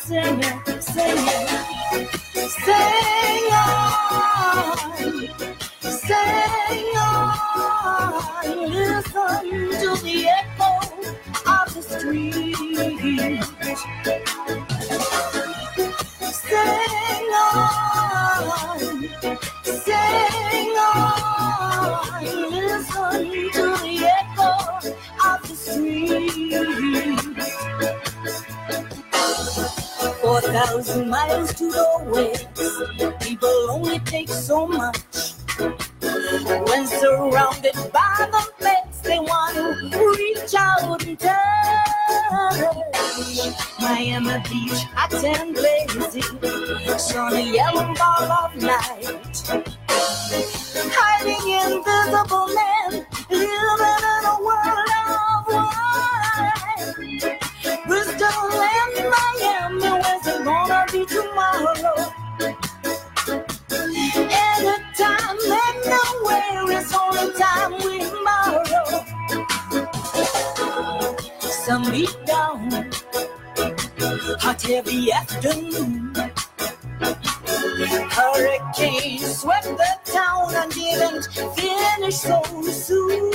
singing, 0.05 0.82
singing, 0.82 1.49
sing 2.64 3.55
on 3.55 5.53
and 8.45 8.61
listen 8.72 9.70
to 9.80 10.03
the 10.05 10.28
echo 10.28 10.70
of 11.47 11.74
the 11.74 11.82
street. 11.82 12.57
Sing 16.32 17.30
on, 17.34 18.80
sing 19.64 20.76
on, 20.78 22.24
listen 22.51 23.22
to 23.53 23.64
the 23.82 23.95
echo 24.18 24.53
of 25.28 25.38
the 25.49 25.55
street. 25.57 26.55
Four 30.22 30.40
thousand 30.42 31.11
miles 31.11 31.55
to 31.55 31.70
the 31.70 31.88
west, 32.07 33.20
people 33.20 33.70
only 33.70 33.99
take 34.01 34.28
so 34.28 34.66
much. 34.66 35.34
When 35.59 36.86
surrounded 36.86 37.74
by 37.92 38.28
the 38.32 38.42
fence, 38.59 38.98
they 39.05 39.20
want 39.20 39.55
to 39.92 40.14
reach 40.18 40.55
out 40.57 41.05
and 41.07 41.18
touch. 41.18 41.34
Miami 43.80 44.42
Beach, 44.50 44.82
hot 44.94 45.14
and 45.24 45.55
blazing, 45.55 46.98
sunny 46.98 47.55
yellow 47.55 47.94
ball 47.94 48.32
of 48.32 48.57
night. 48.57 49.07
Hiding 50.96 51.48
invisible 51.62 52.48
men, 52.48 53.07
living 53.30 54.05
in 54.11 54.24
a 54.26 54.36
world 54.42 54.90
of 55.14 55.46
wine. 55.55 57.38
Bristol 57.86 58.50
and 58.61 58.94
Miami, 59.14 59.90
where's 60.02 60.26
it 60.26 60.44
gonna 60.44 60.86
be 60.90 61.07
tomorrow? 61.07 62.24
Nowhere 65.87 66.78
is 66.78 66.93
only 66.93 67.32
time 67.39 67.72
we 67.85 67.99
borrow. 68.24 69.05
Sun 71.41 71.91
beat 71.91 72.16
down, 72.26 72.91
hot 74.41 74.62
heavy 74.62 75.12
afternoon. 75.12 76.12
Hurricane 78.11 79.18
swept 79.18 79.64
the 79.64 79.99
town 80.05 80.55
and 80.55 80.72
didn't 80.72 81.28
finish 81.57 82.16
so 82.16 82.43
soon. 82.70 83.35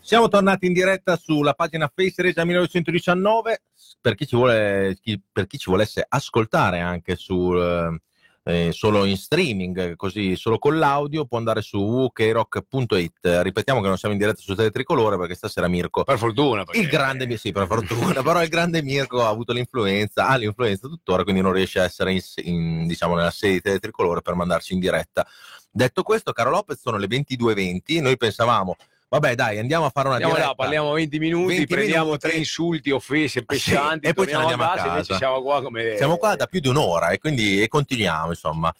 Siamo 0.00 0.28
tornati 0.28 0.66
in 0.66 0.72
diretta 0.72 1.16
sulla 1.16 1.52
pagina 1.52 1.90
Face 1.94 2.22
Regia 2.22 2.44
1919 2.44 3.62
per 4.00 4.14
chi 4.14 4.26
ci, 4.26 4.34
vuole, 4.34 4.96
per 5.30 5.46
chi 5.46 5.58
ci 5.58 5.68
volesse 5.68 6.04
ascoltare 6.08 6.80
anche 6.80 7.14
sul, 7.16 8.00
eh, 8.46 8.72
solo 8.72 9.04
in 9.06 9.16
streaming, 9.16 9.96
così 9.96 10.36
solo 10.36 10.58
con 10.58 10.78
l'audio, 10.78 11.24
può 11.24 11.38
andare 11.38 11.62
su 11.62 11.78
ukrock.it. 11.78 13.40
Ripetiamo 13.42 13.80
che 13.80 13.88
non 13.88 13.96
siamo 13.96 14.14
in 14.14 14.20
diretta 14.20 14.40
su 14.42 14.54
Tele 14.54 14.70
Tricolore 14.70 15.16
perché 15.16 15.34
stasera 15.34 15.66
Mirko 15.66 16.04
Per 16.04 16.18
fortuna. 16.18 16.64
perché- 16.64 16.80
il 16.80 16.88
grande, 16.88 17.36
sì, 17.38 17.52
per 17.52 17.66
fortuna, 17.66 18.22
però 18.22 18.42
il 18.42 18.48
grande 18.48 18.82
Mirko 18.82 19.22
ha 19.24 19.28
avuto 19.28 19.52
l'influenza, 19.52 20.28
ha 20.28 20.36
l'influenza 20.36 20.88
tuttora, 20.88 21.22
quindi 21.22 21.40
non 21.40 21.52
riesce 21.52 21.80
a 21.80 21.84
essere 21.84 22.12
in, 22.12 22.20
in, 22.42 22.86
diciamo, 22.86 23.14
nella 23.14 23.30
sede 23.30 23.54
di 23.54 23.60
Tele 23.62 23.78
Tricolore 23.78 24.20
per 24.20 24.34
mandarci 24.34 24.74
in 24.74 24.80
diretta. 24.80 25.26
Detto 25.70 26.02
questo, 26.02 26.32
caro 26.32 26.50
Lopez, 26.50 26.78
sono 26.80 26.98
le 26.98 27.06
22.20, 27.08 28.00
noi 28.00 28.16
pensavamo, 28.16 28.76
vabbè 29.20 29.34
dai, 29.36 29.58
andiamo 29.58 29.84
a 29.86 29.90
fare 29.90 30.06
una 30.08 30.16
Andiamo 30.16 30.34
diretta. 30.34 30.50
là, 30.52 30.56
parliamo 30.56 30.92
20 30.92 31.18
minuti, 31.18 31.54
20 31.56 31.66
prendiamo 31.74 32.04
minuti. 32.06 32.28
tre 32.28 32.36
insulti, 32.36 32.90
offese, 32.90 33.44
pescianti, 33.44 34.06
e 34.08 34.12
poi 34.12 34.26
ce 34.26 34.32
ne 34.36 34.38
andiamo 34.40 34.64
a 34.64 34.74
casa. 34.74 35.16
siamo 35.16 35.40
qua 35.42 35.62
come... 35.62 35.96
Siamo 35.96 36.16
qua 36.16 36.34
da 36.36 36.46
più 36.46 36.60
di 36.60 36.68
un'ora 36.68 37.10
e 37.10 37.18
quindi 37.18 37.62
e 37.62 37.68
continuiamo, 37.68 38.28
insomma. 38.28 38.74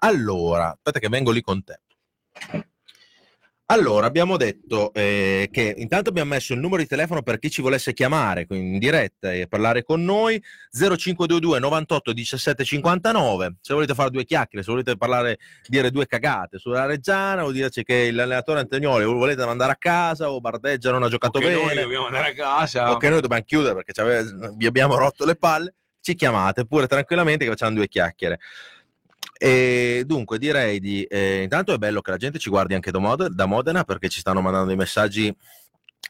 Allora, 0.00 0.70
aspetta 0.70 0.98
che 0.98 1.08
vengo 1.08 1.30
lì 1.30 1.40
con 1.40 1.64
te. 1.64 1.80
Allora, 3.70 4.06
abbiamo 4.06 4.38
detto 4.38 4.94
eh, 4.94 5.50
che 5.52 5.74
intanto 5.76 6.08
abbiamo 6.08 6.30
messo 6.30 6.54
il 6.54 6.58
numero 6.58 6.80
di 6.80 6.88
telefono 6.88 7.20
per 7.20 7.38
chi 7.38 7.50
ci 7.50 7.60
volesse 7.60 7.92
chiamare 7.92 8.46
in 8.48 8.78
diretta 8.78 9.30
e 9.30 9.46
parlare 9.46 9.82
con 9.82 10.02
noi 10.02 10.42
0522 10.70 11.58
98 11.58 12.14
17 12.14 12.64
59 12.64 13.56
se 13.60 13.74
volete 13.74 13.92
fare 13.92 14.08
due 14.08 14.24
chiacchiere 14.24 14.64
se 14.64 14.70
volete 14.70 14.96
parlare 14.96 15.36
dire 15.66 15.90
due 15.90 16.06
cagate 16.06 16.56
sulla 16.56 16.86
Reggiana 16.86 17.44
o 17.44 17.52
dirci 17.52 17.82
che 17.82 18.10
l'allenatore 18.10 18.60
Antonioli 18.60 19.04
lo 19.04 19.12
volete 19.12 19.44
mandare 19.44 19.72
a 19.72 19.76
casa 19.76 20.30
o 20.30 20.40
Bardeggia 20.40 20.90
non 20.90 21.02
ha 21.02 21.10
giocato 21.10 21.38
Che 21.38 21.50
noi 21.50 21.66
bene 21.66 21.82
dobbiamo 21.82 22.06
andare 22.06 22.30
a 22.30 22.34
casa. 22.34 22.90
o 22.90 22.96
che 22.96 23.10
noi 23.10 23.20
dobbiamo 23.20 23.42
chiudere 23.44 23.74
perché 23.74 24.24
vi 24.56 24.64
abbiamo 24.64 24.96
rotto 24.96 25.26
le 25.26 25.36
palle, 25.36 25.74
ci 26.00 26.14
chiamate 26.14 26.64
pure 26.64 26.86
tranquillamente 26.86 27.44
che 27.44 27.50
facciamo 27.50 27.74
due 27.74 27.86
chiacchiere. 27.86 28.38
E 29.38 30.02
dunque 30.04 30.38
direi 30.38 30.80
di 30.80 31.04
eh, 31.04 31.42
intanto 31.42 31.72
è 31.72 31.78
bello 31.78 32.00
che 32.00 32.10
la 32.10 32.16
gente 32.16 32.38
ci 32.38 32.50
guardi 32.50 32.74
anche 32.74 32.90
da, 32.90 32.98
Mod- 32.98 33.28
da 33.28 33.46
Modena 33.46 33.84
perché 33.84 34.08
ci 34.08 34.20
stanno 34.20 34.40
mandando 34.40 34.66
dei 34.66 34.76
messaggi 34.76 35.34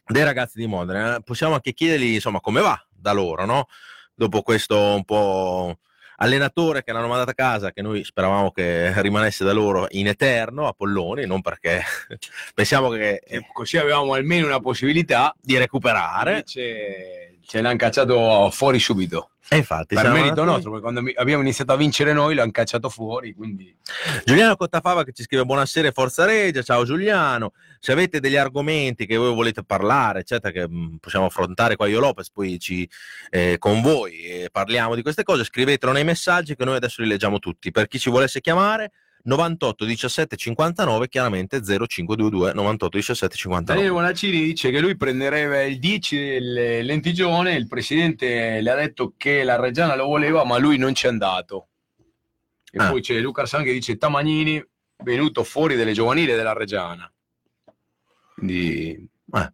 dei 0.05 0.23
ragazzi 0.23 0.57
di 0.59 0.65
Modena. 0.67 1.17
Eh, 1.17 1.21
Possiamo 1.21 1.53
anche 1.53 1.73
chiedergli 1.73 2.13
insomma 2.15 2.39
come 2.39 2.61
va 2.61 2.79
da 2.89 3.11
loro, 3.11 3.45
no? 3.45 3.67
Dopo 4.15 4.41
questo 4.41 4.77
un 4.95 5.05
po' 5.05 5.77
allenatore 6.21 6.83
che 6.83 6.91
l'hanno 6.91 7.07
mandato 7.07 7.29
a 7.31 7.33
casa, 7.33 7.71
che 7.71 7.81
noi 7.81 8.03
speravamo 8.03 8.51
che 8.51 8.99
rimanesse 9.01 9.45
da 9.45 9.53
loro 9.53 9.85
in 9.91 10.07
eterno 10.07 10.67
a 10.67 10.73
Polloni, 10.73 11.25
non 11.25 11.41
perché 11.41 11.81
pensiamo 12.53 12.89
che 12.89 13.21
E 13.25 13.47
così 13.53 13.77
avevamo 13.77 14.13
almeno 14.13 14.47
una 14.47 14.59
possibilità. 14.59 15.33
di 15.39 15.57
recuperare. 15.57 16.31
Invece 16.31 17.37
ce 17.49 17.61
l'hanno 17.61 17.77
cacciato 17.77 18.51
fuori 18.51 18.77
subito. 18.77 19.31
E 19.49 19.57
infatti 19.57 19.95
per 19.95 20.11
merito 20.11 20.41
andati- 20.41 20.49
nostro, 20.49 20.69
perché 20.69 20.85
quando 20.85 21.11
abbiamo 21.15 21.41
iniziato 21.41 21.71
a 21.71 21.75
vincere 21.77 22.13
noi 22.13 22.35
l'hanno 22.35 22.51
cacciato 22.51 22.89
fuori, 22.89 23.33
quindi 23.33 23.75
Giuliano 24.23 24.55
Cottafava 24.55 25.03
che 25.03 25.13
ci 25.13 25.23
scrive 25.23 25.43
buonasera 25.45 25.91
Forza 25.91 26.25
Regia, 26.25 26.61
ciao 26.61 26.85
Giuliano, 26.85 27.53
se 27.79 27.91
avete 27.91 28.19
degli 28.19 28.35
argomenti 28.35 29.07
che 29.07 29.17
voi 29.17 29.33
volete 29.33 29.63
parlare, 29.63 30.19
eccetera, 30.19 30.53
che 30.53 30.69
mh, 30.69 30.97
possiamo 30.99 31.25
affrontare 31.25 31.75
qua 31.75 31.87
io 31.87 31.99
Lopez, 31.99 32.29
poi 32.29 32.59
ci, 32.59 32.87
eh, 33.31 33.55
con 33.57 33.81
voi 33.81 34.21
e 34.21 34.49
parliamo 34.51 34.93
di 34.93 35.01
queste 35.01 35.23
cose, 35.23 35.43
scrivetelo 35.43 35.91
nei 35.91 36.03
messaggi 36.03 36.55
che 36.55 36.65
noi 36.65 36.75
adesso 36.75 37.01
li 37.01 37.07
leggiamo 37.07 37.39
tutti. 37.39 37.71
Per 37.71 37.87
chi 37.87 37.97
ci 37.97 38.11
volesse 38.11 38.41
chiamare, 38.41 38.91
98 39.29 39.85
17 39.85 40.35
59, 40.35 41.07
chiaramente 41.07 41.61
0522 41.61 42.53
98 42.53 42.97
17 42.97 43.35
59. 43.35 43.81
Daniele 43.81 43.95
Bonaccini 44.01 44.41
dice 44.43 44.71
che 44.71 44.79
lui 44.79 44.97
prenderebbe 44.97 45.67
il 45.67 45.79
10 45.79 46.17
del 46.17 46.85
Lentigione, 46.85 47.53
il 47.55 47.67
presidente 47.67 48.59
le 48.61 48.69
ha 48.71 48.75
detto 48.75 49.13
che 49.15 49.43
la 49.43 49.55
Reggiana 49.59 49.95
lo 49.95 50.07
voleva, 50.07 50.43
ma 50.45 50.57
lui 50.57 50.77
non 50.77 50.93
ci 50.95 51.05
è 51.05 51.09
andato. 51.09 51.67
E 52.71 52.77
Ah. 52.79 52.89
poi 52.89 53.01
c'è 53.01 53.19
Luca 53.19 53.41
Arsan 53.41 53.63
che 53.63 53.71
dice 53.71 53.97
Tamagnini 53.97 54.63
venuto 55.03 55.43
fuori 55.43 55.75
delle 55.75 55.93
giovanili 55.93 56.33
della 56.33 56.53
Reggiana. 56.53 57.11
Quindi 58.35 59.07
Eh, 59.31 59.53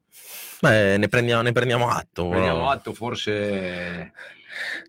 beh, 0.62 0.98
ne 0.98 1.08
prendiamo, 1.10 1.42
ne 1.42 1.52
prendiamo 1.52 1.90
atto. 1.90 2.30
prendiamo 2.30 2.70
atto, 2.70 2.94
forse 2.94 4.14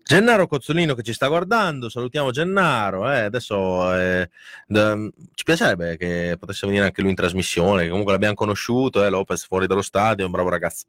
Gennaro 0.03 0.47
Cozzolino 0.47 0.95
che 0.95 1.03
ci 1.03 1.13
sta 1.13 1.27
guardando, 1.27 1.89
salutiamo 1.89 2.31
Gennaro. 2.31 3.11
eh, 3.11 3.19
adesso 3.21 3.93
eh, 3.95 4.29
d- 4.65 5.09
ci 5.33 5.43
piacerebbe 5.43 5.97
che 5.97 6.35
potesse 6.39 6.65
venire 6.65 6.85
anche 6.85 7.01
lui 7.01 7.09
in 7.11 7.15
trasmissione, 7.15 7.87
comunque 7.89 8.13
l'abbiamo 8.13 8.35
conosciuto, 8.35 9.03
eh, 9.03 9.09
Lopez 9.09 9.45
fuori 9.45 9.67
dallo 9.67 9.81
stadio, 9.81 10.25
un 10.25 10.31
bravo 10.31 10.49
ragazzo. 10.49 10.85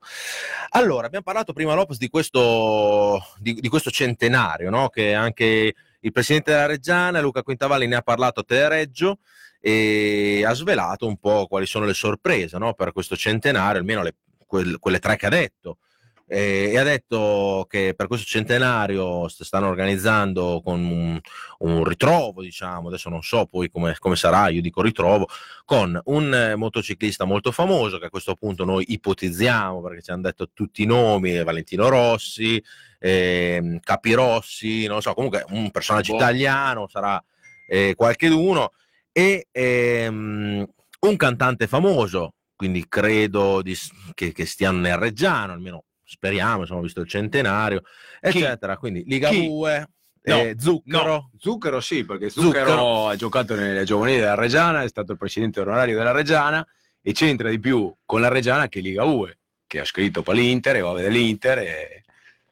Allora, 0.71 1.07
abbiamo 1.07 1.25
parlato 1.25 1.53
prima 1.53 1.75
Lopez 1.75 1.99
di 1.99 2.09
questo, 2.09 3.21
di, 3.39 3.55
di 3.55 3.69
questo 3.69 3.91
centenario, 3.91 4.71
no? 4.71 4.89
che 4.89 5.15
anche 5.15 5.75
il 6.01 6.13
presidente 6.13 6.53
della 6.53 6.67
Reggiana, 6.67 7.21
Luca 7.21 7.43
Quintavalli, 7.43 7.87
ne 7.87 7.97
ha 7.97 8.03
parlato 8.03 8.41
a 8.41 8.45
Telereggio 8.45 9.19
e 9.61 10.45
ha 10.47 10.53
svelato 10.53 11.07
un 11.07 11.17
po' 11.19 11.47
quali 11.49 11.67
sono 11.67 11.85
le 11.85 11.95
sorprese 11.95 12.59
no? 12.59 12.75
per 12.75 12.93
questo 12.93 13.17
centenario, 13.17 13.81
almeno 13.81 14.03
le- 14.03 14.15
quel- 14.47 14.79
quelle 14.79 14.99
tre 15.01 15.17
che 15.17 15.27
ha 15.27 15.31
detto 15.31 15.79
e, 16.31 16.71
e 16.73 16.79
ha 16.79 16.85
detto 16.85 17.67
che 17.69 17.95
per 17.97 18.07
questo 18.07 18.27
centenario 18.27 19.27
st- 19.29 19.45
stanno 19.45 19.69
organizzando 19.69 20.61
con 20.63 20.85
un, 20.85 21.19
un 21.61 21.85
ritrovo, 21.85 22.43
diciamo, 22.43 22.89
adesso 22.89 23.09
non 23.09 23.23
so 23.23 23.47
poi 23.47 23.71
come, 23.71 23.97
come 23.99 24.15
sarà, 24.15 24.49
io 24.51 24.61
dico 24.61 24.83
ritrovo, 24.83 25.27
con 25.65 25.99
un 26.05 26.35
eh, 26.35 26.55
motociclista 26.55 27.25
molto 27.25 27.51
famoso 27.51 27.99
che 27.99 28.07
a 28.07 28.11
questo 28.11 28.35
punto 28.35 28.65
noi 28.65 28.85
ipotizziamo 28.89 29.81
perché 29.81 30.03
ci 30.03 30.11
hanno 30.11 30.23
detto 30.23 30.51
tutti 30.53 30.83
i 30.83 30.87
nomi, 30.87 31.35
eh, 31.35 31.45
Valentino 31.45 31.89
Rossi, 31.89 32.63
ehm, 32.99 33.81
Capirossi, 33.81 34.87
non 34.87 35.01
so, 35.01 35.15
comunque 35.15 35.45
un 35.49 35.71
personaggio 35.71 36.13
Boh. 36.13 36.19
italiano, 36.19 36.89
sarà 36.89 37.23
eh, 37.67 37.95
qualcheduno, 37.97 38.73
e 39.13 39.49
ehm, 39.51 40.67
un 41.01 41.17
cantante 41.17 41.67
famoso, 41.67 42.35
quindi 42.55 42.87
credo 42.89 43.63
di 43.63 43.77
che, 44.15 44.33
che 44.33 44.47
stiano 44.47 44.79
nel 44.79 44.97
Reggiano, 44.97 45.53
almeno 45.53 45.85
speriamo, 46.09 46.61
insomma, 46.63 46.81
visto 46.81 47.01
il 47.01 47.09
centenario, 47.09 47.83
Chi? 47.83 48.39
eccetera. 48.39 48.77
Quindi 48.79 49.05
Liga 49.07 49.29
Chi? 49.29 49.47
2, 49.47 49.89
No, 50.21 50.35
eh, 50.41 50.57
Zucchero, 50.59 51.05
No, 51.07 51.31
Zucchero 51.39 51.81
sì, 51.81 52.05
perché 52.05 52.29
Zucchero, 52.29 52.69
Zucchero. 52.71 53.09
ha 53.09 53.17
giocato 53.17 53.55
nelle 53.55 53.85
giovanili 53.85 54.19
della 54.19 54.35
Reggiana, 54.35 54.83
è 54.83 54.89
stato 54.89 55.13
il 55.13 55.19
presidente 55.19 55.61
onorario 55.61 55.97
della 55.97 56.11
Reggiana 56.11 56.67
e 57.01 57.13
c'entra 57.13 57.49
di 57.49 57.59
più 57.61 57.95
con 58.05 58.21
la 58.21 58.29
Reggiana 58.29 58.69
che 58.69 58.81
Liga 58.81 59.05
UE, 59.05 59.39
che 59.67 59.81
ha 59.81 59.85
scritto 59.85 60.23
per 60.23 60.35
l'Inter 60.35 60.77
e 60.77 60.81
va 60.81 60.91
a 60.91 60.95
vedere 60.95 61.13
l'Inter 61.15 61.59
e 61.59 62.05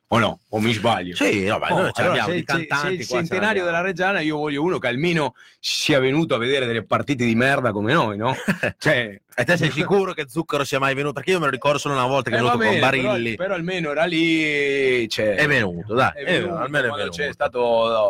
O 0.08 0.18
no? 0.20 0.38
O 0.50 0.60
mi 0.60 0.72
sbaglio? 0.72 1.16
Sì, 1.16 1.46
no, 1.46 1.58
ma 1.58 1.66
Oh, 1.72 1.80
noi 1.80 1.92
ce 1.92 2.02
allora, 2.02 2.16
l'abbiamo 2.18 2.28
se, 2.28 2.34
di 2.36 2.44
se- 2.68 2.76
se 2.76 2.88
il 2.92 3.06
centenario 3.06 3.64
della 3.64 3.80
Reggiana, 3.80 4.20
io 4.20 4.36
voglio 4.36 4.62
uno 4.62 4.78
che 4.78 4.86
almeno 4.86 5.34
sia 5.58 5.98
venuto 5.98 6.36
a 6.36 6.38
vedere 6.38 6.64
delle 6.64 6.84
partite 6.84 7.24
di 7.24 7.34
merda 7.34 7.72
come 7.72 7.92
noi, 7.92 8.16
no? 8.16 8.32
cioè, 8.78 9.20
E 9.34 9.44
te 9.44 9.56
sei 9.56 9.72
sicuro 9.72 10.12
che 10.12 10.26
Zucchero 10.28 10.62
sia 10.62 10.78
mai 10.78 10.94
venuto? 10.94 11.14
Perché 11.14 11.32
io 11.32 11.40
me 11.40 11.46
lo 11.46 11.50
ricordo 11.50 11.78
solo 11.78 11.94
una 11.94 12.06
volta 12.06 12.30
che 12.30 12.36
eh, 12.36 12.38
è 12.38 12.42
venuto 12.42 12.56
bene, 12.58 12.78
con 12.80 12.88
però, 12.90 13.02
Barilli. 13.08 13.34
però 13.34 13.54
almeno 13.54 13.90
era 13.90 14.04
lì. 14.04 15.08
Cioè, 15.08 15.34
È 15.34 15.46
venuto, 15.48 15.92
dai, 15.94 16.12
è 16.14 16.24
venuto, 16.24 16.40
venuto, 16.44 16.62
almeno 16.62 16.86
è 16.94 16.96
venuto. 16.98 17.16
c'è 17.16 17.32
stato, 17.32 17.58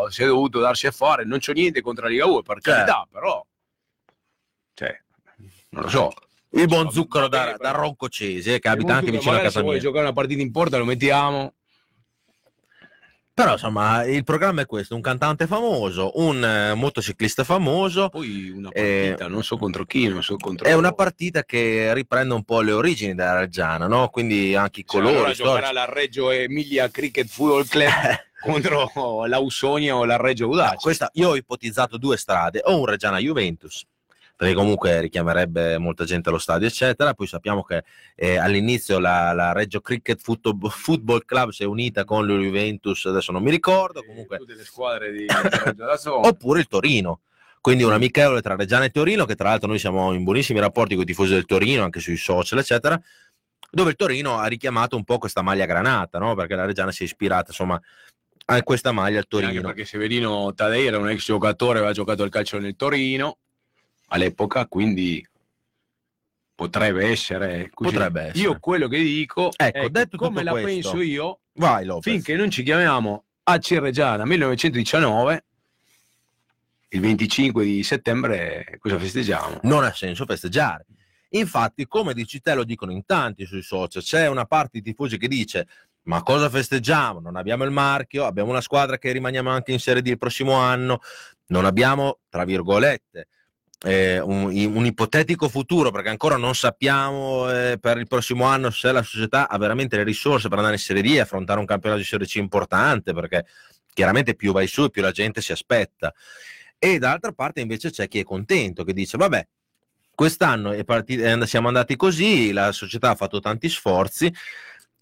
no, 0.04 0.10
si 0.10 0.22
è 0.22 0.26
dovuto 0.26 0.60
darsi 0.60 0.86
a 0.86 0.90
fare. 0.90 1.24
Non 1.24 1.38
c'ho 1.38 1.52
niente 1.52 1.80
contro 1.80 2.04
la 2.04 2.10
Liga 2.10 2.26
2, 2.26 2.42
per 2.42 2.60
Certo. 2.60 2.70
carità, 2.78 3.08
però. 3.10 3.42
Cioè, 4.74 5.00
non 5.70 5.82
lo 5.84 5.88
so. 5.88 6.12
Il 6.50 6.66
buon 6.66 6.90
Zucchero 6.90 7.28
bene, 7.28 7.44
da, 7.44 7.56
però- 7.56 7.72
da 7.72 7.78
Roncocesi, 7.78 8.52
eh, 8.54 8.58
che 8.58 8.68
abita 8.68 8.94
anche 8.96 9.10
vicino 9.10 9.32
a 9.34 9.38
se 9.38 9.42
casa 9.44 9.60
vuoi 9.60 9.74
mia. 9.74 9.82
giocare 9.82 10.04
una 10.04 10.12
partita 10.12 10.40
in 10.42 10.50
porta, 10.52 10.76
lo 10.76 10.84
mettiamo. 10.84 11.54
Però 13.36 13.52
insomma, 13.52 14.02
il 14.06 14.24
programma 14.24 14.62
è 14.62 14.66
questo: 14.66 14.94
un 14.94 15.02
cantante 15.02 15.46
famoso, 15.46 16.12
un 16.14 16.42
eh, 16.42 16.72
motociclista 16.72 17.44
famoso. 17.44 18.08
Poi 18.08 18.48
una 18.48 18.70
Eh, 18.72 19.08
partita, 19.08 19.28
non 19.28 19.44
so 19.44 19.58
contro 19.58 19.84
chi, 19.84 20.08
non 20.08 20.22
so 20.22 20.36
contro 20.36 20.66
È 20.66 20.72
una 20.72 20.92
partita 20.92 21.44
che 21.44 21.92
riprende 21.92 22.32
un 22.32 22.44
po' 22.44 22.62
le 22.62 22.72
origini 22.72 23.14
della 23.14 23.38
Reggiana, 23.40 23.86
no? 23.88 24.08
Quindi 24.08 24.54
anche 24.54 24.80
i 24.80 24.84
colori. 24.84 25.16
allora 25.16 25.32
giocherà 25.32 25.70
la 25.70 25.84
Reggio 25.84 26.30
Emilia 26.30 26.88
Cricket 26.90 27.26
Football 27.28 27.66
Club 27.66 27.90
contro 28.40 29.26
l'Ausonia 29.26 29.96
o 29.96 30.06
la 30.06 30.16
Reggio 30.16 30.46
No, 30.46 30.52
Audace. 30.52 30.76
questa- 30.80 31.10
io 31.12 31.28
ho 31.28 31.36
ipotizzato 31.36 31.98
due 31.98 32.16
strade, 32.16 32.62
o 32.64 32.78
un 32.80 32.86
Reggiana 32.86 33.18
Juventus, 33.18 33.84
perché 34.36 34.52
comunque 34.52 35.00
richiamerebbe 35.00 35.78
molta 35.78 36.04
gente 36.04 36.28
allo 36.28 36.38
stadio, 36.38 36.66
eccetera. 36.66 37.14
Poi 37.14 37.26
sappiamo 37.26 37.62
che 37.62 37.84
eh, 38.14 38.36
all'inizio 38.36 38.98
la, 38.98 39.32
la 39.32 39.52
Reggio 39.52 39.80
Cricket 39.80 40.20
Football, 40.20 40.68
Football 40.68 41.22
Club 41.24 41.50
si 41.50 41.62
è 41.62 41.66
unita 41.66 42.04
con 42.04 42.26
la 42.26 42.34
Juventus, 42.34 43.06
adesso 43.06 43.32
non 43.32 43.42
mi 43.42 43.50
ricordo, 43.50 44.04
comunque, 44.04 44.36
tutte 44.36 44.54
le 44.54 44.64
squadre 44.64 45.10
di 45.10 45.24
oppure 46.06 46.60
il 46.60 46.66
Torino. 46.66 47.20
Quindi 47.62 47.82
un 47.82 47.92
amichevole 47.92 48.42
tra 48.42 48.54
Reggiana 48.54 48.84
e 48.84 48.90
Torino, 48.90 49.24
che 49.24 49.34
tra 49.34 49.48
l'altro 49.48 49.68
noi 49.68 49.78
siamo 49.78 50.12
in 50.12 50.22
buonissimi 50.22 50.60
rapporti 50.60 50.94
con 50.94 51.02
i 51.02 51.06
tifosi 51.06 51.32
del 51.32 51.46
Torino, 51.46 51.82
anche 51.82 51.98
sui 51.98 52.16
social, 52.16 52.58
eccetera, 52.58 53.00
dove 53.70 53.90
il 53.90 53.96
Torino 53.96 54.38
ha 54.38 54.46
richiamato 54.46 54.96
un 54.96 55.02
po' 55.02 55.18
questa 55.18 55.42
maglia 55.42 55.64
granata, 55.64 56.18
no? 56.18 56.34
Perché 56.34 56.54
la 56.54 56.66
Reggiana 56.66 56.92
si 56.92 57.02
è 57.02 57.06
ispirata, 57.06 57.46
insomma, 57.48 57.80
a 58.48 58.62
questa 58.62 58.92
maglia 58.92 59.18
al 59.18 59.26
Anche 59.28 59.46
Torino. 59.46 59.62
perché 59.62 59.84
Severino 59.84 60.52
Tadei 60.54 60.86
era 60.86 60.98
un 60.98 61.08
ex 61.08 61.24
giocatore, 61.24 61.78
aveva 61.78 61.92
giocato 61.92 62.22
al 62.22 62.28
calcio 62.28 62.58
nel 62.58 62.76
Torino 62.76 63.38
all'epoca, 64.06 64.66
quindi 64.66 65.26
potrebbe 66.54 67.08
essere 67.08 67.70
così. 67.72 67.92
Potrebbe 67.92 68.22
essere. 68.22 68.38
Io 68.38 68.58
quello 68.58 68.88
che 68.88 68.98
dico 68.98 69.50
Ecco, 69.56 69.98
è 69.98 70.08
come 70.16 70.42
la 70.42 70.52
questo, 70.52 70.90
penso 70.90 71.00
io, 71.02 71.40
Vai, 71.54 71.84
Lopez. 71.84 72.12
finché 72.12 72.34
non 72.34 72.50
ci 72.50 72.62
chiamiamo 72.62 73.24
AC 73.44 73.72
Reggiana 73.78 74.24
1919, 74.24 75.44
il 76.88 77.00
25 77.00 77.64
di 77.64 77.82
settembre, 77.82 78.78
cosa 78.80 78.98
festeggiamo? 78.98 79.60
non 79.62 79.84
ha 79.84 79.92
senso 79.92 80.24
festeggiare. 80.24 80.86
Infatti, 81.30 81.86
come 81.86 82.14
dici 82.14 82.40
te, 82.40 82.54
lo 82.54 82.64
dicono 82.64 82.92
in 82.92 83.04
tanti 83.04 83.44
sui 83.44 83.62
social, 83.62 84.02
c'è 84.02 84.28
una 84.28 84.46
parte 84.46 84.78
di 84.78 84.82
tifosi 84.82 85.18
che 85.18 85.28
dice 85.28 85.66
ma 86.06 86.22
cosa 86.22 86.48
festeggiamo? 86.48 87.18
Non 87.18 87.36
abbiamo 87.36 87.64
il 87.64 87.72
marchio, 87.72 88.24
abbiamo 88.26 88.50
una 88.50 88.60
squadra 88.60 88.96
che 88.96 89.10
rimaniamo 89.10 89.50
anche 89.50 89.72
in 89.72 89.80
Serie 89.80 90.02
D 90.02 90.06
il 90.06 90.18
prossimo 90.18 90.52
anno, 90.52 91.00
non 91.46 91.64
abbiamo, 91.64 92.20
tra 92.28 92.44
virgolette, 92.44 93.26
eh, 93.86 94.18
un, 94.18 94.52
un 94.52 94.84
ipotetico 94.84 95.48
futuro 95.48 95.92
perché 95.92 96.08
ancora 96.08 96.36
non 96.36 96.54
sappiamo 96.54 97.48
eh, 97.50 97.78
per 97.78 97.98
il 97.98 98.08
prossimo 98.08 98.44
anno 98.44 98.70
se 98.70 98.90
la 98.90 99.02
società 99.02 99.48
ha 99.48 99.56
veramente 99.58 99.96
le 99.96 100.02
risorse 100.02 100.48
per 100.48 100.58
andare 100.58 100.76
in 100.76 100.80
Serie 100.80 101.02
D 101.02 101.06
e 101.06 101.20
affrontare 101.20 101.60
un 101.60 101.66
campionato 101.66 102.00
di 102.00 102.06
Serie 102.06 102.26
C 102.26 102.34
importante 102.36 103.12
perché 103.12 103.46
chiaramente 103.94 104.34
più 104.34 104.52
vai 104.52 104.66
su 104.66 104.88
più 104.90 105.02
la 105.02 105.12
gente 105.12 105.40
si 105.40 105.52
aspetta. 105.52 106.12
E 106.78 106.98
dall'altra 106.98 107.32
parte 107.32 107.60
invece 107.60 107.90
c'è 107.90 108.08
chi 108.08 108.18
è 108.18 108.24
contento, 108.24 108.82
che 108.84 108.92
dice 108.92 109.16
vabbè, 109.16 109.46
quest'anno 110.14 110.72
è 110.72 110.84
parti- 110.84 111.16
eh, 111.16 111.46
siamo 111.46 111.68
andati 111.68 111.94
così, 111.94 112.52
la 112.52 112.72
società 112.72 113.10
ha 113.10 113.14
fatto 113.14 113.38
tanti 113.38 113.68
sforzi 113.68 114.32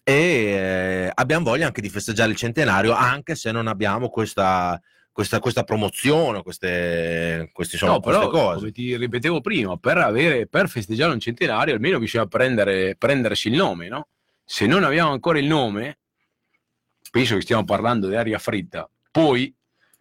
e 0.03 0.13
eh, 0.13 1.11
abbiamo 1.13 1.45
voglia 1.45 1.65
anche 1.65 1.81
di 1.81 1.89
festeggiare 1.89 2.29
il 2.29 2.37
centenario, 2.37 2.93
anche 2.93 3.35
se 3.35 3.51
non 3.51 3.67
abbiamo 3.67 4.09
questa, 4.09 4.79
questa, 5.15 5.39
questa 5.39 5.63
promozione, 5.63 6.43
queste, 6.43 7.49
questi, 7.53 7.75
insomma, 7.75 7.93
no, 7.93 7.99
però, 8.01 8.27
queste 8.27 8.37
cose. 8.37 8.57
come 8.57 8.71
ti 8.71 8.97
ripetevo 8.97 9.39
prima, 9.39 9.77
per, 9.77 9.97
avere, 9.97 10.45
per 10.45 10.67
festeggiare 10.67 11.13
un 11.13 11.21
centenario 11.21 11.73
almeno 11.73 11.99
bisogna 11.99 12.25
prendere, 12.25 12.97
prendersi 12.97 13.47
il 13.47 13.55
nome, 13.55 13.87
no? 13.87 14.09
Se 14.43 14.65
non 14.65 14.83
abbiamo 14.83 15.11
ancora 15.11 15.39
il 15.39 15.45
nome, 15.45 15.99
penso 17.09 17.35
che 17.35 17.41
stiamo 17.43 17.63
parlando 17.63 18.09
di 18.09 18.15
aria 18.17 18.37
fritta. 18.39 18.89
Poi 19.09 19.55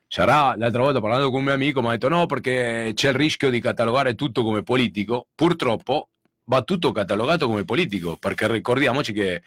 sarà, 0.09 0.57
l'altra 0.57 0.83
volta 0.83 1.01
parlando 1.01 1.31
con 1.31 1.39
un 1.39 1.45
mio 1.45 1.55
amico, 1.55 1.81
mi 1.81 1.87
ha 1.87 1.91
detto 1.93 2.09
no 2.09 2.27
perché 2.27 2.91
c'è 2.93 3.11
il 3.11 3.15
rischio 3.15 3.51
di 3.51 3.61
catalogare 3.61 4.17
tutto 4.17 4.43
come 4.43 4.65
politico. 4.65 5.29
Purtroppo 5.33 6.09
va 6.47 6.63
tutto 6.63 6.91
catalogato 6.91 7.47
come 7.47 7.65
politico, 7.65 8.17
perché 8.17 8.49
ricordiamoci 8.49 9.13
che 9.13 9.43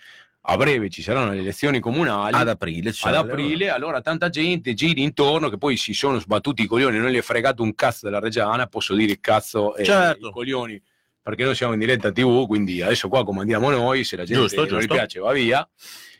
a 0.49 0.55
breve 0.55 0.89
ci 0.89 1.01
saranno 1.01 1.33
le 1.33 1.39
elezioni 1.39 1.79
comunali. 1.79 2.33
Ad 2.35 2.47
aprile, 2.47 2.93
ci 2.93 3.05
ad 3.05 3.15
aprile, 3.15 3.69
allora 3.69 3.99
tanta 3.99 4.29
gente 4.29 4.73
giri 4.73 5.03
intorno 5.03 5.49
che 5.49 5.57
poi 5.57 5.75
si 5.75 5.93
sono 5.93 6.19
sbattuti 6.19 6.61
i 6.63 6.65
coglioni, 6.67 6.97
non 6.97 7.09
gli 7.09 7.17
è 7.17 7.21
fregato 7.21 7.63
un 7.63 7.75
cazzo 7.75 8.05
della 8.05 8.19
Reggiana, 8.19 8.65
posso 8.67 8.95
dire 8.95 9.11
il 9.11 9.19
cazzo 9.19 9.75
e 9.75 9.83
Certo. 9.83 10.29
i 10.29 10.31
coglioni, 10.31 10.81
perché 11.21 11.43
noi 11.43 11.53
siamo 11.53 11.73
in 11.73 11.79
diretta 11.79 12.13
TV, 12.13 12.47
quindi 12.47 12.81
adesso 12.81 13.09
qua 13.09 13.25
comandiamo 13.25 13.69
noi, 13.69 14.05
se 14.05 14.15
la 14.15 14.23
gente 14.23 14.43
Giusto, 14.43 14.61
non 14.61 14.67
gli 14.67 14.79
giusto. 14.79 14.93
piace 14.93 15.19
va 15.19 15.33
via. 15.33 15.67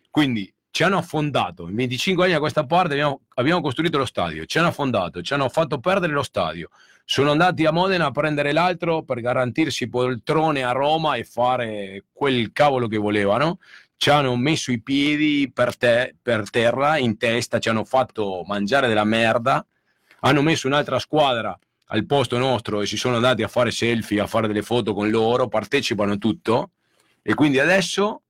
Quindi 0.10 0.54
ci 0.72 0.84
hanno 0.84 0.98
affondato, 0.98 1.70
in 1.70 1.76
25 1.76 2.26
anni 2.26 2.34
a 2.34 2.40
questa 2.40 2.66
parte 2.66 2.94
abbiamo, 2.94 3.22
abbiamo 3.36 3.62
costruito 3.62 3.98
lo 3.98 4.06
stadio, 4.06 4.46
ci 4.46 4.58
hanno 4.58 4.68
affondato, 4.68 5.22
ci 5.22 5.34
hanno 5.34 5.48
fatto 5.48 5.80
perdere 5.80 6.12
lo 6.12 6.22
stadio, 6.22 6.70
sono 7.06 7.32
andati 7.32 7.66
a 7.66 7.72
Modena 7.72 8.08
a 8.08 8.12
prendere 8.12 8.52
l'altro 8.52 9.04
per 9.04 9.22
garantirsi 9.22 9.88
poltrone 9.88 10.64
a 10.64 10.72
Roma 10.72 11.16
e 11.16 11.24
fare 11.24 12.04
quel 12.12 12.52
cavolo 12.52 12.88
che 12.90 12.98
volevano 12.98 13.60
ci 13.98 14.10
hanno 14.12 14.36
messo 14.36 14.72
i 14.72 14.82
piedi 14.82 15.52
per, 15.52 15.76
te, 15.76 16.16
per 16.22 16.50
terra, 16.50 16.98
in 16.98 17.18
testa, 17.18 17.60
ci 17.60 17.70
hanno 17.70 17.84
fatto 17.84 18.44
mangiare 18.46 18.88
della 18.88 19.04
merda, 19.04 19.66
hanno 20.22 20.42
messo 20.42 20.68
un'altra 20.68 21.00
squadra 21.00 21.58
al 21.90 22.06
posto 22.06 22.38
nostro 22.38 22.82
e 22.82 22.86
si 22.86 22.98
sono 22.98 23.16
andati 23.16 23.44
a 23.44 23.48
fare 23.48 23.72
selfie, 23.72 24.20
a 24.20 24.28
fare 24.28 24.48
delle 24.48 24.62
foto 24.62 24.94
con 24.94 25.10
loro, 25.10 25.48
partecipano 25.48 26.18
tutto 26.18 26.72
e 27.24 27.34
quindi 27.34 27.60
adesso, 27.60 28.22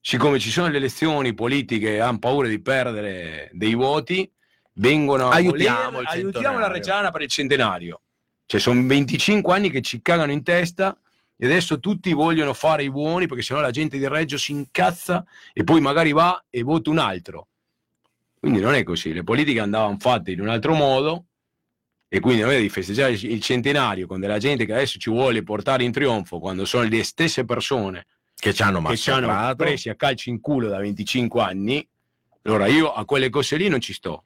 siccome 0.00 0.38
ci 0.38 0.50
sono 0.50 0.68
le 0.68 0.76
elezioni 0.76 1.34
politiche 1.34 1.94
e 1.94 1.98
hanno 1.98 2.18
paura 2.18 2.46
di 2.46 2.60
perdere 2.60 3.50
dei 3.52 3.74
voti, 3.74 4.30
vengono 4.74 5.28
a 5.28 5.34
Aiutiamo 5.34 5.90
voler- 5.90 6.08
aiutiamo 6.08 6.58
la 6.58 6.68
Reggiana 6.68 7.10
per 7.10 7.22
il 7.22 7.28
centenario. 7.28 8.00
Cioè 8.46 8.60
sono 8.60 8.84
25 8.86 9.54
anni 9.54 9.70
che 9.70 9.80
ci 9.80 10.00
cagano 10.02 10.32
in 10.32 10.42
testa 10.42 10.96
e 11.42 11.46
adesso 11.46 11.80
tutti 11.80 12.12
vogliono 12.12 12.52
fare 12.52 12.82
i 12.82 12.90
buoni 12.90 13.26
perché 13.26 13.42
sennò 13.42 13.62
la 13.62 13.70
gente 13.70 13.96
di 13.96 14.06
Reggio 14.06 14.36
si 14.36 14.52
incazza 14.52 15.24
e 15.54 15.64
poi 15.64 15.80
magari 15.80 16.12
va 16.12 16.44
e 16.50 16.62
vota 16.62 16.90
un 16.90 16.98
altro. 16.98 17.48
Quindi 18.38 18.60
non 18.60 18.74
è 18.74 18.82
così, 18.82 19.14
le 19.14 19.24
politiche 19.24 19.58
andavano 19.58 19.96
fatte 19.98 20.32
in 20.32 20.40
un 20.42 20.50
altro 20.50 20.74
modo 20.74 21.24
e 22.08 22.20
quindi 22.20 22.42
noi 22.42 22.60
di 22.60 22.68
festeggiare 22.68 23.12
il 23.12 23.40
centenario 23.40 24.06
con 24.06 24.20
della 24.20 24.36
gente 24.36 24.66
che 24.66 24.74
adesso 24.74 24.98
ci 24.98 25.08
vuole 25.08 25.42
portare 25.42 25.82
in 25.82 25.92
trionfo 25.92 26.40
quando 26.40 26.66
sono 26.66 26.86
le 26.86 27.02
stesse 27.04 27.46
persone 27.46 28.06
che 28.36 28.52
ci 28.52 28.60
hanno 28.60 28.82
che 28.82 28.98
ci 28.98 29.10
hanno 29.10 29.28
massacrato. 29.28 29.56
presi 29.56 29.88
a 29.88 29.94
calci 29.94 30.28
in 30.28 30.42
culo 30.42 30.68
da 30.68 30.78
25 30.78 31.40
anni, 31.40 31.88
allora 32.42 32.66
io 32.66 32.92
a 32.92 33.06
quelle 33.06 33.30
cose 33.30 33.56
lì 33.56 33.68
non 33.68 33.80
ci 33.80 33.94
sto. 33.94 34.24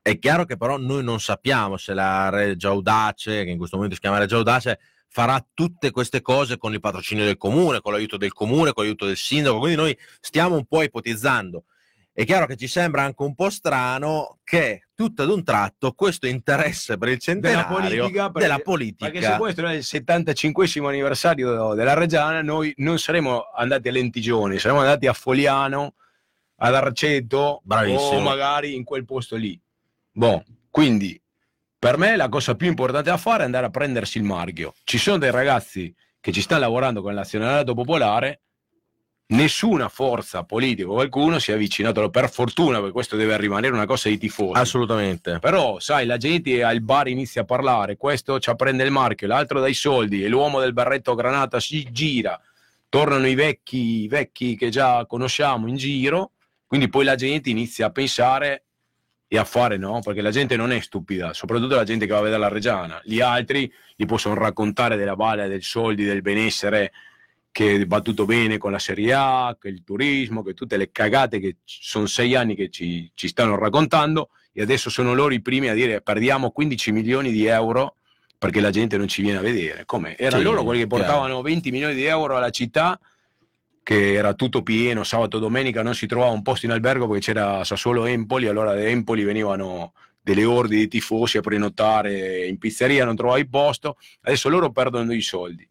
È 0.00 0.16
chiaro 0.20 0.44
che 0.44 0.56
però 0.56 0.76
noi 0.76 1.02
non 1.02 1.18
sappiamo 1.18 1.76
se 1.78 1.94
la 1.94 2.28
Reggio 2.28 2.68
Audace, 2.68 3.42
che 3.42 3.50
in 3.50 3.56
questo 3.56 3.74
momento 3.74 3.96
si 3.96 4.02
chiama 4.02 4.18
Reggio 4.18 4.36
Audace, 4.36 4.78
farà 5.14 5.46
tutte 5.54 5.92
queste 5.92 6.20
cose 6.22 6.56
con 6.58 6.72
il 6.72 6.80
patrocinio 6.80 7.24
del 7.24 7.36
comune, 7.36 7.80
con 7.80 7.92
l'aiuto 7.92 8.16
del 8.16 8.32
comune, 8.32 8.72
con 8.72 8.82
l'aiuto 8.82 9.06
del 9.06 9.16
sindaco, 9.16 9.60
quindi 9.60 9.76
noi 9.76 9.96
stiamo 10.18 10.56
un 10.56 10.64
po' 10.64 10.82
ipotizzando. 10.82 11.66
È 12.12 12.24
chiaro 12.24 12.46
che 12.46 12.56
ci 12.56 12.66
sembra 12.66 13.02
anche 13.04 13.22
un 13.22 13.36
po' 13.36 13.48
strano 13.48 14.40
che 14.42 14.88
tutto 14.92 15.22
ad 15.22 15.28
un 15.30 15.44
tratto 15.44 15.92
questo 15.92 16.26
interesse 16.26 16.98
per 16.98 17.10
il 17.10 17.20
centenario 17.20 17.76
politica, 17.76 18.24
perché- 18.28 18.48
della 18.48 18.58
politica 18.58 19.10
Perché 19.12 19.24
se 19.24 19.36
questo 19.36 19.64
è 19.64 19.74
il 19.74 19.84
75 19.84 20.68
anniversario 20.78 21.74
della 21.74 21.94
Reggiana, 21.94 22.42
noi 22.42 22.74
non 22.78 22.98
saremmo 22.98 23.50
andati 23.54 23.86
a 23.86 23.92
Lentigioni, 23.92 24.58
saremmo 24.58 24.80
andati 24.80 25.06
a 25.06 25.12
Foliano, 25.12 25.94
ad 26.56 26.74
Arceto 26.74 27.60
Bravissimo. 27.62 28.18
o 28.18 28.20
magari 28.20 28.74
in 28.74 28.82
quel 28.82 29.04
posto 29.04 29.36
lì. 29.36 29.56
Boh, 30.10 30.42
quindi 30.70 31.20
per 31.84 31.98
me 31.98 32.16
la 32.16 32.30
cosa 32.30 32.54
più 32.54 32.68
importante 32.68 33.10
da 33.10 33.18
fare 33.18 33.42
è 33.42 33.44
andare 33.44 33.66
a 33.66 33.68
prendersi 33.68 34.16
il 34.16 34.24
marchio. 34.24 34.72
Ci 34.84 34.96
sono 34.96 35.18
dei 35.18 35.30
ragazzi 35.30 35.94
che 36.18 36.32
ci 36.32 36.40
stanno 36.40 36.62
lavorando 36.62 37.02
con 37.02 37.12
l'azionariato 37.12 37.74
popolare, 37.74 38.40
nessuna 39.26 39.90
forza 39.90 40.44
politica 40.44 40.88
o 40.88 40.94
qualcuno 40.94 41.38
si 41.38 41.50
è 41.50 41.54
avvicinato, 41.54 42.08
per 42.08 42.30
fortuna, 42.30 42.78
perché 42.78 42.92
questo 42.92 43.16
deve 43.16 43.36
rimanere 43.36 43.74
una 43.74 43.84
cosa 43.84 44.08
di 44.08 44.16
tifosi. 44.16 44.58
assolutamente. 44.58 45.38
Però, 45.40 45.78
sai, 45.78 46.06
la 46.06 46.16
gente 46.16 46.64
al 46.64 46.80
bar 46.80 47.08
inizia 47.08 47.42
a 47.42 47.44
parlare, 47.44 47.98
questo 47.98 48.40
ci 48.40 48.50
prende 48.56 48.82
il 48.82 48.90
marchio, 48.90 49.26
l'altro 49.26 49.60
dai 49.60 49.74
soldi 49.74 50.24
e 50.24 50.28
l'uomo 50.28 50.60
del 50.60 50.72
barretto 50.72 51.10
a 51.10 51.14
granata 51.14 51.60
si 51.60 51.86
gira, 51.92 52.40
tornano 52.88 53.26
i 53.26 53.34
vecchi, 53.34 54.04
i 54.04 54.08
vecchi 54.08 54.56
che 54.56 54.70
già 54.70 55.04
conosciamo 55.04 55.68
in 55.68 55.76
giro 55.76 56.30
Quindi 56.66 56.88
poi 56.88 57.04
la 57.04 57.14
gente 57.14 57.50
inizia 57.50 57.88
a 57.88 57.90
pensare 57.90 58.64
e 59.34 59.38
a 59.38 59.44
fare 59.44 59.76
no, 59.76 60.00
perché 60.00 60.20
la 60.20 60.30
gente 60.30 60.56
non 60.56 60.70
è 60.70 60.78
stupida, 60.80 61.32
soprattutto 61.32 61.74
la 61.74 61.82
gente 61.84 62.06
che 62.06 62.12
va 62.12 62.18
a 62.18 62.22
vedere 62.22 62.40
la 62.40 62.48
Reggiana. 62.48 63.00
Gli 63.04 63.20
altri 63.20 63.70
gli 63.96 64.06
possono 64.06 64.34
raccontare 64.36 64.96
della 64.96 65.16
balia, 65.16 65.48
del 65.48 65.62
soldi, 65.62 66.04
del 66.04 66.22
benessere 66.22 66.92
che 67.50 67.84
va 67.86 68.00
tutto 68.00 68.26
bene 68.26 68.58
con 68.58 68.70
la 68.70 68.78
Serie 68.78 69.12
A, 69.12 69.56
che 69.60 69.68
il 69.68 69.82
turismo, 69.82 70.42
che 70.42 70.54
tutte 70.54 70.76
le 70.76 70.90
cagate 70.92 71.40
che 71.40 71.56
sono 71.64 72.06
sei 72.06 72.34
anni 72.36 72.54
che 72.54 72.68
ci, 72.70 73.10
ci 73.14 73.26
stanno 73.28 73.56
raccontando 73.58 74.30
e 74.52 74.62
adesso 74.62 74.88
sono 74.88 75.14
loro 75.14 75.34
i 75.34 75.42
primi 75.42 75.68
a 75.68 75.74
dire 75.74 76.00
perdiamo 76.00 76.50
15 76.50 76.92
milioni 76.92 77.32
di 77.32 77.46
euro 77.46 77.96
perché 78.38 78.60
la 78.60 78.70
gente 78.70 78.96
non 78.96 79.08
ci 79.08 79.22
viene 79.22 79.38
a 79.38 79.42
vedere. 79.42 79.84
Come? 79.84 80.16
Erano 80.16 80.42
Sì, 80.42 80.42
loro 80.44 80.62
quelli 80.62 80.82
che 80.82 80.86
chiaro. 80.86 81.04
portavano 81.04 81.42
20 81.42 81.70
milioni 81.72 81.94
di 81.94 82.04
euro 82.04 82.36
alla 82.36 82.50
città 82.50 82.98
che 83.84 84.14
era 84.14 84.32
tutto 84.32 84.62
pieno, 84.62 85.04
sabato 85.04 85.36
e 85.36 85.40
domenica 85.40 85.82
non 85.82 85.94
si 85.94 86.06
trovava 86.06 86.32
un 86.32 86.42
posto 86.42 86.64
in 86.64 86.72
albergo 86.72 87.06
perché 87.06 87.26
c'era 87.26 87.62
Sassuolo 87.64 88.06
Empoli, 88.06 88.48
allora 88.48 88.72
da 88.72 88.82
Empoli 88.82 89.22
venivano 89.24 89.92
delle 90.22 90.46
orde 90.46 90.76
di 90.76 90.88
tifosi 90.88 91.36
a 91.36 91.42
prenotare 91.42 92.46
in 92.46 92.56
pizzeria, 92.56 93.04
non 93.04 93.14
trovavi 93.14 93.46
posto, 93.46 93.98
adesso 94.22 94.48
loro 94.48 94.72
perdono 94.72 95.12
i 95.12 95.20
soldi. 95.20 95.68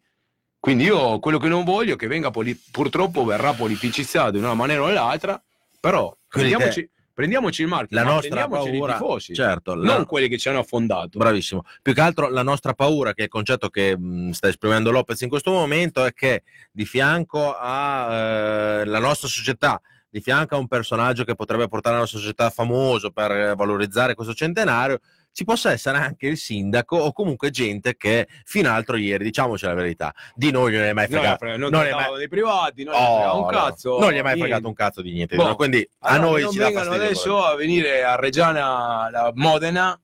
Quindi 0.60 0.84
io 0.84 1.18
quello 1.18 1.38
che 1.38 1.48
non 1.48 1.64
voglio 1.64 1.94
è 1.94 1.96
che 1.96 2.06
venga 2.06 2.30
poli- 2.30 2.58
purtroppo 2.70 3.24
verrà 3.24 3.52
politicizzato 3.52 4.36
in 4.36 4.44
una 4.44 4.54
maniera 4.54 4.82
o 4.82 4.86
nell'altra, 4.86 5.42
però 5.80 6.16
Quindi 6.28 6.88
prendiamoci, 7.14 7.62
il 7.62 7.68
marchio, 7.68 7.96
La 7.96 8.02
nostra 8.02 8.46
paura, 8.48 8.94
i 8.94 8.98
tifosi, 8.98 9.34
certo, 9.34 9.74
la- 9.74 9.94
non 9.94 10.04
quelli 10.04 10.28
che 10.28 10.36
ci 10.36 10.48
hanno 10.48 10.58
affondato. 10.58 11.18
Bravissimo. 11.18 11.62
Più 11.80 11.94
che 11.94 12.00
altro 12.00 12.28
la 12.28 12.42
nostra 12.42 12.74
paura, 12.74 13.14
che 13.14 13.22
è 13.22 13.24
il 13.24 13.30
concetto 13.30 13.70
che 13.70 13.96
mh, 13.96 14.30
sta 14.30 14.48
esprimendo 14.48 14.90
Lopez 14.90 15.20
in 15.22 15.28
questo 15.28 15.50
momento, 15.52 16.04
è 16.04 16.12
che 16.12 16.42
di 16.70 16.84
fianco 16.84 17.56
alla 17.56 18.98
nostra 18.98 19.28
società, 19.28 19.80
di 20.10 20.20
fianco 20.20 20.54
a 20.54 20.58
un 20.58 20.68
personaggio 20.68 21.24
che 21.24 21.34
potrebbe 21.34 21.68
portare 21.68 21.94
la 21.94 22.00
nostra 22.02 22.20
società 22.20 22.50
famoso 22.50 23.10
per 23.10 23.30
eh, 23.30 23.54
valorizzare 23.54 24.14
questo 24.14 24.34
centenario, 24.34 25.00
ci 25.34 25.44
possa 25.44 25.72
essere 25.72 25.98
anche 25.98 26.28
il 26.28 26.36
sindaco 26.38 26.96
o 26.96 27.12
comunque 27.12 27.50
gente 27.50 27.96
che 27.96 28.28
fino 28.44 28.68
all'altro 28.68 28.96
ieri, 28.96 29.24
diciamoci 29.24 29.66
la 29.66 29.74
verità, 29.74 30.14
di 30.34 30.52
noi 30.52 30.72
non 30.72 30.82
è 30.84 30.92
mai 30.92 31.08
fregato. 31.08 31.44
non, 31.56 31.70
non 31.70 31.84
è 31.84 31.90
mai- 31.92 32.16
dei 32.16 32.28
privati, 32.28 32.84
non 32.84 32.94
Oh, 32.96 33.42
un 33.42 33.48
cazzo. 33.50 33.98
non 33.98 34.12
gli 34.12 34.16
è 34.18 34.22
mai 34.22 34.34
niente. 34.34 34.40
fregato 34.40 34.68
un 34.68 34.74
cazzo 34.74 35.02
di 35.02 35.12
niente. 35.12 35.34
Boh. 35.34 35.56
Quindi 35.56 35.86
a 36.00 36.16
noi 36.18 36.42
non 36.42 36.52
ci 36.52 36.58
dà 36.58 36.70
fastidio. 36.70 36.92
adesso 36.92 37.44
a 37.44 37.56
venire 37.56 38.04
a 38.04 38.14
Reggiana, 38.14 39.10
la 39.10 39.32
Modena, 39.34 40.00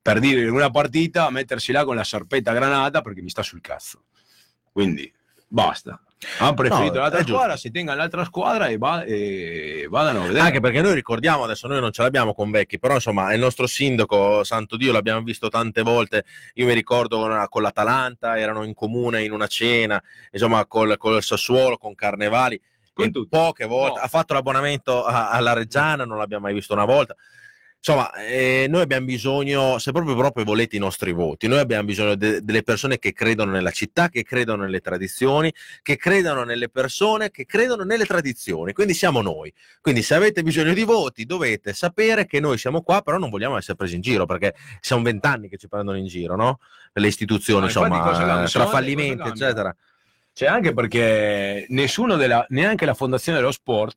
per 0.00 0.20
dire 0.20 0.40
in 0.42 0.50
una 0.50 0.70
partita, 0.70 1.26
a 1.26 1.30
mettersi 1.30 1.72
là 1.72 1.84
con 1.84 1.96
la 1.96 2.04
sarpetta 2.04 2.52
granata 2.52 3.02
perché 3.02 3.20
mi 3.22 3.28
sta 3.30 3.42
sul 3.42 3.60
cazzo. 3.60 4.04
Quindi 4.70 5.12
basta. 5.48 6.00
Hanno 6.38 6.54
preferito 6.54 6.94
No, 6.94 7.00
l'altra 7.00 7.22
squadra, 7.22 7.56
si 7.56 7.70
tenga 7.70 7.94
l'altra 7.94 8.24
squadra 8.24 8.66
e, 8.66 8.76
va- 8.76 9.04
e 9.04 9.86
vadano 9.88 10.20
a 10.24 10.26
vedere. 10.26 10.40
Anche 10.40 10.60
perché 10.60 10.82
noi 10.82 10.94
ricordiamo, 10.94 11.44
adesso 11.44 11.66
noi 11.66 11.80
non 11.80 11.92
ce 11.92 12.02
l'abbiamo 12.02 12.34
con 12.34 12.50
Vecchi, 12.50 12.78
però 12.78 12.94
insomma 12.94 13.32
il 13.32 13.40
nostro 13.40 13.66
sindaco, 13.66 14.44
santo 14.44 14.76
Dio, 14.76 14.92
l'abbiamo 14.92 15.22
visto 15.22 15.48
tante 15.48 15.82
volte, 15.82 16.24
io 16.54 16.66
mi 16.66 16.74
ricordo 16.74 17.18
con, 17.18 17.46
con 17.48 17.62
l'Atalanta, 17.62 18.38
erano 18.38 18.64
in 18.64 18.74
comune 18.74 19.24
in 19.24 19.32
una 19.32 19.46
cena, 19.46 20.02
insomma 20.30 20.66
col, 20.66 20.96
col 20.98 21.22
Sassuolo, 21.22 21.76
con 21.78 21.94
Carnevali, 21.94 22.60
Con 22.92 23.10
poche 23.28 23.64
volte, 23.64 23.98
No. 24.00 24.04
ha 24.04 24.08
fatto 24.08 24.34
l'abbonamento 24.34 25.04
alla 25.04 25.54
Reggiana, 25.54 26.04
non 26.04 26.18
l'abbiamo 26.18 26.44
mai 26.44 26.54
visto 26.54 26.74
una 26.74 26.84
volta. 26.84 27.14
Insomma, 27.82 28.12
eh, 28.12 28.66
noi 28.68 28.82
abbiamo 28.82 29.06
bisogno, 29.06 29.78
se 29.78 29.90
proprio, 29.90 30.14
proprio 30.14 30.44
volete 30.44 30.76
i 30.76 30.78
nostri 30.78 31.12
voti, 31.12 31.48
noi 31.48 31.60
abbiamo 31.60 31.84
bisogno 31.84 32.14
de- 32.14 32.42
delle 32.42 32.62
persone 32.62 32.98
che 32.98 33.14
credono 33.14 33.52
nella 33.52 33.70
città, 33.70 34.10
che 34.10 34.22
credono 34.22 34.64
nelle 34.64 34.80
tradizioni, 34.80 35.50
che 35.80 35.96
credono 35.96 36.44
nelle 36.44 36.68
persone, 36.68 37.30
che 37.30 37.46
credono 37.46 37.84
nelle 37.84 38.04
tradizioni. 38.04 38.74
Quindi 38.74 38.92
siamo 38.92 39.22
noi. 39.22 39.50
Quindi 39.80 40.02
se 40.02 40.14
avete 40.14 40.42
bisogno 40.42 40.74
di 40.74 40.84
voti 40.84 41.24
dovete 41.24 41.72
sapere 41.72 42.26
che 42.26 42.38
noi 42.38 42.58
siamo 42.58 42.82
qua, 42.82 43.00
però 43.00 43.16
non 43.16 43.30
vogliamo 43.30 43.56
essere 43.56 43.76
presi 43.76 43.94
in 43.94 44.02
giro, 44.02 44.26
perché 44.26 44.54
siamo 44.80 45.02
vent'anni 45.02 45.48
che 45.48 45.56
ci 45.56 45.66
prendono 45.66 45.96
in 45.96 46.06
giro, 46.06 46.36
no? 46.36 46.58
Le 46.92 47.06
istituzioni, 47.06 47.64
insomma, 47.64 48.44
tra 48.46 48.66
fallimenti, 48.66 49.26
eccetera. 49.26 49.74
C'è 50.34 50.46
anche 50.46 50.74
perché 50.74 51.64
nessuno 51.70 52.16
della, 52.16 52.44
neanche 52.50 52.84
la 52.84 52.94
fondazione 52.94 53.38
dello 53.38 53.52
sport 53.52 53.96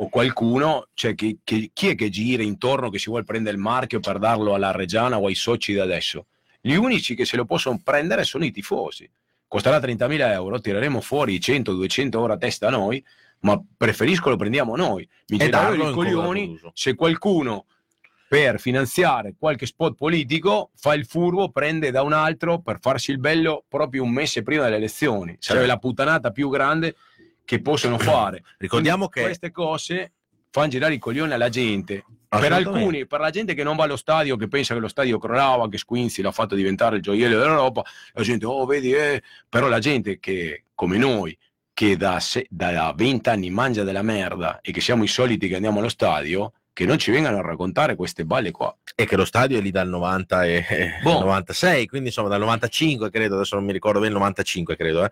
o 0.00 0.08
qualcuno, 0.08 0.88
cioè 0.94 1.14
chi, 1.14 1.38
chi- 1.42 1.70
chi 1.72 1.88
è 1.88 1.94
che 1.94 2.08
gira 2.08 2.42
intorno 2.42 2.88
che 2.90 2.98
si 2.98 3.08
vuole 3.08 3.24
prendere 3.24 3.56
il 3.56 3.62
marchio 3.62 3.98
per 4.00 4.18
darlo 4.18 4.54
alla 4.54 4.70
Reggiana 4.70 5.18
o 5.18 5.26
ai 5.26 5.34
soci 5.34 5.72
da 5.72 5.82
adesso? 5.82 6.26
Gli 6.60 6.74
unici 6.74 7.14
che 7.14 7.24
se 7.24 7.36
lo 7.36 7.44
possono 7.44 7.80
prendere 7.82 8.24
sono 8.24 8.44
i 8.44 8.50
tifosi. 8.52 9.08
Costerà 9.48 9.78
30.000 9.78 10.32
euro, 10.32 10.60
tireremo 10.60 11.00
fuori 11.00 11.34
i 11.34 11.38
100-200 11.38 12.12
euro 12.12 12.32
a 12.34 12.36
testa 12.36 12.68
noi, 12.70 13.02
ma 13.40 13.60
preferisco 13.76 14.28
lo 14.28 14.36
prendiamo 14.36 14.76
noi. 14.76 15.08
Mi 15.28 15.38
girano 15.38 15.88
i 15.88 15.92
coglioni 15.92 16.60
se 16.74 16.94
qualcuno 16.94 17.64
per 18.28 18.60
finanziare 18.60 19.34
qualche 19.38 19.64
spot 19.64 19.96
politico 19.96 20.70
fa 20.76 20.94
il 20.94 21.06
furbo, 21.06 21.50
prende 21.50 21.90
da 21.90 22.02
un 22.02 22.12
altro 22.12 22.60
per 22.60 22.78
farsi 22.78 23.10
il 23.10 23.18
bello 23.18 23.64
proprio 23.66 24.02
un 24.02 24.10
mese 24.10 24.42
prima 24.42 24.64
delle 24.64 24.76
elezioni. 24.76 25.36
Sarebbe 25.38 25.66
Certo. 25.66 25.66
la 25.66 25.78
puttanata 25.78 26.30
più 26.30 26.50
grande 26.50 26.94
che 27.48 27.62
possono 27.62 27.96
fare. 27.98 28.42
Ricordiamo 28.58 29.08
Quindi 29.08 29.20
che 29.20 29.22
queste 29.22 29.50
cose 29.50 30.12
fanno 30.50 30.68
girare 30.68 30.92
i 30.92 30.98
coglioni 30.98 31.32
alla 31.32 31.48
gente. 31.48 32.04
Per 32.28 32.52
alcuni, 32.52 33.06
per 33.06 33.20
la 33.20 33.30
gente 33.30 33.54
che 33.54 33.62
non 33.62 33.74
va 33.74 33.84
allo 33.84 33.96
stadio, 33.96 34.36
che 34.36 34.48
pensa 34.48 34.74
che 34.74 34.80
lo 34.80 34.88
stadio 34.88 35.18
crollava, 35.18 35.66
che 35.70 35.78
Squinzi 35.78 36.20
l'ha 36.20 36.30
fatto 36.30 36.54
diventare 36.54 36.96
il 36.96 37.02
gioiello 37.02 37.38
dell'Europa, 37.38 37.82
la 38.12 38.22
gente, 38.22 38.44
oh, 38.44 38.66
vedi, 38.66 38.92
eh. 38.92 39.22
però 39.48 39.66
la 39.66 39.78
gente 39.78 40.18
che, 40.20 40.64
come 40.74 40.98
noi, 40.98 41.34
che 41.72 41.96
da, 41.96 42.20
se- 42.20 42.46
da 42.50 42.92
20 42.94 43.30
anni 43.30 43.48
mangia 43.48 43.82
della 43.82 44.02
merda 44.02 44.58
e 44.60 44.72
che 44.72 44.82
siamo 44.82 45.04
i 45.04 45.08
soliti 45.08 45.48
che 45.48 45.54
andiamo 45.54 45.78
allo 45.78 45.88
stadio, 45.88 46.52
che 46.74 46.84
non 46.84 46.98
ci 46.98 47.10
vengano 47.10 47.38
a 47.38 47.40
raccontare 47.40 47.96
queste 47.96 48.26
balle 48.26 48.50
qua. 48.50 48.76
e 48.94 49.06
che 49.06 49.16
lo 49.16 49.24
stadio 49.24 49.56
è 49.56 49.62
lì 49.62 49.70
dal 49.70 49.88
90 49.88 50.44
e 50.44 50.66
e 50.68 50.90
Boh. 51.02 51.20
96, 51.20 51.86
quindi 51.86 52.08
insomma 52.08 52.28
dal 52.28 52.40
95 52.40 53.08
credo, 53.10 53.36
adesso 53.36 53.56
non 53.56 53.64
mi 53.64 53.72
ricordo 53.72 54.00
bene, 54.00 54.12
95 54.12 54.76
credo. 54.76 55.04
eh. 55.04 55.10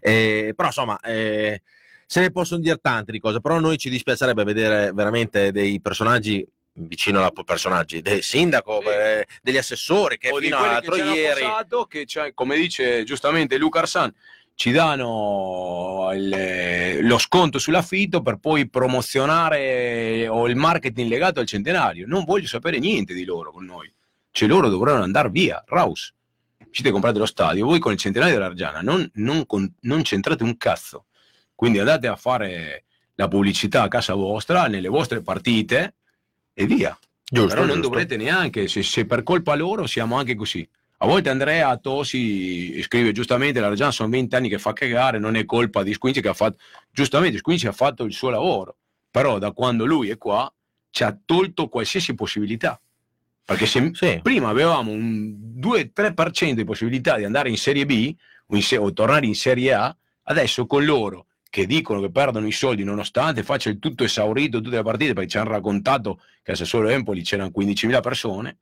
Eh, 0.00 0.52
però 0.56 0.66
insomma 0.68 0.98
eh, 1.00 1.62
se 2.06 2.20
ne 2.20 2.30
possono 2.30 2.60
dire 2.60 2.78
tante 2.78 3.12
di 3.12 3.18
cose, 3.18 3.40
però 3.40 3.56
a 3.56 3.60
noi 3.60 3.76
ci 3.78 3.90
dispiacerebbe 3.90 4.44
vedere 4.44 4.92
veramente 4.92 5.50
dei 5.52 5.80
personaggi 5.80 6.46
vicino 6.78 7.18
alla 7.18 7.32
personaggi 7.44 8.02
del 8.02 8.22
sindaco, 8.22 8.82
eh, 8.82 9.26
degli 9.42 9.56
assessori 9.56 10.18
che 10.18 10.30
o 10.30 10.36
fino 10.36 10.58
all'altro 10.58 10.94
che 10.94 11.02
ieri 11.02 11.40
passato, 11.42 11.84
che 11.86 12.04
c'è- 12.04 12.32
come 12.34 12.56
dice 12.56 13.02
giustamente 13.04 13.56
Luca 13.56 13.78
Arsan, 13.80 14.12
ci 14.54 14.70
danno 14.72 16.10
il- 16.14 16.98
lo 17.06 17.18
sconto 17.18 17.58
sull'affitto 17.58 18.22
per 18.22 18.36
poi 18.36 18.68
promozionare 18.68 20.28
o 20.28 20.46
il 20.48 20.56
marketing 20.56 21.08
legato 21.10 21.40
al 21.40 21.46
centenario. 21.46 22.06
Non 22.06 22.24
voglio 22.24 22.46
sapere 22.46 22.78
niente 22.78 23.14
di 23.14 23.24
loro 23.24 23.50
con 23.52 23.64
noi. 23.64 23.92
Cioè 24.30 24.48
loro 24.48 24.68
dovranno 24.68 25.02
andare 25.02 25.30
via, 25.30 25.62
Raus. 25.66 26.12
Uscite 26.68 26.88
e 26.88 26.92
comprate 26.92 27.18
lo 27.18 27.26
stadio, 27.26 27.64
voi 27.64 27.78
con 27.78 27.92
il 27.92 27.98
centenario 27.98 28.34
dell'Argiana 28.34 28.80
non, 28.80 29.08
non 29.14 29.44
non 29.80 30.02
c'entrate 30.02 30.42
un 30.42 30.56
cazzo. 30.58 31.06
Quindi 31.56 31.78
andate 31.80 32.06
a 32.06 32.14
fare 32.14 32.84
la 33.14 33.26
pubblicità 33.26 33.82
a 33.82 33.88
casa 33.88 34.14
vostra, 34.14 34.66
nelle 34.68 34.88
vostre 34.88 35.22
partite 35.22 35.94
e 36.52 36.66
via. 36.66 36.96
giusto, 37.24 37.48
Però 37.48 37.60
non 37.62 37.76
giusto. 37.76 37.88
dovrete 37.88 38.16
neanche, 38.16 38.68
se, 38.68 38.82
se 38.84 39.04
per 39.06 39.24
colpa 39.24 39.56
loro 39.56 39.86
siamo 39.88 40.16
anche 40.16 40.36
così. 40.36 40.68
A 40.98 41.06
volte 41.06 41.28
Andrea 41.30 41.76
Tosi 41.76 42.80
scrive 42.82 43.12
giustamente, 43.12 43.58
la 43.60 43.68
Reggiana 43.68 43.90
sono 43.90 44.08
20 44.10 44.34
anni 44.36 44.48
che 44.48 44.58
fa 44.58 44.72
cagare, 44.72 45.18
non 45.18 45.34
è 45.34 45.44
colpa 45.44 45.82
di 45.82 45.92
Squinci 45.92 46.20
che 46.20 46.28
ha 46.28 46.34
fatto, 46.34 46.58
giustamente 46.90 47.38
Squinci 47.38 47.66
ha 47.66 47.72
fatto 47.72 48.04
il 48.04 48.12
suo 48.12 48.30
lavoro, 48.30 48.76
però 49.10 49.38
da 49.38 49.50
quando 49.52 49.84
lui 49.84 50.08
è 50.10 50.16
qua 50.16 50.50
ci 50.90 51.02
ha 51.02 51.18
tolto 51.24 51.68
qualsiasi 51.68 52.14
possibilità. 52.14 52.80
Perché 53.44 53.66
se 53.66 53.90
Sì. 53.92 54.20
prima 54.22 54.48
avevamo 54.48 54.90
un 54.90 55.34
2-3% 55.58 56.54
di 56.54 56.64
possibilità 56.64 57.16
di 57.16 57.24
andare 57.24 57.48
in 57.50 57.56
Serie 57.58 57.84
B 57.86 58.14
o, 58.46 58.56
in 58.56 58.62
se- 58.62 58.76
o 58.78 58.92
tornare 58.92 59.26
in 59.26 59.34
Serie 59.34 59.72
A, 59.74 59.94
adesso 60.24 60.66
con 60.66 60.84
loro 60.84 61.25
che 61.56 61.64
dicono 61.66 62.02
che 62.02 62.10
perdono 62.10 62.46
i 62.46 62.52
soldi 62.52 62.84
nonostante 62.84 63.42
faccia 63.42 63.70
il 63.70 63.78
tutto 63.78 64.04
esaurito 64.04 64.60
tutte 64.60 64.76
le 64.76 64.82
partite 64.82 65.14
perché 65.14 65.30
ci 65.30 65.38
hanno 65.38 65.52
raccontato 65.52 66.20
che 66.42 66.52
a 66.52 66.54
Sassuolo 66.54 66.90
Empoli 66.90 67.22
c'erano 67.22 67.50
15.000 67.56 68.02
persone 68.02 68.58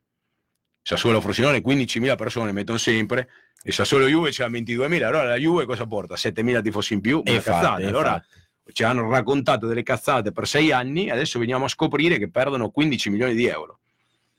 Sassuolo 0.81 1.21
Frosinone 1.21 1.61
15.000 1.61 2.15
persone 2.15 2.53
mettono 2.53 2.79
sempre 2.79 3.29
e 3.65 3.73
Sassuolo 3.73 4.07
Juve 4.07 4.31
c'era 4.31 4.49
22.000 4.49 5.03
allora 5.03 5.25
la 5.25 5.35
Juve 5.37 5.65
cosa 5.67 5.87
porta? 5.87 6.15
7.000 6.15 6.63
tifosi 6.63 6.95
in 6.95 7.01
più? 7.01 7.21
Una 7.25 7.33
Infatti, 7.35 7.61
cazzata. 7.61 7.87
allora 7.89 8.13
infatti. 8.15 8.73
ci 8.73 8.85
hanno 8.85 9.11
raccontato 9.11 9.67
delle 9.67 9.83
cazzate 9.83 10.31
per 10.31 10.47
sei 10.47 10.71
anni 10.71 11.11
adesso 11.11 11.41
veniamo 11.41 11.65
a 11.65 11.69
scoprire 11.69 12.17
che 12.17 12.31
perdono 12.31 12.71
15 12.71 13.11
milioni 13.11 13.35
di 13.35 13.47
euro 13.47 13.81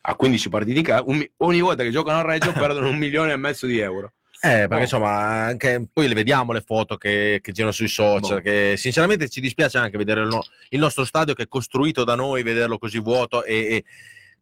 a 0.08 0.16
15 0.16 0.48
partite 0.48 0.74
di 0.74 0.82
ca- 0.82 1.04
un 1.06 1.18
mi- 1.18 1.30
ogni 1.40 1.60
volta 1.60 1.84
che 1.84 1.92
giocano 1.92 2.20
a 2.20 2.22
Reggio 2.22 2.54
perdono 2.56 2.88
un 2.88 2.96
milione 2.98 3.34
e 3.34 3.36
mezzo 3.36 3.66
di 3.66 3.80
euro 3.80 4.14
Eh, 4.46 4.68
perché 4.68 4.76
Oh. 4.76 4.80
insomma, 4.82 5.10
anche 5.46 5.88
poi 5.92 6.08
le 6.08 6.14
vediamo 6.14 6.52
le 6.54 6.62
foto 6.62 6.98
che, 6.98 7.40
che 7.42 7.52
girano 7.52 7.74
sui 7.74 7.88
social. 7.88 8.38
Boh. 8.38 8.42
Che 8.42 8.76
sinceramente 8.78 9.28
ci 9.30 9.42
dispiace 9.42 9.78
anche 9.78 9.98
vedere 9.98 10.22
il, 10.22 10.28
no- 10.28 10.46
il 10.70 10.80
nostro 10.80 11.04
stadio 11.04 11.34
che 11.34 11.44
è 11.44 11.48
costruito 11.48 12.04
da 12.04 12.16
noi, 12.16 12.44
vederlo 12.44 12.78
così 12.78 13.00
vuoto 13.00 13.44
e, 13.44 13.56
e 13.56 13.84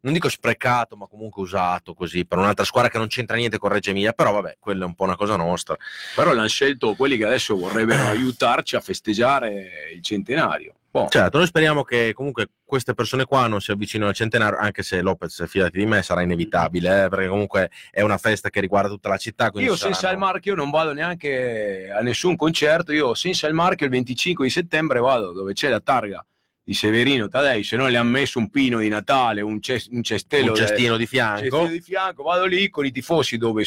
non 0.00 0.12
dico 0.12 0.28
sprecato, 0.28 0.96
ma 0.96 1.06
comunque 1.06 1.42
usato 1.42 1.94
così 1.94 2.26
per 2.26 2.36
un'altra 2.36 2.66
squadra 2.66 2.90
che 2.90 2.98
non 2.98 3.06
c'entra 3.06 3.36
niente 3.36 3.56
con 3.58 3.70
Reggio 3.70 3.90
Emilia. 3.90 4.12
Però 4.12 4.32
vabbè, 4.32 4.56
quella 4.60 4.84
è 4.84 4.86
un 4.86 4.94
po' 4.94 5.04
una 5.04 5.16
cosa 5.16 5.36
nostra. 5.36 5.76
però 6.14 6.32
l'hanno 6.34 6.48
scelto 6.48 6.94
quelli 6.94 7.16
che 7.16 7.24
adesso 7.24 7.56
vorrebbero 7.56 8.02
aiutarci 8.08 8.76
a 8.76 8.80
festeggiare 8.80 9.90
il 9.94 10.02
centenario 10.02 10.74
Boh. 10.94 11.08
Certo, 11.08 11.38
noi 11.38 11.48
speriamo 11.48 11.82
che 11.82 12.12
comunque 12.14 12.50
queste 12.64 12.94
persone 12.94 13.24
qua 13.24 13.48
non 13.48 13.60
si 13.60 13.72
avvicinino 13.72 14.08
al 14.08 14.14
centenario, 14.14 14.56
anche 14.60 14.84
se 14.84 15.00
Lopez, 15.00 15.44
fidati 15.48 15.76
di 15.78 15.86
me, 15.86 16.04
sarà 16.04 16.22
inevitabile, 16.22 17.06
eh, 17.06 17.08
perché 17.08 17.26
comunque 17.26 17.68
è 17.90 18.00
una 18.02 18.16
festa 18.16 18.48
che 18.48 18.60
riguarda 18.60 18.88
tutta 18.90 19.08
la 19.08 19.16
città. 19.16 19.50
Io 19.54 19.74
senza 19.74 19.92
saranno- 19.98 20.12
il 20.12 20.24
marchio 20.24 20.54
non 20.54 20.70
vado 20.70 20.92
neanche 20.92 21.90
a 21.90 22.00
nessun 22.00 22.36
concerto. 22.36 22.92
Io 22.92 23.12
senza 23.14 23.48
il 23.48 23.54
marchio 23.54 23.86
il 23.86 23.90
25 23.90 24.44
di 24.44 24.50
settembre 24.52 25.00
vado 25.00 25.32
dove 25.32 25.52
c'è 25.52 25.68
la 25.68 25.80
targa 25.80 26.24
di 26.62 26.74
Severino 26.74 27.26
Tadei. 27.26 27.64
Se 27.64 27.74
no 27.74 27.88
le 27.88 27.96
hanno 27.96 28.10
messo 28.10 28.38
un 28.38 28.48
pino 28.48 28.78
di 28.78 28.88
Natale, 28.88 29.40
un, 29.40 29.60
ces- 29.60 29.88
un 29.90 30.04
cestello, 30.04 30.50
un 30.52 30.56
cestino 30.56 30.96
di 30.96 31.06
fianco. 31.06 31.40
cestino 31.40 31.66
di 31.66 31.80
fianco. 31.80 32.22
Vado 32.22 32.44
lì 32.44 32.68
con 32.70 32.86
i 32.86 32.92
tifosi 32.92 33.36
dove, 33.36 33.64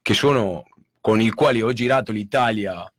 che 0.00 0.14
sono 0.14 0.64
con 1.02 1.20
i 1.20 1.28
quali 1.32 1.60
ho 1.60 1.70
girato 1.74 2.12
l'Italia 2.12 2.90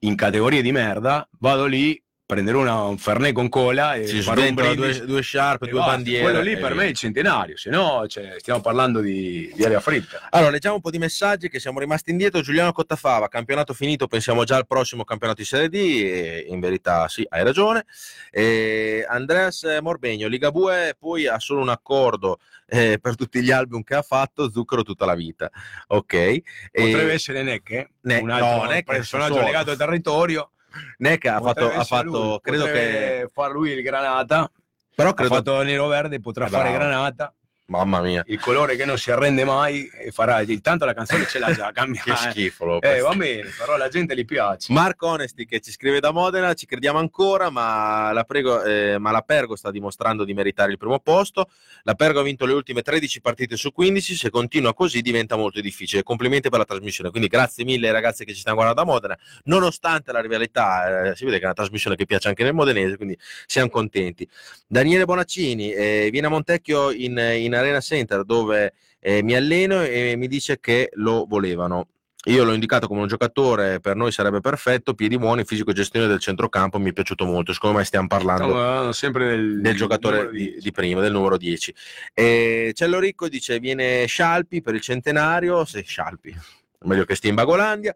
in 0.00 0.16
categorie 0.16 0.60
di 0.60 0.72
merda. 0.72 1.24
Vado 1.38 1.66
lì, 1.66 2.02
prenderò 2.26 2.60
una, 2.60 2.82
un 2.82 2.98
Fernet 2.98 3.32
con 3.32 3.48
cola 3.48 3.94
e 3.94 4.06
si 4.08 4.20
farò 4.20 4.42
un 4.42 4.54
brindisi. 4.54 4.98
due, 4.98 5.06
due 5.06 5.22
sciarpe, 5.22 5.66
e 5.66 5.68
due 5.68 5.78
basta. 5.78 5.94
bandiere. 5.94 6.22
Quello 6.24 6.40
lì 6.40 6.52
e 6.52 6.56
per 6.56 6.72
via. 6.72 6.80
me 6.80 6.86
è 6.86 6.88
il 6.88 6.96
centenario, 6.96 7.56
se 7.56 7.70
no 7.70 8.04
cioè, 8.08 8.34
stiamo 8.38 8.60
parlando 8.60 9.00
di, 9.00 9.52
di 9.54 9.64
aria 9.64 9.78
fritta. 9.78 10.26
Allora, 10.30 10.50
leggiamo 10.50 10.74
un 10.74 10.80
po' 10.80 10.90
di 10.90 10.98
messaggi 10.98 11.48
che 11.48 11.60
siamo 11.60 11.78
rimasti 11.78 12.10
indietro. 12.10 12.40
Giuliano 12.40 12.72
Cottafava, 12.72 13.28
campionato 13.28 13.72
finito, 13.72 14.08
pensiamo 14.08 14.42
già 14.42 14.56
al 14.56 14.66
prossimo 14.66 15.04
campionato 15.04 15.40
di 15.40 15.46
Serie 15.46 15.68
D. 15.68 15.74
E 15.74 16.46
in 16.48 16.58
verità, 16.58 17.06
sì, 17.06 17.24
hai 17.28 17.44
ragione. 17.44 17.86
E 18.30 19.06
Andreas 19.08 19.62
Morbegno, 19.80 20.26
Ligabue 20.26 20.96
poi 20.98 21.28
ha 21.28 21.38
solo 21.38 21.60
un 21.60 21.68
accordo 21.68 22.38
eh, 22.66 22.98
per 23.00 23.14
tutti 23.14 23.40
gli 23.40 23.52
album 23.52 23.84
che 23.84 23.94
ha 23.94 24.02
fatto, 24.02 24.50
zucchero 24.50 24.82
tutta 24.82 25.06
la 25.06 25.14
vita. 25.14 25.48
Ok. 25.88 26.12
E- 26.12 26.42
Potrebbe 26.72 27.12
essere 27.12 27.44
Neck, 27.44 27.70
eh? 27.70 27.88
Ne- 28.00 28.18
un 28.18 28.30
altro 28.30 28.64
no, 28.64 28.70
Neck 28.70 28.84
personaggio 28.84 29.40
legato 29.40 29.70
al 29.70 29.76
territorio. 29.76 30.50
Neck 30.98 31.26
ha 31.26 31.40
fatto, 31.40 31.70
ha 31.70 31.84
fatto 31.84 32.04
lui, 32.28 32.38
credo 32.40 32.64
che. 32.64 33.28
far 33.32 33.52
lui 33.52 33.70
il 33.70 33.82
granata. 33.82 34.50
Però 34.94 35.10
Ha 35.10 35.14
credo. 35.14 35.34
fatto 35.34 35.62
nero 35.62 35.86
verde, 35.88 36.20
potrà 36.20 36.46
Bravo. 36.46 36.64
fare 36.64 36.74
granata. 36.76 37.34
Mamma 37.68 38.00
mia, 38.00 38.22
Il 38.26 38.38
colore 38.38 38.76
che 38.76 38.84
non 38.84 38.96
si 38.96 39.10
arrende 39.10 39.44
mai 39.44 39.88
e 39.88 40.12
farà. 40.12 40.44
Tanto 40.62 40.84
la 40.84 40.94
canzone 40.94 41.26
ce 41.26 41.40
l'ha 41.40 41.52
già 41.52 41.66
che 41.72 41.72
cambiata. 41.72 42.30
schifo. 42.30 42.64
Lopez. 42.64 42.96
Eh, 42.98 43.00
va 43.00 43.12
bene, 43.14 43.48
però 43.58 43.74
alla 43.74 43.88
gente 43.88 44.14
gli 44.14 44.24
piace. 44.24 44.72
Marco 44.72 45.08
Onesti 45.08 45.46
che 45.46 45.58
ci 45.58 45.72
scrive 45.72 45.98
da 45.98 46.12
Modena, 46.12 46.54
ci 46.54 46.64
crediamo 46.64 46.98
ancora, 47.00 47.50
ma 47.50 48.12
la, 48.12 48.22
prego, 48.22 48.62
eh, 48.62 48.98
ma 48.98 49.10
la 49.10 49.22
Pergo 49.22 49.56
sta 49.56 49.72
dimostrando 49.72 50.22
di 50.24 50.32
meritare 50.32 50.70
il 50.70 50.78
primo 50.78 51.00
posto. 51.00 51.50
La 51.82 51.94
Pergo 51.94 52.20
ha 52.20 52.22
vinto 52.22 52.46
le 52.46 52.52
ultime 52.52 52.82
13 52.82 53.20
partite 53.20 53.56
su 53.56 53.72
15, 53.72 54.14
se 54.14 54.30
continua 54.30 54.72
così 54.72 55.00
diventa 55.00 55.34
molto 55.34 55.60
difficile. 55.60 56.04
Complimenti 56.04 56.48
per 56.48 56.60
la 56.60 56.64
trasmissione, 56.64 57.10
quindi 57.10 57.26
grazie 57.28 57.64
mille 57.64 57.88
ai 57.88 57.92
ragazzi 57.92 58.24
che 58.24 58.32
ci 58.32 58.40
stanno 58.40 58.54
guardando 58.56 58.82
da 58.84 58.86
Modena, 58.88 59.18
nonostante 59.44 60.12
la 60.12 60.20
rivalità, 60.20 61.08
eh, 61.10 61.16
si 61.16 61.24
vede 61.24 61.38
che 61.38 61.42
è 61.42 61.46
una 61.46 61.54
trasmissione 61.54 61.96
che 61.96 62.06
piace 62.06 62.28
anche 62.28 62.44
nel 62.44 62.54
modenese, 62.54 62.96
quindi 62.96 63.18
siamo 63.44 63.68
contenti. 63.70 64.28
Daniele 64.68 65.04
Bonaccini 65.04 65.72
eh, 65.72 66.08
viene 66.12 66.28
a 66.28 66.30
Montecchio 66.30 66.92
in, 66.92 67.18
in 67.18 67.54
Arena 67.56 67.80
Center 67.80 68.24
dove 68.24 68.72
eh, 69.00 69.22
mi 69.22 69.34
alleno 69.34 69.82
e 69.82 70.14
mi 70.16 70.28
dice 70.28 70.58
che 70.60 70.90
lo 70.94 71.26
volevano. 71.28 71.88
Io 72.28 72.42
l'ho 72.42 72.54
indicato 72.54 72.88
come 72.88 73.02
un 73.02 73.06
giocatore, 73.06 73.78
per 73.78 73.94
noi 73.94 74.10
sarebbe 74.10 74.40
perfetto, 74.40 74.94
piedi 74.94 75.16
buoni, 75.16 75.44
fisico 75.44 75.70
e 75.70 75.74
gestione 75.74 76.08
del 76.08 76.18
centrocampo, 76.18 76.76
mi 76.80 76.90
è 76.90 76.92
piaciuto 76.92 77.24
molto, 77.24 77.52
secondo 77.52 77.78
me 77.78 77.84
stiamo 77.84 78.08
parlando 78.08 78.88
eh, 78.88 78.92
sempre 78.92 79.28
del, 79.28 79.60
del 79.60 79.76
giocatore 79.76 80.30
di, 80.32 80.56
di 80.58 80.72
prima, 80.72 81.00
del 81.00 81.12
numero 81.12 81.36
10. 81.36 81.72
E 82.12 82.72
Cello 82.74 82.98
Ricco 82.98 83.28
dice 83.28 83.60
viene 83.60 84.06
Scialpi 84.06 84.60
per 84.60 84.74
il 84.74 84.80
centenario, 84.80 85.64
se 85.64 85.82
Scialpi, 85.82 86.34
meglio 86.80 87.04
che 87.04 87.14
stia 87.14 87.30
in 87.30 87.36
Bagolandia. 87.36 87.94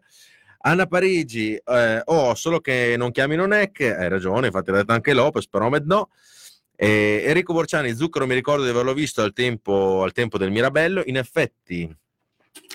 Anna 0.63 0.85
Parigi, 0.85 1.55
eh, 1.55 2.01
oh, 2.05 2.33
solo 2.33 2.61
che 2.61 2.95
non 2.97 3.11
chiamino 3.11 3.45
Neck, 3.45 3.81
hai 3.81 4.07
ragione, 4.07 4.45
infatti 4.45 4.69
ha 4.69 4.73
detto 4.73 4.93
anche 4.93 5.13
Lopez, 5.13 5.47
però 5.49 5.67
Med 5.67 5.85
no. 5.85 6.09
E 6.83 7.25
Enrico 7.27 7.53
Borciani, 7.53 7.93
Zucchero 7.93 8.25
mi 8.25 8.33
ricordo 8.33 8.63
di 8.63 8.71
averlo 8.71 8.95
visto 8.95 9.21
al 9.21 9.33
tempo, 9.33 10.01
al 10.01 10.13
tempo 10.13 10.39
del 10.39 10.49
Mirabello, 10.49 11.03
in 11.05 11.15
effetti 11.15 11.87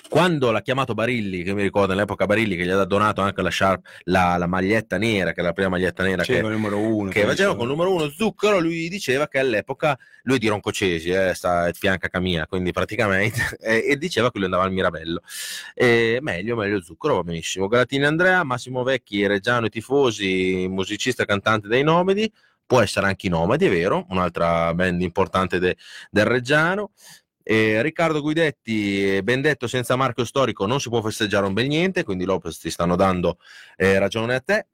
quando 0.07 0.49
l'ha 0.49 0.61
chiamato 0.61 0.93
Barilli, 0.93 1.43
che 1.43 1.53
mi 1.53 1.61
ricordo 1.61 1.91
all'epoca 1.91 2.25
Barilli 2.25 2.55
che 2.55 2.63
gli 2.63 2.69
ha 2.69 2.85
donato 2.85 3.19
anche 3.19 3.41
la, 3.41 3.51
sharp, 3.51 3.85
la, 4.03 4.37
la 4.37 4.47
maglietta 4.47 4.97
nera, 4.97 5.33
che 5.33 5.41
è 5.41 5.43
la 5.43 5.51
prima 5.51 5.67
maglietta 5.67 6.03
nera 6.03 6.23
che, 6.23 6.39
uno. 6.39 7.09
che 7.09 7.25
faceva 7.25 7.53
con 7.53 7.63
il 7.63 7.71
numero 7.71 7.93
uno 7.93 8.07
zucchero, 8.09 8.59
lui 8.59 8.87
diceva 8.87 9.27
che 9.27 9.39
all'epoca 9.39 9.99
lui 10.23 10.37
è 10.37 10.39
di 10.39 10.47
Roncocesi, 10.47 11.09
eh, 11.09 11.33
sta 11.33 11.63
a 11.63 11.73
fianca 11.73 12.07
Camia, 12.07 12.47
quindi 12.47 12.71
praticamente, 12.71 13.57
e, 13.59 13.87
e 13.89 13.97
diceva 13.97 14.31
che 14.31 14.37
lui 14.37 14.45
andava 14.45 14.63
al 14.63 14.71
Mirabello. 14.71 15.21
E 15.75 16.19
meglio, 16.21 16.55
meglio 16.55 16.81
zucchero, 16.81 17.15
va 17.15 17.23
benissimo. 17.23 17.67
Galatini 17.67 18.05
Andrea, 18.05 18.45
Massimo 18.45 18.83
Vecchi, 18.83 19.27
Reggiano 19.27 19.65
e 19.65 19.69
Tifosi, 19.69 20.65
musicista 20.69 21.23
e 21.23 21.25
cantante 21.25 21.67
dei 21.67 21.83
Nomadi, 21.83 22.31
può 22.67 22.81
essere 22.81 23.07
anche 23.07 23.27
i 23.27 23.29
Nomadi, 23.29 23.65
è 23.65 23.69
vero, 23.69 24.05
un'altra 24.09 24.73
band 24.75 25.01
importante 25.01 25.57
de- 25.59 25.77
del 26.11 26.25
Reggiano. 26.25 26.91
E 27.41 27.81
Riccardo 27.81 28.21
Guidetti, 28.21 29.21
ben 29.23 29.41
detto, 29.41 29.67
senza 29.67 29.95
marchio 29.95 30.25
storico 30.25 30.65
non 30.65 30.81
si 30.81 30.89
può 30.89 31.01
festeggiare 31.01 31.45
un 31.45 31.53
bel 31.53 31.67
niente, 31.67 32.03
quindi 32.03 32.25
Lopez 32.25 32.59
ti 32.59 32.69
stanno 32.69 32.97
dando 32.97 33.39
eh, 33.77 33.97
ragione 33.97 34.35
a 34.35 34.41
te. 34.41 34.67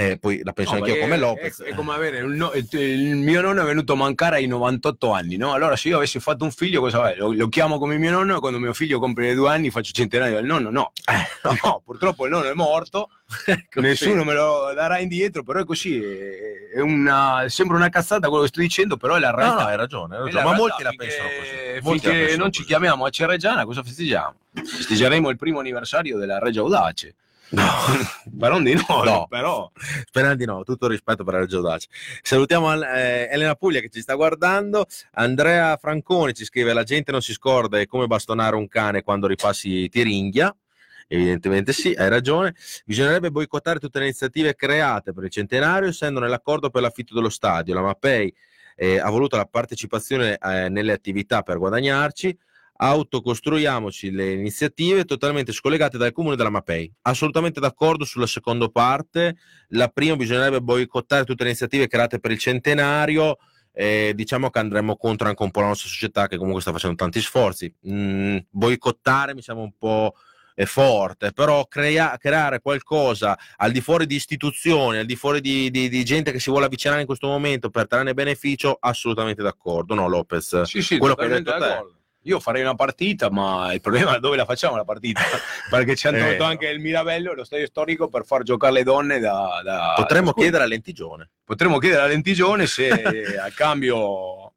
Eh, 0.00 0.16
poi 0.16 0.42
la 0.44 0.52
penso 0.52 0.74
No, 0.74 0.78
anch'io 0.78 0.96
come 0.96 1.16
Lopez. 1.16 1.60
È, 1.60 1.70
è 1.70 1.74
come 1.74 1.92
avere 1.92 2.22
no- 2.22 2.52
il, 2.52 3.16
mio 3.16 3.40
nonno 3.40 3.62
è 3.62 3.64
venuto 3.64 3.94
a 3.94 3.96
mancare 3.96 4.36
ai 4.36 4.46
98 4.46 5.10
anni, 5.10 5.36
no? 5.36 5.52
Allora, 5.54 5.74
se 5.74 5.88
io 5.88 5.96
avessi 5.96 6.20
fatto 6.20 6.44
un 6.44 6.52
figlio, 6.52 6.80
cosa? 6.80 7.16
Lo, 7.16 7.32
lo 7.32 7.48
chiamo 7.48 7.78
come 7.78 7.98
mio 7.98 8.12
nonno 8.12 8.36
e 8.36 8.38
quando 8.38 8.60
mio 8.60 8.72
figlio 8.74 9.00
compie 9.00 9.34
due 9.34 9.50
anni 9.50 9.70
faccio 9.70 9.90
centenario 9.90 10.36
del 10.36 10.44
nonno? 10.44 10.70
No, 10.70 10.92
Eh, 11.04 11.48
no, 11.64 11.82
purtroppo 11.84 12.26
il 12.26 12.30
nonno 12.30 12.48
è 12.48 12.54
morto, 12.54 13.10
ecco, 13.44 13.80
nessuno 13.80 14.22
me 14.22 14.34
lo 14.34 14.72
darà 14.72 15.00
indietro, 15.00 15.42
però 15.42 15.58
è 15.62 15.64
così. 15.64 16.00
È, 16.00 16.76
è 16.76 16.80
una, 16.80 17.46
sembra 17.48 17.76
una 17.76 17.88
cazzata 17.88 18.28
quello 18.28 18.44
che 18.44 18.50
sto 18.50 18.60
dicendo, 18.60 18.96
però 18.96 19.16
è 19.16 19.18
la 19.18 19.30
No, 19.30 19.36
realtà. 19.36 19.62
no, 19.62 19.66
hai 19.66 19.76
ragione, 19.76 20.14
hai 20.14 20.22
ragione. 20.22 20.44
ma 20.44 20.50
realtà, 20.54 20.60
molti 20.60 20.82
la 20.84 20.92
pensano 20.96 21.28
così. 21.36 21.80
Molti 21.82 22.06
Finché 22.06 22.36
non 22.36 22.52
ci 22.52 22.62
chiamiamo 22.62 23.04
a 23.04 23.10
Cerreggiana, 23.10 23.64
cosa 23.64 23.82
festeggiamo? 23.82 24.34
Festeggeremo 24.52 25.28
il 25.28 25.36
primo 25.36 25.58
anniversario 25.58 26.16
della 26.18 26.38
Regia 26.38 26.60
Audace. 26.60 27.14
No, 27.50 27.64
Baron 28.24 28.62
di 28.62 28.74
no, 28.74 29.02
No. 29.04 29.26
però. 29.28 29.70
speriamo 30.06 30.34
di 30.36 30.44
no, 30.44 30.62
tutto 30.64 30.84
il 30.86 30.92
rispetto 30.92 31.24
per 31.24 31.34
Reggio 31.34 31.60
Daci. 31.60 31.88
Salutiamo 32.22 32.72
eh, 32.84 33.28
Elena 33.30 33.54
Puglia 33.54 33.80
che 33.80 33.88
ci 33.88 34.00
sta 34.00 34.14
guardando, 34.14 34.86
Andrea 35.12 35.76
Franconi 35.76 36.34
ci 36.34 36.44
scrive 36.44 36.72
la 36.72 36.82
gente 36.82 37.10
non 37.10 37.22
si 37.22 37.32
scorda 37.32 37.78
è 37.78 37.86
come 37.86 38.06
bastonare 38.06 38.56
un 38.56 38.68
cane 38.68 39.02
quando 39.02 39.26
ripassi 39.26 39.88
Tiringhia. 39.88 40.54
Evidentemente 41.10 41.72
sì, 41.72 41.94
hai 41.96 42.10
ragione. 42.10 42.54
Bisognerebbe 42.84 43.30
boicottare 43.30 43.78
tutte 43.78 43.98
le 43.98 44.04
iniziative 44.04 44.54
create 44.54 45.14
per 45.14 45.24
il 45.24 45.30
centenario, 45.30 45.88
essendo 45.88 46.20
nell'accordo 46.20 46.68
per 46.68 46.82
l'affitto 46.82 47.14
dello 47.14 47.30
stadio. 47.30 47.72
La 47.72 47.80
Mapei 47.80 48.32
eh, 48.76 48.98
ha 48.98 49.08
voluto 49.08 49.36
la 49.36 49.46
partecipazione 49.46 50.36
eh, 50.36 50.68
nelle 50.68 50.92
attività 50.92 51.40
per 51.40 51.56
guadagnarci. 51.56 52.38
Autocostruiamoci 52.80 54.12
le 54.12 54.32
iniziative 54.32 55.04
totalmente 55.04 55.52
scollegate 55.52 55.98
dal 55.98 56.12
comune 56.12 56.36
della 56.36 56.48
Mapei. 56.50 56.92
Assolutamente 57.02 57.58
d'accordo 57.58 58.04
sulla 58.04 58.26
seconda 58.26 58.68
parte. 58.68 59.36
La 59.70 59.88
prima 59.88 60.14
bisognerebbe 60.14 60.60
boicottare 60.60 61.24
tutte 61.24 61.42
le 61.42 61.50
iniziative 61.50 61.88
create 61.88 62.20
per 62.20 62.30
il 62.30 62.38
centenario. 62.38 63.38
Eh, 63.72 64.12
diciamo 64.14 64.50
che 64.50 64.58
andremo 64.60 64.96
contro 64.96 65.28
anche 65.28 65.42
un 65.42 65.50
po' 65.50 65.60
la 65.60 65.66
nostra 65.68 65.88
società 65.88 66.28
che 66.28 66.36
comunque 66.36 66.60
sta 66.60 66.72
facendo 66.72 66.96
tanti 66.96 67.20
sforzi. 67.20 67.72
Mm, 67.88 68.38
boicottare 68.48 69.34
mi 69.34 69.42
sembra 69.42 69.64
un 69.64 69.72
po' 69.76 70.14
è 70.54 70.64
forte, 70.64 71.30
però 71.32 71.66
crea- 71.66 72.16
creare 72.18 72.60
qualcosa 72.60 73.38
al 73.56 73.70
di 73.70 73.80
fuori 73.80 74.06
di 74.06 74.16
istituzioni, 74.16 74.98
al 74.98 75.06
di 75.06 75.14
fuori 75.14 75.40
di, 75.40 75.70
di- 75.70 75.88
di 75.88 76.04
gente 76.04 76.32
che 76.32 76.40
si 76.40 76.50
vuole 76.50 76.66
avvicinare 76.66 77.00
in 77.00 77.06
questo 77.06 77.28
momento 77.28 77.70
per 77.70 77.86
trarne 77.86 78.12
beneficio, 78.14 78.76
assolutamente 78.80 79.40
d'accordo, 79.42 79.94
no 79.94 80.08
Lopez? 80.08 80.62
Sì, 80.62 80.82
sì, 80.82 80.98
Quello 80.98 81.14
che 81.14 81.22
hai 81.22 81.28
detto 81.28 81.52
te. 81.52 81.58
d'accordo. 81.58 81.97
Io 82.28 82.40
farei 82.40 82.60
una 82.60 82.74
partita, 82.74 83.30
ma 83.30 83.72
il 83.72 83.80
problema 83.80 84.16
è 84.16 84.18
dove 84.20 84.36
la 84.36 84.44
facciamo 84.44 84.76
la 84.76 84.84
partita? 84.84 85.22
Perché 85.70 85.96
ci 85.96 86.08
hanno 86.08 86.18
Eh, 86.18 86.26
tolto 86.28 86.44
anche 86.44 86.68
il 86.68 86.78
Mirabello, 86.78 87.32
lo 87.32 87.42
stadio 87.42 87.64
storico, 87.66 88.08
per 88.08 88.26
far 88.26 88.42
giocare 88.42 88.74
le 88.74 88.82
donne 88.82 89.18
da... 89.18 89.62
da- 89.64 89.94
Potremmo 89.96 90.32
da- 90.34 90.40
chiedere 90.42 90.64
a 90.64 90.66
Lentigione. 90.66 91.30
Potremmo 91.42 91.78
chiedere 91.78 92.02
a 92.02 92.06
Lentigione 92.06 92.66
se 92.66 92.90
a 93.40 93.50
cambio 93.54 94.47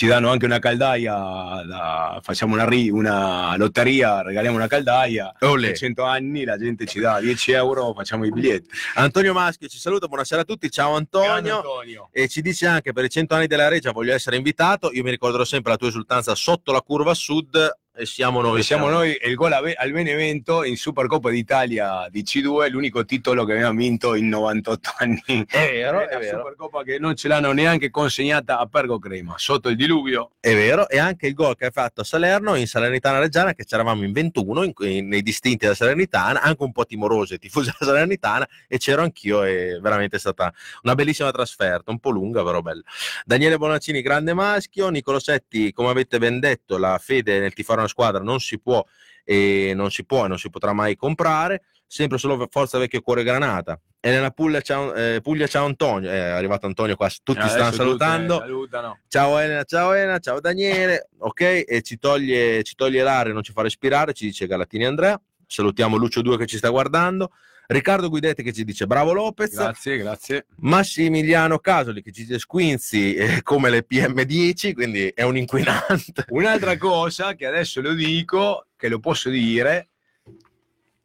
ci 0.00 0.06
danno 0.06 0.30
anche 0.30 0.46
una 0.46 0.58
caldaia, 0.58 1.12
da- 1.12 2.20
facciamo 2.22 2.54
una, 2.54 2.66
ri- 2.66 2.88
una 2.88 3.54
lotteria, 3.58 4.22
regaliamo 4.22 4.56
una 4.56 4.66
caldaia. 4.66 5.30
Olè. 5.40 5.72
A 5.72 5.74
100 5.74 6.02
anni 6.04 6.44
la 6.44 6.56
gente 6.56 6.86
ci 6.86 7.00
dà 7.00 7.20
10 7.20 7.52
euro, 7.52 7.92
facciamo 7.92 8.24
i 8.24 8.30
biglietti. 8.30 8.70
Antonio 8.94 9.34
Maschio 9.34 9.68
ci 9.68 9.76
saluta, 9.76 10.06
buonasera 10.06 10.40
a 10.40 10.44
tutti, 10.44 10.70
ciao 10.70 10.94
Antonio. 10.94 11.56
Antonio. 11.56 12.08
E 12.12 12.28
ci 12.28 12.40
dice 12.40 12.64
anche 12.66 12.94
per 12.94 13.04
i 13.04 13.10
100 13.10 13.34
anni 13.34 13.46
della 13.46 13.68
Regia 13.68 13.92
voglio 13.92 14.14
essere 14.14 14.36
invitato. 14.36 14.90
Io 14.90 15.02
mi 15.02 15.10
ricorderò 15.10 15.44
sempre 15.44 15.72
la 15.72 15.76
tua 15.76 15.88
esultanza 15.88 16.34
sotto 16.34 16.72
la 16.72 16.80
curva 16.80 17.12
sud 17.12 17.70
e 17.92 18.06
siamo 18.06 18.40
noi. 18.40 18.60
E 18.60 18.62
siamo 18.62 18.88
noi 18.88 19.16
il 19.22 19.34
gol 19.34 19.52
al 19.52 19.92
Benevento 19.92 20.64
in 20.64 20.76
Supercoppa 20.76 21.30
d'Italia 21.30 22.06
di 22.10 22.22
C2, 22.22 22.70
l'unico 22.70 23.04
titolo 23.04 23.44
che 23.44 23.52
abbiamo 23.54 23.78
vinto 23.78 24.14
in 24.14 24.28
98 24.28 24.90
anni. 24.98 25.44
È 25.46 25.70
vero, 25.70 26.06
è 26.06 26.12
la 26.14 26.18
vero. 26.18 26.38
Supercoppa 26.38 26.82
che 26.82 26.98
non 26.98 27.16
ce 27.16 27.28
l'hanno 27.28 27.52
neanche 27.52 27.90
consegnata 27.90 28.58
a 28.58 28.66
Pergo 28.66 28.98
Crema, 28.98 29.34
sotto 29.36 29.68
il 29.68 29.76
diluvio. 29.76 30.30
È 30.40 30.54
vero, 30.54 30.88
e 30.88 30.98
anche 30.98 31.26
il 31.26 31.34
gol 31.34 31.56
che 31.56 31.66
hai 31.66 31.70
fatto 31.72 32.00
a 32.00 32.04
Salerno 32.04 32.54
in 32.54 32.66
Salernitana 32.66 33.18
Reggiana, 33.18 33.54
che 33.54 33.64
c'eravamo 33.64 34.04
in 34.04 34.12
21 34.12 34.62
in- 34.62 34.72
in- 34.78 35.08
nei 35.08 35.22
distinti 35.22 35.64
della 35.64 35.74
Salernitana, 35.74 36.40
anche 36.40 36.62
un 36.62 36.72
po' 36.72 36.86
timorosi, 36.86 37.38
tifosi 37.38 37.70
della 37.78 37.92
Salernitana, 37.92 38.48
e 38.68 38.78
c'ero 38.78 39.02
anch'io. 39.02 39.42
E 39.42 39.78
veramente 39.80 40.16
è 40.16 40.20
stata 40.20 40.52
una 40.82 40.94
bellissima 40.94 41.30
trasferta, 41.32 41.90
un 41.90 41.98
po' 41.98 42.10
lunga, 42.10 42.42
però 42.44 42.62
bella. 42.62 42.82
Daniele 43.24 43.58
Bonaccini, 43.58 44.00
grande 44.00 44.32
maschio. 44.32 44.88
Nicolosetti, 44.88 45.72
come 45.72 45.90
avete 45.90 46.18
ben 46.18 46.40
detto, 46.40 46.78
la 46.78 46.98
fede 46.98 47.40
nel 47.40 47.52
tifare 47.52 47.80
una 47.80 47.88
squadra 47.90 48.22
non 48.22 48.40
si 48.40 48.58
può 48.58 48.82
e 49.24 49.72
non 49.74 49.90
si 49.90 50.04
può 50.06 50.24
e 50.24 50.28
non 50.28 50.38
si 50.38 50.48
potrà 50.48 50.72
mai 50.72 50.96
comprare. 50.96 51.62
Sempre 51.86 52.18
solo 52.18 52.46
Forza 52.50 52.78
Vecchio 52.78 53.02
Cuore 53.02 53.22
Granata. 53.22 53.78
Elena 53.98 54.30
Puglia, 54.30 54.60
ciao, 54.62 54.94
eh, 54.94 55.20
Puglia, 55.22 55.46
ciao 55.46 55.66
Antonio. 55.66 56.08
È 56.08 56.18
arrivato 56.18 56.66
Antonio 56.66 56.96
qua, 56.96 57.08
tutti 57.22 57.46
stanno 57.46 57.64
Adesso 57.64 57.76
salutando. 57.76 58.34
tutte 58.36 58.46
salutano. 58.46 58.98
Ciao 59.08 59.38
Elena, 59.38 59.64
ciao 59.64 59.92
Elena, 59.92 60.18
ciao 60.18 60.40
Daniele, 60.40 61.08
ok? 61.18 61.64
E 61.66 61.82
ci 61.82 61.98
toglie, 61.98 62.62
ci 62.62 62.74
toglie 62.76 63.02
l'aria, 63.02 63.32
non 63.32 63.42
ci 63.42 63.52
fa 63.52 63.62
respirare, 63.62 64.14
ci 64.14 64.24
dice 64.26 64.46
Galatini 64.46 64.86
Andrea. 64.86 65.20
Salutiamo 65.46 65.96
Lucio 65.96 66.22
2 66.22 66.38
che 66.38 66.46
ci 66.46 66.56
sta 66.56 66.70
guardando. 66.70 67.32
Riccardo 67.70 68.08
Guidetti 68.08 68.42
che 68.42 68.52
ci 68.52 68.64
dice 68.64 68.88
bravo 68.88 69.12
Lopez. 69.12 69.54
Grazie, 69.54 69.96
grazie. 69.98 70.46
Massimiliano 70.56 71.60
Casoli 71.60 72.02
che 72.02 72.10
ci 72.10 72.22
dice 72.22 72.40
Squinzi 72.40 73.14
eh, 73.14 73.42
come 73.42 73.70
le 73.70 73.86
PM10, 73.88 74.72
quindi 74.72 75.06
è 75.14 75.22
un 75.22 75.36
inquinante. 75.36 76.24
Un'altra 76.30 76.76
cosa 76.76 77.34
che 77.34 77.46
adesso 77.46 77.80
lo 77.80 77.94
dico, 77.94 78.66
che 78.76 78.88
lo 78.88 78.98
posso 78.98 79.30
dire, 79.30 79.90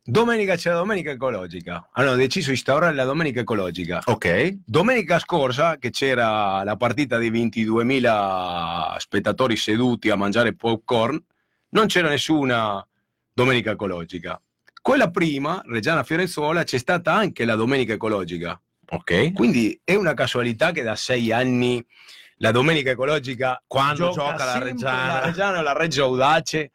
domenica 0.04 0.56
c'è 0.56 0.72
la 0.72 0.78
domenica 0.78 1.12
ecologica. 1.12 1.88
Hanno 1.92 2.16
deciso 2.16 2.48
di 2.48 2.56
instaurare 2.56 2.96
la 2.96 3.06
domenica 3.06 3.42
ecologica. 3.42 4.02
Ok, 4.06 4.58
Domenica 4.66 5.20
scorsa, 5.20 5.78
che 5.78 5.92
c'era 5.92 6.64
la 6.64 6.76
partita 6.78 7.20
di 7.20 7.30
22.000 7.30 8.98
spettatori 8.98 9.56
seduti 9.56 10.10
a 10.10 10.16
mangiare 10.16 10.56
popcorn, 10.56 11.24
non 11.70 11.86
c'era 11.86 12.10
nessuna 12.10 12.84
domenica 13.32 13.70
ecologica. 13.70 14.40
Quella 14.86 15.10
prima, 15.10 15.64
Reggiana 15.66 16.04
Fiorenzuola, 16.04 16.64
c'è 16.64 16.78
stata 16.78 17.12
anche 17.12 17.44
la 17.44 17.56
domenica 17.56 17.94
ecologica. 17.94 18.62
ok. 18.88 19.34
Quindi 19.34 19.82
è 19.84 19.96
una 19.96 20.14
casualità 20.14 20.70
che 20.70 20.84
da 20.84 20.96
sei 20.96 21.32
anni 21.32 21.84
la 22.38 22.52
domenica 22.52 22.92
ecologica, 22.92 23.64
Quando 23.66 24.12
gioca 24.12 24.46
la 24.46 24.52
sempre 24.52 24.70
Reggiana. 24.74 25.08
la 25.08 25.26
Reggiana 25.26 25.62
la 25.62 25.74
Reggio 25.74 26.04
Audace, 26.04 26.72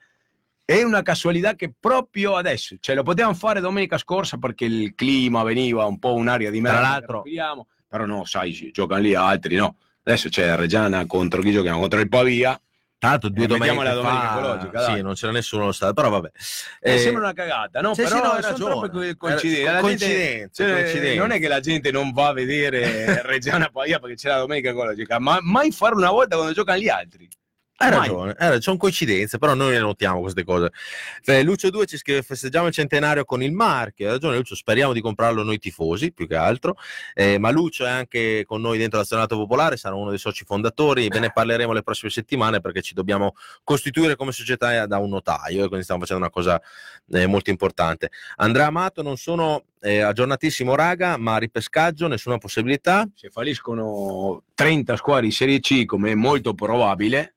è 0.65 0.82
una 0.82 1.03
casualità 1.03 1.55
che 1.55 1.73
proprio 1.78 2.35
adesso, 2.35 2.74
cioè 2.81 2.97
lo 2.97 3.05
potevamo 3.05 3.35
fare 3.35 3.61
domenica 3.61 3.97
scorsa 3.97 4.39
perché 4.39 4.65
il 4.65 4.93
clima 4.97 5.45
veniva 5.45 5.85
un 5.85 6.01
po' 6.01 6.15
un'aria 6.15 6.51
di 6.51 6.61
merda. 6.61 6.78
Tra 6.81 6.89
l'altro- 6.89 7.23
però 7.87 8.07
no, 8.07 8.24
sai, 8.24 8.70
giocano 8.73 9.03
lì 9.03 9.15
altri, 9.15 9.55
no. 9.55 9.77
Adesso 10.03 10.31
c'è 10.31 10.57
Reggiana 10.57 11.07
contro 11.07 11.43
chi 11.43 11.53
giochiamo? 11.53 11.78
Contro 11.78 12.01
il 12.01 12.09
Pavia. 12.09 12.61
L'altro 13.02 13.31
due 13.31 13.44
Eh, 13.44 13.47
domeniche 13.47 13.82
la 13.82 13.94
domenica 13.94 14.28
fa, 14.28 14.39
ecologica, 14.39 14.85
sì, 14.85 14.90
dai. 14.93 15.02
non 15.02 15.14
c'era 15.14 15.32
nessuno 15.32 15.62
allo 15.62 15.72
stadio, 15.72 15.94
però 15.94 16.10
vabbè. 16.10 16.31
Eh, 16.81 16.94
Eh, 16.94 16.98
sembra 16.98 17.22
una 17.22 17.32
cagata, 17.32 17.81
no? 17.81 17.94
sì, 17.94 18.05
sì, 18.05 18.12
però 18.12 18.35
no, 18.35 18.43
sono 18.43 18.55
troppe 18.56 18.89
co- 18.90 19.16
coincidenze. 19.16 19.60
Eh, 19.60 19.64
La 19.64 19.70
gente- 19.70 19.81
coincidenze, 19.81 20.51
cioè, 20.52 20.72
coincidenze. 20.82 21.14
Non 21.18 21.31
è 21.31 21.39
che 21.40 21.48
la 21.48 21.60
gente 21.60 21.90
non 21.90 22.12
va 22.12 22.27
a 22.28 22.32
vedere 22.35 23.22
Reggiana 23.24 23.70
Pavia 23.72 23.98
perché 23.98 24.16
c'è 24.16 24.28
la 24.28 24.39
domenica 24.39 24.68
ecologica, 24.68 25.18
ma 25.18 25.39
mai 25.40 25.70
fare 25.72 25.94
una 25.94 26.10
volta 26.10 26.36
quando 26.36 26.52
giocano 26.52 26.78
gli 26.78 26.89
altri. 26.89 27.27
Hai 27.82 27.89
ragione, 27.89 28.35
ragione, 28.36 28.61
sono 28.61 28.77
coincidenze, 28.77 29.39
però 29.39 29.55
noi 29.55 29.73
le 29.73 29.78
notiamo 29.78 30.20
queste 30.20 30.44
cose. 30.44 30.70
Eh, 31.24 31.43
Lucio 31.43 31.70
2 31.70 31.86
ci 31.86 31.97
scrive: 31.97 32.20
Festeggiamo 32.20 32.66
il 32.66 32.74
centenario 32.74 33.24
con 33.24 33.43
il 33.43 33.52
marchio. 33.52 34.05
Hai 34.05 34.12
ragione, 34.12 34.36
Lucio. 34.36 34.55
Speriamo 34.55 34.93
di 34.93 35.01
comprarlo 35.01 35.43
noi 35.43 35.59
tifosi 35.59 36.12
più 36.12 36.28
che 36.28 36.36
altro. 36.36 36.77
Eh, 37.15 37.39
ma 37.39 37.48
Lucio 37.51 37.86
è 37.86 37.89
anche 37.89 38.44
con 38.44 38.61
noi 38.61 38.77
dentro 38.77 38.98
l'azionato 38.98 39.35
popolare, 39.39 39.78
sarà 39.78 39.94
uno 39.94 40.11
dei 40.11 40.19
soci 40.19 40.44
fondatori. 40.44 41.09
Ve 41.09 41.20
ne 41.20 41.32
parleremo 41.32 41.73
le 41.73 41.82
prossime 41.82 42.11
settimane 42.11 42.61
perché 42.61 42.82
ci 42.82 42.93
dobbiamo 42.93 43.32
costituire 43.65 44.15
come 44.15 44.32
società 44.32 44.85
da 44.85 44.98
un 44.98 45.09
notaio 45.09 45.65
e 45.65 45.66
quindi 45.69 45.82
stiamo 45.82 46.02
facendo 46.02 46.23
una 46.23 46.31
cosa 46.31 46.61
eh, 47.12 47.27
molto 47.27 47.48
importante. 47.48 48.11
Andrea 48.36 48.66
Amato, 48.66 49.01
non 49.01 49.16
sono 49.16 49.65
eh, 49.81 50.01
aggiornatissimo, 50.01 50.74
raga, 50.74 51.16
ma 51.16 51.39
ripescaggio, 51.39 52.09
nessuna 52.09 52.36
possibilità. 52.36 53.09
Se 53.15 53.31
falliscono 53.31 54.43
30 54.52 54.97
squadre 54.97 55.24
in 55.24 55.32
Serie 55.32 55.61
C, 55.61 55.86
come 55.86 56.11
è 56.11 56.15
molto 56.15 56.52
probabile, 56.52 57.36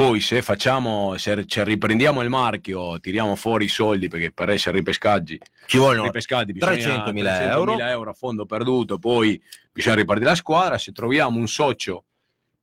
poi 0.00 0.20
se 0.20 0.40
facciamo, 0.40 1.14
se 1.18 1.44
riprendiamo 1.62 2.22
il 2.22 2.30
marchio, 2.30 2.98
tiriamo 3.00 3.36
fuori 3.36 3.66
i 3.66 3.68
soldi 3.68 4.08
perché 4.08 4.32
per 4.32 4.48
essere 4.48 4.78
ripescaggi, 4.78 5.38
Ci 5.66 5.76
vogliono 5.76 6.04
ripescati 6.04 6.52
bisogna 6.54 7.04
300.000 7.04 7.50
euro. 7.50 7.74
300.000 7.74 7.88
euro 7.90 8.10
a 8.10 8.14
fondo 8.14 8.46
perduto, 8.46 8.98
poi 8.98 9.38
bisogna 9.70 9.96
ripartire 9.96 10.28
la 10.30 10.34
squadra, 10.36 10.78
se 10.78 10.92
troviamo 10.92 11.38
un 11.38 11.46
socio 11.48 12.04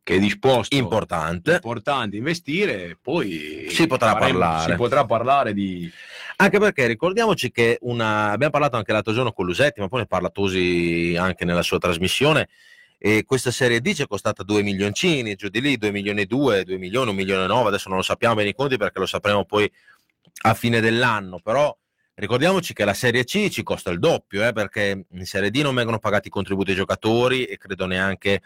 che 0.01 0.15
è 0.15 0.19
disposto 0.19 0.73
importante. 0.75 1.53
importante 1.55 2.15
investire, 2.17 2.97
poi 2.99 3.67
Si 3.69 3.85
potrà 3.85 4.13
faremo- 4.13 4.39
parlare. 4.39 4.71
si 4.71 4.77
potrà 4.77 5.05
parlare 5.05 5.53
di 5.53 5.91
Anche 6.37 6.59
perché 6.59 6.87
ricordiamoci 6.87 7.51
che 7.51 7.77
una, 7.81 8.31
abbiamo 8.31 8.51
parlato 8.51 8.77
anche 8.77 8.91
l'altro 8.93 9.13
giorno 9.13 9.31
con 9.31 9.45
Lusetti, 9.45 9.79
ma 9.79 9.87
poi 9.87 9.99
ne 10.01 10.05
parla 10.07 10.29
Tosi 10.29 11.15
anche 11.19 11.45
nella 11.45 11.63
sua 11.63 11.77
trasmissione. 11.77 12.47
E 12.99 13.23
questa 13.25 13.51
serie 13.51 13.79
D 13.79 13.93
ci 13.93 14.01
è 14.01 14.07
costata 14.07 14.43
2 14.43 14.63
milioncini, 14.63 15.35
giù 15.35 15.49
di 15.49 15.61
lì 15.61 15.77
2 15.77 15.91
milioni 15.91 16.21
e 16.21 16.25
2, 16.25 16.63
2 16.63 16.77
milioni, 16.77 17.09
1 17.09 17.15
milione 17.15 17.43
e 17.43 17.47
9, 17.47 17.67
adesso 17.67 17.89
non 17.89 17.97
lo 17.97 18.03
sappiamo 18.03 18.35
bene 18.35 18.49
i 18.49 18.55
conti 18.55 18.77
perché 18.77 18.99
lo 18.99 19.05
sapremo 19.05 19.45
poi 19.45 19.71
a 20.43 20.53
fine 20.53 20.79
dell'anno, 20.79 21.39
però 21.39 21.75
ricordiamoci 22.15 22.73
che 22.73 22.85
la 22.85 22.93
Serie 22.93 23.23
C 23.23 23.49
ci 23.49 23.63
costa 23.63 23.91
il 23.91 23.99
doppio, 23.99 24.47
eh, 24.47 24.51
perché 24.51 25.05
in 25.09 25.25
Serie 25.25 25.51
D 25.51 25.57
non 25.57 25.75
vengono 25.75 25.99
pagati 25.99 26.27
i 26.27 26.31
contributi 26.31 26.71
ai 26.71 26.75
giocatori 26.75 27.45
e 27.45 27.57
credo 27.57 27.85
neanche 27.85 28.41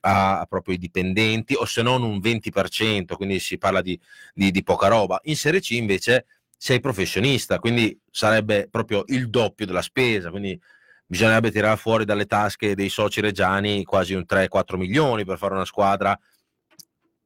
a, 0.00 0.40
a 0.40 0.46
proprio 0.46 0.74
i 0.74 0.78
dipendenti, 0.78 1.54
o 1.54 1.64
se 1.64 1.82
non 1.82 2.02
un 2.02 2.18
20%, 2.18 3.14
quindi 3.16 3.40
si 3.40 3.56
parla 3.58 3.80
di, 3.80 3.98
di- 4.34 4.50
di 4.50 4.62
poca 4.62 4.88
roba. 4.88 5.18
In 5.24 5.36
Serie 5.36 5.60
C 5.60 5.70
invece 5.70 6.26
sei 6.58 6.80
professionista, 6.80 7.58
quindi 7.58 7.98
sarebbe 8.10 8.68
proprio 8.70 9.04
il 9.08 9.28
doppio 9.30 9.66
della 9.66 9.82
spesa, 9.82 10.30
quindi 10.30 10.58
bisognerebbe 11.06 11.50
tirare 11.50 11.76
fuori 11.76 12.04
dalle 12.04 12.26
tasche 12.26 12.74
dei 12.74 12.88
soci 12.88 13.20
reggiani 13.20 13.84
quasi 13.84 14.14
un 14.14 14.24
3-4 14.28 14.76
milioni 14.76 15.24
per 15.24 15.38
fare 15.38 15.54
una 15.54 15.64
squadra, 15.64 16.18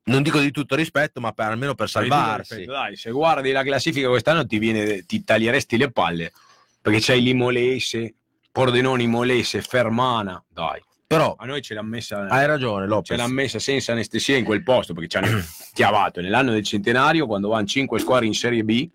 non 0.04 0.22
dico 0.22 0.38
di 0.40 0.50
tutto 0.50 0.74
rispetto, 0.74 1.20
ma 1.20 1.32
per- 1.32 1.46
almeno 1.46 1.74
per 1.74 1.88
salvarsi. 1.88 2.54
Rispetto, 2.56 2.72
dai, 2.78 2.96
se 2.96 3.10
guardi 3.10 3.52
la 3.52 3.62
classifica 3.62 4.08
quest'anno 4.08 4.44
ti, 4.46 4.58
viene, 4.58 5.04
ti 5.04 5.22
taglieresti 5.24 5.76
le 5.76 5.90
palle 5.90 6.32
perché 6.80 6.98
c'hai 7.00 7.22
l'Imolese, 7.22 8.14
Pordenone, 8.50 9.02
Imolese, 9.02 9.60
Fermana. 9.62 10.42
Dai, 10.48 10.82
Però 11.06 11.36
a 11.38 11.44
noi 11.46 11.60
ce 11.62 11.74
l'ha 11.74 11.82
messa, 11.82 12.26
hai 12.28 12.46
ragione, 12.46 12.84
ce 12.84 12.88
Lopez. 12.88 13.16
l'ha 13.18 13.28
messa 13.28 13.58
senza 13.58 13.92
anestesia 13.92 14.36
in 14.36 14.44
quel 14.44 14.62
posto 14.62 14.92
perché 14.94 15.08
ci 15.08 15.16
hanno 15.18 15.42
chiavato 15.72 16.20
nell'anno 16.20 16.52
del 16.52 16.64
centenario 16.64 17.26
quando 17.26 17.48
vanno 17.48 17.66
5 17.66 17.98
squadre 18.00 18.26
in 18.26 18.34
Serie 18.34 18.64
B 18.64 18.88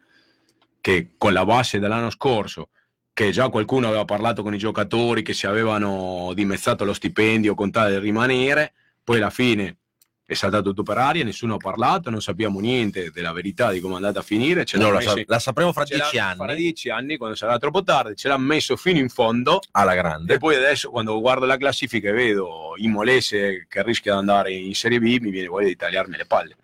che 0.82 1.12
con 1.18 1.34
la 1.34 1.46
base 1.46 1.80
dell'anno 1.80 2.10
scorso 2.10 2.70
che 3.16 3.32
già 3.32 3.48
qualcuno 3.48 3.88
aveva 3.88 4.04
parlato 4.04 4.44
con 4.44 4.54
i 4.54 4.58
giocatori 4.58 5.22
che 5.24 5.32
si 5.32 5.48
avevano 5.48 6.34
dimezzato 6.34 6.84
lo 6.84 6.92
stipendio 6.92 7.56
con 7.56 7.72
tale 7.72 7.92
di 7.94 8.00
rimanere. 8.00 8.74
Poi 9.02 9.18
alla 9.18 9.30
fine 9.30 9.78
è 10.26 10.34
saltato 10.34 10.64
tutto 10.70 10.84
per 10.84 10.98
aria 10.98 11.24
nessuno 11.24 11.54
ha 11.54 11.58
parlato 11.58 12.10
non 12.10 12.20
sappiamo 12.20 12.60
niente 12.60 13.12
della 13.12 13.32
verità 13.32 13.72
di 13.72 13.80
come 13.80 13.94
è 13.94 13.98
andata 13.98 14.20
a 14.20 14.24
finire 14.24 14.66
ce 14.66 14.78
No, 14.80 14.90
la, 14.92 15.00
sa- 15.00 15.14
la 15.24 15.38
sapremo 15.40 15.72
fra 15.72 15.84
dieci 15.84 16.18
anni. 16.18 16.36
fra 16.38 16.56
dieci 16.56 16.90
anni 16.90 17.16
quando 17.16 17.36
sarà 17.38 17.58
troppo 17.60 17.84
tardi 17.84 18.16
ce 18.18 18.28
l'ha 18.28 18.38
messo 18.38 18.76
fino 18.76 19.00
in 19.00 19.08
fondo. 19.08 19.62
Alla 19.72 19.94
e 19.94 19.96
grande. 19.96 20.38
poi 20.38 20.56
adesso 20.56 20.90
quando 20.90 21.18
guardo 21.22 21.46
la 21.46 21.56
classifica 21.56 22.10
e 22.10 22.12
vedo 22.12 22.74
Imolese 22.78 23.66
che 23.70 23.82
rischia 23.84 24.12
di 24.12 24.18
andare 24.20 24.52
in 24.52 24.74
Serie 24.76 25.00
B 25.00 25.20
mi 25.22 25.30
viene 25.30 25.48
voglia 25.48 25.68
di 25.68 25.76
tagliarmi 25.78 26.18
le 26.18 26.26
palle 26.26 26.56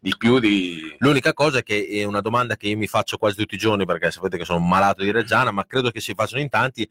di 0.00 0.14
più 0.16 0.38
di 0.38 0.96
L'unica 0.98 1.34
cosa 1.34 1.62
che 1.62 1.86
è 1.86 2.04
una 2.04 2.22
domanda 2.22 2.56
che 2.56 2.68
io 2.68 2.76
mi 2.76 2.86
faccio 2.86 3.18
quasi 3.18 3.36
tutti 3.36 3.54
i 3.54 3.58
giorni 3.58 3.84
perché 3.84 4.10
sapete 4.10 4.38
che 4.38 4.46
sono 4.46 4.58
malato 4.58 5.02
di 5.02 5.10
Reggiana, 5.10 5.50
ma 5.50 5.66
credo 5.66 5.90
che 5.90 6.00
si 6.00 6.14
facciano 6.14 6.40
in 6.40 6.48
tanti 6.48 6.90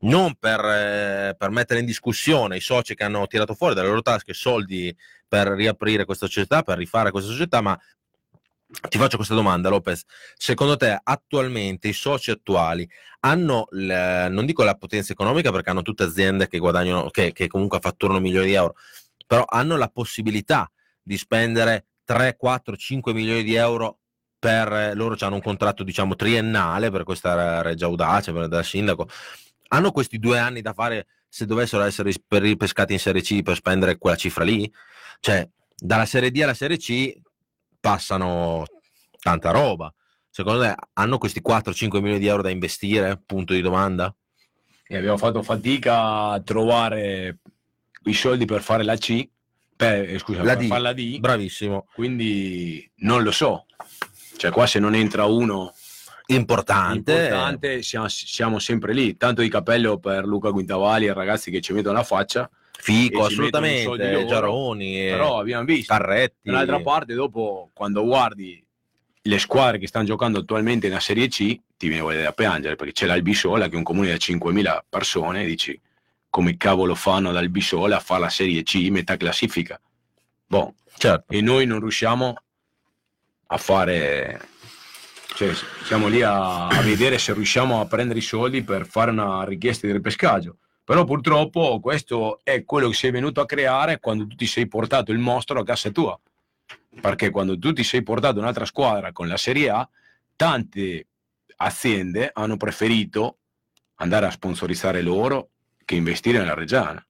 non 0.00 0.34
per, 0.34 0.60
eh, 0.64 1.34
per 1.36 1.50
mettere 1.50 1.80
in 1.80 1.86
discussione 1.86 2.56
i 2.56 2.60
soci 2.60 2.94
che 2.94 3.02
hanno 3.02 3.26
tirato 3.26 3.54
fuori 3.54 3.74
dalle 3.74 3.88
loro 3.88 4.02
tasche 4.02 4.34
soldi 4.34 4.94
per 5.26 5.48
riaprire 5.48 6.04
questa 6.04 6.26
società, 6.26 6.62
per 6.62 6.78
rifare 6.78 7.10
questa 7.10 7.30
società, 7.30 7.60
ma 7.60 7.78
ti 8.88 8.98
faccio 8.98 9.16
questa 9.16 9.34
domanda, 9.34 9.68
Lopez. 9.68 10.02
Secondo 10.36 10.76
te, 10.76 10.98
attualmente 11.02 11.88
i 11.88 11.92
soci 11.92 12.30
attuali 12.30 12.88
hanno, 13.20 13.66
l- 13.70 14.26
non 14.28 14.44
dico 14.44 14.62
la 14.62 14.74
potenza 14.74 15.12
economica 15.12 15.50
perché 15.50 15.70
hanno 15.70 15.82
tutte 15.82 16.04
aziende 16.04 16.46
che 16.46 16.58
guadagnano, 16.58 17.10
che, 17.10 17.32
che 17.32 17.46
comunque 17.48 17.80
fatturano 17.80 18.20
milioni 18.20 18.48
di 18.48 18.54
euro, 18.54 18.74
però 19.26 19.44
hanno 19.46 19.76
la 19.76 19.88
possibilità 19.88 20.70
di 21.02 21.16
spendere 21.16 21.86
3, 22.06 22.36
4, 22.36 22.76
5 22.76 23.12
milioni 23.12 23.42
di 23.42 23.54
euro 23.56 23.98
per 24.38 24.72
eh, 24.72 24.94
loro 24.94 25.16
hanno 25.20 25.34
un 25.34 25.42
contratto 25.42 25.82
diciamo 25.82 26.14
triennale 26.14 26.90
per 26.90 27.02
questa 27.02 27.62
Regia 27.62 27.86
Audace, 27.86 28.32
per 28.32 28.48
da 28.48 28.62
sindaco. 28.62 29.08
Hanno 29.68 29.90
questi 29.90 30.18
due 30.18 30.38
anni 30.38 30.62
da 30.62 30.72
fare 30.72 31.08
se 31.28 31.44
dovessero 31.46 31.82
essere 31.82 32.12
ripescati 32.28 32.92
in 32.92 33.00
Serie 33.00 33.22
C 33.22 33.42
per 33.42 33.56
spendere 33.56 33.98
quella 33.98 34.16
cifra 34.16 34.44
lì? 34.44 34.72
Cioè, 35.18 35.46
dalla 35.76 36.06
Serie 36.06 36.30
D 36.30 36.40
alla 36.40 36.54
Serie 36.54 36.76
C 36.76 37.12
passano 37.80 38.64
tanta 39.18 39.50
roba. 39.50 39.92
Secondo 40.30 40.60
te 40.60 40.74
hanno 40.92 41.18
questi 41.18 41.42
4-5 41.46 42.00
milioni 42.00 42.20
di 42.20 42.28
euro 42.28 42.42
da 42.42 42.50
investire? 42.50 43.20
Punto 43.24 43.52
di 43.52 43.60
domanda. 43.62 44.14
E 44.86 44.96
abbiamo 44.96 45.16
fatto 45.16 45.42
fatica 45.42 46.28
a 46.28 46.40
trovare 46.40 47.38
i 48.04 48.14
soldi 48.14 48.44
per 48.44 48.62
fare 48.62 48.84
la 48.84 48.96
C, 48.96 49.28
per, 49.76 50.10
eh, 50.10 50.18
scusa, 50.18 50.42
La 50.42 50.56
per 50.56 50.66
D. 50.66 50.70
la 50.78 50.92
D, 50.92 51.18
Bravissimo. 51.18 51.86
quindi 51.94 52.88
non 52.96 53.22
lo 53.22 53.30
so. 53.30 53.66
Cioè 54.36 54.50
qua 54.50 54.66
se 54.66 54.78
non 54.78 54.94
entra 54.94 55.24
uno 55.26 55.72
Importante. 56.28 57.12
importante 57.12 57.82
siamo, 57.82 58.08
siamo 58.08 58.58
sempre 58.58 58.92
lì. 58.92 59.16
Tanto 59.16 59.42
di 59.42 59.48
cappello 59.48 59.98
per 59.98 60.24
Luca 60.24 60.50
Quintavali 60.50 61.06
e 61.06 61.12
ragazzi 61.12 61.50
che 61.50 61.60
ci 61.60 61.72
mettono 61.72 61.96
la 61.96 62.02
faccia, 62.04 62.50
Fico, 62.78 63.24
assolutamente. 63.24 64.12
loro, 64.12 64.26
Giaroni, 64.26 65.06
eh, 65.06 65.10
però 65.10 65.38
abbiamo 65.38 65.64
visto. 65.64 65.92
Carretti. 65.94 66.36
Dall'altra 66.42 66.80
parte, 66.80 67.14
dopo, 67.14 67.70
quando 67.72 68.04
guardi 68.04 68.62
le 69.22 69.38
squadre 69.38 69.78
che 69.78 69.86
stanno 69.86 70.04
giocando 70.04 70.40
attualmente 70.40 70.88
nella 70.88 71.00
Serie 71.00 71.28
C, 71.28 71.58
ti 71.76 71.88
viene 71.88 72.02
voglia 72.02 72.22
da 72.22 72.32
piangere, 72.32 72.76
perché 72.76 72.92
c'è 72.92 73.06
l'Albisola, 73.06 73.68
che 73.68 73.74
è 73.74 73.76
un 73.76 73.82
comune 73.82 74.08
da 74.08 74.14
5.000 74.16 74.84
persone, 74.88 75.42
e 75.42 75.46
dici 75.46 75.80
come 76.36 76.58
cavolo 76.58 76.94
fanno 76.94 77.30
ad 77.30 77.36
Albisola 77.36 77.96
a 77.96 78.00
fare 78.00 78.20
la 78.20 78.28
Serie 78.28 78.62
C, 78.62 78.74
metà 78.90 79.16
classifica. 79.16 79.80
Boh, 80.46 80.74
Certo. 80.94 81.32
e 81.32 81.40
noi 81.40 81.64
non 81.64 81.80
riusciamo 81.80 82.34
a 83.46 83.56
fare... 83.56 84.46
Cioè, 85.34 85.54
siamo 85.84 86.08
lì 86.08 86.20
a, 86.20 86.66
a 86.66 86.82
vedere 86.82 87.16
se 87.16 87.32
riusciamo 87.32 87.80
a 87.80 87.86
prendere 87.86 88.18
i 88.18 88.22
soldi 88.22 88.62
per 88.62 88.86
fare 88.86 89.12
una 89.12 89.44
richiesta 89.44 89.86
di 89.86 89.94
ripescaggio. 89.94 90.58
Però 90.84 91.04
purtroppo 91.04 91.80
questo 91.80 92.40
è 92.42 92.64
quello 92.66 92.88
che 92.88 92.94
sei 92.96 93.12
venuto 93.12 93.40
a 93.40 93.46
creare 93.46 93.98
quando 93.98 94.26
tu 94.26 94.36
ti 94.36 94.46
sei 94.46 94.68
portato 94.68 95.12
il 95.12 95.18
mostro 95.18 95.60
a 95.60 95.64
casa 95.64 95.88
tua. 95.88 96.20
Perché 97.00 97.30
quando 97.30 97.58
tu 97.58 97.72
ti 97.72 97.82
sei 97.82 98.02
portato 98.02 98.40
un'altra 98.40 98.66
squadra 98.66 99.10
con 99.10 99.26
la 99.26 99.38
Serie 99.38 99.70
A, 99.70 99.88
tante 100.36 101.06
aziende 101.56 102.30
hanno 102.34 102.58
preferito 102.58 103.38
andare 103.94 104.26
a 104.26 104.30
sponsorizzare 104.30 105.00
loro 105.00 105.52
che 105.86 105.94
investire 105.94 106.38
nella 106.38 106.52
Reggiana. 106.52 107.02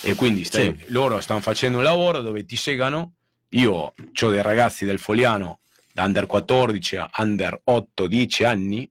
E 0.00 0.14
quindi 0.14 0.44
stai- 0.44 0.74
Sì. 0.78 0.92
loro 0.92 1.20
stanno 1.20 1.40
facendo 1.40 1.78
un 1.78 1.84
lavoro 1.84 2.22
dove 2.22 2.44
ti 2.46 2.56
segano. 2.56 3.14
Io 3.50 3.72
ho 3.72 3.94
dei 4.30 4.42
ragazzi 4.42 4.86
del 4.86 4.98
Foliano 4.98 5.60
da 5.92 6.04
under 6.04 6.26
14 6.26 6.96
a 6.96 7.10
under 7.18 7.60
8-10 7.64 8.44
anni 8.44 8.88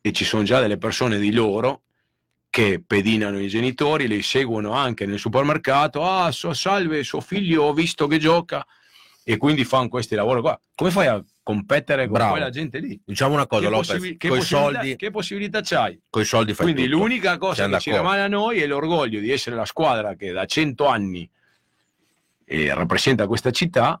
e 0.00 0.12
ci 0.12 0.24
sono 0.24 0.44
già 0.44 0.60
delle 0.60 0.78
persone 0.78 1.18
di 1.18 1.32
loro 1.32 1.82
che 2.48 2.80
pedinano 2.86 3.40
i 3.40 3.48
genitori, 3.48 4.06
li 4.06 4.22
seguono 4.22 4.70
anche 4.72 5.04
nel 5.04 5.18
supermercato. 5.18 6.04
Ah, 6.04 6.30
so, 6.30 6.54
salve, 6.54 7.02
suo 7.02 7.20
figlio 7.20 7.64
ho 7.64 7.72
visto 7.72 8.06
che 8.06 8.18
gioca 8.18 8.64
e 9.24 9.36
quindi 9.38 9.64
fanno 9.64 9.88
questi 9.88 10.14
lavori 10.14 10.40
qua. 10.40 10.58
Come 10.74 10.90
fai 10.92 11.08
a 11.08 11.22
competere 11.46 12.06
con 12.06 12.14
Bravo. 12.14 12.32
quella 12.32 12.50
gente 12.50 12.80
lì? 12.80 13.00
Diciamo 13.04 13.34
una 13.34 13.46
cosa, 13.46 13.62
che, 13.62 13.68
Lopez, 13.70 13.86
possibi- 13.86 14.16
che 14.16 14.40
soldi, 14.40 14.96
che 14.96 15.10
possibilità 15.12 15.60
c'hai? 15.62 15.96
coi 16.10 16.24
soldi 16.24 16.54
fai 16.54 16.72
Quindi 16.72 16.90
tutto. 16.90 16.96
l'unica 17.04 17.38
cosa 17.38 17.54
Siamo 17.54 17.74
che 17.76 17.80
ci 17.82 17.92
rimane 17.92 18.22
a 18.22 18.26
noi 18.26 18.58
è 18.58 18.66
l'orgoglio 18.66 19.20
di 19.20 19.30
essere 19.30 19.54
la 19.54 19.64
squadra 19.64 20.16
che 20.16 20.32
da 20.32 20.44
100 20.44 20.86
anni 20.86 21.30
eh, 22.46 22.74
rappresenta 22.74 23.28
questa 23.28 23.52
città 23.52 24.00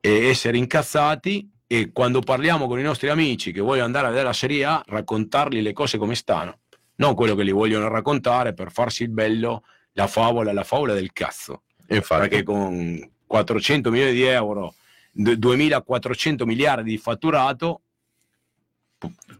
e 0.00 0.26
essere 0.26 0.56
incazzati 0.56 1.48
e 1.68 1.92
quando 1.92 2.18
parliamo 2.18 2.66
con 2.66 2.80
i 2.80 2.82
nostri 2.82 3.10
amici 3.10 3.52
che 3.52 3.60
vogliono 3.60 3.84
andare 3.84 4.06
a 4.06 4.08
vedere 4.08 4.26
la 4.26 4.32
Serie 4.32 4.64
A 4.64 4.82
raccontargli 4.84 5.62
le 5.62 5.72
cose 5.72 5.98
come 5.98 6.16
stanno, 6.16 6.58
non 6.96 7.14
quello 7.14 7.36
che 7.36 7.44
li 7.44 7.52
vogliono 7.52 7.86
raccontare 7.86 8.54
per 8.54 8.72
farsi 8.72 9.04
il 9.04 9.10
bello, 9.10 9.62
la 9.92 10.08
favola, 10.08 10.52
la 10.52 10.64
favola 10.64 10.94
del 10.94 11.12
cazzo 11.12 11.62
Infatti, 11.86 12.28
perché 12.28 12.42
con 12.42 13.08
400 13.24 13.90
milioni 13.92 14.12
di 14.14 14.24
euro, 14.24 14.74
2400 15.14 16.44
miliardi 16.46 16.90
di 16.90 16.98
fatturato, 16.98 17.82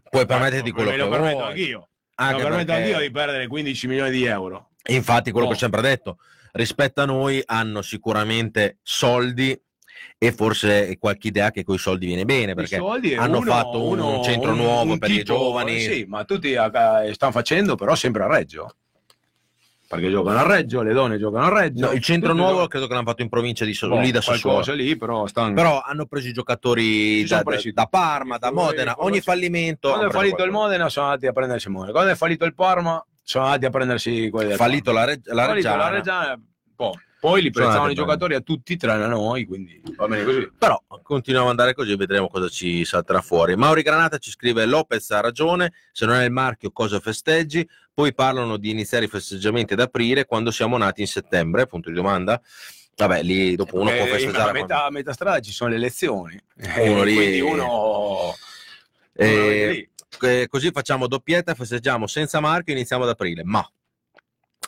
puoi 0.09 0.25
permetterti 0.25 0.69
ecco, 0.69 0.75
quello 0.75 0.89
me 0.91 0.95
che 0.97 1.01
lo 1.03 1.09
permetto 1.09 1.37
vuoi. 1.37 1.49
anch'io. 1.49 1.87
Anche 2.15 2.33
me 2.35 2.41
lo 2.41 2.47
permetto 2.47 2.71
perché- 2.71 2.83
anch'io 2.93 2.99
di 3.07 3.11
perdere 3.11 3.47
15 3.47 3.87
milioni 3.87 4.11
di 4.11 4.23
euro. 4.25 4.69
Infatti, 4.87 5.31
quello 5.31 5.47
No. 5.47 5.51
che 5.51 5.57
ho 5.57 5.59
sempre 5.61 5.81
detto, 5.81 6.17
rispetto 6.53 7.01
a 7.01 7.05
noi 7.05 7.41
hanno 7.45 7.81
sicuramente 7.81 8.77
soldi 8.83 9.59
e 10.17 10.31
forse 10.31 10.97
qualche 10.97 11.27
idea 11.27 11.51
che 11.51 11.63
con 11.63 11.75
i 11.75 11.79
soldi 11.79 12.05
viene 12.05 12.23
bene, 12.25 12.53
perché 12.53 12.75
I 12.77 13.15
hanno 13.15 13.39
uno- 13.39 13.51
fatto 13.51 13.83
un 13.83 13.99
uno- 13.99 14.23
centro 14.23 14.51
un- 14.51 14.57
nuovo 14.57 14.93
un 14.93 14.97
per 14.99 15.09
i 15.09 15.17
tipo- 15.17 15.33
giovani. 15.33 15.79
Sì, 15.81 16.05
ma 16.07 16.23
tutti 16.23 16.51
stanno 16.53 17.31
facendo 17.31 17.75
però 17.75 17.95
sempre 17.95 18.23
a 18.23 18.27
Reggio. 18.27 18.75
Perché 19.87 20.09
giocano 20.09 20.39
a 20.39 20.47
Reggio, 20.47 20.81
le 20.81 20.93
donne 20.93 21.19
giocano 21.19 21.45
a 21.45 21.59
Reggio. 21.61 21.85
No, 21.85 21.91
il 21.91 22.01
centro 22.01 22.33
nuovo 22.33 22.67
credo 22.67 22.87
che 22.87 22.93
l'hanno 22.93 23.05
fatto 23.05 23.21
in 23.21 23.29
provincia 23.29 23.65
di 23.65 23.71
Boh, 23.71 23.77
Sassuolo, 23.77 24.01
lì 24.01 24.11
da 24.11 24.21
Sassuolo. 24.21 24.73
lì, 24.73 24.97
però 24.97 25.27
stanno... 25.27 25.53
Però 25.53 25.81
hanno 25.81 26.05
preso 26.07 26.27
i 26.27 26.33
giocatori 26.33 27.23
da, 27.25 27.43
presi 27.43 27.71
da. 27.71 27.85
Parma, 27.85 28.37
da 28.37 28.51
Modena, 28.51 28.95
ogni 28.97 29.21
fallimento. 29.21 29.89
Quando 29.89 30.07
è 30.07 30.11
fallito 30.11 30.43
il 30.43 30.49
qualcosa. 30.49 30.65
Modena 30.65 30.89
sono 30.89 31.05
andati 31.05 31.27
a 31.27 31.31
prendersi 31.33 31.67
il 31.67 31.73
Modena. 31.73 31.91
Quando 31.91 32.11
è 32.11 32.15
fallito 32.15 32.45
il 32.45 32.53
Parma 32.55 33.05
sono 33.21 33.45
andati 33.45 33.65
a 33.65 33.69
prendersi 33.69 34.29
quelli 34.29 34.53
Fallito 34.55 34.91
la, 34.91 35.03
Reg- 35.03 35.27
la 35.27 35.45
Fallito 35.45 35.53
Reggiana. 35.69 35.83
la 35.83 35.89
Reggiana, 35.89 36.41
boh. 36.75 36.93
Poi 37.25 37.41
li 37.41 37.49
prezzavano 37.49 37.87
i 37.89 37.93
a 37.93 37.95
giocatori 37.95 38.35
a 38.35 38.39
tutti 38.41 38.77
tranne 38.77 39.03
a 39.05 39.07
noi, 39.07 39.45
quindi 39.45 39.81
va 39.95 40.07
bene 40.07 40.23
così. 40.23 40.51
Però 40.55 40.79
continuiamo 41.01 41.47
ad 41.47 41.53
andare 41.53 41.73
così 41.73 41.93
e 41.93 41.95
vedremo 41.95 42.27
cosa 42.27 42.49
ci 42.49 42.85
salterà 42.85 43.19
fuori. 43.21 43.55
Mauri 43.55 43.81
Granata 43.81 44.19
ci 44.19 44.29
scrive: 44.29 44.65
Lopez 44.65 45.09
ha 45.09 45.21
ragione, 45.21 45.73
se 45.91 46.05
non 46.05 46.17
è 46.17 46.23
il 46.25 46.29
marchio, 46.31 46.69
cosa 46.71 46.99
festeggi? 46.99 47.67
Poi 47.91 48.13
parlano 48.13 48.57
di 48.57 48.69
iniziare 48.69 49.05
i 49.05 49.07
festeggiamenti 49.07 49.73
ad 49.73 49.79
aprile 49.79 50.25
quando 50.25 50.51
siamo 50.51 50.77
nati 50.77 51.01
in 51.01 51.07
settembre? 51.07 51.65
Punto 51.65 51.89
di 51.89 51.95
domanda. 51.95 52.39
Vabbè, 52.95 53.23
lì 53.23 53.55
dopo 53.55 53.79
uno 53.79 53.89
Eh, 53.89 53.95
può 53.97 54.05
a 54.05 54.07
festeggiare. 54.07 54.51
metà, 54.51 54.85
a 54.85 54.91
metà 54.91 55.11
strada 55.11 55.39
ci 55.39 55.51
sono 55.51 55.71
le 55.71 55.77
elezioni. 55.77 56.39
Uno 56.77 57.01
lì- 57.03 57.15
Quindi 57.15 57.39
uno... 57.41 58.35
Eh, 59.13 59.33
uno 59.35 59.71
lì. 59.71 59.89
eh, 60.21 60.47
così 60.47 60.69
facciamo 60.71 61.07
doppietta, 61.07 61.55
festeggiamo 61.55 62.05
senza 62.05 62.39
marchio, 62.39 62.73
iniziamo 62.73 63.01
ad 63.03 63.09
aprile. 63.09 63.43
Ma 63.43 63.67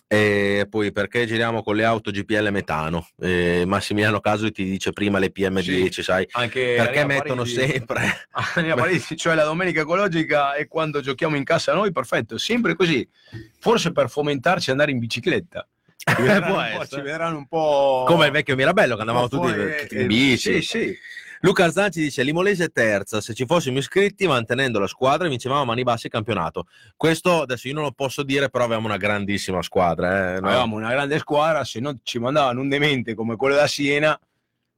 e 0.10 0.66
poi 0.70 0.94
perché 0.94 1.26
giriamo 1.26 1.62
con 1.62 1.76
le 1.76 1.84
auto 1.84 2.12
GPL 2.12 2.48
metano? 2.50 3.08
Eh, 3.20 3.64
Massimiliano 3.66 4.22
Caso 4.22 4.50
ti 4.52 4.64
dice 4.64 4.94
prima 4.94 5.20
le 5.20 5.34
PM10, 5.34 6.02
sai? 6.02 6.26
Anche 6.32 6.76
Perché 6.78 7.06
mettono 7.06 7.42
Parisi- 7.44 7.68
sempre 7.68 8.28
Parisi, 8.76 9.18
cioè 9.18 9.36
la 9.36 9.44
domenica 9.44 9.82
ecologica 9.82 10.54
e 10.56 10.68
quando 10.68 11.02
giochiamo 11.02 11.36
in 11.36 11.44
casa 11.44 11.74
noi, 11.74 11.92
perfetto, 11.92 12.38
sempre 12.38 12.76
così. 12.76 13.08
Forse 13.60 13.92
per 13.92 14.10
fomentarci 14.10 14.72
andare 14.72 14.92
in 14.92 15.00
bicicletta. 15.00 15.68
Ci 15.98 16.16
vedranno, 16.24 16.56
un 16.56 16.78
po', 16.78 16.86
ci 16.86 17.02
vedranno 17.02 17.38
un 17.38 17.48
po'... 17.48 18.06
come 18.08 18.28
il 18.28 18.32
vecchio 18.32 18.56
Mirabello 18.56 18.96
che 18.96 19.02
andavamo 19.02 19.28
tutti, 19.28 19.52
tutti 19.52 19.96
eh, 19.96 20.02
in 20.02 20.08
bici. 20.08 20.62
Sì, 20.62 20.62
sì. 20.62 20.98
Luca 21.41 21.69
Zanci 21.69 22.01
dice 22.01 22.23
Limolese 22.23 22.65
è 22.65 22.72
terza, 22.72 23.22
se 23.22 23.34
ci 23.34 23.45
fossimo 23.45 23.77
iscritti 23.77 24.26
mantenendo 24.26 24.80
la 24.80 24.88
squadra 24.88 25.27
vincevamo 25.27 25.61
a 25.61 25.65
mani 25.65 25.84
basse 25.84 26.07
il 26.07 26.14
campionato. 26.14 26.65
Questo 26.95 27.41
adesso 27.41 27.68
io 27.68 27.76
non 27.76 27.84
lo 27.84 27.91
posso 27.91 28.23
dire, 28.23 28.49
però 28.49 28.64
avevamo 28.64 28.88
una 28.88 28.97
grandissima 28.97 29.61
squadra. 29.61 30.35
Eh? 30.35 30.39
no? 30.39 30.47
Avevamo 30.47 30.76
una 30.76 30.89
grande 30.89 31.19
squadra, 31.19 31.64
se 31.64 31.80
non 31.80 31.99
ci 32.03 32.18
mandavano 32.18 32.61
un 32.61 32.69
demente 32.69 33.14
come 33.14 33.35
quello 33.35 33.55
da 33.55 33.68
Siena, 33.68 34.19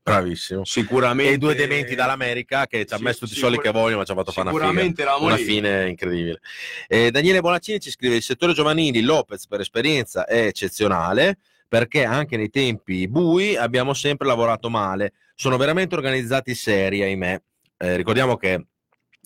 Bravissimo. 0.02 0.66
sicuramente... 0.66 1.34
E 1.34 1.38
due 1.38 1.56
dementi 1.56 1.96
dall'America 1.96 2.68
che 2.68 2.86
ci 2.86 2.94
ha 2.94 2.98
Sì, 2.98 3.04
messo 3.04 3.20
tutti 3.20 3.34
i 3.34 3.38
soldi 3.38 3.60
che 3.60 3.72
vogliono, 3.72 4.00
ma 4.00 4.04
ci 4.04 4.12
ha 4.12 4.16
fatto 4.16 4.32
fare 4.32 4.50
una 4.50 4.92
eravamo 4.98 5.26
Una 5.28 5.38
fine 5.38 5.88
incredibile. 5.88 6.40
Eh, 6.88 7.12
Daniele 7.12 7.42
Bonaccini 7.42 7.80
ci 7.80 7.92
scrive: 7.92 8.16
il 8.16 8.24
settore 8.24 8.54
giovanili 8.54 9.02
Lopez 9.02 9.48
per 9.48 9.62
esperienza 9.62 10.26
è 10.26 10.46
eccezionale 10.46 11.38
perché 11.70 12.04
anche 12.04 12.36
nei 12.36 12.50
tempi 12.50 13.08
bui 13.08 13.56
abbiamo 13.56 13.94
sempre 13.94 14.28
lavorato 14.28 14.70
male. 14.70 15.14
Sono 15.36 15.56
veramente 15.56 15.96
organizzati 15.96 16.54
seri, 16.56 17.04
ahimè. 17.04 17.42
Eh, 17.78 17.96
ricordiamo 17.96 18.36
che 18.36 18.66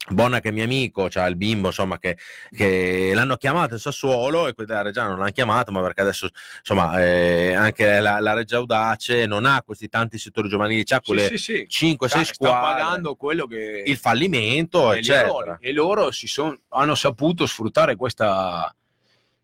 Bonna 0.10 0.42
che 0.42 0.50
è 0.50 0.52
mio 0.52 0.66
amico, 0.66 1.08
c'ha 1.10 1.26
il 1.28 1.38
bimbo, 1.38 1.68
insomma, 1.68 1.98
che, 1.98 2.18
che 2.52 3.14
l'hanno 3.14 3.38
chiamato 3.38 3.76
il 3.76 3.80
Sassuolo 3.80 4.48
e 4.48 4.54
quelli 4.54 4.70
della 4.70 4.82
Reggiana 4.82 5.10
non 5.10 5.20
l'hanno 5.20 5.32
chiamato, 5.32 5.72
ma 5.72 5.82
perché 5.82 6.02
adesso, 6.02 6.28
insomma, 6.58 7.02
eh, 7.02 7.54
anche 7.54 8.02
la, 8.02 8.20
la 8.20 8.34
Reggia 8.34 8.58
Audace 8.58 9.26
non 9.26 9.46
ha 9.46 9.64
questi 9.66 9.88
tanti 9.88 10.18
settori 10.18 10.50
giovanili, 10.50 10.84
c'ha 10.84 11.00
quelle 11.00 11.30
Sì, 11.30 11.38
sì, 11.38 11.66
sì. 11.70 11.86
5-6 11.88 11.96
Sta, 11.96 12.08
sta 12.08 12.34
squadre, 12.34 12.82
pagando 12.82 13.16
quello 13.16 13.46
che... 13.46 13.84
il 13.86 13.96
fallimento, 13.96 14.92
e 14.92 14.98
eccetera. 14.98 15.58
E 15.62 15.72
loro 15.72 16.12
si 16.12 16.28
son- 16.28 16.60
hanno 16.70 16.96
saputo 16.96 17.46
sfruttare 17.46 17.96
questa, 17.96 18.76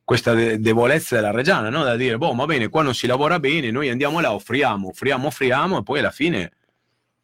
questa 0.10 0.34
de- 0.34 0.60
debolezza 0.60 1.14
della 1.14 1.30
Reggiana, 1.30 1.70
no? 1.70 1.84
da 1.84 1.96
dire, 1.96 2.18
boh, 2.18 2.34
va 2.34 2.46
bene, 2.48 2.68
qua 2.68 2.82
non 2.82 2.96
si 2.96 3.06
lavora 3.06 3.40
bene, 3.40 3.70
noi 3.70 3.90
andiamo 3.90 4.20
là, 4.20 4.34
offriamo, 4.34 4.88
offriamo, 4.88 5.28
offriamo, 5.28 5.78
e 5.78 5.84
poi 5.84 6.00
alla 6.00 6.10
fine, 6.10 6.52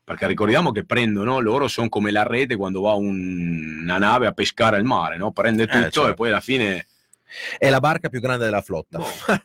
perché 0.03 0.27
ricordiamo 0.27 0.71
che 0.71 0.85
prendono, 0.85 1.39
loro 1.39 1.67
sono 1.67 1.89
come 1.89 2.11
la 2.11 2.21
rete 2.21 2.55
quando 2.55 2.81
va 2.81 2.93
un- 2.93 3.79
una 3.81 3.97
nave 3.97 4.27
a 4.27 4.33
pescare 4.33 4.75
al 4.77 4.83
mare, 4.83 5.17
no? 5.17 5.31
prende 5.31 5.65
tutto 5.65 5.79
certo. 5.81 6.07
e 6.09 6.13
poi 6.13 6.27
alla 6.29 6.41
fine... 6.41 6.85
È 7.57 7.69
la 7.71 7.79
barca 7.79 8.07
più 8.07 8.21
grande 8.21 8.45
della 8.45 8.61
flotta. 8.61 8.99
boh, 8.99 9.07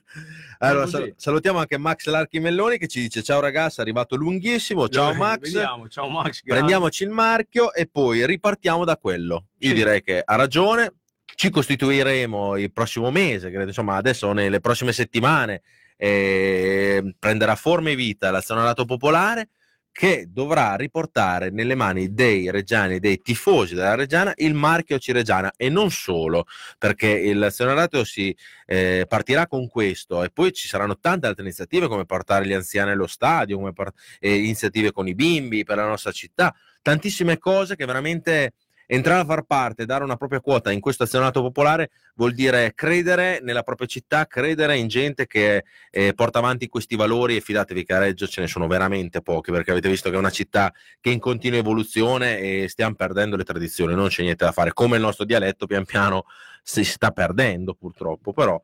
allora, 0.61 0.87
sal- 0.87 1.15
salutiamo 1.17 1.59
anche 1.61 1.79
Max 1.79 2.07
Larchi 2.09 2.39
Melloni 2.39 2.77
che 2.77 2.87
ci 2.87 3.01
dice: 3.01 3.23
Ciao 3.23 3.41
ragazzi, 3.41 3.79
è 3.79 3.83
arrivato 3.83 4.17
lunghissimo. 4.17 4.87
Ciao 4.89 5.15
Max. 5.15 5.41
Vediamo, 5.41 5.89
ciao 5.89 6.09
Max. 6.11 6.43
Prendiamoci 6.45 7.05
il 7.05 7.11
marchio 7.11 7.73
e 7.73 7.89
poi 7.91 8.27
ripartiamo 8.27 8.85
da 8.85 8.97
quello. 8.99 9.47
Io 9.61 9.71
Sì. 9.71 9.75
direi 9.75 10.03
che 10.03 10.23
ha 10.25 10.37
ragione. 10.37 10.93
Ci 11.41 11.49
costituiremo 11.49 12.59
il 12.59 12.71
prossimo 12.71 13.11
mese, 13.11 13.49
credo, 13.49 13.69
insomma, 13.69 13.97
adesso 13.97 14.31
nelle 14.35 14.61
prossime 14.61 14.93
settimane 14.93 15.63
eh, 15.97 17.15
prenderà 17.19 17.55
forma 17.57 17.89
e 17.89 17.95
vita 17.95 18.31
l'azionariato 18.31 18.85
popolare. 18.85 19.49
che 19.91 20.27
dovrà 20.29 20.75
riportare 20.77 21.49
nelle 21.49 21.75
mani 21.75 22.13
dei 22.13 22.51
reggiani, 22.51 22.99
dei 22.99 23.23
tifosi 23.23 23.75
della 23.75 23.95
Reggiana, 23.95 24.35
il 24.37 24.53
marchio 24.53 24.99
Cireggiana 24.99 25.53
e 25.57 25.71
non 25.71 25.91
solo, 25.91 26.45
perché 26.77 27.09
il 27.09 27.49
Senato 27.51 28.05
si 28.05 28.37
eh, 28.67 29.07
partirà 29.09 29.47
con 29.47 29.67
questo. 29.69 30.23
E 30.23 30.29
poi 30.29 30.53
ci 30.53 30.69
saranno 30.69 30.99
tante 30.99 31.27
altre 31.27 31.43
iniziative 31.43 31.89
come 31.89 32.05
portare 32.05 32.47
gli 32.47 32.53
anziani 32.53 32.91
allo 32.91 33.07
stadio, 33.07 33.57
come 33.57 33.73
port- 33.73 33.99
eh, 34.19 34.37
iniziative 34.37 34.93
con 34.93 35.09
i 35.09 35.15
bimbi 35.15 35.65
per 35.65 35.77
la 35.77 35.87
nostra 35.87 36.13
città, 36.13 36.55
tantissime 36.83 37.39
cose 37.39 37.77
che 37.77 37.87
veramente 37.87 38.53
entrare 38.93 39.21
a 39.21 39.25
far 39.25 39.43
parte, 39.43 39.87
dare 39.87 40.03
una 40.03 40.17
propria 40.17 40.41
quota 40.41 40.73
in 40.73 40.81
questo 40.81 41.05
azionato 41.05 41.41
popolare 41.43 41.91
vuol 42.17 42.33
dire 42.33 42.73
credere 42.75 43.39
nella 43.41 43.63
propria 43.63 43.87
città, 43.87 44.27
credere 44.27 44.77
in 44.77 44.89
gente 44.89 45.29
che 45.29 45.65
eh, 45.91 46.13
porta 46.13 46.39
avanti 46.39 46.69
questi 46.69 46.97
valori 46.97 47.37
e 47.37 47.41
fidatevi 47.41 47.85
che 47.85 47.95
a 47.95 47.99
Reggio 47.99 48.27
ce 48.27 48.41
ne 48.41 48.49
sono 48.49 48.67
veramente 48.67 49.23
pochi 49.23 49.53
perché 49.53 49.71
avete 49.71 49.89
visto 49.89 50.11
che 50.11 50.17
è 50.17 50.19
una 50.19 50.31
città 50.31 50.73
che 51.01 51.11
è 51.11 51.13
in 51.13 51.21
continua 51.21 51.59
evoluzione 51.59 52.41
e 52.41 52.69
stiamo 52.69 52.97
perdendo 52.97 53.37
le 53.37 53.45
tradizioni, 53.45 53.95
non 53.95 54.09
c'è 54.09 54.23
niente 54.23 54.45
da 54.45 54.53
fare, 54.53 54.73
come 54.73 54.97
il 54.97 55.03
nostro 55.03 55.25
dialetto 55.25 55.67
pian 55.67 55.85
piano 55.85 56.25
si 56.63 56.83
sta 56.83 57.13
perdendo 57.13 57.75
purtroppo, 57.75 58.33
però 58.33 58.61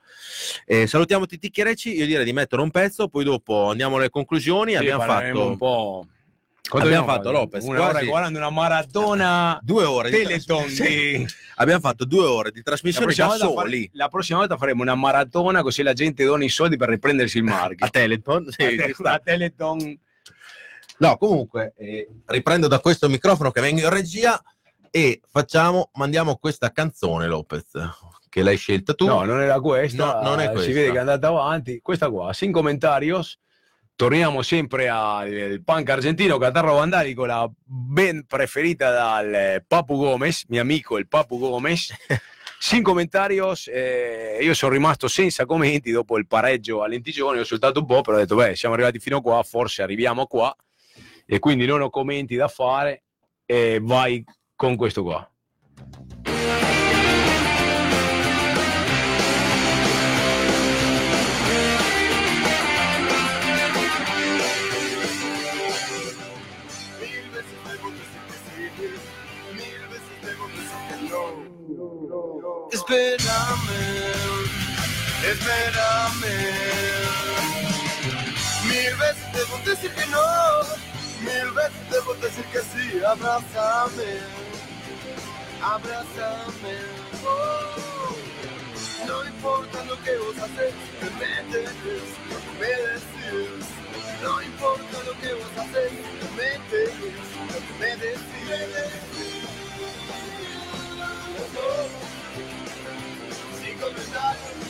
eh, 0.65 0.89
salutiamo 0.89 1.27
Titti 1.27 1.51
Chiarecci, 1.51 1.97
io 1.97 2.05
direi 2.05 2.25
di 2.25 2.33
mettere 2.33 2.63
un 2.63 2.71
pezzo, 2.73 3.07
poi 3.09 3.23
dopo 3.23 3.71
andiamo 3.71 3.97
alle 3.97 4.11
conclusioni, 4.11 4.73
Sì, 4.73 4.79
abbiamo 4.79 5.05
fatto 5.05 5.47
un 5.47 5.57
po'. 5.57 6.07
Abbiamo 6.69 6.87
abbiamo 6.87 7.07
fatto, 7.07 7.31
Lopez? 7.31 7.65
Una 7.65 7.81
ora 7.81 7.91
Quasi- 7.91 8.07
e 8.07 8.09
40, 8.09 8.39
una 8.39 8.51
maratona 8.51 9.59
due 9.63 9.85
ore 9.85 10.11
Teleton 10.11 10.67
di... 10.67 11.27
abbiamo 11.57 11.81
fatto 11.81 12.05
due 12.05 12.25
ore 12.27 12.51
di 12.51 12.63
trasmissione 12.63 13.15
da 13.15 13.31
soli 13.31 13.89
la 13.95 14.09
prossima 14.09 14.39
volta 14.39 14.57
faremo 14.57 14.83
una 14.83 14.95
maratona 14.97 15.63
così 15.63 15.83
la 15.83 15.93
gente 15.93 16.25
dona 16.25 16.45
i 16.45 16.49
soldi 16.49 16.77
per 16.77 16.89
riprendersi 16.89 17.39
il 17.39 17.45
marchio. 17.45 17.87
a 17.87 17.89
Teleton 17.89 18.49
sì, 18.51 18.63
A 18.65 18.69
te- 18.69 18.95
a 19.05 19.19
Teleton 19.21 19.99
no 20.99 21.17
comunque 21.19 21.75
eh, 21.77 22.09
riprendo 22.27 22.67
da 22.69 22.81
questo 22.81 23.09
microfono 23.09 23.51
che 23.51 23.61
vengo 23.61 23.81
in 23.81 23.91
regia 23.91 24.41
e 24.91 25.21
facciamo 25.31 25.91
mandiamo 25.95 26.37
questa 26.37 26.73
canzone 26.73 27.27
Lopez 27.29 27.71
che 28.29 28.43
l'hai 28.43 28.57
scelta 28.57 28.93
tu 28.95 29.07
No, 29.07 29.23
non 29.25 29.41
era 29.41 29.61
questa. 29.61 30.21
No, 30.21 30.29
non 30.29 30.41
è 30.41 30.47
Si 30.47 30.51
questa. 30.53 30.73
vede 30.73 30.91
che 30.91 30.97
è 30.97 31.01
andata 31.01 31.29
avanti. 31.29 31.81
Questa 31.81 32.11
qua, 32.11 32.35
sin 32.35 32.53
comentarios. 32.53 33.39
Torniamo 33.97 34.43
sempre 34.43 34.91
al 34.91 35.63
punk 35.65 35.89
argentino, 35.89 36.37
Catarro 36.37 36.75
Vandalico, 36.75 37.25
la 37.25 37.51
ben 37.65 38.27
preferita 38.27 38.91
dal 38.91 39.33
eh, 39.33 39.65
Papu 39.67 39.97
Gomez, 39.97 40.45
mio 40.49 40.61
amico 40.61 40.99
il 40.99 41.09
Papu 41.09 41.39
Gomez. 41.39 41.95
Sin 42.61 42.83
comentarios, 42.83 43.69
eh, 43.69 44.37
io 44.43 44.53
sono 44.53 44.73
rimasto 44.73 45.09
senza 45.09 45.47
commenti 45.47 45.93
dopo 45.93 46.19
il 46.19 46.27
pareggio 46.27 46.83
a 46.83 46.89
Lentigioni, 46.89 47.39
ho 47.39 47.45
soltato 47.45 47.81
un 47.81 47.87
po', 47.87 48.03
però 48.03 48.19
ho 48.19 48.21
detto, 48.21 48.35
beh, 48.35 48.55
siamo 48.55 48.75
arrivati 48.75 48.99
fino 48.99 49.23
qua, 49.23 49.43
forse 49.43 49.83
arriviamo 49.83 50.27
qua, 50.27 50.55
e 51.25 51.39
quindi 51.39 51.65
non 51.65 51.81
ho 51.81 51.89
commenti 51.89 52.37
da 52.37 52.49
fare, 52.49 53.05
e 53.47 53.79
vai 53.81 54.23
con 54.55 54.77
questo 54.77 55.03
qua. 55.03 55.31
Espérame. 75.31 76.37
Mil 78.65 78.95
veces 78.97 79.33
debo 79.33 79.59
decir 79.65 79.91
que 79.93 80.07
no, 80.07 80.27
mil 81.21 81.51
veces 81.53 81.91
debo 81.91 82.15
decir 82.15 82.45
que 82.47 82.61
sí. 82.61 83.05
Abrázame, 83.05 84.13
abrázame. 85.63 86.77
Oh. 87.25 87.87
No 89.07 89.25
importa 89.25 89.85
lo 89.85 90.03
que 90.03 90.17
vos 90.19 90.37
haces, 90.37 90.75
que 90.99 91.11
me 91.19 91.33
tenés, 91.53 92.09
lo 92.29 92.37
me 92.61 92.73
decís. 92.89 93.67
No 94.23 94.43
importa 94.43 94.97
lo 95.05 95.13
que 95.21 95.35
vos 95.35 95.53
haces, 95.59 95.93
que 96.19 96.29
me 96.37 96.51
que 96.71 97.75
me 97.79 97.97
decís. 97.97 98.97
Comentarios, 103.81 104.66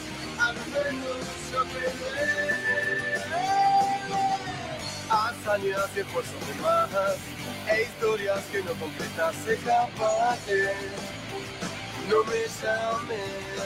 Hazañas 5.09 5.91
y 5.97 6.01
esfuerzos 6.01 6.47
de 6.47 6.55
más, 6.63 6.91
e 7.69 7.83
historias 7.83 8.45
que 8.53 8.63
no 8.63 8.73
completas 8.75 9.37
escapaste. 9.47 10.75
No 12.09 12.23
me 12.25 12.47
llames. 12.63 13.57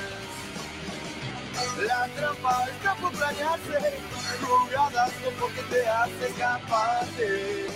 La 1.87 2.09
trampa 2.17 2.67
está 2.71 2.95
por 2.95 3.13
planearse, 3.13 3.99
jugadas 4.41 5.13
no 5.23 5.31
porque 5.39 5.63
te 5.71 5.87
hace 5.87 6.29
escaparte. 6.29 7.67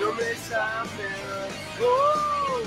No 0.00 0.12
me 0.14 0.34
llames, 0.50 1.52
oh, 1.80 2.62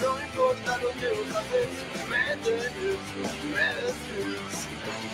no 0.00 0.20
importa 0.20 0.78
lo 0.78 0.88
que 0.92 1.08
vos 1.08 1.36
haces, 1.36 1.68
me 2.08 2.36
tenés, 2.42 2.72
me 3.52 3.66
decís. 3.82 4.68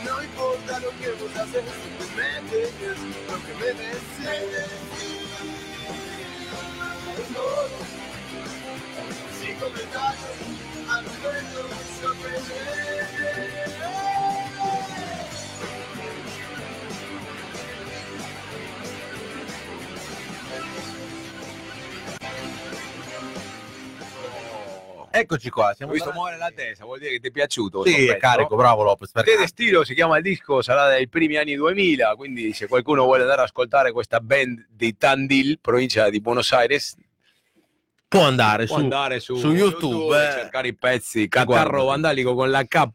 No 0.05 0.23
importa 0.23 0.79
lo 0.81 0.91
que 0.99 1.11
vos 1.13 1.37
haces, 1.37 1.65
me 2.17 2.31
tenés, 2.51 2.99
lo 3.29 3.37
que 3.45 3.55
me. 3.55 3.65
Oh, 7.37 7.67
sin 9.41 9.55
comentarios, 9.57 10.37
al 10.89 11.05
menos 11.05 11.69
yo 12.03 12.84
eccoci 25.19 25.49
qua 25.51 25.71
Ho 25.71 25.75
siamo 25.75 25.93
visto 25.93 26.11
tornati- 26.11 26.35
muovere 26.35 26.55
la 26.57 26.63
testa, 26.63 26.85
vuol 26.85 26.99
dire 26.99 27.13
che 27.13 27.21
ti 27.21 27.29
è 27.29 27.31
piaciuto. 27.31 27.85
sì 27.85 28.07
è 28.07 28.17
carico 28.17 28.57
bravo 28.57 28.83
Lopez 28.83 29.13
perché 29.13 29.33
Fede 29.33 29.47
Stilo 29.47 29.85
si 29.85 29.95
chiama 29.95 30.17
il 30.17 30.23
disco, 30.23 30.61
sarà 30.63 30.87
dai 30.89 31.09
primi 31.09 31.37
anni 31.37 31.55
2000, 31.55 32.15
quindi 32.17 32.53
se 32.53 32.67
qualcuno 32.67 33.05
vuole 33.05 33.23
andare 33.23 33.43
ad 33.43 33.47
ascoltare 33.47 33.93
questa 33.93 34.21
band 34.21 34.67
di 34.69 34.97
Tandil, 34.97 35.59
provincia 35.61 36.11
di 36.11 36.21
Buenos 36.21 36.53
Aires, 36.53 36.97
può 38.09 38.23
andare 38.23 38.67
può 38.67 38.77
su 38.77 38.83
andare 38.83 39.21
su, 39.21 39.37
su 39.37 39.53
YouTube, 39.53 40.17
e 40.17 40.27
eh, 40.27 40.33
cercare 40.33 40.69
i 40.69 40.75
pezzi. 40.75 41.29
Catarro 41.29 41.85
Vandalico 41.85 42.35
con 42.35 42.51
la 42.51 42.65
K. 42.65 42.89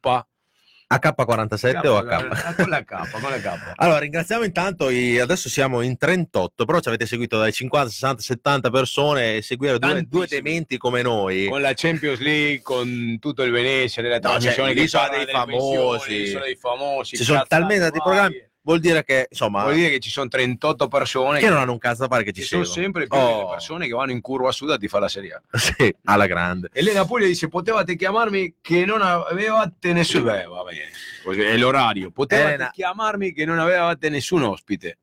AK47 0.92 1.88
o 1.88 1.98
AK 1.98 2.56
Con 2.56 2.70
la 2.70 2.84
K, 2.84 3.12
con 3.12 3.30
la 3.30 3.40
K. 3.40 3.74
Allora, 3.78 4.00
ringraziamo 4.00 4.44
intanto, 4.44 4.90
i- 4.90 5.20
adesso 5.20 5.48
siamo 5.48 5.82
in 5.82 5.98
38, 5.98 6.66
però 6.66 6.80
ci 6.80 6.88
avete 6.88 7.06
seguito 7.06 7.38
dai 7.38 7.52
50, 7.52 7.90
60, 7.90 8.22
70 8.22 8.70
persone 8.72 9.36
e 9.38 9.42
seguire 9.44 9.78
due, 9.78 10.04
due 10.08 10.26
dementi 10.28 10.78
come 10.78 11.02
noi. 11.02 11.48
Con 11.48 11.62
la 11.62 11.74
Champions 11.76 12.20
League, 12.20 12.62
con 12.62 13.18
tutto 13.20 13.44
il 13.44 13.52
Venezia, 13.52 14.02
nella 14.02 14.16
No, 14.16 14.22
trasmissione 14.32 14.74
cioè, 14.76 14.84
che 14.86 14.90
parla 14.92 15.24
dei 15.24 15.34
famosi. 15.34 16.10
l'isola 16.18 16.44
dei 16.46 16.56
famosi. 16.56 17.16
Ci 17.18 17.24
sono 17.24 17.44
talmente 17.48 17.82
tanti 17.84 18.00
programmi, 18.02 18.44
vuol 18.62 18.80
dire 18.80 19.04
che, 19.04 19.28
insomma, 19.30 19.64
Vuol 19.64 19.76
dire 19.76 19.90
che 19.90 20.00
ci 20.00 20.10
sono 20.10 20.28
38 20.28 20.88
persone 20.88 21.40
che 21.40 21.50
non 21.50 21.58
hanno 21.58 21.72
un 21.72 21.78
cazzo 21.78 22.02
da 22.04 22.08
fare 22.08 22.24
che 22.24 22.32
ci 22.32 22.42
che 22.42 22.48
sono 22.48 22.64
sempre 22.64 23.08
più 23.08 23.18
Oh. 23.18 23.50
persone 23.50 23.88
che 23.88 23.94
vanno 23.94 24.12
in 24.12 24.22
curva 24.22 24.52
sud 24.52 24.72
a 24.72 24.78
ti 24.78 24.88
fa 24.88 25.00
la 25.00 25.08
Serie 25.08 25.34
A. 25.34 25.42
Sì, 25.58 25.94
alla 26.06 26.26
grande. 26.28 26.70
Elena 26.74 27.06
Puglia 27.06 27.28
dice 27.28 27.48
potevate 27.48 27.96
chiamarmi 27.96 28.56
che 28.62 28.86
non 28.86 29.02
avevate 29.02 29.94
nessun 29.94 30.24
Beh, 30.24 30.44
va 30.46 30.64
bene. 30.64 31.50
È 31.52 31.58
l'orario 31.58 32.12
potevate 32.12 32.48
Elena. 32.54 32.70
chiamarmi 32.72 33.34
che 33.34 33.46
non 33.46 33.60
avevate 33.60 34.10
nessun 34.10 34.44
ospite 34.44 34.98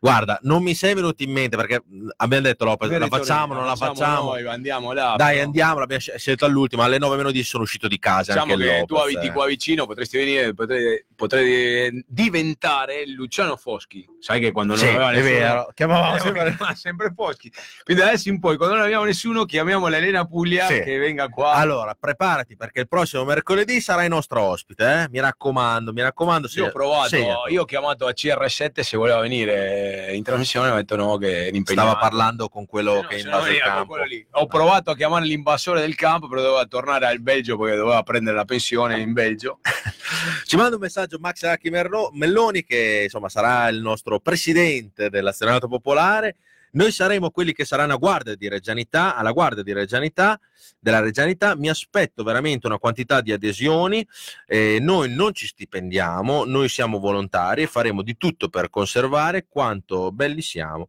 Guarda, 0.00 0.38
non 0.42 0.62
mi 0.62 0.74
sei 0.74 0.94
venuto 0.94 1.22
in 1.22 1.30
mente 1.30 1.56
perché 1.56 1.82
abbiamo 2.16 2.42
detto 2.44 2.64
Lopez, 2.64 2.90
la 2.90 3.06
facciamo, 3.06 3.52
non 3.52 3.66
la 3.66 3.76
facciamo. 3.76 4.30
noi, 4.30 4.46
andiamo 4.46 4.92
là 4.92 5.14
Dai, 5.16 5.34
però 5.34 5.44
andiamo, 5.44 5.78
l'abbiamo 5.78 6.00
scel- 6.00 6.18
scelto 6.18 6.44
all'ultimo. 6.46 6.82
Alle 6.82 6.96
9 6.98 7.16
meno 7.16 7.30
10 7.30 7.46
sono 7.46 7.62
uscito 7.64 7.86
di 7.86 7.98
casa. 7.98 8.32
diciamo 8.32 8.52
anche 8.54 8.64
che 8.64 8.70
Lopez, 8.70 8.86
tu 8.86 8.94
abiti 8.94 9.26
eh. 9.26 9.32
qua 9.32 9.46
vicino 9.46 9.86
potresti 9.86 10.16
venire 10.16 10.54
potrei, 10.54 11.04
potrei 11.14 12.02
diventare 12.08 13.06
Luciano 13.08 13.56
Foschi 13.56 14.06
sai 14.20 14.40
che 14.40 14.52
quando 14.52 14.72
non 14.74 14.82
Sì, 14.82 14.88
aveva 14.88 15.10
è 15.10 15.16
nessuno 15.16 15.34
vero. 15.38 15.70
Chiamavamo 15.74 16.14
Eh, 16.16 16.18
sempre- 16.20 16.56
sempre 16.74 17.12
Foschi 17.14 17.52
quindi 17.84 18.02
adesso 18.02 18.28
in 18.30 18.40
poi 18.40 18.56
quando 18.56 18.76
non 18.76 18.84
abbiamo 18.84 19.04
nessuno 19.04 19.44
chiamiamo 19.44 19.86
l'Elena 19.88 20.24
Puglia 20.24 20.66
Sì. 20.66 20.80
che 20.80 20.96
venga 20.98 21.28
qua 21.28 21.52
Allora, 21.52 21.94
preparati 21.98 22.56
perché 22.56 22.80
il 22.80 22.88
prossimo 22.88 23.24
mercoledì 23.24 23.80
sarai 23.80 24.08
nostro 24.08 24.40
ospite. 24.42 25.02
Eh? 25.02 25.08
Mi 25.10 25.20
raccomando, 25.20 25.92
mi 25.92 26.00
raccomando. 26.02 26.48
Io 26.54 26.66
ho 26.66 26.70
provato, 26.70 27.08
segnatelo. 27.08 27.48
io 27.48 27.62
ho 27.62 27.64
chiamato 27.64 28.06
a 28.06 28.12
CR7 28.12 28.80
se 28.80 28.96
voleva 28.96 29.20
venire 29.20 29.89
in 30.12 30.22
trasmissione, 30.22 30.68
mi 30.68 30.74
ha 30.74 30.76
detto 30.78 30.96
no, 30.96 31.16
che. 31.16 31.50
Stava 31.64 31.96
parlando 31.96 32.48
con 32.48 32.66
quello 32.66 32.98
Eh 32.98 33.02
no, 33.02 33.06
che 33.08 33.18
se 33.18 33.28
no 33.28 33.30
invase 33.30 33.50
il 33.50 33.58
veniva 33.58 33.86
con 33.86 33.96
campo. 33.98 34.38
Ho 34.38 34.46
provato 34.46 34.90
a 34.90 34.96
chiamare 34.96 35.24
l'invasore 35.24 35.80
del 35.80 35.94
campo, 35.94 36.28
però 36.28 36.42
doveva 36.42 36.66
tornare 36.66 37.06
al 37.06 37.20
Belgio 37.20 37.56
perché 37.58 37.76
doveva 37.76 38.02
prendere 38.02 38.36
la 38.36 38.44
pensione 38.44 39.00
in 39.00 39.12
Belgio. 39.12 39.60
Ci 40.44 40.56
manda 40.56 40.74
un 40.74 40.80
messaggio 40.80 41.18
Max 41.20 41.44
Merlo- 41.70 42.10
Melloni, 42.12 42.64
che 42.64 43.02
insomma 43.04 43.28
sarà 43.28 43.68
il 43.68 43.80
nostro 43.80 44.20
presidente 44.20 45.10
della 45.10 45.32
Senato 45.32 45.68
Popolare. 45.68 46.36
Noi 46.72 46.92
saremo 46.92 47.30
quelli 47.30 47.52
che 47.52 47.64
saranno 47.64 47.94
a 47.94 47.96
guardia 47.96 48.34
di 48.36 48.48
Reggianità, 48.48 49.16
alla 49.16 49.32
guardia 49.32 49.62
di 49.62 49.72
Reggianità, 49.72 50.38
della 50.78 51.00
Reggianità. 51.00 51.56
Mi 51.56 51.68
aspetto 51.68 52.22
veramente 52.22 52.66
una 52.66 52.78
quantità 52.78 53.20
di 53.20 53.32
adesioni. 53.32 54.06
Eh, 54.46 54.78
noi 54.80 55.12
non 55.12 55.34
ci 55.34 55.46
stipendiamo, 55.46 56.44
noi 56.44 56.68
siamo 56.68 56.98
volontari 56.98 57.62
e 57.62 57.66
faremo 57.66 58.02
di 58.02 58.16
tutto 58.16 58.48
per 58.48 58.70
conservare 58.70 59.46
quanto 59.48 60.12
belli 60.12 60.42
siamo, 60.42 60.88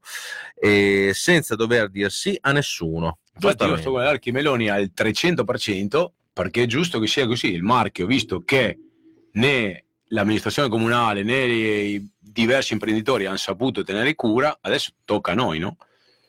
eh, 0.59 1.11
senza 1.13 1.55
dover 1.55 1.89
dir 1.89 2.11
sì 2.11 2.37
a 2.41 2.51
nessuno. 2.51 3.19
Infatti 3.33 3.63
io 3.63 3.77
sto 3.77 3.89
guardando 3.89 4.15
Archimeloni 4.15 4.69
al 4.69 4.91
300% 4.95 6.11
perché 6.33 6.63
è 6.63 6.65
giusto 6.67 6.99
che 6.99 7.07
sia 7.07 7.25
così. 7.25 7.51
Il 7.51 7.63
marchio, 7.63 8.05
visto 8.05 8.41
che 8.41 8.77
né 9.33 9.85
l'amministrazione 10.11 10.69
comunale 10.69 11.23
né 11.23 11.45
i 11.45 12.09
diversi 12.31 12.73
imprenditori 12.73 13.25
hanno 13.25 13.37
saputo 13.37 13.83
tenere 13.83 14.15
cura, 14.15 14.57
adesso 14.61 14.91
tocca 15.05 15.31
a 15.31 15.35
noi, 15.35 15.59
no? 15.59 15.77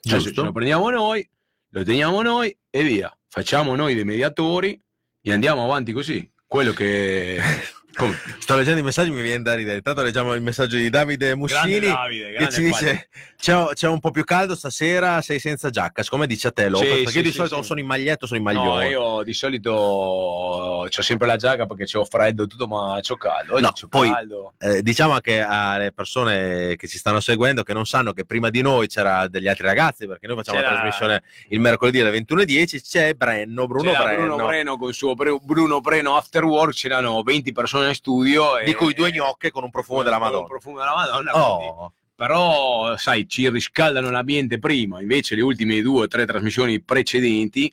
Adesso 0.04 0.32
ce 0.32 0.40
lo 0.42 0.52
prendiamo 0.52 0.90
noi, 0.90 1.28
lo 1.70 1.84
teniamo 1.84 2.22
noi 2.22 2.56
e 2.68 2.82
via. 2.82 3.16
Facciamo 3.28 3.74
noi 3.76 3.94
dei 3.94 4.04
mediatori 4.04 4.80
e 5.20 5.32
andiamo 5.32 5.64
avanti 5.64 5.92
così. 5.92 6.30
Quello 6.46 6.72
che... 6.72 7.40
Come? 7.94 8.18
Sto 8.38 8.56
leggendo 8.56 8.80
i 8.80 8.82
messaggi, 8.82 9.10
mi 9.10 9.20
viene 9.22 9.42
da 9.42 9.54
ridere. 9.54 9.76
Intanto 9.76 10.02
leggiamo 10.02 10.32
il 10.34 10.40
messaggio 10.42 10.76
di 10.76 10.88
Davide. 10.90 11.34
Grande 11.36 11.80
Davide, 11.80 12.32
che 12.32 12.48
ci 12.50 12.62
dice 12.62 13.08
c'è, 13.38 13.66
c'è 13.74 13.88
un 13.88 14.00
po' 14.00 14.10
più 14.10 14.24
caldo 14.24 14.54
stasera, 14.54 15.20
sei 15.20 15.38
senza 15.38 15.68
giacca, 15.70 16.02
come 16.08 16.26
dice 16.26 16.48
a 16.48 16.52
te 16.52 16.68
Lopez, 16.68 16.88
Sì, 16.88 16.94
perché 16.96 17.10
sì, 17.10 17.16
io 17.18 17.22
di 17.24 17.30
sì, 17.30 17.36
solito 17.36 17.62
sono 17.62 17.80
in 17.80 17.86
maglietto, 17.86 18.26
sono 18.26 18.38
in 18.38 18.44
No, 18.46 18.52
maglione. 18.52 18.88
io 18.88 19.22
di 19.22 19.32
solito 19.34 19.72
ho 19.72 20.88
sempre 20.90 21.26
la 21.26 21.36
giacca 21.36 21.66
perché 21.66 21.84
c'ho 21.84 22.04
freddo 22.04 22.44
e 22.44 22.46
tutto, 22.46 22.66
ma 22.66 22.98
c'ho 23.06 23.16
caldo. 23.16 23.54
Oggi 23.54 23.62
No, 23.62 23.72
c'ho 23.72 23.88
poi- 23.88 24.10
caldo. 24.10 24.54
Eh, 24.58 24.82
diciamo 24.82 25.12
anche 25.12 25.40
alle 25.40 25.92
persone 25.92 26.76
che 26.76 26.88
ci 26.88 26.98
stanno 26.98 27.20
seguendo 27.20 27.62
che 27.62 27.72
non 27.72 27.84
sanno 27.86 28.12
che 28.12 28.24
prima 28.24 28.48
di 28.50 28.62
noi 28.62 28.86
c'era 28.88 29.26
degli 29.28 29.48
altri 29.48 29.64
ragazzi, 29.66 30.06
perché 30.06 30.26
noi 30.26 30.36
facciamo 30.36 30.58
la 30.58 30.64
C'era- 30.64 30.74
trasmissione 30.76 31.22
il 31.48 31.60
mercoledì 31.60 32.00
alle 32.00 32.10
21.10, 32.10 32.80
c'è 32.82 33.14
Brenno, 33.14 33.66
Bruno 33.66 33.90
C'era 33.90 34.04
Brenno, 34.04 34.26
Bruno 34.36 34.46
Breno 34.46 34.76
con 34.78 34.88
il 34.88 34.94
suo 34.94 35.14
Bruno 35.14 35.80
Breno 35.80 36.16
After 36.16 36.44
Work, 36.44 36.74
c'erano 36.74 37.22
20 37.22 37.52
persone 37.52 37.81
in 37.88 37.94
studio. 37.94 38.60
di 38.64 38.70
e- 38.70 38.74
cui 38.74 38.94
due 38.94 39.10
gnocche 39.12 39.50
con 39.50 39.64
un 39.64 39.70
profumo 39.70 40.02
della 40.02 40.18
Madonna. 40.18 40.46
profumo 40.46 40.78
della 40.78 40.94
Madonna. 40.94 41.36
Oh, 41.36 41.92
Però, 42.14 42.96
sai, 42.96 43.28
ci 43.28 43.48
riscaldano 43.50 44.10
l'ambiente 44.10 44.58
prima, 44.58 45.00
invece 45.00 45.34
le 45.34 45.42
ultime 45.42 45.80
due 45.82 46.02
o 46.02 46.06
tre 46.08 46.24
trasmissioni 46.24 46.80
precedenti, 46.80 47.72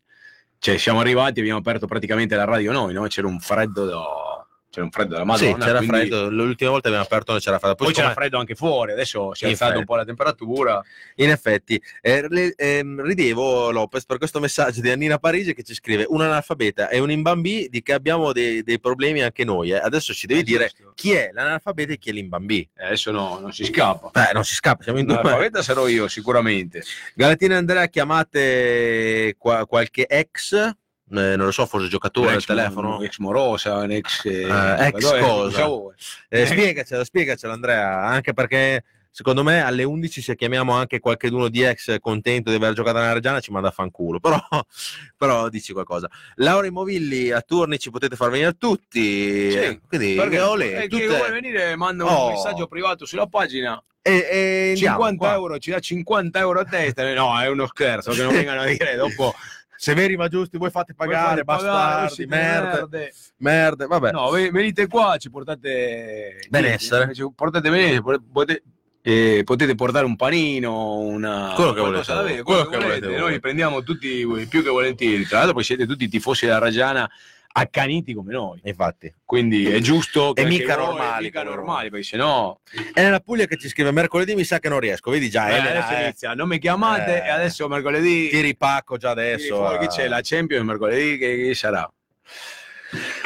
cioè 0.58 0.78
siamo 0.78 1.00
arrivati 1.02 1.40
abbiamo 1.40 1.60
aperto 1.60 1.86
praticamente 1.86 2.36
la 2.36 2.46
radio 2.46 2.72
noi, 2.72 2.94
no? 2.94 3.06
C'era 3.08 3.28
un 3.28 3.40
freddo 3.40 3.86
da- 3.86 4.29
c'era 4.70 4.86
un 4.86 4.92
freddo 4.92 5.16
della 5.18 5.36
sì, 5.36 5.46
Madonna. 5.46 5.66
c'era 5.66 5.78
quindi- 5.80 5.98
freddo, 5.98 6.30
l'ultima 6.30 6.70
volta 6.70 6.88
abbiamo 6.90 7.06
aperto 7.06 7.32
non 7.32 7.42
c'era 7.42 7.58
freddo. 7.58 7.76
Poi, 7.76 7.86
Poi 7.88 7.96
c'era 7.96 8.14
freddo 8.14 8.38
anche 8.38 8.54
fuori, 8.56 8.92
adesso 8.92 9.34
si 9.34 9.46
è 9.46 9.48
alzata 9.50 9.78
un 9.80 9.86
po' 9.86 9.96
la 9.96 10.06
temperatura. 10.06 10.82
In 11.16 11.32
effetti, 11.32 11.82
eh, 12.02 12.54
ehm, 12.56 13.02
ridevo 13.04 13.72
Lopez 13.72 14.06
per 14.06 14.18
questo 14.20 14.40
messaggio 14.40 14.82
di 14.82 14.90
Annina 14.92 15.18
Parigi 15.18 15.54
che 15.56 15.64
ci 15.64 15.74
scrive 15.74 16.06
un 16.08 16.22
analfabeta 16.22 16.90
e 16.90 17.00
un 17.00 17.10
imbambì 17.10 17.68
di 17.70 17.82
che 17.82 17.94
abbiamo 17.94 18.32
dei, 18.32 18.62
dei 18.64 18.80
problemi 18.80 19.22
anche 19.22 19.44
noi. 19.44 19.72
eh. 19.72 19.78
Adesso 19.78 20.14
ci 20.14 20.28
devi 20.28 20.42
Eh, 20.42 20.44
dire 20.44 20.68
giusto. 20.68 20.92
chi 20.96 21.14
è 21.14 21.32
l'analfabeta 21.34 21.94
e 21.94 21.98
chi 21.98 22.10
è 22.10 22.14
l'imbambì. 22.14 22.70
Eh, 22.78 22.86
Adesso 22.86 23.12
no, 23.12 23.40
non 23.40 23.52
si 23.52 23.64
scappa. 23.66 24.30
Eh, 24.30 24.34
non 24.34 24.44
si 24.44 24.54
scappa, 24.54 24.84
siamo 24.84 25.00
in 25.00 25.06
due. 25.06 25.16
L'alfabeta 25.16 25.64
sarò 25.64 25.88
io 25.88 26.08
sicuramente. 26.08 26.84
Galatina 27.16 27.58
Andrea, 27.58 27.88
chiamate 27.88 29.36
qua- 29.38 29.66
qualche 29.66 30.06
ex, 30.08 30.70
eh, 31.12 31.36
non 31.36 31.46
lo 31.46 31.52
so, 31.52 31.66
forse 31.66 31.88
giocatore 31.88 32.34
al 32.34 32.46
telefono. 32.46 32.98
un 32.98 33.04
ex 33.04 33.18
morosa, 33.18 33.76
un 33.78 33.92
ex, 33.92 34.26
eh, 34.26 34.42
Eh, 34.44 34.88
ex 34.88 34.98
giocatore, 35.00 35.52
cosa? 35.54 35.96
Eh, 36.30 36.46
spiegacela, 36.46 37.04
spiegacela 37.04 37.54
Andrea, 37.54 38.04
anche 38.06 38.34
perché 38.34 38.84
secondo 39.12 39.44
me 39.44 39.62
alle 39.64 39.84
11 39.84 40.22
se 40.22 40.36
chiamiamo 40.36 40.72
anche 40.74 41.00
qualcuno 41.00 41.48
di 41.50 41.64
ex 41.64 41.98
contento 42.00 42.52
di 42.52 42.56
aver 42.58 42.74
giocato 42.74 43.00
nella 43.00 43.14
Reggiana 43.14 43.40
ci 43.40 43.52
manda 43.52 43.70
a 43.70 43.72
fanculo, 43.72 44.20
però, 44.20 44.40
però 45.18 45.50
dici 45.50 45.74
qualcosa. 45.74 46.08
Laura 46.36 46.68
Immovilli 46.68 47.32
a 47.32 47.42
turni 47.42 47.80
ci 47.80 47.90
potete 47.90 48.16
far 48.16 48.30
venire 48.30 48.54
tutti, 48.58 49.52
Sì, 49.52 49.58
eh, 49.58 49.80
quindi 49.88 50.14
Perché 50.16 50.40
olè, 50.40 50.84
eh, 50.84 50.88
tutte- 50.88 51.02
chi 51.04 51.08
vuole 51.08 51.32
venire 51.32 51.76
manda 51.76 52.04
un 52.06 52.12
Oh. 52.12 52.30
messaggio 52.30 52.68
privato 52.68 53.06
sulla 53.06 53.26
pagina 53.28 53.82
e, 54.02 54.12
e 54.32 54.70
andiamo, 54.70 54.98
50 55.00 55.18
qua. 55.26 55.34
euro 55.34 55.58
ci 55.58 55.72
dà 55.72 55.80
50 55.80 56.40
euro 56.40 56.60
a 56.62 56.64
testa 56.64 57.14
no 57.14 57.38
è 57.38 57.48
uno 57.48 57.68
scherzo 57.68 58.12
che 58.12 58.24
non 58.24 58.32
vengano 58.48 58.62
a 58.62 58.66
dire 58.66 58.96
dopo 58.96 59.34
Severi 59.82 60.18
ma 60.18 60.28
giusti, 60.28 60.58
voi 60.58 60.72
fate 60.72 60.94
pagare, 60.94 61.42
Voi 61.42 61.44
fate 61.46 61.64
pagare, 61.64 61.72
bastardi, 61.72 62.14
siete 62.14 62.36
merde, 62.36 62.68
merde. 62.80 63.14
merde, 63.38 63.86
vabbè. 63.86 64.12
no 64.12 64.30
ve- 64.30 64.52
venite 64.52 64.88
qua 64.88 65.16
ci 65.18 65.30
portate 65.30 66.40
Benessere. 66.50 67.14
ci 67.14 67.26
portate 67.34 67.70
benessere 67.70 68.02
potete, 68.30 68.64
eh, 69.02 69.42
potete 69.46 69.76
portare 69.76 70.06
un 70.06 70.18
panino 70.18 70.98
una 70.98 71.54
Quello 71.56 71.72
che 71.72 71.80
volete 71.80 72.12
quello 72.12 72.66
quello 72.66 72.66
che 72.66 72.78
volete. 72.78 73.18
noi 73.18 73.40
prendiamo 73.40 73.82
tutti 73.82 74.26
più 74.50 74.62
che 74.64 74.70
volentieri 74.70 75.26
tra 75.26 75.38
l'altro 75.38 75.54
poi 75.56 75.64
siete 75.64 75.86
tutti 75.86 76.10
tifosi 76.10 76.46
della 76.46 76.60
Reggiana 76.60 77.10
accaniti 77.52 78.14
come 78.14 78.32
noi 78.32 78.60
Infatti. 78.64 79.14
quindi 79.26 79.66
è 79.66 79.80
giusto 79.80 80.34
che 80.34 80.44
anche 80.44 80.58
mica 80.58 80.76
voi- 80.78 80.86
normali 80.86 81.24
mica 81.26 81.44
come 81.44 81.56
normali 81.56 81.90
perché 81.90 82.06
sennò 82.06 82.60
È 82.94 83.02
nella 83.02 83.20
Puglia 83.20 83.46
che 83.46 83.58
ci 83.58 83.68
scrive 83.68 83.92
mercoledì 83.92 84.36
mi 84.36 84.44
sa 84.44 84.60
che 84.60 84.70
non 84.70 84.80
riesco, 84.80 85.10
vedi 85.12 85.30
già, 85.30 85.50
Eh, 85.50 85.56
Elena, 85.58 85.70
adesso 85.86 86.00
eh, 86.00 86.04
inizia, 86.04 86.34
non 86.34 86.48
mi 86.48 86.60
chiamate 86.60 87.24
Eh. 87.24 87.26
e 87.26 87.30
adesso 87.30 87.68
mercoledì 87.68 88.30
ti 88.30 88.40
ripacco 88.42 88.98
già 88.98 89.10
adesso. 89.10 89.56
fuori 89.56 89.76
eh. 89.76 89.80
che 89.80 89.88
c'è 89.88 90.08
la 90.08 90.20
Champions 90.22 90.64
mercoledì 90.66 91.18
che, 91.18 91.36
che 91.38 91.54
sarà. 91.56 91.92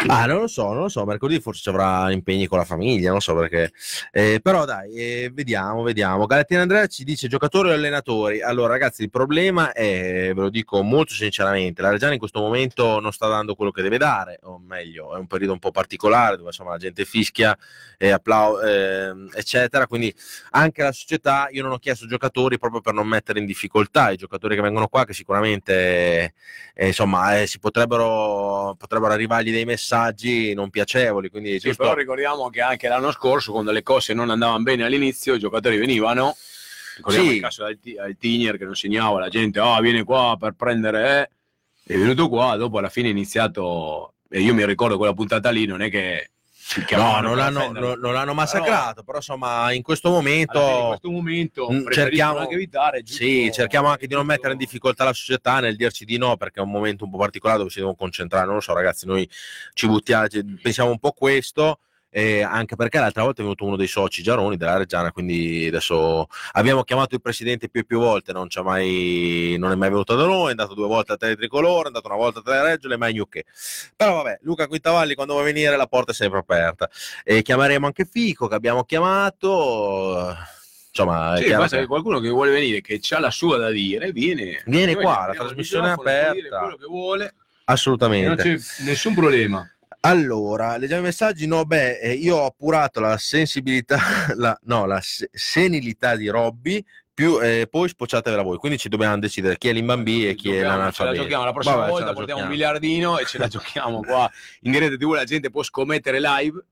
Ah, 0.07 0.25
non 0.25 0.41
lo 0.41 0.47
so, 0.47 0.73
non 0.73 0.83
lo 0.83 0.89
so, 0.89 1.05
mercoledì 1.05 1.39
forse 1.39 1.61
ci 1.61 1.69
avrà 1.69 2.11
impegni 2.11 2.47
con 2.47 2.57
la 2.57 2.65
famiglia, 2.65 3.11
non 3.11 3.21
so 3.21 3.35
perché. 3.35 3.71
Eh, 4.11 4.39
però 4.41 4.65
dai, 4.65 4.93
eh, 4.93 5.31
vediamo, 5.33 5.83
vediamo. 5.83 6.25
Galattina 6.25 6.61
Andrea 6.61 6.87
ci 6.87 7.03
dice 7.03 7.27
giocatori 7.27 7.69
e 7.69 7.73
allenatori. 7.73 8.41
Allora 8.41 8.73
ragazzi, 8.73 9.03
il 9.03 9.09
problema 9.09 9.71
è, 9.71 10.31
ve 10.33 10.41
lo 10.41 10.49
dico 10.49 10.81
molto 10.81 11.13
sinceramente, 11.13 11.81
la 11.81 11.89
Reggiana 11.89 12.13
in 12.13 12.19
questo 12.19 12.39
momento 12.39 12.99
non 12.99 13.11
sta 13.11 13.27
dando 13.27 13.55
quello 13.55 13.71
che 13.71 13.81
deve 13.81 13.97
dare, 13.97 14.39
o 14.43 14.59
meglio, 14.59 15.15
è 15.15 15.19
un 15.19 15.27
periodo 15.27 15.53
un 15.53 15.59
po' 15.59 15.71
particolare 15.71 16.37
dove 16.37 16.49
insomma 16.49 16.71
la 16.71 16.77
gente 16.77 17.05
fischia, 17.05 17.57
e 17.97 18.09
ehm, 18.09 19.29
eccetera, 19.33 19.87
quindi 19.87 20.13
anche 20.51 20.83
la 20.83 20.91
società, 20.91 21.47
io 21.51 21.63
non 21.63 21.71
ho 21.71 21.77
chiesto 21.77 22.07
giocatori 22.07 22.57
proprio 22.57 22.81
per 22.81 22.93
non 22.93 23.07
mettere 23.07 23.39
in 23.39 23.45
difficoltà 23.45 24.11
i 24.11 24.17
giocatori 24.17 24.55
che 24.55 24.61
vengono 24.61 24.87
qua, 24.87 25.05
che 25.05 25.13
sicuramente 25.13 26.33
eh, 26.73 26.87
insomma 26.87 27.39
eh, 27.39 27.47
si 27.47 27.59
potrebbero, 27.59 28.75
potrebbero 28.77 29.13
arrivargli 29.13 29.51
dei 29.51 29.65
messaggi 29.65 29.82
non 30.55 30.69
piacevoli, 30.69 31.29
quindi 31.29 31.59
Sì, 31.59 31.75
però 31.75 31.93
ricordiamo 31.93 32.49
che 32.49 32.61
anche 32.61 32.87
l'anno 32.87 33.11
scorso, 33.11 33.51
quando 33.51 33.71
le 33.71 33.83
cose 33.83 34.13
non 34.13 34.29
andavano 34.29 34.63
bene 34.63 34.83
all'inizio, 34.85 35.33
i 35.35 35.39
giocatori 35.39 35.77
venivano. 35.77 36.35
Ricordiamo 36.97 37.29
Sì. 37.29 37.35
il 37.35 37.41
caso 37.41 37.65
del 37.65 37.79
Ti- 37.79 37.93
del 37.95 38.17
Tigner 38.19 38.57
che 38.57 38.65
non 38.65 38.75
segnava, 38.75 39.19
la 39.19 39.29
gente 39.29 39.59
ah, 39.59 39.79
viene 39.81 40.03
qua 40.03 40.37
per 40.39 40.53
prendere. 40.53 41.29
eh. 41.85 41.93
È 41.93 41.97
venuto 41.97 42.29
qua, 42.29 42.55
dopo 42.55 42.77
alla 42.77 42.89
fine 42.89 43.07
è 43.07 43.11
iniziato. 43.11 44.13
E 44.29 44.39
io 44.41 44.53
mi 44.53 44.65
ricordo 44.65 44.97
quella 44.97 45.13
puntata 45.13 45.49
lì, 45.49 45.65
non 45.65 45.81
è 45.81 45.89
che. 45.89 46.29
No, 46.95 47.19
non 47.19 47.35
l'hanno, 47.35 47.71
non- 47.71 47.99
non 47.99 48.13
l'hanno 48.13 48.33
massacrato, 48.33 49.03
però, 49.03 49.17
insomma 49.17 49.71
in 49.73 49.81
questo 49.81 50.09
fine, 50.19 50.31
in 50.31 50.45
momento... 50.51 50.87
questo 50.87 51.11
momento 51.11 51.71
Mm, 51.71 51.89
cerchiamo- 51.91 52.37
anche 52.39 52.53
evitare. 52.55 53.03
giusto- 53.03 53.23
Sì, 53.23 53.51
cerchiamo 53.53 53.87
anche 53.89 54.07
di 54.07 54.13
non 54.13 54.25
mettere 54.25 54.53
in 54.53 54.57
difficoltà 54.59 55.03
la 55.03 55.13
società 55.13 55.59
nel 55.59 55.75
dirci 55.75 56.05
di 56.05 56.17
no, 56.17 56.37
perché 56.37 56.59
è 56.59 56.63
un 56.63 56.71
momento 56.71 57.03
un 57.05 57.11
po' 57.11 57.17
particolare 57.17 57.59
dove 57.59 57.69
ci 57.71 57.77
devono 57.79 57.95
concentrare. 57.95 58.45
Non 58.45 58.55
lo 58.55 58.61
so, 58.61 58.73
ragazzi, 58.73 59.05
noi 59.05 59.29
ci 59.73 59.87
buttiamo, 59.87 60.27
pensiamo 60.61 60.89
un 60.89 60.99
po' 60.99 61.11
questo. 61.11 61.79
Eh, 62.15 62.43
anche 62.43 62.75
perché 62.75 62.99
l'altra 62.99 63.23
volta 63.23 63.39
è 63.41 63.43
venuto 63.43 63.65
uno 63.65 63.75
dei 63.75 63.87
soci 63.87 64.21
Giaroni 64.21 64.55
della 64.55 64.77
Reggiana, 64.77 65.11
quindi 65.11 65.65
adesso 65.67 66.27
abbiamo 66.51 66.83
chiamato 66.83 67.15
il 67.15 67.21
presidente 67.21 67.69
più 67.69 67.81
e 67.81 67.85
più 67.85 67.97
volte, 67.97 68.31
non, 68.33 68.47
c'è 68.49 68.61
mai, 68.61 69.55
non 69.57 69.71
è 69.71 69.75
mai 69.75 69.89
venuto 69.89 70.15
da 70.15 70.25
noi, 70.25 70.47
è 70.47 70.51
andato 70.51 70.75
due 70.75 70.85
volte 70.87 71.13
a 71.13 71.17
Tele 71.17 71.35
Tricolore, 71.35 71.85
è 71.85 71.87
andato 71.87 72.05
una 72.07 72.15
volta 72.15 72.39
a 72.39 72.41
Tele 72.43 72.61
Reggio, 72.61 72.87
le 72.87 72.97
mai 72.97 73.13
Gnucche. 73.13 73.45
Però 73.95 74.13
vabbè, 74.15 74.39
Luca 74.43 74.67
Quintavalli 74.67 75.15
quando 75.15 75.33
vuoi 75.33 75.45
venire 75.45 75.75
la 75.75 75.87
porta 75.87 76.11
è 76.11 76.13
sempre 76.13 76.37
aperta. 76.39 76.87
E 77.23 77.41
chiameremo 77.41 77.87
anche 77.87 78.05
Fico 78.05 78.47
che 78.47 78.53
abbiamo 78.55 78.83
chiamato. 78.83 80.35
Insomma, 80.95 81.35
Sì, 81.37 81.49
basta 81.49 81.77
che- 81.79 81.87
qualcuno 81.87 82.19
che 82.19 82.29
vuole 82.29 82.51
venire, 82.51 82.79
che 82.81 82.99
ha 83.09 83.19
la 83.19 83.31
sua 83.31 83.57
da 83.57 83.71
dire, 83.71 84.11
viene. 84.11 84.61
Viene 84.67 84.93
qua, 84.95 85.25
la 85.29 85.33
trasmissione 85.33 85.87
è 85.87 85.91
aperta. 85.91 86.59
quello 86.59 86.75
che 86.77 86.85
vuole, 86.85 87.23
e 87.25 87.31
non 87.33 87.63
Assolutamente. 87.65 88.43
c'è 88.43 88.83
nessun 88.83 89.15
problema. 89.15 89.67
Allora, 90.05 90.75
leggiamo 90.77 90.99
i 91.01 91.05
messaggi. 91.05 91.47
No, 91.47 91.63
beh, 91.65 91.99
eh, 91.99 92.11
io 92.13 92.35
ho 92.37 92.45
appurato 92.45 92.99
la 92.99 93.17
sensibilità, 93.17 93.97
la, 94.35 94.57
no, 94.63 94.85
la 94.85 94.99
se- 95.01 95.29
senilità 95.31 96.17
di 96.17 96.27
Robby, 96.27 96.83
più, 97.13 97.39
eh, 97.41 97.67
poi 97.69 97.87
spocciatevela 97.87 98.41
voi. 98.41 98.57
Quindi 98.57 98.77
ci 98.77 98.89
dobbiamo 98.89 99.17
decidere 99.19 99.57
chi 99.57 99.69
è 99.69 99.73
l'imbambì 99.73 100.27
e 100.27 100.35
chi 100.35 100.49
è 100.49 100.51
Giochiamo, 100.51 100.59
Ce 100.59 100.67
la 100.67 100.75
l'analfabeto. 100.75 101.21
giochiamo 101.21 101.45
la 101.45 101.51
prossima 101.53 101.75
Vabbè, 101.75 101.89
volta, 101.89 102.05
la 102.05 102.13
portiamo 102.13 102.41
un 102.41 102.47
giochiamo. 102.49 102.71
miliardino 102.73 103.17
e 103.19 103.25
ce 103.25 103.37
la 103.37 103.47
giochiamo 103.47 103.99
qua 104.01 104.29
in 104.61 104.71
diretta 104.71 104.97
TV. 104.97 105.13
La 105.13 105.23
gente 105.23 105.49
può 105.49 105.63
scommettere 105.63 106.19
live 106.19 106.65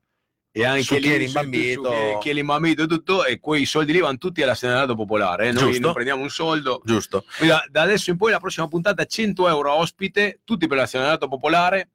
e 0.54 0.64
anche 0.66 0.82
Su 0.82 0.94
chi 0.96 1.00
lì 1.00 1.08
è 1.14 1.16
l'imbambito. 1.18 1.90
su 1.90 2.18
chi- 2.20 2.28
è 2.30 2.32
l'imbambito 2.34 2.82
e 2.82 2.86
tutto. 2.86 3.24
E 3.24 3.40
quei 3.40 3.64
soldi 3.64 3.92
lì 3.92 4.00
vanno 4.00 4.18
tutti 4.18 4.42
all'assegnato 4.42 4.94
popolare. 4.94 5.48
eh. 5.48 5.52
Noi 5.52 5.62
Giusto. 5.68 5.80
non 5.80 5.92
prendiamo 5.94 6.20
un 6.22 6.28
soldo. 6.28 6.82
Giusto. 6.84 7.24
Da, 7.40 7.64
da 7.70 7.80
adesso 7.80 8.10
in 8.10 8.18
poi 8.18 8.30
la 8.30 8.40
prossima 8.40 8.68
puntata 8.68 9.06
100 9.06 9.48
euro 9.48 9.70
a 9.70 9.76
ospite, 9.76 10.40
tutti 10.44 10.66
per 10.66 10.76
l'assegnato 10.76 11.28
popolare. 11.28 11.92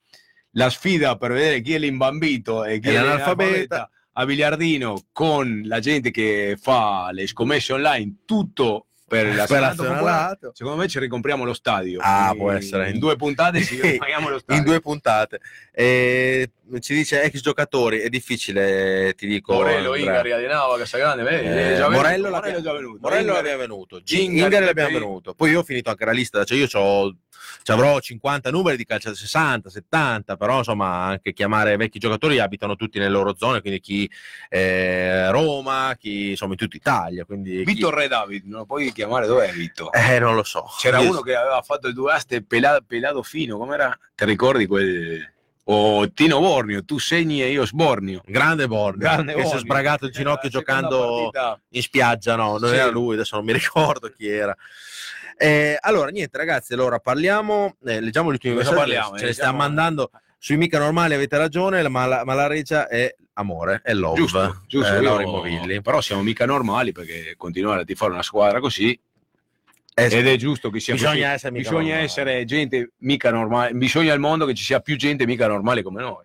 La 0.57 0.69
sfida 0.71 1.15
per 1.17 1.31
vedere 1.33 1.61
chi 1.61 1.73
è 1.75 1.77
l'imbambito 1.77 2.63
e 2.63 2.79
chi 2.79 2.89
è 2.89 2.93
l'analfabeta. 2.93 3.89
a 4.13 4.25
biliardino 4.25 5.05
con 5.11 5.61
la 5.65 5.79
gente 5.79 6.09
che 6.09 6.57
fa 6.59 7.09
le 7.11 7.27
scommesse 7.27 7.73
online, 7.73 8.15
tutto 8.25 8.87
per 9.07 9.35
la. 9.35 9.45
Senato. 9.45 10.51
Secondo 10.53 10.79
me 10.81 10.87
ci 10.87 10.97
ricompriamo 10.99 11.43
lo 11.43 11.53
stadio. 11.53 11.99
Ah, 12.01 12.29
In- 12.31 12.37
può 12.37 12.51
essere. 12.51 12.89
In 12.89 12.97
due 12.97 13.15
puntate 13.15 13.61
ci 13.63 13.77
lo 14.29 14.39
stadio. 14.39 14.55
in 14.57 14.63
due 14.63 14.79
puntate. 14.81 15.39
E 15.71 16.49
ci 16.79 16.93
dice 16.93 17.21
ex 17.23 17.39
giocatori, 17.41 17.99
è 17.99 18.09
difficile, 18.09 19.13
ti 19.15 19.27
dico. 19.27 19.53
Morello, 19.53 19.91
Andrea. 19.93 19.99
Ingari, 19.99 20.31
Adenava, 20.31 20.77
Casagrande, 20.77 21.29
Eh, 21.29 21.73
è 21.73 21.77
già. 21.77 21.89
Morello, 21.89 22.29
l'abbiamo- 22.29 22.61
già 22.61 22.73
venuto. 22.73 22.97
Morello 23.01 23.33
l'abbiamo 23.33 23.57
venuto, 23.59 24.01
Ingari, 24.05 24.25
Ingari 24.25 24.65
l'abbiamo 24.65 24.91
venuto. 24.91 25.33
Poi 25.33 25.51
io 25.51 25.59
ho 25.59 25.63
finito 25.63 25.89
anche 25.89 26.05
la 26.05 26.11
lista, 26.11 26.43
cioè 26.43 26.57
io 26.57 26.67
c'ho- 26.67 27.15
ci 27.63 27.71
avrò 27.71 27.99
50 27.99 28.49
numeri 28.49 28.77
di 28.77 28.85
calcio 28.85 29.13
60, 29.13 29.69
70, 29.69 30.35
però 30.37 30.57
insomma 30.59 31.03
anche 31.05 31.33
chiamare 31.33 31.75
vecchi 31.77 31.99
giocatori 31.99 32.39
abitano 32.39 32.75
tutti 32.75 32.97
nelle 32.97 33.09
loro 33.11 33.35
zone, 33.37 33.61
quindi 33.61 33.79
chi 33.79 34.09
eh, 34.49 35.29
Roma, 35.31 35.95
chi 35.97 36.31
insomma 36.31 36.53
in 36.53 36.57
tutta 36.57 36.75
Italia. 36.77 37.25
Quindi 37.25 37.57
chi- 37.57 37.63
Vittor 37.63 37.93
Re 37.93 38.07
David, 38.07 38.45
non 38.45 38.59
lo 38.59 38.65
puoi 38.65 38.91
chiamare, 38.91 39.27
dov'è 39.27 39.51
Vittor? 39.51 39.89
Eh, 39.95 40.19
non 40.19 40.35
lo 40.35 40.43
so. 40.43 40.65
C'era 40.79 40.99
Io- 40.99 41.09
uno 41.11 41.21
che 41.21 41.35
aveva 41.35 41.61
fatto 41.61 41.87
il 41.87 41.93
due 41.93 42.13
aste 42.13 42.41
pela- 42.43 42.81
pelato 42.85 43.21
fino, 43.23 43.57
com'era? 43.57 43.97
Ti 44.15 44.25
ricordi 44.25 44.65
quel... 44.65 45.35
O 45.69 46.09
Tino 46.11 46.39
Bornio, 46.39 46.85
tu 46.85 46.97
segni 46.97 47.41
e 47.41 47.51
io 47.51 47.65
sbornio. 47.65 48.21
Grande 48.25 48.67
Borneo, 48.67 48.99
Grande 48.99 49.33
che 49.33 49.45
si 49.45 49.55
è 49.55 49.57
sbragato 49.59 50.05
il 50.05 50.11
ginocchio 50.11 50.49
la 50.49 50.59
seconda 50.59 50.87
giocando 50.89 51.29
partita. 51.31 51.61
in 51.71 51.81
spiaggia, 51.81 52.35
no, 52.37 52.57
non 52.57 52.69
Sì. 52.69 52.75
era 52.75 52.89
lui, 52.89 53.15
adesso 53.15 53.35
non 53.35 53.43
mi 53.45 53.51
ricordo 53.59 54.09
chi 54.09 54.27
era. 54.27 54.55
Eh, 55.37 55.77
allora, 55.81 56.09
niente 56.09 56.37
ragazzi, 56.37 56.73
allora 56.73 56.99
parliamo, 56.99 57.75
eh, 57.85 57.99
leggiamo 57.99 58.29
gli 58.29 58.33
ultimi 58.33 58.55
messaggi, 58.55 58.91
ce 59.17 59.23
ne 59.25 59.29
Eh, 59.29 59.33
stiamo 59.33 59.57
mandando 59.57 60.09
sui 60.39 60.55
mica 60.57 60.79
normali, 60.79 61.13
avete 61.13 61.37
ragione, 61.37 61.85
ma 61.89 62.05
la, 62.05 62.23
ma 62.23 62.33
la 62.33 62.47
regia 62.47 62.87
è 62.87 63.13
amore, 63.33 63.81
è 63.83 63.93
love, 63.93 64.15
Giusto, 64.19 64.61
giusto. 64.67 64.93
eh, 64.95 65.01
Laura. 65.01 65.81
Però 65.81 66.01
siamo 66.01 66.23
mica 66.23 66.45
normali 66.45 66.91
perché 66.93 67.35
continuare 67.37 67.81
a 67.81 67.83
tifare 67.83 68.11
una 68.13 68.23
squadra 68.23 68.59
così 68.59 68.97
Eh, 69.99 70.15
ed 70.15 70.27
è 70.27 70.35
giusto 70.35 70.69
che 70.69 70.79
sia 70.79 70.93
bisogna 70.93 71.11
così. 71.13 71.21
essere 71.23 71.51
bisogna 71.57 71.95
essere 71.95 72.45
gente 72.45 72.91
mica 72.99 73.31
normale, 73.31 73.71
bisogna 73.73 74.13
al 74.13 74.19
mondo 74.19 74.45
che 74.45 74.53
ci 74.53 74.63
sia 74.63 74.79
più 74.79 74.95
gente 74.95 75.25
mica 75.25 75.47
normale 75.47 75.81
come 75.81 76.01
noi. 76.01 76.23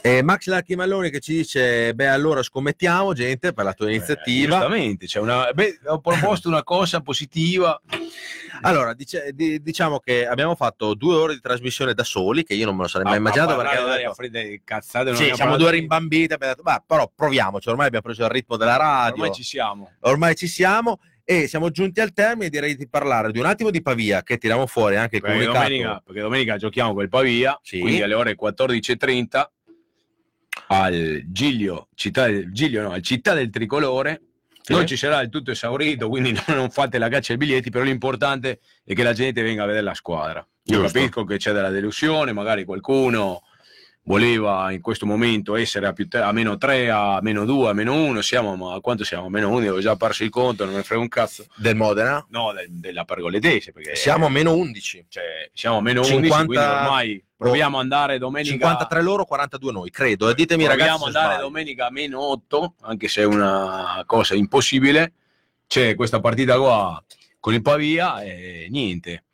Eh, 0.00 0.22
Max 0.22 0.46
Lacchi 0.46 0.74
Malloni 0.74 1.08
che 1.10 1.20
ci 1.20 1.34
dice, 1.36 1.94
beh 1.94 2.08
allora 2.08 2.42
scommettiamo 2.42 3.12
gente 3.12 3.52
per 3.52 3.64
la 3.64 3.72
tua 3.72 3.88
Eh, 3.88 3.94
iniziativa. 3.94 4.56
giustamente, 4.58 5.06
c'è 5.06 5.20
una, 5.20 5.50
beh, 5.52 5.78
ho 5.86 6.00
proposto 6.00 6.48
una 6.48 6.64
cosa 6.64 7.00
positiva. 7.00 7.80
Allora, 8.62 8.94
dice- 8.94 9.30
di- 9.32 9.62
diciamo 9.62 10.00
che 10.00 10.26
abbiamo 10.26 10.56
fatto 10.56 10.94
due 10.94 11.14
ore 11.14 11.34
di 11.34 11.40
trasmissione 11.40 11.94
da 11.94 12.02
soli, 12.04 12.42
che 12.44 12.54
io 12.54 12.66
non 12.66 12.74
me 12.74 12.82
lo 12.82 12.88
sarei 12.88 13.04
mai 13.06 13.14
A- 13.14 13.16
a 13.16 13.20
immaginato 13.20 13.54
parlare 13.54 13.76
perché 13.76 13.86
detto, 14.02 14.14
fredda 14.14 14.38
e 14.40 14.60
cazzate, 14.64 15.14
Sì, 15.14 15.30
siamo 15.34 15.56
due 15.56 15.70
abbiamo 16.34 16.54
detto, 16.54 16.62
"Bah, 16.62 16.82
però 16.84 17.10
proviamoci, 17.14 17.68
ormai 17.68 17.86
abbiamo 17.86 18.04
preso 18.06 18.24
il 18.24 18.30
ritmo 18.30 18.56
della 18.56 18.76
radio, 18.76 19.22
Ormai 19.22 19.32
ci 19.34 19.42
siamo. 19.44 19.92
ormai 20.00 20.34
ci 20.34 20.46
siamo 20.48 20.98
e 21.30 21.46
siamo 21.46 21.68
giunti 21.70 22.00
al 22.00 22.14
termine, 22.14 22.48
direi 22.48 22.74
di 22.74 22.88
parlare 22.88 23.30
di 23.32 23.38
un 23.38 23.44
attimo 23.44 23.68
di 23.70 23.82
Pavia, 23.82 24.22
che 24.22 24.38
tiriamo 24.38 24.66
fuori 24.66 24.96
anche 24.96 25.16
il 25.16 25.20
Perché 25.20 25.36
comunicato. 25.44 25.62
domenica, 25.68 26.02
perché 26.02 26.20
domenica 26.22 26.56
giochiamo 26.56 26.94
col 26.94 27.10
Pavia, 27.10 27.58
Sì. 27.62 27.80
quindi 27.80 28.00
alle 28.00 28.14
ore 28.14 28.34
14.30 28.34 29.50
al 30.68 31.22
Giglio, 31.26 31.88
città 31.94 32.26
del, 32.28 32.50
Giglio 32.50 32.80
no, 32.80 32.92
al 32.92 33.02
Città 33.02 33.34
del 33.34 33.50
Tricolore. 33.50 34.22
Sì. 34.62 34.72
Non 34.72 34.86
ci 34.86 34.96
sarà 34.96 35.20
il 35.20 35.28
tutto 35.28 35.50
esaurito, 35.50 36.08
quindi 36.08 36.32
non, 36.46 36.56
non 36.56 36.70
fate 36.70 36.96
la 36.96 37.08
caccia 37.10 37.32
ai 37.32 37.38
biglietti, 37.38 37.68
però 37.68 37.84
l'importante 37.84 38.60
è 38.82 38.94
che 38.94 39.02
la 39.02 39.12
gente 39.12 39.42
venga 39.42 39.64
a 39.64 39.66
vedere 39.66 39.84
la 39.84 39.94
squadra. 39.94 40.40
Io 40.64 40.80
Giusto. 40.80 40.98
capisco 40.98 41.24
che 41.24 41.36
c'è 41.36 41.52
della 41.52 41.68
delusione, 41.70 42.32
magari 42.32 42.64
qualcuno 42.64 43.42
voleva 44.08 44.72
in 44.72 44.80
questo 44.80 45.04
momento 45.04 45.54
essere 45.54 45.86
a, 45.86 45.92
più 45.92 46.08
tre- 46.08 46.22
a 46.22 46.32
meno 46.32 46.56
3, 46.56 46.90
a 46.90 47.18
meno 47.20 47.44
2, 47.44 47.68
a 47.68 47.72
meno 47.74 47.92
1, 47.94 48.22
siamo, 48.22 48.56
ma 48.56 48.72
a 48.74 48.80
quanto 48.80 49.04
siamo? 49.04 49.26
A 49.26 49.30
meno 49.30 49.50
1, 49.50 49.70
ho 49.74 49.80
già 49.80 49.96
perso 49.96 50.24
il 50.24 50.30
conto, 50.30 50.64
non 50.64 50.74
ne 50.74 50.82
frega 50.82 51.00
un 51.02 51.08
cazzo. 51.08 51.44
del 51.56 51.76
Modena. 51.76 52.24
No, 52.30 52.52
de- 52.54 52.66
della 52.70 53.04
pergoletese, 53.04 53.70
perché 53.70 53.94
Siamo 53.96 54.24
a 54.24 54.30
meno 54.30 54.54
11. 54.56 55.04
cioè, 55.10 55.50
siamo 55.52 55.76
a 55.76 55.80
meno 55.82 56.02
50 56.02 56.34
11, 56.36 56.46
quindi 56.46 56.64
ormai 56.64 57.24
proviamo 57.36 57.76
ad 57.76 57.82
andare 57.82 58.18
domenica 58.18 58.50
53 58.52 59.02
loro, 59.02 59.24
42 59.26 59.72
noi, 59.72 59.90
credo. 59.90 60.30
E 60.30 60.34
ditemi 60.34 60.64
proviamo 60.64 60.90
ragazzi 60.90 61.04
ad 61.08 61.12
se 61.12 61.18
andare 61.18 61.42
domenica 61.42 61.86
a 61.86 61.90
meno 61.90 62.20
8, 62.30 62.74
anche 62.80 63.08
se 63.08 63.20
è 63.20 63.24
una 63.26 64.02
cosa 64.06 64.34
impossibile. 64.34 65.12
C'è 65.66 65.94
questa 65.94 66.18
partita 66.18 66.56
qua 66.56 67.02
con 67.38 67.52
il 67.52 67.60
Pavia 67.60 68.22
e 68.22 68.68
niente. 68.70 69.24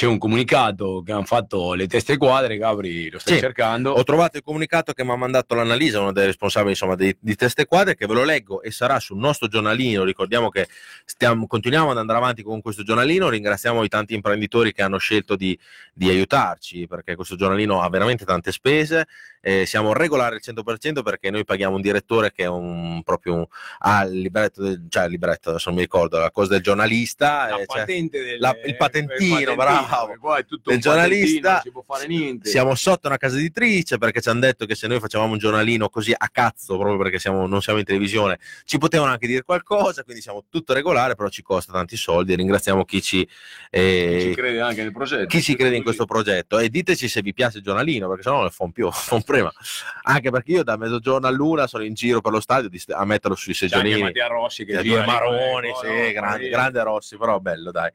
C'è 0.00 0.06
un 0.06 0.16
comunicato 0.16 1.02
che 1.04 1.12
hanno 1.12 1.26
fatto 1.26 1.74
le 1.74 1.86
teste 1.86 2.16
quadre, 2.16 2.56
Gabri 2.56 3.10
lo 3.10 3.18
stai 3.18 3.34
Sì. 3.34 3.40
cercando. 3.40 3.90
Ho 3.90 4.02
trovato 4.02 4.38
il 4.38 4.42
comunicato 4.42 4.94
che 4.94 5.04
mi 5.04 5.10
ha 5.10 5.16
mandato 5.16 5.54
l'Analisa, 5.54 6.00
uno 6.00 6.10
dei 6.10 6.24
responsabili 6.24 6.70
insomma, 6.70 6.94
di, 6.94 7.14
di 7.20 7.34
Teste 7.34 7.66
Quadre, 7.66 7.96
che 7.96 8.06
ve 8.06 8.14
lo 8.14 8.24
leggo 8.24 8.62
e 8.62 8.70
sarà 8.70 8.98
sul 8.98 9.18
nostro 9.18 9.46
giornalino. 9.46 10.02
Ricordiamo 10.02 10.48
che 10.48 10.68
stiamo, 11.04 11.46
continuiamo 11.46 11.90
ad 11.90 11.98
andare 11.98 12.18
avanti 12.18 12.42
con 12.42 12.62
questo 12.62 12.82
giornalino. 12.82 13.28
Ringraziamo 13.28 13.84
i 13.84 13.88
tanti 13.88 14.14
imprenditori 14.14 14.72
che 14.72 14.80
hanno 14.80 14.96
scelto 14.96 15.36
di, 15.36 15.58
di 15.92 16.08
aiutarci, 16.08 16.86
perché 16.86 17.14
questo 17.14 17.36
giornalino 17.36 17.82
ha 17.82 17.88
veramente 17.90 18.24
tante 18.24 18.52
spese. 18.52 19.06
Eh, 19.42 19.66
siamo 19.66 19.92
regolari 19.92 20.36
al 20.36 20.42
100% 20.42 21.02
perché 21.02 21.30
noi 21.30 21.44
paghiamo 21.44 21.74
un 21.76 21.80
direttore 21.82 22.30
che 22.32 22.44
è 22.44 22.46
un, 22.48 23.02
proprio 23.02 23.34
un, 23.34 23.46
ha 23.80 24.04
il 24.04 24.20
libretto, 24.20 24.62
del, 24.62 24.86
cioè 24.88 25.04
il 25.04 25.10
libretto, 25.10 25.50
adesso 25.50 25.68
non 25.68 25.76
mi 25.78 25.84
ricordo, 25.84 26.18
la 26.18 26.30
cosa 26.30 26.52
del 26.52 26.62
giornalista. 26.62 27.48
La 27.48 27.56
eh, 27.56 27.66
cioè, 27.66 27.66
patente 27.66 28.22
del, 28.22 28.38
la- 28.38 28.56
il 28.64 28.76
patentino, 28.76 29.54
bravo. 29.54 29.88
Perché 30.06 30.18
Qua 30.18 30.38
è 30.38 30.44
tutto 30.44 30.70
patentino, 30.70 30.94
giornalista. 30.94 31.52
non 31.52 31.60
si 31.62 31.70
può 31.70 31.82
fare 31.86 32.06
niente. 32.06 32.48
Siamo 32.48 32.74
sotto 32.74 33.08
una 33.08 33.16
casa 33.16 33.36
editrice 33.36 33.98
perché 33.98 34.20
ci 34.20 34.28
hanno 34.28 34.40
detto 34.40 34.66
che 34.66 34.74
se 34.74 34.86
noi 34.86 35.00
facevamo 35.00 35.32
un 35.32 35.38
giornalino 35.38 35.88
così 35.88 36.12
a 36.16 36.28
cazzo, 36.30 36.76
proprio 36.76 36.96
perché 36.98 37.18
siamo- 37.18 37.46
non 37.46 37.60
siamo 37.62 37.78
in 37.78 37.84
televisione, 37.84 38.38
ci 38.64 38.78
potevano 38.78 39.10
anche 39.12 39.26
dire 39.26 39.42
qualcosa, 39.42 40.02
quindi 40.04 40.22
siamo 40.22 40.44
tutto 40.48 40.72
regolare, 40.72 41.14
però 41.14 41.28
ci 41.28 41.42
costa 41.42 41.72
tanti 41.72 41.96
soldi 41.96 42.32
e 42.32 42.36
ringraziamo 42.36 42.84
chi 42.84 43.02
ci, 43.02 43.28
eh, 43.70 44.16
Chi 44.20 44.28
ci 44.28 44.34
crede 44.34 44.60
anche 44.60 44.82
nel 44.82 44.92
progetto. 44.92 45.26
chi 45.26 45.42
ci 45.42 45.54
crede 45.56 45.76
in 45.76 45.82
questo 45.82 46.04
progetto 46.04 46.58
e 46.58 46.68
diteci 46.68 47.08
se 47.08 47.22
vi 47.22 47.32
piace 47.32 47.58
il 47.58 47.64
giornalino 47.64 48.08
perché 48.08 48.22
sennò 48.22 48.42
ne 48.42 48.50
fa 48.50 48.64
un 48.64 48.72
più, 48.72 48.90
fa 48.92 49.20
prima. 49.20 49.52
Anche 50.02 50.30
perché 50.30 50.52
io 50.52 50.62
da 50.64 50.76
mezzogiorno 50.76 51.26
a 51.26 51.30
luna 51.30 51.66
sono 51.66 51.84
in 51.84 51.94
giro 51.94 52.20
per 52.20 52.32
lo 52.32 52.40
stadio 52.40 52.68
di- 52.68 52.82
a 52.88 53.04
metterlo 53.04 53.36
sui 53.36 53.54
seggiolini. 53.54 54.02
Mattia 54.02 54.26
Rossi 54.26 54.64
che 54.64 54.72
Due 54.74 54.82
gira 54.82 55.00
le- 55.00 55.06
maroni, 55.06 55.68
oh, 55.70 55.80
sì, 55.80 55.86
no, 55.86 56.12
grande, 56.12 56.48
grande 56.48 56.82
Rossi, 56.82 57.16
però 57.16 57.38
bello, 57.40 57.70
dai. 57.70 57.90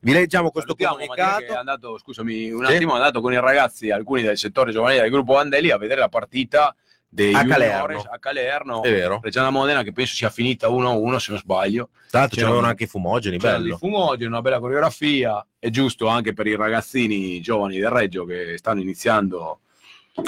Vi 0.00 0.12
leggiamo 0.12 0.50
questo 0.50 0.74
Salutiamo 0.76 1.01
Che 1.08 1.46
è 1.46 1.54
andato, 1.54 1.98
scusami, 1.98 2.50
un 2.50 2.64
Sì. 2.66 2.74
attimo, 2.74 2.92
è 2.92 2.96
andato 2.96 3.20
con 3.20 3.32
i 3.32 3.40
ragazzi, 3.40 3.90
alcuni 3.90 4.22
del 4.22 4.36
settore 4.38 4.72
giovanile 4.72 5.02
del 5.02 5.10
gruppo 5.10 5.36
Andelli, 5.36 5.70
a 5.70 5.76
vedere 5.78 6.00
la 6.00 6.08
partita 6.08 6.74
dei 7.08 7.34
A 7.34 7.44
Calerno. 7.44 8.02
a 8.10 8.18
Calerno, 8.18 8.82
È 8.82 8.90
vero. 8.90 9.20
Reggiana 9.22 9.50
Modena, 9.50 9.82
che 9.82 9.92
penso 9.92 10.14
sia 10.14 10.30
finita 10.30 10.68
1-1 10.68 11.18
se 11.18 11.30
non 11.32 11.40
sbaglio. 11.40 11.90
C'era 12.10 12.26
c'erano 12.28 12.60
anche 12.66 12.84
i 12.84 12.86
fumogeni, 12.86 13.36
bello. 13.36 13.76
fumogeni, 13.76 14.28
una 14.30 14.40
bella 14.42 14.58
coreografia, 14.60 15.44
è 15.58 15.68
giusto 15.70 16.06
anche 16.06 16.32
per 16.32 16.46
i 16.46 16.56
ragazzini 16.56 17.40
giovani 17.40 17.78
del 17.78 17.90
Reggio 17.90 18.24
che 18.24 18.56
stanno 18.56 18.80
iniziando 18.80 19.60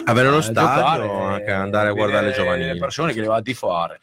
Avere 0.04 0.28
uno 0.28 0.38
a 0.38 0.42
stadio, 0.42 1.04
giocare, 1.04 1.34
anche 1.34 1.50
andare 1.50 1.88
a 1.90 1.92
guardare 1.92 2.28
le 2.28 2.32
giovanili. 2.32 2.72
le 2.72 2.78
persone 2.78 3.12
che 3.12 3.20
le 3.20 3.26
va 3.26 3.36
a 3.36 3.42
tifare. 3.42 4.00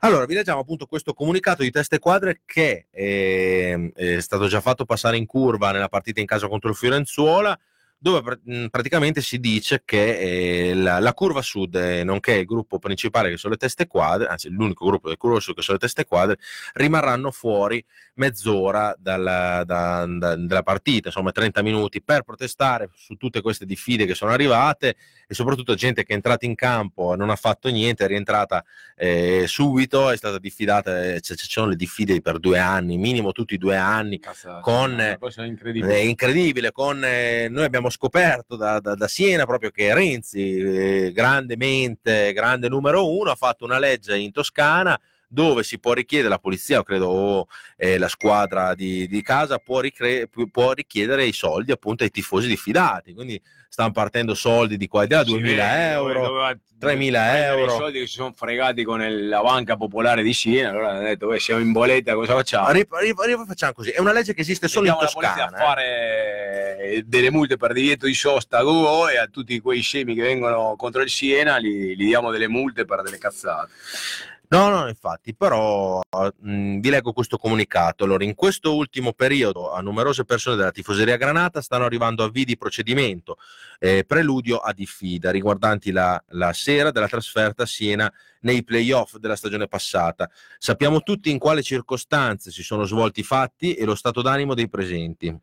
Allora, 0.00 0.24
vi 0.24 0.34
leggiamo 0.34 0.60
appunto 0.60 0.86
questo 0.86 1.14
comunicato 1.14 1.62
di 1.62 1.70
teste 1.70 1.98
quadre 1.98 2.42
che 2.44 2.86
ehm, 2.90 3.90
è 3.92 4.20
stato 4.20 4.46
già 4.46 4.60
fatto 4.60 4.84
passare 4.84 5.16
in 5.16 5.26
curva 5.26 5.72
nella 5.72 5.88
partita 5.88 6.20
in 6.20 6.26
casa 6.26 6.46
contro 6.46 6.70
il 6.70 6.76
Fiorenzuola, 6.76 7.58
dove 7.98 8.22
pr- 8.22 8.68
praticamente 8.70 9.20
si 9.20 9.38
dice 9.40 9.82
che 9.84 10.68
eh, 10.70 10.74
la, 10.74 10.98
la 10.98 11.14
curva 11.14 11.42
sud, 11.42 11.74
eh, 11.74 12.04
nonché 12.04 12.34
il 12.34 12.44
gruppo 12.44 12.78
principale 12.78 13.30
che 13.30 13.36
sono 13.36 13.54
le 13.54 13.58
teste 13.58 13.86
quadre, 13.86 14.26
anzi 14.28 14.48
l'unico 14.50 14.84
gruppo 14.86 15.08
del 15.08 15.16
curva 15.16 15.40
sud 15.40 15.54
che 15.54 15.62
sono 15.62 15.78
le 15.80 15.84
teste 15.84 16.04
quadre, 16.04 16.38
rimarranno 16.74 17.30
fuori 17.30 17.84
mezz'ora 18.14 18.94
dalla, 18.98 19.62
da- 19.64 20.06
da- 20.06 20.36
dalla 20.36 20.62
partita, 20.62 21.08
insomma 21.08 21.32
30 21.32 21.62
minuti, 21.62 22.02
per 22.02 22.22
protestare 22.22 22.90
su 22.94 23.14
tutte 23.16 23.40
queste 23.40 23.64
diffide 23.64 24.06
che 24.06 24.14
sono 24.14 24.30
arrivate 24.30 24.96
e 25.26 25.34
soprattutto 25.34 25.74
gente 25.74 26.04
che 26.04 26.12
è 26.12 26.16
entrata 26.16 26.46
in 26.46 26.54
campo 26.54 27.12
e 27.12 27.16
non 27.16 27.30
ha 27.30 27.36
fatto 27.36 27.68
niente, 27.68 28.04
è 28.04 28.08
rientrata 28.08 28.64
eh, 28.94 29.44
subito, 29.46 30.10
è 30.10 30.16
stata 30.16 30.38
diffidata, 30.38 31.14
eh, 31.14 31.20
ci 31.20 31.34
sono 31.36 31.68
le 31.68 31.76
diffide 31.76 32.20
per 32.20 32.38
due 32.38 32.58
anni, 32.58 32.96
minimo 32.96 33.32
tutti 33.32 33.54
i 33.54 33.58
due 33.58 33.76
anni, 33.76 34.18
Cazzo, 34.18 34.60
Con, 34.60 35.16
cosa 35.18 35.44
incredibile. 35.44 35.94
è 35.94 35.98
incredibile, 35.98 36.72
con, 36.72 37.02
eh, 37.04 37.48
noi 37.48 37.64
abbiamo 37.64 37.85
scoperto 37.90 38.56
da, 38.56 38.80
da- 38.80 38.94
da 38.94 39.08
Siena 39.08 39.44
proprio 39.46 39.70
che 39.70 39.92
Renzi, 39.94 40.56
eh, 40.58 41.12
grande 41.12 41.56
mente, 41.56 42.32
grande 42.32 42.68
numero 42.68 43.10
uno, 43.10 43.30
ha 43.30 43.34
fatto 43.36 43.64
una 43.64 43.78
legge 43.78 44.16
in 44.16 44.32
Toscana 44.32 44.98
dove 45.28 45.64
si 45.64 45.80
può 45.80 45.92
richiedere 45.92 46.28
la 46.30 46.38
polizia, 46.38 46.82
credo 46.84 47.08
o 47.08 47.46
eh, 47.76 47.98
la 47.98 48.06
squadra 48.08 48.74
di, 48.76 49.08
di 49.08 49.22
casa 49.22 49.58
può, 49.58 49.80
ricre- 49.80 50.28
pu- 50.28 50.48
può 50.50 50.72
richiedere 50.72 51.24
i 51.24 51.32
soldi 51.32 51.72
appunto 51.72 52.04
ai 52.04 52.10
tifosi 52.10 52.46
diffidati, 52.46 53.12
quindi 53.12 53.40
stanno 53.68 53.90
partendo 53.90 54.34
soldi 54.34 54.76
di 54.76 54.86
qua 54.86 55.02
e 55.02 55.06
di 55.08 55.14
là, 55.14 55.24
Si 55.24 55.30
2000 55.30 55.64
vede, 55.64 55.90
euro, 55.90 56.22
doveva 56.22 56.50
3.000 56.52 56.58
prendere 56.78 57.58
euro. 57.60 57.74
I 57.74 57.76
soldi 57.76 57.98
che 58.00 58.06
si 58.06 58.12
sono 58.12 58.32
fregati 58.36 58.84
con 58.84 59.02
il- 59.02 59.28
la 59.28 59.42
banca 59.42 59.76
popolare 59.76 60.22
di 60.22 60.32
Siena, 60.32 60.70
allora 60.70 60.90
hanno 60.90 61.02
detto, 61.02 61.26
"Beh, 61.26 61.40
siamo 61.40 61.60
in 61.60 61.72
boletta, 61.72 62.14
cosa 62.14 62.34
facciamo? 62.34 62.70
Ri- 62.70 62.86
ri- 62.88 63.14
ri- 63.18 63.44
facciamo 63.46 63.72
così, 63.72 63.90
è 63.90 63.98
una 63.98 64.12
legge 64.12 64.32
che 64.32 64.42
esiste 64.42 64.68
solo 64.68 64.86
in 64.86 64.92
Mettiamo 64.92 65.20
la 65.20 65.26
polizia 65.28 65.44
Toscana. 65.48 65.64
a 65.64 65.74
eh. 66.94 67.02
delle 67.04 67.30
multe 67.30 67.56
per 67.56 67.72
divieto 67.72 68.06
di 68.06 68.14
sosta 68.14 68.58
a 68.58 68.62
Go 68.62 69.08
e 69.08 69.18
a 69.18 69.26
tutti 69.26 69.60
quei 69.60 69.80
scemi 69.80 70.14
che 70.14 70.22
vengono 70.22 70.74
contro 70.76 71.02
il 71.02 71.10
Siena 71.10 71.56
li, 71.56 71.94
li 71.96 72.06
diamo 72.06 72.30
delle 72.30 72.48
multe 72.48 72.84
per 72.84 73.02
delle 73.02 73.18
cazzate. 73.18 73.72
No, 74.48 74.68
no, 74.68 74.86
infatti, 74.86 75.34
però 75.34 76.00
mh, 76.38 76.78
vi 76.78 76.88
leggo 76.88 77.12
questo 77.12 77.36
comunicato. 77.36 78.04
Allora, 78.04 78.22
in 78.22 78.36
questo 78.36 78.76
ultimo 78.76 79.12
periodo 79.12 79.72
a 79.72 79.80
numerose 79.80 80.24
persone 80.24 80.54
della 80.54 80.70
tifoseria 80.70 81.16
Granata 81.16 81.60
stanno 81.60 81.84
arrivando 81.84 82.22
avvii 82.22 82.44
di 82.44 82.56
procedimento, 82.56 83.38
eh, 83.80 84.04
preludio 84.06 84.58
a 84.58 84.72
diffida, 84.72 85.32
riguardanti 85.32 85.90
la, 85.90 86.22
la 86.28 86.52
sera 86.52 86.92
della 86.92 87.08
trasferta 87.08 87.64
a 87.64 87.66
Siena 87.66 88.12
nei 88.42 88.62
playoff 88.62 89.16
della 89.16 89.34
stagione 89.34 89.66
passata. 89.66 90.30
Sappiamo 90.58 91.02
tutti 91.02 91.28
in 91.30 91.38
quale 91.38 91.62
circostanze 91.62 92.52
si 92.52 92.62
sono 92.62 92.84
svolti 92.84 93.20
i 93.20 93.24
fatti 93.24 93.74
e 93.74 93.84
lo 93.84 93.96
stato 93.96 94.22
d'animo 94.22 94.54
dei 94.54 94.68
presenti. 94.68 95.36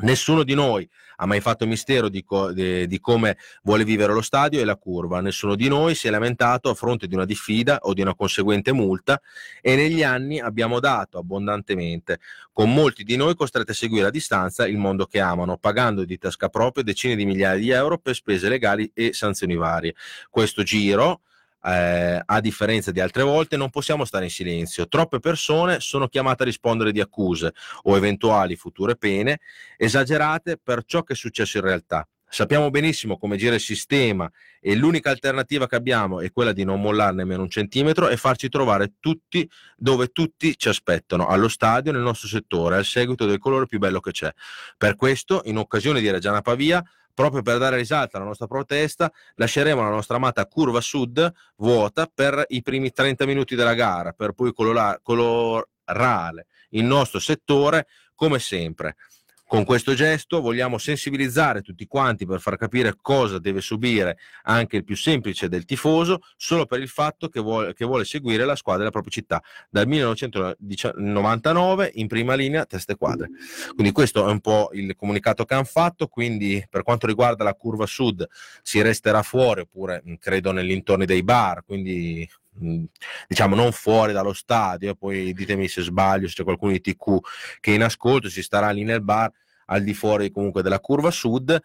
Nessuno 0.00 0.44
di 0.44 0.54
noi 0.54 0.88
ha 1.16 1.26
mai 1.26 1.40
fatto 1.40 1.66
mistero 1.66 2.08
di, 2.08 2.22
co- 2.22 2.52
di, 2.52 2.86
di, 2.86 3.00
come 3.00 3.36
vuole 3.62 3.84
vivere 3.84 4.12
lo 4.12 4.20
stadio 4.20 4.60
e 4.60 4.64
la 4.64 4.76
curva. 4.76 5.20
Nessuno 5.20 5.56
di 5.56 5.68
noi 5.68 5.94
si 5.96 6.06
è 6.06 6.10
lamentato 6.10 6.70
a 6.70 6.74
fronte 6.74 7.08
di 7.08 7.14
una 7.14 7.24
diffida 7.24 7.78
o 7.82 7.92
di 7.94 8.00
una 8.00 8.14
conseguente 8.14 8.72
multa 8.72 9.20
e 9.60 9.74
negli 9.74 10.04
anni 10.04 10.38
abbiamo 10.38 10.78
dato 10.78 11.18
abbondantemente, 11.18 12.20
con 12.52 12.72
molti 12.72 13.02
di 13.02 13.16
noi 13.16 13.34
costretti 13.34 13.72
a 13.72 13.74
seguire 13.74 14.06
a 14.06 14.10
distanza 14.10 14.66
il 14.68 14.76
mondo 14.76 15.06
che 15.06 15.18
amano, 15.18 15.56
pagando 15.56 16.04
di 16.04 16.18
tasca 16.18 16.48
propria 16.48 16.84
decine 16.84 17.16
di 17.16 17.24
migliaia 17.24 17.58
di 17.58 17.70
euro 17.70 17.98
per 17.98 18.14
spese 18.14 18.48
legali 18.48 18.88
e 18.94 19.12
sanzioni 19.12 19.56
varie. 19.56 19.94
Questo 20.30 20.62
giro 20.62 21.22
eh, 21.64 22.22
a 22.24 22.40
differenza 22.40 22.90
di 22.90 23.00
altre 23.00 23.22
volte, 23.22 23.56
non 23.56 23.70
possiamo 23.70 24.04
stare 24.04 24.24
in 24.24 24.30
silenzio. 24.30 24.88
Troppe 24.88 25.18
persone 25.18 25.80
sono 25.80 26.08
chiamate 26.08 26.42
a 26.42 26.46
rispondere 26.46 26.92
di 26.92 27.00
accuse 27.00 27.52
o 27.82 27.96
eventuali 27.96 28.56
future 28.56 28.96
pene 28.96 29.40
esagerate 29.76 30.58
per 30.62 30.84
ciò 30.84 31.02
che 31.02 31.14
è 31.14 31.16
successo 31.16 31.58
in 31.58 31.64
realtà. 31.64 32.06
Sappiamo 32.30 32.68
benissimo 32.68 33.16
come 33.16 33.38
gira 33.38 33.54
il 33.54 33.60
sistema 33.60 34.30
e 34.60 34.74
l'unica 34.74 35.08
alternativa 35.08 35.66
che 35.66 35.76
abbiamo 35.76 36.20
è 36.20 36.30
quella 36.30 36.52
di 36.52 36.62
non 36.62 36.78
mollare 36.78 37.14
nemmeno 37.14 37.40
un 37.40 37.48
centimetro 37.48 38.10
e 38.10 38.18
farci 38.18 38.50
trovare 38.50 38.96
tutti 39.00 39.48
dove 39.74 40.08
tutti 40.08 40.54
ci 40.58 40.68
aspettano, 40.68 41.26
allo 41.26 41.48
stadio, 41.48 41.90
nel 41.90 42.02
nostro 42.02 42.28
settore, 42.28 42.76
al 42.76 42.84
seguito 42.84 43.24
del 43.24 43.38
colore 43.38 43.66
più 43.66 43.78
bello 43.78 44.00
che 44.00 44.10
c'è. 44.10 44.30
Per 44.76 44.94
questo, 44.94 45.40
in 45.46 45.56
occasione 45.56 46.00
di 46.00 46.10
Reggiana 46.10 46.42
Pavia, 46.42 46.84
proprio 47.18 47.42
per 47.42 47.58
dare 47.58 47.74
risalto 47.74 48.16
alla 48.16 48.26
nostra 48.26 48.46
protesta, 48.46 49.12
lasceremo 49.34 49.82
la 49.82 49.88
nostra 49.88 50.14
amata 50.14 50.46
curva 50.46 50.80
sud 50.80 51.32
vuota 51.56 52.08
per 52.12 52.44
i 52.46 52.62
primi 52.62 52.92
30 52.92 53.26
minuti 53.26 53.56
della 53.56 53.74
gara, 53.74 54.12
per 54.12 54.34
poi 54.34 54.52
colorare 54.52 56.46
il 56.70 56.84
nostro 56.84 57.18
settore 57.18 57.88
come 58.14 58.38
sempre. 58.38 58.94
Con 59.48 59.64
questo 59.64 59.94
gesto 59.94 60.42
vogliamo 60.42 60.76
sensibilizzare 60.76 61.62
tutti 61.62 61.86
quanti 61.86 62.26
per 62.26 62.38
far 62.38 62.58
capire 62.58 62.98
cosa 63.00 63.38
deve 63.38 63.62
subire 63.62 64.18
anche 64.42 64.76
il 64.76 64.84
più 64.84 64.94
semplice 64.94 65.48
del 65.48 65.64
tifoso 65.64 66.18
solo 66.36 66.66
per 66.66 66.80
il 66.80 66.88
fatto 66.88 67.30
che 67.30 67.40
vuole, 67.40 67.72
che 67.72 67.86
vuole 67.86 68.04
seguire 68.04 68.44
la 68.44 68.56
squadra 68.56 68.80
della 68.80 68.90
propria 68.90 69.10
città 69.10 69.42
dal 69.70 69.86
1999 69.86 71.92
in 71.94 72.08
prima 72.08 72.34
linea 72.34 72.66
teste 72.66 72.96
quadre. 72.96 73.30
Quindi 73.72 73.90
questo 73.90 74.28
è 74.28 74.30
un 74.30 74.40
po' 74.40 74.68
il 74.74 74.94
comunicato 74.94 75.46
che 75.46 75.54
hanno 75.54 75.64
fatto, 75.64 76.08
quindi 76.08 76.62
per 76.68 76.82
quanto 76.82 77.06
riguarda 77.06 77.42
la 77.42 77.54
curva 77.54 77.86
sud 77.86 78.28
si 78.60 78.82
resterà 78.82 79.22
fuori 79.22 79.62
oppure 79.62 80.02
credo 80.18 80.52
nell'intorno 80.52 81.06
dei 81.06 81.22
bar, 81.22 81.64
quindi 81.64 82.28
diciamo 83.26 83.54
non 83.54 83.72
fuori 83.72 84.12
dallo 84.12 84.32
stadio, 84.32 84.94
poi 84.94 85.32
ditemi 85.32 85.68
se 85.68 85.82
sbaglio, 85.82 86.28
se 86.28 86.34
c'è 86.34 86.44
qualcuno 86.44 86.72
di 86.72 86.80
TQ 86.80 87.18
che 87.60 87.72
in 87.72 87.82
ascolto 87.82 88.28
si 88.28 88.42
starà 88.42 88.70
lì 88.70 88.84
nel 88.84 89.02
bar 89.02 89.30
al 89.66 89.82
di 89.82 89.94
fuori 89.94 90.30
comunque 90.30 90.62
della 90.62 90.80
curva 90.80 91.10
sud 91.10 91.60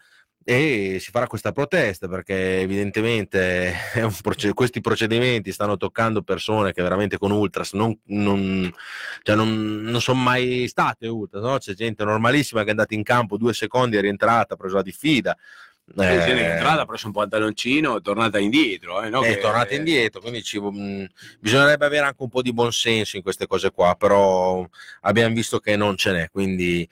e 0.45 0.97
si 0.99 1.09
farà 1.09 1.25
questa 1.25 1.53
protesta 1.53 2.09
perché 2.09 2.59
evidentemente 2.59 3.73
proced- 4.21 4.53
questi 4.53 4.81
procedimenti 4.81 5.53
stanno 5.53 5.77
toccando 5.77 6.21
persone 6.21 6.73
che 6.73 6.81
veramente 6.81 7.17
con 7.17 7.31
Ultras 7.31 7.73
non, 7.73 7.97
non, 8.07 8.69
cioè 9.21 9.35
non, 9.35 9.81
non 9.83 10.01
sono 10.01 10.19
mai 10.19 10.67
state 10.67 11.07
Ultras, 11.07 11.43
no? 11.43 11.57
c'è 11.59 11.73
gente 11.73 12.03
normalissima 12.03 12.61
che 12.61 12.67
è 12.67 12.71
andata 12.71 12.93
in 12.93 13.03
campo 13.03 13.37
due 13.37 13.53
secondi, 13.53 13.95
è 13.95 14.01
rientrata, 14.01 14.55
ha 14.55 14.57
preso 14.57 14.75
la 14.75 14.81
diffida 14.81 15.37
eh, 15.97 16.25
è 16.25 16.51
entrata, 16.53 16.85
preso 16.85 17.07
un 17.07 17.13
pantaloncino, 17.13 17.97
è 17.97 18.01
tornata 18.01 18.39
indietro. 18.39 19.01
Eh, 19.03 19.09
no? 19.09 19.21
È 19.21 19.35
che... 19.35 19.41
tornata 19.41 19.75
indietro, 19.75 20.21
quindi 20.21 20.41
ci, 20.41 20.59
mh, 20.59 20.69
mm, 20.69 21.05
bisognerebbe 21.39 21.85
avere 21.85 22.05
anche 22.05 22.23
un 22.23 22.29
po' 22.29 22.41
di 22.41 22.53
buonsenso 22.53 23.17
in 23.17 23.21
queste 23.21 23.47
cose 23.47 23.71
qua, 23.71 23.95
però 23.95 24.67
abbiamo 25.01 25.35
visto 25.35 25.59
che 25.59 25.75
non 25.75 25.97
ce 25.97 26.11
n'è, 26.11 26.29
quindi 26.31 26.87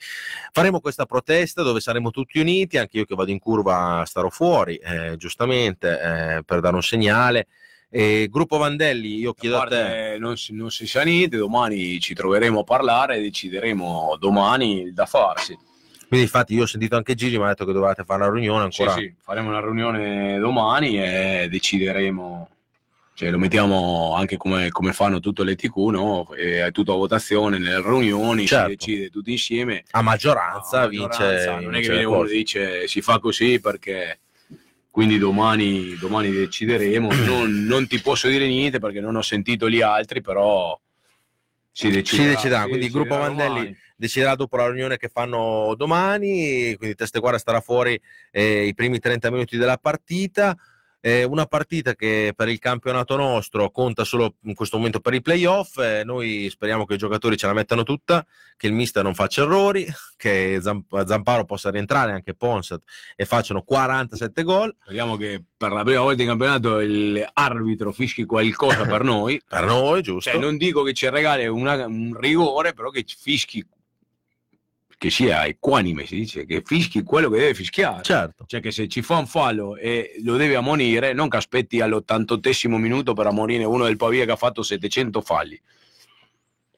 faremo 0.52 0.80
questa 0.80 1.06
protesta 1.06 1.62
dove 1.62 1.80
saremo 1.80 2.10
tutti 2.10 2.38
uniti, 2.38 2.78
anche 2.78 2.98
io 2.98 3.04
che 3.04 3.14
vado 3.14 3.30
in 3.30 3.38
curva 3.38 4.04
starò 4.06 4.28
fuori, 4.28 4.76
eh, 4.76 5.16
giustamente, 5.16 6.00
eh, 6.00 6.42
per 6.44 6.60
dare 6.60 6.74
un 6.74 6.82
segnale. 6.82 7.46
E 7.94 8.28
gruppo 8.30 8.56
Vandelli, 8.56 9.18
io 9.18 9.34
chiedo 9.34 9.58
a, 9.58 9.64
a 9.64 9.66
te. 9.66 10.16
Non 10.18 10.38
si, 10.38 10.54
non 10.54 10.70
si 10.70 10.86
sa 10.86 11.02
niente, 11.02 11.36
domani 11.36 12.00
ci 12.00 12.14
troveremo 12.14 12.60
a 12.60 12.64
parlare 12.64 13.16
e 13.16 13.20
decideremo 13.20 14.16
domani 14.18 14.80
il 14.80 14.94
da 14.94 15.04
farsi. 15.04 15.54
Quindi 16.12 16.28
infatti 16.30 16.52
io 16.52 16.64
ho 16.64 16.66
sentito 16.66 16.94
anche 16.94 17.14
Gigi, 17.14 17.38
mi 17.38 17.44
ha 17.44 17.46
detto 17.46 17.64
che 17.64 17.72
dovete 17.72 18.04
fare 18.04 18.22
una 18.22 18.30
riunione 18.30 18.64
ancora. 18.64 18.92
Sì, 18.92 19.00
sì, 19.00 19.14
faremo 19.18 19.48
una 19.48 19.62
riunione 19.62 20.38
domani 20.38 21.02
e 21.02 21.48
decideremo, 21.48 22.50
cioè 23.14 23.30
lo 23.30 23.38
mettiamo 23.38 24.14
anche 24.14 24.36
come, 24.36 24.68
come 24.68 24.92
fanno 24.92 25.20
tutte 25.20 25.42
le 25.42 25.56
TQ, 25.56 25.74
no? 25.74 26.28
È 26.34 26.70
tutto 26.70 26.92
a 26.92 26.96
votazione 26.96 27.56
nelle 27.56 27.80
riunioni, 27.80 28.44
certo. 28.44 28.68
si 28.68 28.76
decide 28.76 29.08
tutti 29.08 29.30
insieme. 29.30 29.84
A 29.92 30.02
maggioranza, 30.02 30.82
a 30.82 30.84
maggioranza 30.84 31.28
vince. 31.30 31.64
Non 31.64 31.74
è 31.76 31.80
che 31.80 31.88
viene 31.88 32.04
uno 32.04 32.24
dice 32.26 32.86
si 32.88 33.00
fa 33.00 33.18
così 33.18 33.58
perché 33.58 34.18
quindi 34.90 35.16
domani, 35.16 35.96
domani 35.96 36.30
decideremo. 36.30 37.08
Non, 37.24 37.64
non, 37.64 37.86
ti 37.86 37.98
posso 38.02 38.28
dire 38.28 38.46
niente 38.46 38.80
perché 38.80 39.00
non 39.00 39.16
ho 39.16 39.22
sentito 39.22 39.70
gli 39.70 39.80
altri, 39.80 40.20
però 40.20 40.78
si 41.70 41.88
deciderà. 41.88 42.28
Si 42.28 42.34
deciderà. 42.34 42.62
Quindi 42.64 42.84
il 42.84 42.92
gruppo 42.92 43.16
Mandelli 43.16 43.60
domani 43.60 43.76
deciderà 44.02 44.34
dopo 44.34 44.56
la 44.56 44.66
riunione 44.66 44.96
che 44.96 45.08
fanno 45.08 45.74
domani, 45.76 46.74
quindi 46.76 46.96
Testeguara 46.96 47.38
starà 47.38 47.60
fuori 47.60 48.00
eh, 48.32 48.66
i 48.66 48.74
primi 48.74 48.98
30 48.98 49.30
minuti 49.30 49.56
della 49.56 49.76
partita. 49.76 50.56
Eh, 51.04 51.24
una 51.24 51.46
partita 51.46 51.96
che 51.96 52.32
per 52.34 52.48
il 52.48 52.60
campionato 52.60 53.16
nostro 53.16 53.72
conta 53.72 54.04
solo 54.04 54.36
in 54.44 54.54
questo 54.54 54.76
momento 54.76 55.00
per 55.00 55.14
i 55.14 55.20
playoff. 55.20 55.76
Eh, 55.78 56.02
noi 56.04 56.48
speriamo 56.48 56.84
che 56.84 56.94
i 56.94 56.96
giocatori 56.96 57.36
ce 57.36 57.46
la 57.46 57.52
mettano 57.52 57.82
tutta, 57.82 58.24
che 58.56 58.68
il 58.68 58.72
mister 58.72 59.02
non 59.02 59.14
faccia 59.14 59.42
errori, 59.42 59.84
che 60.16 60.58
Zamp- 60.60 61.04
Zamparo 61.04 61.44
possa 61.44 61.70
rientrare 61.70 62.12
anche 62.12 62.34
Ponsat 62.34 62.82
e 63.16 63.24
facciano 63.24 63.62
47 63.62 64.42
gol. 64.44 64.74
Speriamo 64.82 65.16
che 65.16 65.42
per 65.56 65.72
la 65.72 65.82
prima 65.82 66.00
volta 66.00 66.22
in 66.22 66.28
campionato 66.28 66.78
l'arbitro 66.80 67.90
fischi 67.92 68.24
qualcosa 68.24 68.84
per 68.84 69.02
noi. 69.02 69.40
per 69.48 69.64
noi, 69.64 70.02
giusto. 70.02 70.30
Cioè, 70.30 70.40
non 70.40 70.56
dico 70.56 70.84
che 70.84 70.92
ci 70.92 71.08
regali 71.08 71.46
una, 71.46 71.84
un 71.86 72.16
rigore, 72.16 72.74
però 72.74 72.90
che 72.90 73.04
fischi 73.06 73.64
che 75.02 75.10
sia 75.10 75.46
equanime, 75.46 76.06
si 76.06 76.14
dice, 76.14 76.46
che 76.46 76.62
fischi 76.64 77.02
quello 77.02 77.28
che 77.28 77.38
deve 77.38 77.54
fischiare. 77.54 78.04
Certo. 78.04 78.44
Cioè 78.46 78.60
che 78.60 78.70
se 78.70 78.86
ci 78.86 79.02
fa 79.02 79.16
un 79.16 79.26
fallo 79.26 79.74
e 79.74 80.14
lo 80.22 80.36
deve 80.36 80.54
ammonire, 80.54 81.12
non 81.12 81.28
che 81.28 81.38
aspetti 81.38 81.80
all'88 81.80 82.68
minuto 82.68 83.12
per 83.12 83.26
ammonire 83.26 83.64
uno 83.64 83.86
del 83.86 83.96
Pavia 83.96 84.24
che 84.24 84.30
ha 84.30 84.36
fatto 84.36 84.62
700 84.62 85.20
falli. 85.20 85.60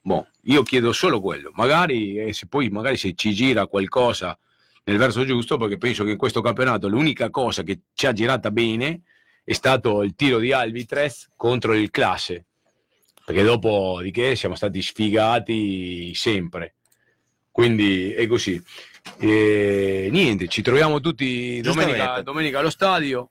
Boh, 0.01 0.27
io 0.45 0.63
chiedo 0.63 0.95
solo 0.95 1.21
quello. 1.21 1.51
Magari, 1.53 2.17
eh, 2.17 2.33
se 2.33 2.47
poi 2.47 2.71
magari 2.71 2.97
se 2.97 3.13
ci 3.15 3.35
gira 3.35 3.67
qualcosa 3.67 4.39
nel 4.85 4.97
verso 4.97 5.27
giusto, 5.27 5.59
perché 5.59 5.77
penso 5.77 6.03
che 6.03 6.13
in 6.13 6.17
questo 6.17 6.41
campionato 6.41 6.89
l'unica 6.89 7.29
cosa 7.29 7.63
che 7.63 7.81
ci 7.93 8.07
ha 8.07 8.15
girata 8.15 8.51
bene 8.51 9.03
è 9.45 9.53
stato 9.53 10.03
il 10.03 10.15
tiro 10.15 10.39
di 10.39 10.51
Alvitrez 10.51 11.29
contro 11.37 11.75
il 11.75 11.91
classe. 11.91 12.47
Perché 13.23 13.43
dopo 13.43 14.01
di 14.01 14.11
che 14.11 14.35
siamo 14.35 14.55
stati 14.55 14.81
sfigati 14.81 16.15
sempre 16.15 16.77
quindi 17.55 18.13
è 18.13 18.27
così. 18.27 18.61
E, 19.21 20.09
niente, 20.11 20.49
ci 20.49 20.61
troviamo 20.61 20.99
tutti 20.99 21.61
domenica, 21.61 22.21
domenica 22.21 22.59
allo 22.59 22.69
stadio. 22.69 23.29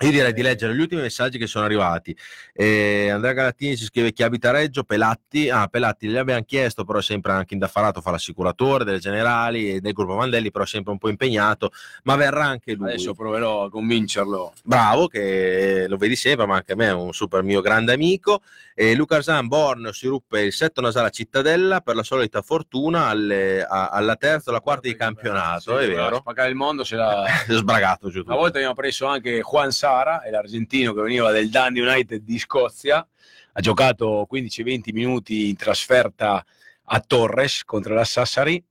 Io 0.00 0.10
direi 0.10 0.32
di 0.32 0.42
leggere 0.42 0.74
gli 0.74 0.80
ultimi 0.80 1.02
messaggi 1.02 1.38
che 1.38 1.46
sono 1.46 1.64
arrivati. 1.64 2.16
Eh, 2.52 3.10
Andrea 3.10 3.34
Galattini 3.34 3.76
ci 3.76 3.84
scrive 3.84 4.12
chi 4.12 4.24
abita 4.24 4.48
a 4.48 4.52
Reggio, 4.52 4.82
Pelatti, 4.82 5.50
ah, 5.50 5.68
Pelatti 5.68 6.08
gli 6.08 6.16
abbiamo 6.16 6.42
chiesto, 6.42 6.84
però 6.84 7.00
sempre 7.00 7.30
anche 7.30 7.54
indaffarato, 7.54 8.00
fa 8.00 8.10
l'assicuratore 8.10 8.84
delle 8.84 8.98
generali 8.98 9.74
e 9.74 9.80
del 9.80 9.92
gruppo 9.92 10.16
Mandelli, 10.16 10.50
però 10.50 10.64
sempre 10.64 10.90
un 10.90 10.98
po' 10.98 11.08
impegnato, 11.08 11.70
ma 12.04 12.16
verrà 12.16 12.44
anche 12.44 12.74
lui. 12.74 12.88
Adesso 12.88 13.14
proverò 13.14 13.66
a 13.66 13.70
convincerlo. 13.70 14.52
Bravo, 14.64 15.06
che 15.06 15.86
lo 15.88 15.96
vedi 15.96 16.16
sempre, 16.16 16.46
ma 16.46 16.56
anche 16.56 16.72
a 16.72 16.76
me 16.76 16.86
è 16.86 16.92
un 16.92 17.12
super 17.12 17.44
mio 17.44 17.60
grande 17.60 17.92
amico. 17.92 18.42
E 18.80 18.94
Luca 18.94 19.18
Borneo 19.42 19.90
si 19.90 20.06
ruppe 20.06 20.42
il 20.42 20.52
setto 20.52 20.80
nasale 20.80 21.08
a 21.08 21.10
Cittadella 21.10 21.80
per 21.80 21.96
la 21.96 22.04
solita 22.04 22.42
fortuna 22.42 23.06
alle, 23.06 23.64
a, 23.64 23.88
alla 23.88 24.14
terza 24.14 24.50
o 24.50 24.52
alla 24.52 24.60
quarta 24.60 24.86
di 24.86 24.94
campionato, 24.94 25.76
sì, 25.76 25.84
è 25.84 25.88
vero? 25.88 26.18
Spaccare 26.18 26.48
il 26.48 26.54
mondo 26.54 26.84
se 26.84 26.94
l'ha 26.94 27.24
sbragato 27.50 28.08
giù. 28.08 28.22
Una 28.24 28.36
volta 28.36 28.58
abbiamo 28.58 28.76
preso 28.76 29.06
anche 29.06 29.40
Juan 29.40 29.72
Sara, 29.72 30.22
l'argentino 30.30 30.94
che 30.94 31.02
veniva 31.02 31.32
del 31.32 31.50
Dundee 31.50 31.82
United 31.82 32.22
di 32.22 32.38
Scozia, 32.38 33.04
ha 33.52 33.60
giocato 33.60 34.28
15-20 34.30 34.92
minuti 34.92 35.48
in 35.48 35.56
trasferta 35.56 36.44
a 36.84 37.00
Torres 37.00 37.64
contro 37.64 37.94
la 37.94 38.04
Sassari, 38.04 38.64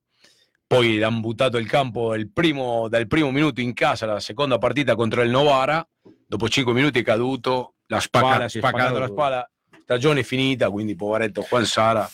poi 0.66 1.02
hanno 1.02 1.20
buttato 1.20 1.58
il 1.58 1.66
campo 1.66 2.14
il 2.14 2.30
primo, 2.30 2.88
dal 2.88 3.06
primo 3.08 3.30
minuto 3.30 3.60
in 3.60 3.74
casa 3.74 4.06
la 4.06 4.20
seconda 4.20 4.56
partita 4.56 4.94
contro 4.94 5.20
il 5.20 5.28
Novara, 5.28 5.86
dopo 6.26 6.48
5 6.48 6.72
minuti 6.72 7.00
è 7.00 7.04
caduto, 7.04 7.74
la 7.88 8.00
spalla, 8.00 8.48
spacca, 8.48 8.68
spaccato 8.68 8.98
la 8.98 9.06
spalla 9.06 9.50
stagione 9.88 10.22
finita, 10.22 10.68
quindi 10.68 10.94
poveretto 10.94 11.46
Juan 11.48 11.64
Sara. 11.64 12.06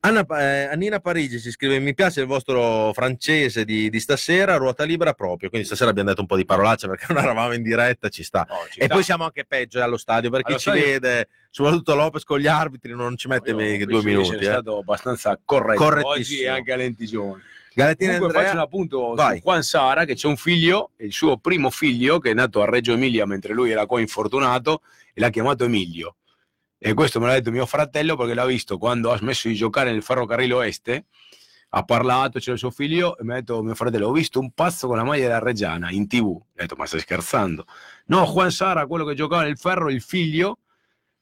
Anna, 0.00 0.24
eh, 0.38 0.66
Annina 0.70 1.00
Parigi 1.00 1.40
si 1.40 1.50
scrive: 1.50 1.80
Mi 1.80 1.94
piace 1.94 2.20
il 2.20 2.26
vostro 2.26 2.92
francese 2.92 3.64
di, 3.64 3.90
di 3.90 3.98
stasera, 3.98 4.54
ruota 4.56 4.84
libera 4.84 5.12
proprio. 5.12 5.48
Quindi 5.48 5.66
stasera 5.66 5.90
abbiamo 5.90 6.10
detto 6.10 6.20
un 6.20 6.28
po' 6.28 6.36
di 6.36 6.44
parolacce 6.44 6.86
perché 6.86 7.06
non 7.12 7.24
eravamo 7.24 7.54
in 7.54 7.62
diretta, 7.64 8.08
ci 8.08 8.22
sta. 8.22 8.46
No, 8.48 8.54
ci 8.70 8.78
E 8.78 8.84
sta. 8.84 8.94
poi 8.94 9.02
siamo 9.02 9.24
anche 9.24 9.44
peggio 9.44 9.78
eh, 9.78 9.82
allo 9.82 9.96
stadio 9.96 10.30
perché 10.30 10.50
Allo 10.50 10.58
ci 10.58 10.68
stadio- 10.70 10.84
vede, 10.84 11.28
soprattutto 11.50 11.94
Lopez 11.96 12.22
con 12.22 12.38
gli 12.38 12.46
arbitri, 12.46 12.94
non 12.94 13.16
ci 13.16 13.26
mette 13.26 13.50
Io 13.50 13.56
me- 13.56 13.64
penso 13.64 13.86
due 13.86 14.02
minuti. 14.04 14.28
essere 14.28 14.40
eh. 14.44 14.44
stato 14.52 14.78
abbastanza 14.78 15.40
corretto 15.44 16.06
oggi 16.06 16.40
e 16.42 16.48
anche 16.48 16.72
a 16.72 16.76
Lentigione. 16.76 17.42
Galettina 17.74 18.12
Comunque 18.18 18.36
Andrea, 18.38 18.52
faccio 18.52 18.56
un 18.58 18.64
appunto 18.64 19.14
Vai. 19.14 19.36
su 19.38 19.42
Juan 19.42 19.62
Sara 19.64 20.04
che 20.04 20.14
c'è 20.14 20.28
un 20.28 20.36
figlio, 20.36 20.90
il 20.98 21.12
suo 21.12 21.36
primo 21.38 21.70
figlio 21.70 22.20
che 22.20 22.30
è 22.30 22.34
nato 22.34 22.62
a 22.62 22.66
Reggio 22.70 22.92
Emilia 22.92 23.26
mentre 23.26 23.52
lui 23.54 23.70
era 23.72 23.86
qua 23.86 23.98
infortunato 24.00 24.82
e 25.12 25.20
l'ha 25.20 25.30
chiamato 25.30 25.64
Emilio. 25.64 26.14
E 26.78 26.94
questo 26.94 27.20
me 27.20 27.26
l'ha 27.26 27.34
detto 27.34 27.50
mio 27.50 27.66
fratello 27.66 28.16
perché 28.16 28.34
l'ha 28.34 28.44
visto 28.44 28.78
quando 28.78 29.10
ha 29.10 29.16
smesso 29.16 29.48
di 29.48 29.54
giocare 29.54 29.90
nel 29.90 30.02
ferrocarrile 30.02 30.54
oeste. 30.54 31.06
Ha 31.70 31.82
parlato, 31.82 32.38
c'era 32.38 32.52
il 32.52 32.58
suo 32.58 32.70
figlio 32.70 33.18
e 33.18 33.24
mi 33.24 33.32
ha 33.32 33.34
detto 33.36 33.62
mio 33.62 33.74
fratello, 33.74 34.08
ho 34.08 34.12
visto 34.12 34.38
un 34.38 34.52
pazzo 34.52 34.86
con 34.86 34.96
la 34.96 35.04
maglia 35.04 35.24
della 35.24 35.40
Reggiana 35.40 35.90
in 35.90 36.06
tv. 36.06 36.26
Ho 36.26 36.46
detto, 36.52 36.76
ma 36.76 36.86
stai 36.86 37.00
scherzando? 37.00 37.66
No, 38.06 38.24
Juan 38.24 38.50
Sara, 38.50 38.86
quello 38.86 39.04
che 39.04 39.14
giocava 39.14 39.42
nel 39.42 39.58
ferro, 39.58 39.90
il 39.90 40.00
figlio, 40.00 40.60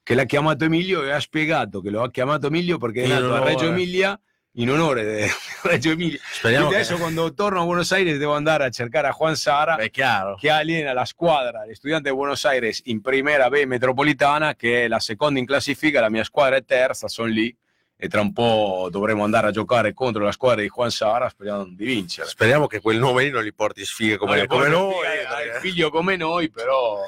che 0.03 0.15
l'ha 0.15 0.25
chiamato 0.25 0.65
Emilio 0.65 1.03
e 1.03 1.11
ha 1.11 1.19
spiegato 1.19 1.81
che 1.81 1.91
lo 1.91 2.03
ha 2.03 2.11
chiamato 2.11 2.49
Emilio 2.49 2.79
perché 2.79 3.05
è 3.05 3.07
nato 3.07 3.35
a. 3.35 3.43
Reggio 3.43 3.67
Emilia 3.67 4.21
in 4.57 4.71
onore 4.71 5.05
di 5.25 5.27
Reggio 5.63 5.91
Emilia. 5.91 6.19
speriamo 6.31 6.67
Quindi 6.67 6.83
che 6.85 6.89
adesso 6.89 7.03
quando 7.03 7.35
torno 7.35 7.63
a 7.63 7.65
Buenos 7.65 7.91
Aires 7.93 8.19
devo 8.19 8.35
andare 8.35 8.65
a 8.65 8.71
cercare 8.71 9.09
a 9.09 9.15
Juan 9.17 9.35
Sara 9.37 9.75
Beh, 9.75 9.91
che 9.91 10.51
allena 10.51 10.93
la 10.93 11.05
squadra, 11.05 11.65
studianti 11.73 12.09
di 12.11 12.15
Buenos 12.15 12.45
Aires 12.45 12.81
in 12.85 13.01
Primera 13.01 13.49
B 13.49 13.65
metropolitana 13.65 14.55
che 14.55 14.85
è 14.85 14.89
la 14.89 15.01
seconda 15.01 15.39
in 15.39 15.47
classifica, 15.47 16.01
la 16.01 16.11
mia 16.11 16.25
squadra 16.25 16.57
è 16.57 16.65
terza, 16.65 17.09
sono 17.09 17.29
lì 17.29 17.55
e 17.97 18.09
tra 18.09 18.21
un 18.21 18.33
po' 18.33 18.89
dovremo 18.91 19.25
andare 19.25 19.49
a 19.49 19.51
giocare 19.51 19.93
contro 19.95 20.23
la 20.23 20.33
squadra 20.33 20.61
di 20.63 20.69
Juan 20.69 20.91
Sara 20.91 21.29
sperando 21.29 21.71
di 21.75 21.85
vincere. 21.85 22.29
Speriamo 22.29 22.67
che 22.67 22.81
quel 22.81 22.99
nome 22.99 23.23
lì 23.25 23.31
non 23.31 23.43
gli 23.43 23.55
porti 23.55 23.85
sfighe 23.85 24.17
come, 24.17 24.37
Vabbè, 24.37 24.47
come 24.47 24.69
noi. 24.69 24.95
il 24.95 25.59
figlio 25.61 25.91
come 25.91 26.17
noi, 26.17 26.51
però 26.51 26.99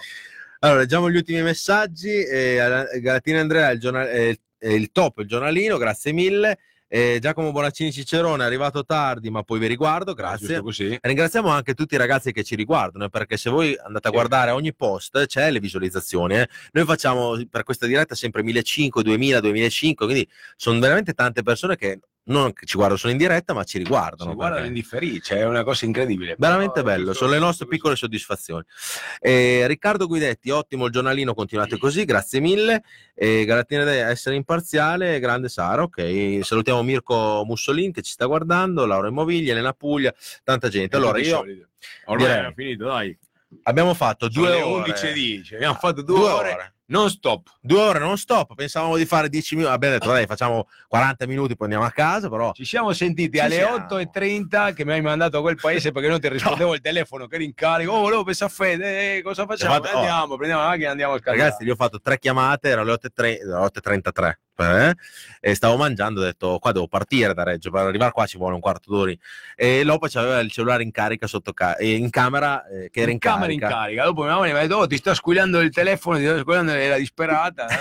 Allora, 0.61 0.81
leggiamo 0.81 1.11
gli 1.11 1.17
ultimi 1.17 1.43
messaggi. 1.43 2.25
Eh, 2.25 2.57
Galattina 3.01 3.41
Andrea, 3.41 3.71
il, 3.71 3.79
giornal- 3.79 4.09
eh, 4.09 4.29
il- 4.31 4.41
il 4.59 4.91
top, 4.91 5.19
il 5.19 5.27
giornalino, 5.27 5.77
grazie 5.77 6.13
mille. 6.13 6.59
Eh, 6.89 7.19
Giacomo 7.21 7.51
Bonaccini 7.51 7.91
Cicerone 7.91 8.43
è 8.45 8.47
arrivato 8.47 8.85
tardi, 8.85 9.29
ma 9.29 9.43
poi 9.43 9.59
vi 9.59 9.67
riguardo, 9.67 10.15
grazie. 10.15 10.47
giusto 10.47 10.63
così. 10.63 10.99
Ringraziamo 11.01 11.49
anche 11.49 11.75
tutti 11.75 11.95
i 11.95 11.99
ragazzi 11.99 12.33
che 12.33 12.45
ci 12.45 12.55
riguardano, 12.55 13.09
perché 13.09 13.37
se 13.37 13.51
voi 13.51 13.77
andate 13.83 14.07
a 14.09 14.11
Sì. 14.11 14.17
guardare 14.17 14.51
ogni 14.53 14.73
post 14.75 15.27
c'è 15.27 15.51
le 15.51 15.59
visualizzazioni. 15.61 16.37
eh. 16.37 16.49
Noi 16.73 16.85
facciamo 16.85 17.37
per 17.51 17.65
questa 17.65 17.87
diretta 17.87 18.15
sempre 18.15 18.43
1500, 18.45 19.03
2000, 19.03 19.41
2005, 19.41 20.07
quindi 20.07 20.29
sono 20.57 20.79
veramente 20.79 21.13
tante 21.13 21.43
persone 21.43 21.77
che 21.77 21.99
non 22.29 22.53
che 22.53 22.67
ci 22.67 22.75
guardano 22.77 22.99
solo 22.99 23.13
in 23.13 23.19
diretta, 23.19 23.55
ma 23.55 23.63
ci 23.65 23.79
riguardano. 23.79 24.31
Si 24.31 24.37
guardano 24.37 24.63
perché- 24.63 24.69
in 24.69 24.75
differita, 24.75 25.25
cioè 25.25 25.39
è 25.39 25.45
una 25.47 25.63
cosa 25.65 25.85
incredibile. 25.85 26.35
Veramente 26.39 26.83
Però, 26.83 26.97
bello, 26.97 27.13
sono 27.13 27.31
le 27.31 27.39
nostre 27.39 27.67
piccole 27.67 27.95
soddisfazioni. 27.97 28.65
Eh, 29.21 29.65
Riccardo 29.67 30.07
Guidetti, 30.07 30.51
ottimo 30.51 30.87
il 30.87 30.93
giornalino, 30.93 31.35
continuate 31.35 31.79
così, 31.79 32.05
grazie 32.05 32.41
mille. 32.41 32.83
Eh, 33.15 33.45
Galattina 33.45 33.83
Andrea, 33.83 34.09
essere 34.09 34.35
imparziale, 34.37 35.19
grande 35.21 35.49
Sara, 35.49 35.83
ok. 35.83 36.41
Salutiamo 36.43 36.83
Mirko 36.83 37.45
Mussolini 37.47 37.93
che 37.93 38.03
ci 38.03 38.13
sta 38.13 38.27
guardando, 38.27 38.85
Laura 38.87 39.09
Immoviglia, 39.09 39.53
Elena 39.53 39.73
Puglia, 39.73 40.13
tanta 40.43 40.69
gente. 40.69 40.97
Allora, 40.97 41.19
io 41.19 41.45
ormai 42.07 42.27
era 42.29 42.53
finito, 42.53 42.87
dai. 42.87 43.17
abbiamo 43.63 43.95
fatto 43.95 44.31
Sono 44.31 44.47
due 44.47 44.61
ore. 44.63 44.91
11.10, 44.93 45.55
abbiamo 45.55 45.75
fatto 45.75 46.03
due, 46.03 46.19
Due 46.19 46.31
ore, 46.31 46.53
ore. 46.53 46.75
Non 46.87 47.11
stop. 47.11 47.49
Due 47.61 47.81
ore 47.81 47.99
non 47.99 48.17
stop, 48.19 48.55
pensavamo 48.55 48.97
di 48.97 49.05
fare 49.07 49.29
10 49.29 49.57
minuti, 49.57 49.73
abbiamo 49.75 49.95
detto 49.99 50.11
dai 50.11 50.27
facciamo 50.27 50.69
40 50.89 51.27
minuti 51.27 51.57
poi 51.57 51.67
andiamo 51.67 51.87
a 51.87 51.91
casa, 51.91 52.29
però 52.29 52.53
Ci 52.53 52.65
siamo 52.65 52.93
sentiti 52.93 53.39
Ci 53.39 53.43
alle 53.43 53.55
siamo. 53.57 53.77
8.30 53.77 54.75
che 54.75 54.85
mi 54.85 54.93
hai 54.93 55.01
mandato 55.03 55.39
a 55.39 55.41
quel 55.41 55.57
paese 55.57 55.93
perché 55.93 56.09
non 56.09 56.21
ti 56.21 56.29
rispondevo 56.29 56.75
il 56.75 56.81
telefono 56.81 57.27
che 57.27 57.37
eri 57.37 57.45
in 57.45 57.55
carico. 57.55 57.93
Oh, 57.93 58.01
volevo 58.01 58.25
pensare 58.25 58.51
a 58.51 58.55
Fede, 58.55 59.17
eh, 59.17 59.23
cosa 59.23 59.47
facciamo? 59.47 59.75
Fatto- 59.75 59.95
oh. 59.95 59.99
Andiamo, 59.99 60.37
prendiamo 60.37 60.63
la 60.63 60.69
macchina 60.69 60.87
e 60.87 60.91
andiamo 60.91 61.13
al 61.15 61.21
canale. 61.21 61.43
Ragazzi, 61.43 61.65
gli 61.65 61.71
ho 61.71 61.75
fatto 61.77 62.01
tre 62.01 62.19
chiamate, 62.19 62.69
erano 62.69 62.87
le 62.89 62.93
8.30 62.93 63.23
le 63.23 63.55
8.33 63.55 64.33
eh, 64.65 64.95
e 65.41 65.55
stavo 65.55 65.77
mangiando, 65.77 66.21
ho 66.21 66.25
detto 66.25 66.59
qua 66.59 66.73
devo 66.73 66.89
partire 66.89 67.35
da 67.35 67.43
Reggio, 67.43 67.71
per 67.71 67.83
arrivare 67.87 68.13
qua 68.13 68.27
ci 68.27 68.37
vuole 68.39 68.55
un 68.55 68.61
quarto 68.61 68.91
d'ora 68.91 69.13
e 69.55 69.85
Lopez 69.85 70.15
aveva 70.17 70.39
il 70.41 70.51
cellulare 70.51 70.83
in 70.83 70.91
carica 70.91 71.27
sotto 71.27 71.53
ca- 71.53 71.77
in 71.81 72.11
camera 72.11 72.67
eh, 72.69 72.91
che 72.91 73.01
era 73.01 73.11
in, 73.11 73.19
camera 73.19 73.53
in 73.53 73.59
carica. 73.59 73.79
carica. 73.81 74.05
Dopo 74.05 74.23
mia 74.23 74.33
mamma 74.33 74.45
mi 74.47 74.51
ha 74.53 74.61
detto, 74.61 74.77
oh, 74.77 74.87
ti 74.87 74.97
sta 74.97 75.15
squillando 75.15 75.61
il 75.61 75.71
telefono, 75.71 76.17
ti 76.19 76.25
sta 76.25 76.39
squillando, 76.39 76.73
era 76.73 76.97
disperata. 76.97 77.67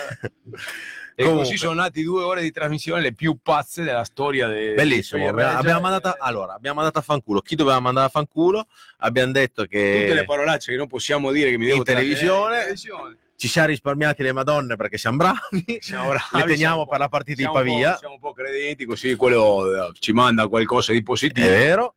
E 1.18 1.24
Comunque. 1.24 1.46
così 1.46 1.58
sono 1.58 1.76
nati 1.76 2.04
due 2.04 2.24
ore 2.24 2.42
di 2.42 2.52
trasmissione 2.52 3.00
le 3.00 3.14
più 3.14 3.38
pazze 3.42 3.84
della 3.84 4.04
storia 4.04 4.48
de- 4.50 4.74
Bellissimo, 4.74 5.30
abbiamo, 5.30 5.58
abbiamo 5.58 5.80
mandato, 5.80 6.14
allora, 6.20 6.56
abbiamo 6.56 6.76
mandato 6.76 7.00
a 7.00 7.02
fanculo 7.02 7.40
chi 7.40 7.56
doveva 7.56 7.80
mandare 7.80 8.08
a 8.08 8.10
fanculo, 8.10 8.68
abbiamo 8.98 9.32
detto 9.32 9.64
che 9.64 10.02
tutte 10.02 10.14
le 10.14 10.26
parolacce 10.26 10.72
che 10.72 10.78
non 10.78 10.88
possiamo 10.88 11.32
dire 11.32 11.52
che 11.52 11.58
mi 11.58 11.68
devo 11.68 11.78
In 11.78 11.84
televisione. 11.86 12.56
in 12.56 12.62
televisione. 12.64 13.18
Ci 13.38 13.48
siamo 13.48 13.68
risparmiati 13.68 14.24
le 14.24 14.32
madonne 14.32 14.76
perché 14.76 14.98
siamo 14.98 15.18
bravi, 15.18 15.78
Siamo 15.82 16.08
bravi, 16.10 16.24
le 16.32 16.44
teniamo 16.46 16.88
per 16.88 17.00
la 17.00 17.10
partita 17.10 17.42
di 17.42 17.50
Pavia, 17.52 17.98
Siamo 17.98 18.14
un 18.16 18.20
po' 18.20 18.34
credenti, 18.34 18.86
così 18.86 19.16
quello 19.16 19.88
eh, 19.90 19.92
ci 20.00 20.12
manda 20.14 20.48
qualcosa 20.48 20.92
di 20.92 21.00
è 21.00 21.04
positivo. 21.04 21.48
vero. 21.48 21.96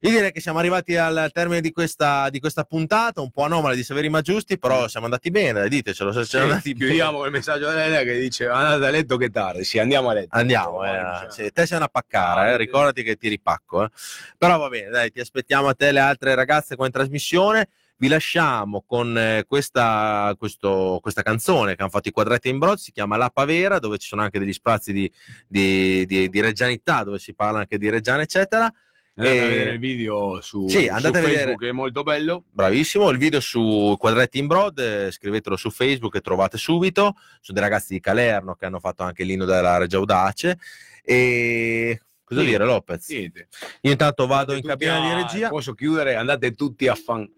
Io 0.00 0.10
direi 0.10 0.32
che 0.32 0.40
siamo 0.42 0.58
arrivati 0.58 0.96
al 0.96 1.30
termine 1.32 1.62
di 1.62 1.72
questa, 1.72 2.28
di 2.28 2.38
questa 2.38 2.64
puntata, 2.64 3.22
un 3.22 3.30
po' 3.30 3.44
anomala 3.44 3.74
di 3.74 3.82
Severi 3.82 4.10
ma 4.10 4.20
giusti, 4.20 4.58
però 4.58 4.86
siamo 4.86 5.06
andati 5.06 5.30
bene, 5.30 5.66
ditecelo 5.66 6.12
se 6.12 6.24
Sì, 6.24 6.28
siamo 6.30 6.44
andati 6.44 6.74
bene. 6.74 6.84
chiudiamo 6.90 7.16
con 7.16 7.26
il 7.26 7.32
messaggio 7.32 7.68
della 7.70 7.84
Elena 7.86 8.02
che 8.02 8.18
dice 8.18 8.46
andate 8.48 8.84
a 8.84 8.90
letto 8.90 9.16
che 9.16 9.30
tardi, 9.30 9.64
sì 9.64 9.78
andiamo 9.78 10.10
a 10.10 10.12
letto. 10.12 10.36
Andiamo, 10.36 10.84
eh. 10.84 11.26
Sì, 11.30 11.50
te 11.52 11.64
sei 11.64 11.78
una 11.78 11.88
paccare, 11.88 12.52
eh, 12.52 12.56
ricordati 12.58 13.02
che 13.02 13.16
ti 13.16 13.28
ripacco. 13.30 13.84
eh. 13.84 13.88
Però 14.36 14.58
va 14.58 14.68
bene, 14.68 14.90
dai, 14.90 15.10
ti 15.10 15.20
aspettiamo 15.20 15.68
a 15.68 15.74
te 15.74 15.88
e 15.88 15.92
le 15.92 16.00
altre 16.00 16.34
ragazze 16.34 16.76
qua 16.76 16.84
in 16.84 16.92
trasmissione. 16.92 17.68
Vi 17.96 18.08
lasciamo 18.08 18.82
con 18.86 19.16
eh, 19.16 19.44
questa, 19.46 20.34
questo- 20.36 20.98
questa 21.00 21.22
canzone 21.22 21.74
che 21.76 21.80
hanno 21.82 21.90
fatto 21.90 22.08
i 22.08 22.12
quadretti 22.12 22.48
in 22.48 22.58
broad, 22.58 22.76
si 22.78 22.90
chiama 22.90 23.16
La 23.16 23.30
Pavera, 23.30 23.78
dove 23.78 23.98
ci 23.98 24.08
sono 24.08 24.22
anche 24.22 24.38
degli 24.40 24.52
spazi 24.52 24.92
di, 24.92 25.10
di, 25.46 26.04
di- 26.04 26.28
di 26.28 26.40
reggianità, 26.40 27.04
dove 27.04 27.18
si 27.20 27.34
parla 27.34 27.60
anche 27.60 27.78
di 27.78 27.88
Reggiana, 27.88 28.22
eccetera. 28.22 28.70
Andate 29.16 29.38
a 29.38 29.46
vedere 29.46 29.70
il 29.70 29.78
video 29.78 30.40
su, 30.40 30.66
sì, 30.66 30.90
su. 30.92 31.12
Facebook 31.12 31.62
è 31.64 31.70
molto 31.70 32.02
bello. 32.02 32.42
Bravissimo, 32.50 33.10
il 33.10 33.18
video 33.18 33.38
su 33.38 33.94
Quadretti 33.96 34.38
in 34.38 34.48
Broad, 34.48 34.76
eh, 34.80 35.10
scrivetelo 35.12 35.54
su 35.56 35.70
Facebook 35.70 36.16
e 36.16 36.20
trovate 36.20 36.58
subito. 36.58 37.14
Sono 37.40 37.58
dei 37.58 37.62
ragazzi 37.62 37.92
di 37.94 38.00
Calerno 38.00 38.56
che 38.56 38.66
hanno 38.66 38.80
fatto 38.80 39.04
anche 39.04 39.22
l'inno 39.22 39.44
della 39.44 39.76
Regia 39.78 39.98
Audace. 39.98 40.58
E 41.04 42.00
cosa 42.24 42.40
Sì. 42.40 42.46
dire, 42.46 42.64
Lopez? 42.64 43.08
Niente. 43.10 43.46
Io 43.82 43.92
intanto 43.92 44.26
vado 44.26 44.52
Andate 44.52 44.58
in 44.66 44.66
cabina 44.78 44.96
a- 44.96 45.00
di 45.14 45.22
regia. 45.22 45.48
Posso 45.48 45.74
chiudere? 45.74 46.16
Andate 46.16 46.50
tutti 46.54 46.88
a 46.88 46.96
fan. 46.96 47.30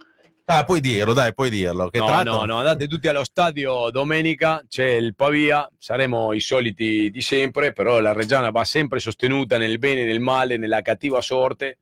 Ah, 0.48 0.64
puoi 0.64 0.80
dirlo, 0.80 1.12
dai, 1.12 1.34
puoi 1.34 1.50
dirlo. 1.50 1.88
Che 1.88 1.98
No, 1.98 2.06
tra 2.06 2.22
no, 2.22 2.44
no, 2.44 2.58
andate 2.58 2.86
tutti 2.86 3.08
allo 3.08 3.24
stadio 3.24 3.90
domenica, 3.90 4.64
c'è 4.68 4.86
il 4.90 5.14
Pavia, 5.16 5.68
saremo 5.76 6.32
i 6.32 6.40
soliti 6.40 7.10
di 7.10 7.20
sempre, 7.20 7.72
però 7.72 7.98
la 7.98 8.12
Reggiana 8.12 8.50
va 8.50 8.64
sempre 8.64 9.00
sostenuta 9.00 9.58
nel 9.58 9.78
bene 9.78 10.02
e 10.02 10.04
nel 10.04 10.20
male, 10.20 10.56
nella 10.56 10.82
cattiva 10.82 11.20
sorte 11.20 11.78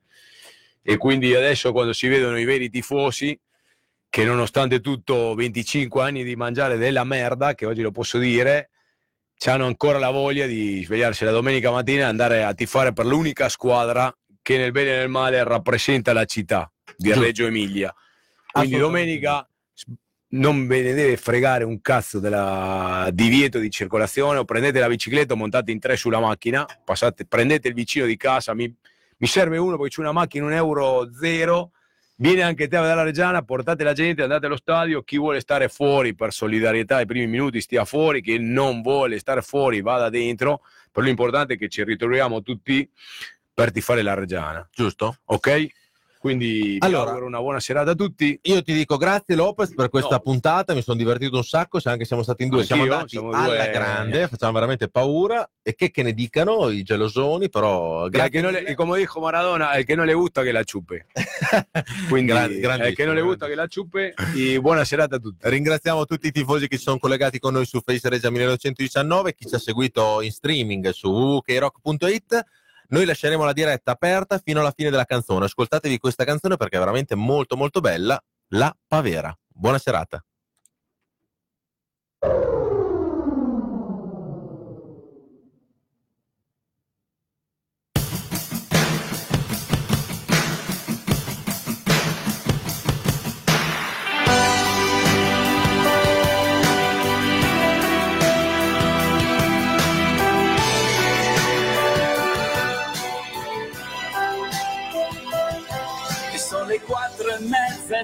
e 0.81 0.97
quindi 0.97 1.33
adesso 1.33 1.71
quando 1.71 1.93
si 1.93 2.07
vedono 2.07 2.37
i 2.37 2.43
veri 2.43 2.69
tifosi 2.69 3.37
che 4.07 4.23
nonostante 4.23 4.81
tutto 4.81 5.33
25 5.33 6.01
anni 6.01 6.23
di 6.23 6.35
mangiare 6.35 6.77
della 6.77 7.03
merda, 7.03 7.53
che 7.53 7.65
oggi 7.65 7.81
lo 7.81 7.91
posso 7.91 8.17
dire, 8.17 8.69
hanno 9.45 9.65
ancora 9.65 9.97
la 9.97 10.11
voglia 10.11 10.45
di 10.45 10.83
svegliarsi 10.83 11.25
la 11.25 11.31
domenica 11.31 11.69
mattina 11.69 12.03
e 12.03 12.05
andare 12.05 12.43
a 12.43 12.53
tifare 12.53 12.93
per 12.93 13.05
l'unica 13.05 13.49
squadra 13.49 14.15
che 14.41 14.57
nel 14.57 14.71
bene 14.71 14.93
e 14.93 14.97
nel 14.97 15.09
male 15.09 15.43
rappresenta 15.43 16.13
la 16.13 16.25
città 16.25 16.71
di. 16.95 17.13
Reggio 17.13 17.45
Emilia. 17.45 17.93
Quindi 18.59 18.77
domenica 18.77 19.47
non 20.29 20.65
ve 20.65 20.81
ne 20.81 20.93
deve 20.93 21.17
fregare 21.17 21.65
un 21.65 21.81
cazzo 21.81 22.19
del 22.19 23.09
divieto 23.13 23.59
di 23.59 23.69
circolazione 23.69 24.39
o 24.39 24.45
prendete 24.45 24.79
la 24.79 24.87
bicicletta 24.87 25.33
o 25.33 25.37
montate 25.37 25.71
in 25.71 25.79
tre 25.79 25.97
sulla 25.97 26.19
macchina, 26.19 26.65
passate, 26.83 27.25
prendete 27.25 27.67
il 27.67 27.73
vicino 27.73 28.05
di 28.05 28.15
casa, 28.15 28.53
mi, 28.53 28.73
mi 29.17 29.27
serve 29.27 29.57
uno 29.57 29.75
perché 29.77 29.95
c'è 29.95 30.01
una 30.01 30.13
macchina 30.13 30.45
un 30.45 30.53
euro 30.53 31.09
zero, 31.13 31.71
viene 32.15 32.43
anche 32.43 32.67
te 32.67 32.77
dalla 32.77 33.03
Reggiana, 33.03 33.43
portate 33.43 33.83
la 33.83 33.93
gente, 33.93 34.23
andate 34.23 34.45
allo 34.45 34.57
stadio, 34.57 35.03
chi 35.03 35.17
vuole 35.17 35.41
stare 35.41 35.67
fuori 35.67 36.15
per 36.15 36.31
solidarietà 36.31 36.97
ai 36.97 37.05
primi 37.05 37.27
minuti 37.27 37.59
stia 37.59 37.83
fuori, 37.83 38.21
chi 38.21 38.37
non 38.39 38.81
vuole 38.81 39.19
stare 39.19 39.41
fuori 39.41 39.81
vada 39.81 40.09
dentro, 40.09 40.61
però 40.91 41.05
l'importante 41.05 41.55
è 41.55 41.57
che 41.57 41.67
ci 41.67 41.83
ritroviamo 41.83 42.41
tutti 42.41 42.89
per 43.53 43.71
tifare 43.71 44.01
la 44.01 44.13
Reggiana, 44.13 44.67
Giusto? 44.73 45.17
ok? 45.25 45.67
Quindi 46.25 46.77
Allora. 46.79 47.09
auguro 47.11 47.27
una 47.27 47.39
buona 47.39 47.59
serata 47.59 47.91
a 47.91 47.93
tutti. 47.93 48.39
Io 48.45 48.63
ti 48.63 48.73
dico 48.73 48.97
grazie 48.97 49.35
Lopez 49.35 49.75
per 49.75 49.89
questa 49.89 50.15
No. 50.15 50.21
puntata, 50.21 50.73
mi 50.73 50.81
sono 50.81 50.97
divertito 50.97 51.35
un 51.37 51.43
sacco, 51.43 51.79
se 51.79 51.89
anche 51.89 52.03
siamo 52.03 52.23
stati 52.23 52.41
in 52.41 52.49
due, 52.49 52.63
siamo 52.63 52.81
Anch'io, 52.81 52.95
andati 52.95 53.15
siamo 53.15 53.29
alla 53.31 53.45
due- 53.63 53.69
grande, 53.71 54.27
facciamo 54.27 54.51
veramente 54.53 54.87
paura 54.89 55.47
e 55.61 55.75
che, 55.75 55.91
che 55.91 56.01
ne 56.01 56.13
dicano 56.13 56.69
i 56.71 56.81
gelosoni, 56.81 57.47
però 57.51 58.07
grazie 58.09 58.41
no 58.41 58.49
le- 58.49 58.73
como 58.73 58.95
dijo 58.95 59.19
Maradona, 59.19 59.73
el 59.77 59.85
que 59.85 59.95
no 59.95 60.03
le 60.03 60.13
gusta 60.15 60.41
que 60.41 60.51
la 60.51 60.63
chupe. 60.63 61.05
Quindi, 62.09 62.31
Grande- 62.31 62.59
grandissimo, 62.59 62.87
el 62.89 62.95
que 62.95 63.05
no 63.05 63.13
le 63.13 63.21
gusta 63.21 63.45
que 63.45 63.55
la 63.55 63.67
chupe. 63.67 64.13
Y 64.33 64.57
buona 64.57 64.83
serata 64.83 65.17
a 65.17 65.19
tutti. 65.19 65.47
Ringraziamo 65.47 66.05
tutti 66.05 66.25
i 66.25 66.31
tifosi 66.31 66.67
che 66.67 66.77
si 66.77 66.83
sono 66.85 66.97
collegati 66.97 67.37
con 67.37 67.53
noi 67.53 67.67
su 67.67 67.81
Face 67.85 68.09
Regia 68.09 68.31
1919, 68.31 69.35
chi 69.35 69.45
ci 69.47 69.53
ha 69.53 69.59
seguito 69.59 70.21
in 70.21 70.31
streaming 70.31 70.89
su 70.89 71.07
www.krock.it. 71.07 72.43
Noi 72.89 73.05
lasceremo 73.05 73.43
la 73.43 73.53
diretta 73.53 73.91
aperta 73.91 74.37
fino 74.37 74.59
alla 74.59 74.73
fine 74.75 74.89
della 74.89 75.05
canzone. 75.05 75.45
Ascoltatevi 75.45 75.97
questa 75.97 76.23
canzone 76.23 76.57
perché 76.57 76.77
è 76.77 76.79
veramente 76.79 77.15
molto 77.15 77.55
molto 77.55 77.79
bella, 77.79 78.21
La 78.49 78.75
Pavera. 78.87 79.35
Buona 79.47 79.77
serata. 79.77 80.23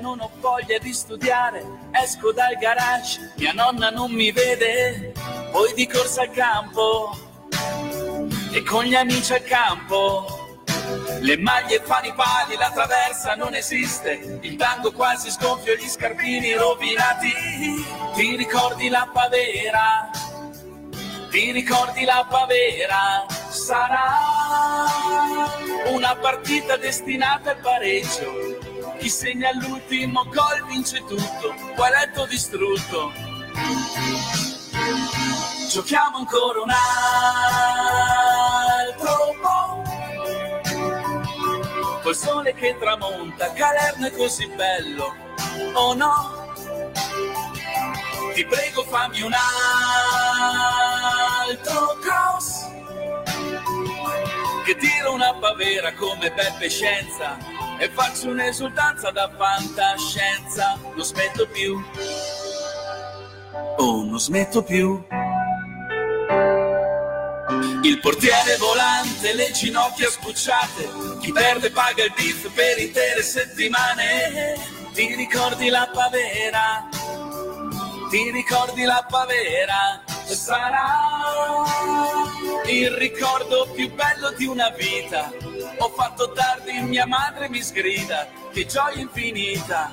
Non 0.02 0.20
ho 0.20 0.30
voglia 0.40 0.78
di 0.80 0.92
studiare. 0.92 1.64
Esco 1.92 2.34
dal 2.34 2.56
garage, 2.60 3.34
mia 3.38 3.54
nonna 3.54 3.90
non 3.90 4.12
mi 4.12 4.32
vede. 4.32 5.14
Poi 5.52 5.74
di 5.74 5.88
corsa 5.88 6.24
al 6.24 6.32
campo 6.32 7.18
e 8.52 8.64
con 8.64 8.84
gli 8.84 8.96
amici 8.96 9.34
al 9.34 9.44
campo. 9.44 10.40
Le 11.22 11.38
maglie 11.38 11.82
fanno 11.84 12.08
i 12.08 12.14
pali, 12.14 12.56
la 12.58 12.72
traversa 12.72 13.36
non 13.36 13.54
esiste. 13.54 14.40
Il 14.42 14.56
tango 14.56 14.92
quasi 14.92 15.30
sgonfio, 15.30 15.76
gli 15.76 15.88
scarpini 15.88 16.54
rovinati. 16.54 17.32
Ti 18.16 18.36
ricordi 18.36 18.90
la 18.90 19.08
pavera? 19.12 20.10
Ti 21.30 21.52
ricordi 21.52 22.04
la 22.04 22.26
pavera? 22.28 23.26
Sarà 23.50 24.18
una 25.88 26.16
partita 26.16 26.76
destinata 26.76 27.52
al 27.52 27.58
pareggio. 27.58 28.51
Chi 29.02 29.10
segna 29.10 29.52
l'ultimo 29.54 30.24
gol 30.26 30.64
vince 30.68 31.04
tutto. 31.06 31.56
Qualetto 31.74 32.28
distrutto. 32.28 33.12
Giochiamo 35.72 36.18
ancora 36.18 36.62
un 36.62 36.70
altro 38.80 39.36
po'. 39.42 39.82
Col 42.04 42.16
sole 42.16 42.54
che 42.54 42.78
tramonta, 42.78 43.52
Calerno 43.54 44.06
è 44.06 44.12
così 44.12 44.46
bello. 44.50 45.16
Oh 45.74 45.96
no? 45.96 46.54
Ti 48.36 48.46
prego 48.46 48.84
fammi 48.84 49.22
un 49.24 49.34
altro 51.44 51.98
cross 52.02 52.68
Che 54.64 54.76
tiro 54.78 55.14
una 55.14 55.34
pavera 55.34 55.92
come 55.96 56.32
Beppe 56.32 56.70
Scienza 56.70 57.61
E 57.82 57.90
faccio 57.90 58.30
un'esultanza 58.30 59.10
da 59.10 59.28
fantascienza 59.36 60.78
Non 60.94 61.04
smetto 61.04 61.48
più 61.48 61.84
Oh, 63.78 64.04
non 64.04 64.20
smetto 64.20 64.62
più 64.62 65.04
il 67.84 68.00
portiere 68.00 68.58
volante, 68.58 69.34
le 69.34 69.52
ginocchia 69.52 70.08
sbucciate, 70.08 71.18
chi 71.20 71.32
perde 71.32 71.72
paga 71.72 72.04
il 72.04 72.14
beef 72.16 72.52
per 72.54 72.78
intere 72.78 73.24
settimane. 73.24 74.54
Ti 74.94 75.16
ricordi 75.16 75.68
la 75.70 75.90
pavera? 75.92 76.88
Ti 78.12 78.30
ricordi 78.30 78.84
la 78.84 79.06
pavera? 79.10 80.04
Sarà 80.26 81.00
il 82.66 82.92
ricordo 82.92 83.70
più 83.74 83.90
bello 83.94 84.32
di 84.32 84.46
una 84.46 84.68
vita. 84.72 85.32
Ho 85.78 85.88
fatto 85.92 86.34
tardi, 86.34 86.82
mia 86.82 87.08
madre 87.08 87.48
mi 87.48 87.64
sgrida, 87.64 88.28
che 88.52 88.66
gioia 88.66 89.00
infinita. 89.00 89.90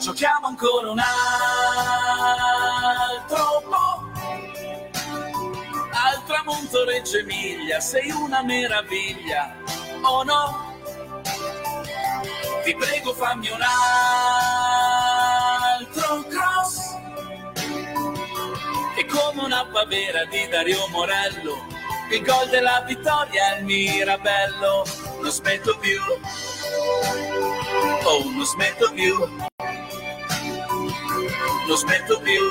Giochiamo 0.00 0.48
ancora 0.48 0.90
un 0.90 0.98
altro 2.98 3.62
po'. 3.68 4.10
Al 5.92 6.24
tramonto 6.26 6.84
Reggio 6.84 7.18
Emilia, 7.18 7.78
sei 7.78 8.10
una 8.10 8.42
meraviglia. 8.42 9.54
Oh 10.02 10.24
no? 10.24 10.74
Ti 12.64 12.74
prego 12.74 13.14
fammi 13.14 13.48
un 13.48 13.62
altro 13.62 15.21
E 19.02 19.06
come 19.06 19.42
una 19.42 19.66
pavera 19.66 20.24
di 20.26 20.46
Dario 20.46 20.86
Morello. 20.90 21.66
Il 22.08 22.22
gol 22.22 22.48
della 22.50 22.84
vittoria 22.86 23.56
è 23.56 23.58
il 23.58 23.64
Mirabello. 23.64 24.84
Non 25.20 25.28
smetto 25.28 25.76
più. 25.78 25.98
Oh, 28.04 28.22
non 28.30 28.44
smetto 28.44 28.92
più. 28.92 29.18
Non 31.66 31.76
smetto 31.76 32.20
più. 32.20 32.42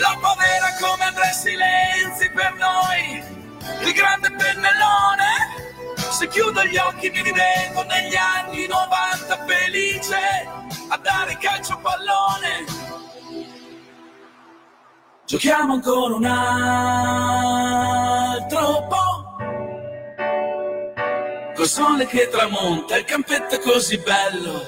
La 0.00 0.18
povera 0.18 0.74
come 0.80 1.04
Andrea 1.04 1.32
Silenzi 1.32 2.30
per 2.30 2.54
noi. 2.54 3.22
Il 3.82 3.92
grande 3.92 4.30
pennellone. 4.30 5.55
Se 6.10 6.28
chiudo 6.28 6.64
gli 6.64 6.76
occhi 6.76 7.10
mi 7.10 7.22
rivedo 7.22 7.82
negli 7.84 8.16
anni 8.16 8.66
90 8.66 9.44
felice 9.46 10.48
a 10.88 10.96
dare 10.96 11.36
calcio 11.38 11.74
a 11.74 11.76
pallone. 11.78 12.64
Giochiamo 15.26 15.74
ancora 15.74 16.14
un 16.14 16.24
altro 16.24 17.26
po'. 18.88 19.36
Col 21.54 21.66
sole 21.66 22.06
che 22.06 22.28
tramonta, 22.28 22.96
il 22.96 23.04
campetto 23.04 23.56
è 23.56 23.60
così 23.60 23.98
bello. 23.98 24.64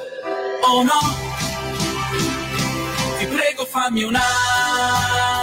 Oh 0.62 0.82
no? 0.82 0.98
Ti 3.18 3.26
prego 3.26 3.64
fammi 3.64 4.02
un 4.02 4.16
altro 4.16 5.37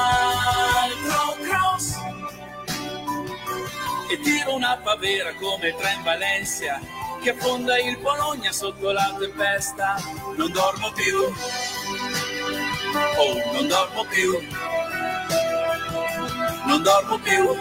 e 4.10 4.20
tiro 4.20 4.56
una 4.56 4.78
pavera 4.78 5.34
come 5.36 5.70
il 5.70 5.76
tren 5.76 6.04
Valencia 6.04 6.80
che 7.22 7.32
affonda 7.32 7.80
il 7.80 7.98
Bologna 7.98 8.52
sotto 8.52 8.92
la 8.92 9.16
tempesta. 9.18 9.96
Non 10.36 10.52
dormo 10.52 10.92
più, 10.92 11.18
oh, 13.18 13.52
non 13.54 13.68
dormo 13.68 14.06
più, 14.06 14.40
non 16.66 16.84
dormo 16.84 17.18
più. 17.20 17.56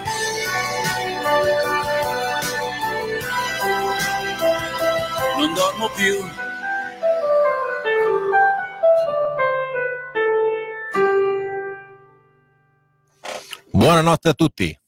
Non 5.37 5.53
dormo 5.53 5.89
più. 5.91 6.25
Buonanotte 13.73 14.29
a 14.29 14.35
tutti. 14.35 14.84